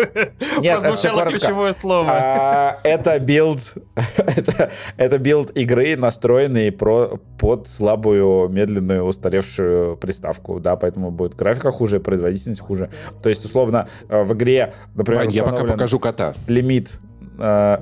Нет, 0.61 0.79
это 0.79 0.81
прозвучало 0.81 1.19
коротко. 1.19 1.39
ключевое 1.41 1.73
слово. 1.73 2.09
А, 2.11 2.79
это 2.85 3.19
билд, 3.19 3.75
это, 4.17 4.71
это 4.97 5.19
билд 5.19 5.51
игры, 5.59 5.97
настроенный 5.97 6.73
про, 6.73 7.19
под 7.39 7.69
слабую, 7.69 8.49
медленную, 8.49 9.05
устаревшую 9.05 9.97
приставку, 9.99 10.59
да, 10.59 10.77
поэтому 10.77 11.11
будет 11.11 11.35
графика 11.35 11.71
хуже, 11.71 12.01
производительность 12.01 12.63
хуже. 12.63 12.89
То 13.23 13.29
есть, 13.29 13.45
условно, 13.45 13.89
э, 14.09 14.23
в 14.23 14.33
игре, 14.33 14.73
например, 14.95 15.25
Вань, 15.25 15.33
я 15.33 15.43
пока 15.43 15.65
покажу 15.65 15.99
кота. 15.99 16.33
лимит 16.47 16.99
э, 17.39 17.79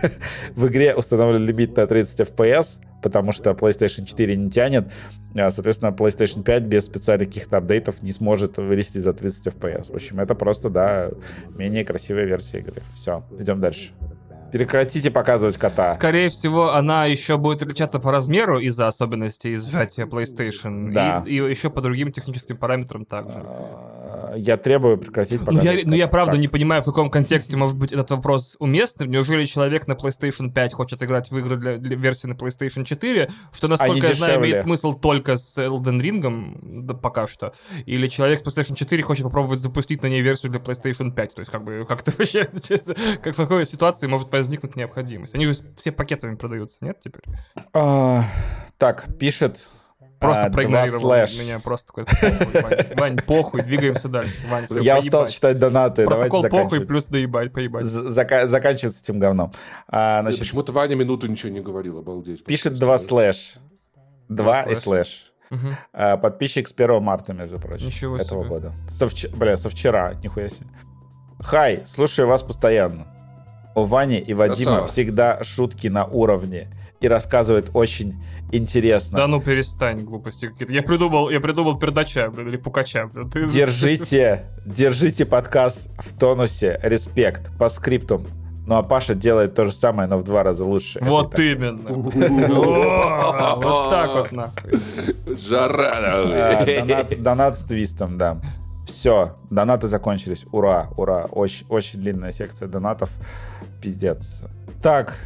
в 0.54 0.66
игре 0.68 0.94
установлен 0.94 1.44
лимит 1.44 1.76
на 1.76 1.86
30 1.86 2.30
FPS, 2.30 2.80
потому 3.02 3.32
что 3.32 3.50
PlayStation 3.52 4.04
4 4.04 4.36
не 4.36 4.50
тянет. 4.50 4.88
А, 5.38 5.50
Соответственно, 5.50 5.90
PlayStation 5.90 6.42
5 6.42 6.62
без 6.64 6.84
специальных 6.84 7.28
каких-то 7.28 7.58
апдейтов 7.58 8.02
не 8.02 8.12
сможет 8.12 8.58
вылезти 8.58 8.98
за 8.98 9.12
30 9.12 9.46
FPS. 9.48 9.92
В 9.92 9.94
общем, 9.94 10.20
это 10.20 10.34
просто, 10.34 10.70
да, 10.70 11.10
менее 11.54 11.84
красивая 11.84 12.24
версия 12.24 12.58
игры. 12.58 12.82
Все, 12.94 13.24
идем 13.38 13.60
дальше. 13.60 13.92
Прекратите 14.52 15.10
показывать 15.10 15.56
кота. 15.56 15.92
Скорее 15.94 16.28
всего, 16.28 16.72
она 16.72 17.04
еще 17.04 17.36
будет 17.36 17.62
отличаться 17.62 17.98
по 17.98 18.12
размеру 18.12 18.58
из-за 18.58 18.86
особенностей 18.86 19.54
сжатия 19.56 20.06
PlayStation. 20.06 20.92
Да. 20.92 21.22
И, 21.26 21.34
и 21.34 21.36
еще 21.36 21.68
по 21.68 21.80
другим 21.80 22.12
техническим 22.12 22.56
параметрам 22.56 23.04
также. 23.04 23.44
Я 24.36 24.56
требую 24.56 24.98
прекратить 24.98 25.40
Ну 25.46 25.60
я, 25.60 25.78
ну, 25.84 25.94
я 25.94 26.08
правда 26.08 26.32
Так. 26.32 26.40
не 26.40 26.48
понимаю, 26.48 26.82
в 26.82 26.84
каком 26.84 27.10
контексте 27.10 27.56
может 27.56 27.76
быть 27.76 27.92
этот 27.92 28.10
вопрос 28.10 28.56
уместным. 28.58 29.10
Неужели 29.10 29.44
человек 29.44 29.86
на 29.86 29.92
PlayStation 29.92 30.52
5 30.52 30.72
хочет 30.72 31.02
играть 31.02 31.30
в 31.30 31.38
игры 31.38 31.56
для, 31.56 31.76
для 31.78 31.96
версии 31.96 32.26
на 32.26 32.34
PlayStation 32.34 32.84
4, 32.84 33.28
что, 33.52 33.68
насколько 33.68 34.06
Они 34.06 34.08
я 34.08 34.14
знаю, 34.14 34.40
имеет 34.40 34.62
смысл 34.62 34.94
только 34.94 35.36
с 35.36 35.58
Elden 35.58 36.00
Ring, 36.00 36.82
да, 36.86 36.94
пока 36.94 37.26
что. 37.26 37.52
Или 37.86 38.08
человек 38.08 38.40
с 38.40 38.42
PlayStation 38.44 38.74
4 38.74 39.02
хочет 39.02 39.24
попробовать 39.24 39.58
запустить 39.58 40.02
на 40.02 40.08
ней 40.08 40.20
версию 40.20 40.52
для 40.52 40.60
PlayStation 40.60 41.12
5. 41.12 41.34
То 41.34 41.40
есть, 41.40 41.50
как 41.50 41.64
бы, 41.64 41.84
как-то 41.88 42.12
вообще, 42.18 42.48
честно, 42.62 42.94
как 43.22 43.34
в 43.34 43.36
какой 43.36 43.64
ситуации 43.64 44.06
может 44.06 44.30
возникнуть 44.32 44.76
необходимость. 44.76 45.34
Они 45.34 45.46
же 45.46 45.54
все 45.76 45.92
пакетами 45.92 46.36
продаются, 46.36 46.84
нет, 46.84 46.98
теперь? 47.00 47.22
А, 47.72 48.22
Так, 48.78 49.06
пишет 49.18 49.68
Просто 50.26 50.44
а, 50.46 50.50
проигнорировал 50.50 51.10
меня, 51.10 51.58
просто 51.60 51.86
такой, 51.88 52.04
похуй, 52.04 52.60
Вань, 52.62 52.86
Вань, 52.96 53.16
похуй, 53.26 53.62
двигаемся 53.62 54.08
дальше. 54.08 54.34
Вань, 54.50 54.66
всё, 54.66 54.80
Я 54.80 54.98
устал 54.98 55.20
поебать. 55.22 55.34
читать 55.34 55.58
донаты. 55.58 56.04
Давайте 56.04 56.30
Протокол 56.30 56.42
похуй, 56.42 56.60
заканчивать. 56.60 56.88
плюс 56.88 57.04
доебать, 57.06 57.52
поебать. 57.52 57.84
Зака- 57.84 58.46
заканчивать 58.46 58.94
с 58.94 59.00
этим 59.02 59.18
говном. 59.18 59.52
А, 59.88 60.20
значит, 60.22 60.40
Почему-то 60.40 60.72
Ваня 60.72 60.94
минуту 60.94 61.26
ничего 61.26 61.50
не 61.50 61.60
говорил, 61.60 61.98
обалдеть. 61.98 62.44
пишет 62.44 62.74
два 62.78 62.98
слэш. 62.98 63.56
Два 64.28 64.62
и 64.62 64.74
слэш. 64.74 65.32
Мгм. 65.50 65.76
А, 65.92 66.16
подписчик 66.16 66.66
с 66.66 66.72
1 66.72 67.00
марта, 67.00 67.32
между 67.32 67.58
прочим, 67.60 67.86
Ничего 67.86 68.16
этого 68.16 68.40
себе. 68.42 68.48
года. 68.48 68.72
Со 68.90 69.06
вч- 69.06 69.28
Бля, 69.30 69.56
со 69.56 69.68
вчера, 69.70 70.14
нихуя 70.22 70.48
себе. 70.48 70.66
Хай, 71.38 71.82
слушаю 71.86 72.26
вас 72.26 72.42
постоянно. 72.42 73.06
У 73.76 73.84
Вани 73.84 74.18
и 74.18 74.34
Вадима 74.34 74.70
Красава. 74.78 74.86
всегда 74.88 75.44
шутки 75.44 75.86
на 75.88 76.04
уровне 76.06 76.68
и 77.00 77.08
рассказывают 77.08 77.70
очень 77.74 78.22
интересно. 78.52 79.18
Да 79.18 79.26
ну 79.26 79.40
перестань, 79.40 80.00
глупости 80.02 80.48
какие-то. 80.48 80.72
Я 80.72 80.82
придумал, 80.82 81.30
я 81.30 81.40
придумал 81.40 81.78
пердача, 81.78 82.30
блин, 82.30 82.48
или 82.48 82.56
пукача. 82.56 83.06
блин. 83.06 83.30
Ты- 83.30 83.46
Держите, 83.46 84.46
держите 84.64 85.26
подкаст 85.26 85.90
в 85.98 86.18
тонусе. 86.18 86.80
Респект. 86.82 87.50
По 87.58 87.68
скриптум. 87.68 88.26
Ну 88.66 88.74
а 88.76 88.82
Паша 88.82 89.14
делает 89.14 89.54
то 89.54 89.64
же 89.66 89.70
самое, 89.72 90.08
но 90.08 90.18
в 90.18 90.24
два 90.24 90.42
раза 90.42 90.64
лучше. 90.64 90.98
Это 90.98 91.08
Вот 91.08 91.30
так. 91.32 91.40
именно. 91.40 91.92
Вот 91.92 93.90
так 93.90 94.10
вот 94.14 94.32
нахуй. 94.32 94.80
Жара. 95.36 96.64
Донат, 96.64 97.22
донат 97.22 97.58
с 97.58 97.64
твистом, 97.64 98.18
да. 98.18 98.40
Все, 98.84 99.36
донаты 99.50 99.88
закончились. 99.88 100.46
Ура, 100.52 100.90
ура. 100.96 101.26
Очень, 101.30 101.66
очень 101.68 102.00
длинная 102.00 102.32
секция 102.32 102.68
донатов. 102.68 103.10
Пиздец. 103.82 104.44
Так, 104.82 105.16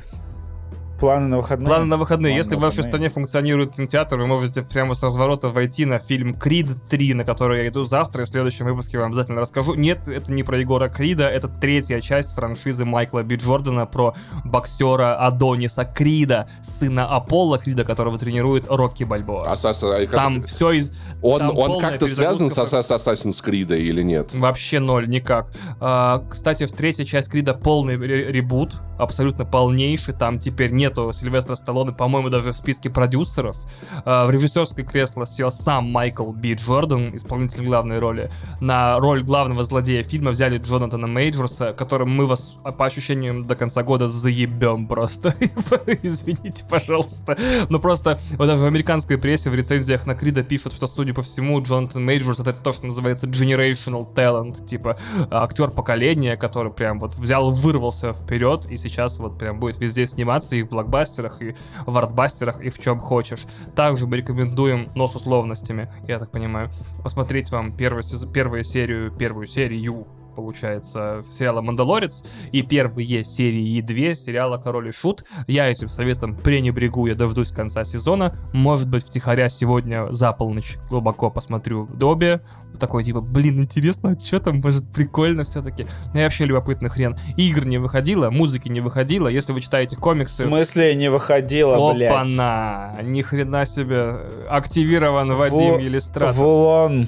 планы 1.01 1.27
на 1.27 1.39
выходные? 1.39 1.67
Планы 1.67 1.85
на 1.87 1.97
выходные. 1.97 2.31
Планы 2.33 2.39
Если 2.39 2.51
на 2.53 2.59
в 2.59 2.61
вашей 2.61 2.77
выходные. 2.79 2.91
стране 2.93 3.09
функционирует 3.09 3.75
кинотеатр, 3.75 4.17
вы 4.17 4.27
можете 4.27 4.63
прямо 4.63 4.95
с 4.95 5.03
разворота 5.03 5.49
войти 5.49 5.85
на 5.87 5.99
фильм 5.99 6.35
Крид 6.35 6.69
3, 6.89 7.15
на 7.15 7.25
который 7.25 7.59
я 7.63 7.69
иду 7.69 7.85
завтра, 7.85 8.23
и 8.23 8.25
в 8.27 8.29
следующем 8.29 8.67
выпуске 8.67 8.99
вам 8.99 9.09
обязательно 9.09 9.41
расскажу. 9.41 9.75
Нет, 9.75 10.07
это 10.09 10.33
не 10.33 10.43
про 10.43 10.59
Егора 10.59 10.89
Крида, 10.89 11.27
это 11.29 11.49
третья 11.49 12.01
часть 12.01 12.35
франшизы 12.35 12.85
Майкла 12.85 13.23
Би 13.23 13.37
Джордана 13.37 13.87
про 13.87 14.15
боксера 14.45 15.17
Адониса 15.27 15.85
Крида, 15.85 16.47
сына 16.63 17.07
Аполло 17.07 17.59
Крида, 17.59 17.85
которого 17.85 18.19
тренирует 18.19 18.65
Рокки 18.69 19.05
Бальбоа. 19.05 19.51
А 19.51 19.57
Саса, 19.57 19.97
а 19.97 20.01
как- 20.07 20.15
Там 20.15 20.43
все 20.45 20.73
из... 20.73 20.93
он, 21.23 21.39
там 21.39 21.57
он 21.57 21.81
как-то 21.81 22.07
связан 22.07 22.51
с, 22.51 22.59
Assassin's 22.59 23.43
Creed 23.45 23.77
или 23.77 24.03
нет? 24.03 24.35
Вообще 24.35 24.79
ноль, 24.81 25.09
никак. 25.09 25.49
А, 25.81 26.23
кстати, 26.29 26.67
в 26.67 26.73
третьей 26.73 27.07
часть 27.07 27.31
Крида 27.31 27.55
полный 27.55 27.97
ре- 27.97 28.31
ребут, 28.31 28.75
абсолютно 28.99 29.45
полнейший. 29.45 30.15
Там 30.15 30.39
теперь 30.39 30.71
нет 30.73 30.90
нету 30.91 31.13
Сильвестра 31.13 31.55
Сталлоне, 31.55 31.93
по-моему, 31.93 32.29
даже 32.29 32.53
в 32.53 32.57
списке 32.57 32.91
продюсеров. 32.91 33.57
Э, 34.05 34.27
в 34.27 34.31
режиссерское 34.31 34.85
кресло 34.85 35.25
сел 35.27 35.51
сам 35.51 35.91
Майкл 35.91 36.33
Би 36.33 36.55
Джордан, 36.55 37.15
исполнитель 37.15 37.65
главной 37.65 37.99
роли. 37.99 38.31
На 38.61 38.99
роль 38.99 39.23
главного 39.23 39.65
злодея 39.65 40.03
фильма 40.03 40.33
взяли 40.33 40.59
Джонатана 40.59 41.07
Мейджорса, 41.07 41.73
которым 41.73 42.11
мы 42.11 42.27
вас, 42.27 42.59
по 42.77 42.87
ощущениям, 42.87 43.47
до 43.47 43.55
конца 43.55 43.83
года 43.83 44.09
заебем 44.09 44.89
просто. 44.89 45.35
Извините, 46.03 46.65
пожалуйста. 46.69 47.39
Но 47.69 47.79
просто 47.79 48.19
вот 48.37 48.47
даже 48.47 48.65
в 48.65 48.67
американской 48.67 49.17
прессе 49.17 49.51
в 49.51 49.55
рецензиях 49.55 50.07
на 50.07 50.15
Крида 50.15 50.43
пишут, 50.43 50.73
что, 50.73 50.87
судя 50.87 51.15
по 51.15 51.23
всему, 51.23 51.63
Джонатан 51.63 52.05
Мейджорс 52.05 52.41
это 52.41 52.53
то, 52.53 52.73
что 52.73 52.87
называется 52.87 53.27
generational 53.27 54.13
talent, 54.13 54.67
типа 54.67 54.99
актер 55.31 55.71
поколения, 55.71 56.37
который 56.37 56.73
прям 56.73 56.99
вот 56.99 57.15
взял, 57.15 57.51
вырвался 57.51 58.13
вперед 58.13 58.67
и 58.69 58.77
сейчас 58.77 59.19
вот 59.19 59.39
прям 59.39 59.61
будет 59.61 59.79
везде 59.81 60.07
сниматься 60.07 60.57
и 60.57 60.63
в 60.63 60.69
блокбастерах, 60.81 61.43
и 61.43 61.55
в 61.87 61.99
артбастерах, 61.99 62.61
и 62.61 62.71
в 62.71 62.79
чем 62.79 62.99
хочешь. 63.01 63.47
Также 63.75 64.07
мы 64.07 64.17
рекомендуем, 64.17 64.89
но 64.95 65.07
с 65.07 65.15
условностями, 65.15 65.93
я 66.07 66.19
так 66.19 66.31
понимаю, 66.31 66.71
посмотреть 67.03 67.51
вам 67.51 67.77
первую, 67.77 68.03
первую 68.33 68.65
серию, 68.65 69.11
первую 69.13 69.47
серию 69.47 70.07
получается, 70.35 71.23
сериала 71.29 71.61
«Мандалорец» 71.61 72.25
и 72.53 72.63
первые 72.63 73.25
серии 73.25 73.77
и 73.77 73.83
две 73.83 74.15
сериала 74.15 74.57
«Король 74.59 74.89
и 74.89 74.91
Шут». 74.91 75.25
Я 75.47 75.69
этим 75.69 75.89
советом 75.89 76.35
пренебрегу, 76.35 77.07
я 77.07 77.15
дождусь 77.15 77.51
конца 77.51 77.85
сезона. 77.85 78.35
Может 78.55 78.89
быть, 78.89 79.05
втихаря 79.05 79.49
сегодня 79.49 80.11
за 80.11 80.33
полночь 80.33 80.79
глубоко 80.89 81.31
посмотрю 81.31 81.89
Добби. 81.89 82.41
Такой, 82.81 83.05
типа, 83.05 83.21
блин, 83.21 83.61
интересно, 83.61 84.17
а 84.19 84.25
что 84.25 84.41
там, 84.41 84.61
может, 84.61 84.91
прикольно 84.91 85.45
все-таки. 85.45 85.87
Ну, 86.15 86.19
я 86.19 86.25
вообще 86.25 86.47
любопытный 86.47 86.89
хрен. 86.89 87.15
Игр 87.37 87.67
не 87.67 87.77
выходило, 87.77 88.31
музыки 88.31 88.71
не 88.71 88.81
выходило. 88.81 89.29
Если 89.29 89.53
вы 89.53 89.61
читаете 89.61 89.97
В 89.97 90.01
комиксы... 90.01 90.45
смысле 90.47 90.95
не 90.95 91.11
выходила, 91.11 91.93
блядь? 91.93 92.11
Опа-на! 92.11 92.99
Ни 93.03 93.21
хрена 93.21 93.67
себе. 93.67 94.17
Активирован 94.49 95.35
Вадим 95.35 95.75
Ву- 95.75 95.83
Елистратов. 95.83 96.37
Вулон 96.37 97.07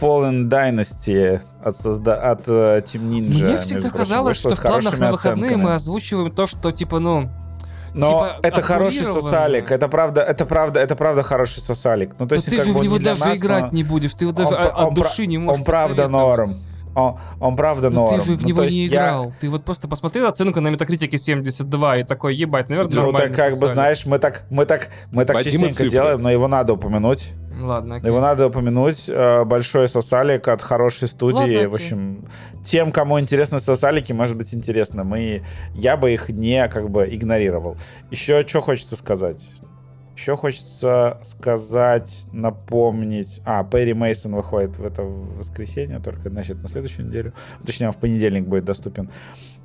Fallen 0.00 0.48
Dynasty 0.48 1.40
от, 1.64 1.76
созда... 1.76 2.16
от 2.16 2.46
э, 2.48 2.82
Team 2.84 3.08
Ninja. 3.08 3.44
Мне 3.44 3.58
всегда 3.58 3.88
прочим, 3.88 3.96
казалось, 3.96 4.36
что 4.36 4.50
в 4.50 4.60
планах 4.60 4.98
на 4.98 5.12
выходные 5.12 5.46
оценками. 5.46 5.62
мы 5.62 5.74
озвучиваем 5.74 6.30
то, 6.30 6.46
что 6.46 6.72
типа, 6.72 6.98
ну, 6.98 7.30
Но 7.96 8.26
типа, 8.26 8.38
это 8.42 8.62
хороший 8.62 9.04
сосалик, 9.04 9.70
это 9.72 9.88
правда, 9.88 10.20
это 10.22 10.44
правда, 10.44 10.80
это 10.80 10.96
правда 10.96 11.22
хороший 11.22 11.62
сосалик. 11.62 12.10
Ну 12.18 12.26
то 12.26 12.34
есть 12.34 12.48
ты 12.50 12.62
же 12.62 12.72
в 12.72 12.76
он 12.76 12.82
него 12.84 12.98
даже 12.98 13.24
нас, 13.24 13.38
играть 13.38 13.62
но 13.64 13.70
не 13.72 13.84
будешь, 13.84 14.14
ты 14.14 14.24
его 14.24 14.32
даже 14.32 14.48
он 14.48 14.54
он 14.54 14.66
от 14.68 14.94
пр- 14.94 14.94
души 14.94 15.26
не 15.26 15.38
можешь 15.38 15.60
Он 15.60 15.64
правда 15.64 16.08
норм. 16.08 16.54
Он, 16.96 17.18
он 17.40 17.56
правда 17.56 17.90
Ну 17.90 17.96
норм. 18.06 18.18
ты 18.20 18.24
же 18.26 18.36
в 18.36 18.42
Ну, 18.42 18.48
него 18.48 18.64
не 18.64 18.70
есть 18.70 18.92
я- 18.92 18.98
играл. 19.08 19.32
Ты 19.38 19.50
вот 19.50 19.64
просто 19.64 19.86
посмотрел 19.86 20.26
оценку 20.26 20.60
на 20.60 20.68
метакритике 20.68 21.18
72 21.18 21.98
и 21.98 22.04
такой, 22.04 22.34
ебать, 22.34 22.70
наверное, 22.70 22.90
Ну 22.94 23.02
нормально. 23.12 23.28
так 23.28 23.36
как 23.36 23.58
бы 23.60 23.68
знаешь, 23.68 24.06
мы 24.06 24.18
так, 24.18 24.44
мы 24.50 24.64
так, 24.64 24.88
мы 25.10 25.26
так 25.26 25.42
частенько 25.42 25.72
цифры. 25.74 25.90
делаем, 25.90 26.22
но 26.22 26.30
его 26.30 26.48
надо 26.48 26.72
упомянуть. 26.72 27.32
Ладно, 27.58 27.96
окей. 27.96 28.08
Его 28.08 28.20
надо 28.20 28.46
упомянуть. 28.48 29.04
Э, 29.08 29.44
Большой 29.44 29.88
сосалик 29.88 30.48
от 30.48 30.60
хорошей 30.62 31.08
студии. 31.08 31.36
Ладно, 31.38 31.54
окей. 31.54 31.66
в 31.66 31.74
общем, 31.74 32.24
тем, 32.64 32.92
кому 32.92 33.18
интересны 33.20 33.60
сосалики, 33.60 34.12
может 34.12 34.36
быть 34.36 34.52
интересно. 34.54 35.04
Мы, 35.04 35.42
я 35.74 35.96
бы 35.96 36.12
их 36.12 36.28
не 36.30 36.66
как 36.68 36.90
бы 36.90 37.06
игнорировал. 37.10 37.76
Еще 38.10 38.46
что 38.46 38.60
хочется 38.60 38.96
сказать? 38.96 39.42
Еще 40.16 40.34
хочется 40.34 41.18
сказать, 41.22 42.26
напомнить... 42.32 43.42
А, 43.44 43.62
Перри 43.64 43.92
Мейсон 43.92 44.34
выходит 44.34 44.78
в 44.78 44.84
это 44.84 45.02
воскресенье, 45.02 46.00
только, 46.00 46.30
значит, 46.30 46.62
на 46.62 46.68
следующую 46.68 47.06
неделю. 47.08 47.34
Точнее, 47.66 47.88
он 47.88 47.92
в 47.92 47.98
понедельник 47.98 48.46
будет 48.46 48.64
доступен. 48.64 49.10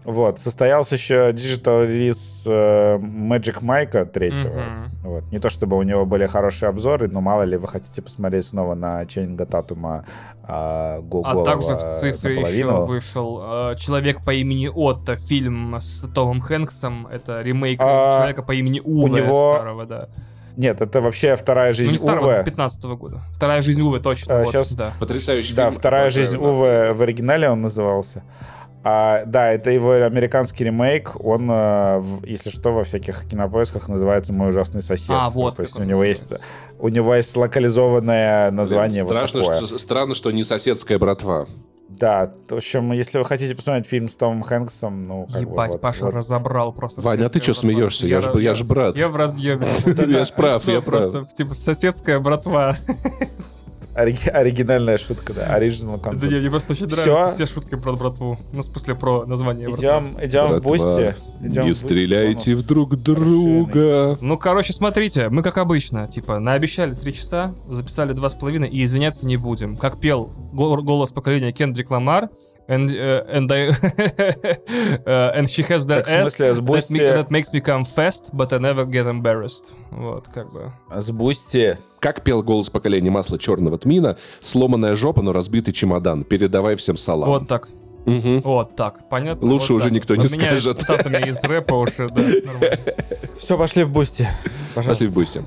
Вот. 0.03 0.39
Состоялся 0.39 0.95
еще 0.95 1.31
диджитал 1.31 1.83
релиз 1.83 2.43
э, 2.47 2.97
Magic 2.97 3.61
Mike 3.61 4.05
третьего. 4.05 4.59
Мгм. 4.59 4.91
Вот. 5.03 5.31
Не 5.31 5.39
то 5.39 5.49
чтобы 5.49 5.77
у 5.77 5.83
него 5.83 6.05
были 6.05 6.25
хорошие 6.25 6.67
обзоры, 6.69 7.07
но 7.07 7.21
мало 7.21 7.43
ли 7.43 7.55
вы 7.55 7.67
хотите 7.67 8.01
посмотреть 8.01 8.45
снова 8.45 8.73
на 8.73 9.05
Ченнинга 9.05 9.45
Татума 9.45 10.03
а, 10.43 10.99
Го- 11.01 11.21
А 11.23 11.33
Голова 11.33 11.45
также 11.45 11.75
в 11.75 11.87
цифре 11.87 12.41
еще 12.41 12.81
вышел 12.85 13.41
э, 13.43 13.75
«Человек 13.77 14.25
по 14.25 14.31
имени 14.33 14.67
Отто», 14.67 15.15
фильм 15.15 15.75
с 15.79 16.05
Томом 16.13 16.41
Хэнксом. 16.41 17.07
Это 17.07 17.41
ремейк 17.41 17.79
А, 17.81 18.17
«Человека 18.17 18.41
по 18.43 18.53
имени 18.53 18.81
Уве» 18.83 19.21
него 19.21 19.55
старого, 19.55 19.85
да. 19.85 20.09
Нет, 20.57 20.81
это 20.81 21.01
вообще 21.01 21.35
вторая 21.35 21.69
Ну, 21.69 21.73
жизнь 21.73 21.91
не 21.91 21.97
старого, 21.97 22.27
Уве. 22.27 22.43
15 22.43 22.83
года. 22.95 23.21
Вторая 23.35 23.61
жизнь 23.61 23.81
Уве, 23.81 23.99
точно. 23.99 24.39
А, 24.39 24.43
вот, 24.43 24.51
щас- 24.51 24.73
да. 24.73 24.91
Потрясающий 24.99 25.53
Да, 25.53 25.69
фильм. 25.69 25.79
вторая 25.79 26.03
Обожаю, 26.03 26.25
жизнь 26.25 26.37
да. 26.37 26.47
Уве 26.47 26.93
в 26.93 27.01
оригинале 27.01 27.49
он 27.49 27.61
назывался. 27.61 28.23
А, 28.83 29.25
да, 29.25 29.51
это 29.53 29.69
его 29.69 29.91
американский 29.91 30.63
ремейк. 30.63 31.11
Он, 31.23 31.49
э, 31.51 31.99
в- 31.99 32.25
если 32.25 32.49
что, 32.49 32.71
во 32.71 32.83
всяких 32.83 33.25
кинопоисках 33.29 33.87
называется 33.87 34.33
«Мой 34.33 34.49
ужасный 34.49 34.81
сосед». 34.81 35.11
А, 35.11 35.29
вот 35.29 35.57
То 35.57 35.61
есть 35.61 35.79
у 35.79 35.83
него 35.83 36.03
есть, 36.03 36.33
у 36.79 36.87
него 36.87 37.13
есть 37.13 37.37
локализованное 37.37 38.49
название 38.51 39.03
вот 39.03 39.09
Страшно, 39.09 39.41
такое. 39.41 39.65
что, 39.67 39.77
странно, 39.77 40.15
что 40.15 40.31
не 40.31 40.43
соседская 40.43 40.97
братва. 40.97 41.45
Да, 42.01 42.33
в 42.49 42.55
общем, 42.55 42.91
если 42.93 43.19
вы 43.19 43.25
хотите 43.25 43.53
посмотреть 43.55 43.85
фильм 43.85 44.07
с 44.07 44.15
Томом 44.15 44.41
Хэнксом, 44.41 45.07
ну, 45.07 45.27
как 45.31 45.43
бы 45.43 45.51
Ебать, 45.51 45.71
вот- 45.73 45.81
Паша 45.81 46.05
вот. 46.05 46.15
разобрал 46.15 46.73
просто. 46.73 46.99
Ваня, 47.01 47.27
а 47.27 47.29
ты 47.29 47.39
что 47.39 47.53
смеешься? 47.53 48.07
Я 48.07 48.21
ж- 48.21 48.27
ра- 48.29 48.41
я 48.41 48.55
ж 48.55 48.63
брат. 48.63 48.97
Я 48.97 49.07
в 49.07 49.15
разъеме. 49.15 49.65
Я 50.07 50.25
ж 50.25 50.33
прав, 50.33 50.63
я 50.67 50.81
прав. 50.81 51.31
типа, 51.35 51.53
соседская 51.53 52.19
братва. 52.19 52.75
Ори- 53.93 54.29
оригинальная 54.29 54.97
шутка, 54.97 55.33
да, 55.33 55.47
оригинал 55.53 55.97
Да 55.97 56.11
контент. 56.11 56.31
не, 56.31 56.39
мне 56.39 56.49
просто 56.49 56.71
очень 56.73 56.87
нравятся 56.87 57.31
все 57.33 57.45
шутки 57.45 57.75
про 57.75 57.91
братву. 57.93 58.39
Ну, 58.53 58.61
в 58.61 58.63
смысле, 58.65 58.95
про 58.95 59.25
название 59.25 59.67
братвы. 59.67 59.85
Идем, 59.85 60.17
идем 60.21 60.47
в 60.47 60.61
бусти. 60.61 61.15
идем 61.41 61.63
в 61.63 61.65
Не 61.65 61.69
Бусти, 61.71 61.85
стреляйте 61.85 62.51
по-моему. 62.51 62.61
в 62.61 62.65
друг 62.67 62.95
друга. 62.95 64.17
Ну, 64.21 64.37
короче, 64.37 64.73
смотрите, 64.73 65.29
мы 65.29 65.43
как 65.43 65.57
обычно, 65.57 66.07
типа, 66.07 66.39
наобещали 66.39 66.93
три 66.95 67.13
часа, 67.13 67.53
записали 67.69 68.13
два 68.13 68.29
с 68.29 68.33
половиной 68.33 68.69
и 68.69 68.83
извиняться 68.83 69.27
не 69.27 69.37
будем. 69.37 69.75
Как 69.77 69.99
пел 69.99 70.29
го- 70.53 70.81
голос 70.81 71.11
поколения 71.11 71.51
Кендрик 71.51 71.91
Ламар, 71.91 72.29
and, 72.71 72.89
uh, 72.89 73.23
and, 73.37 73.51
I, 73.51 73.67
uh, 75.05 75.37
and 75.37 75.49
she 75.49 75.63
has 75.63 75.85
their 75.87 76.03
Так, 76.03 76.07
ass 76.09 76.23
смысле, 76.35 76.53
с 76.53 76.57
that, 76.57 76.63
Бусти- 76.65 76.93
me- 76.93 76.99
that 76.99 77.29
makes 77.29 77.53
me 77.53 77.59
come 77.61 77.83
fast, 77.83 78.31
but 78.33 78.51
I 78.53 78.57
never 78.59 78.85
get 78.85 79.05
embarrassed. 79.07 79.73
Вот, 79.91 80.27
как 80.33 80.51
бы. 80.51 80.71
С 80.95 81.11
Бусти. 81.11 81.77
Как 81.99 82.23
пел 82.23 82.41
голос 82.43 82.69
поколения 82.69 83.09
масла 83.11 83.37
черного 83.37 83.77
тмина, 83.77 84.17
сломанная 84.39 84.95
жопа, 84.95 85.21
но 85.21 85.33
разбитый 85.33 85.73
чемодан. 85.73 86.23
Передавай 86.23 86.75
всем 86.75 86.97
салам. 86.97 87.29
Вот 87.29 87.47
так. 87.47 87.67
Мгм. 88.05 88.39
Вот 88.41 88.75
так. 88.75 89.07
Понятно? 89.09 89.47
Лучше 89.47 89.73
Вот 89.73 89.81
уже 89.81 89.85
так. 89.89 89.93
никто 89.93 90.15
не 90.15 90.27
скажет. 90.27 90.79
цитатами 90.79 91.17
из 91.29 91.43
рэпа 91.43 91.75
уже, 91.75 92.09
да, 92.09 92.21
нормально. 92.21 92.77
Все, 93.37 93.57
пошли 93.57 93.83
в 93.83 93.91
Бусти. 93.91 94.27
Пожалуйста. 94.73 95.05
Пошли 95.05 95.07
в 95.07 95.13
бусте. 95.13 95.43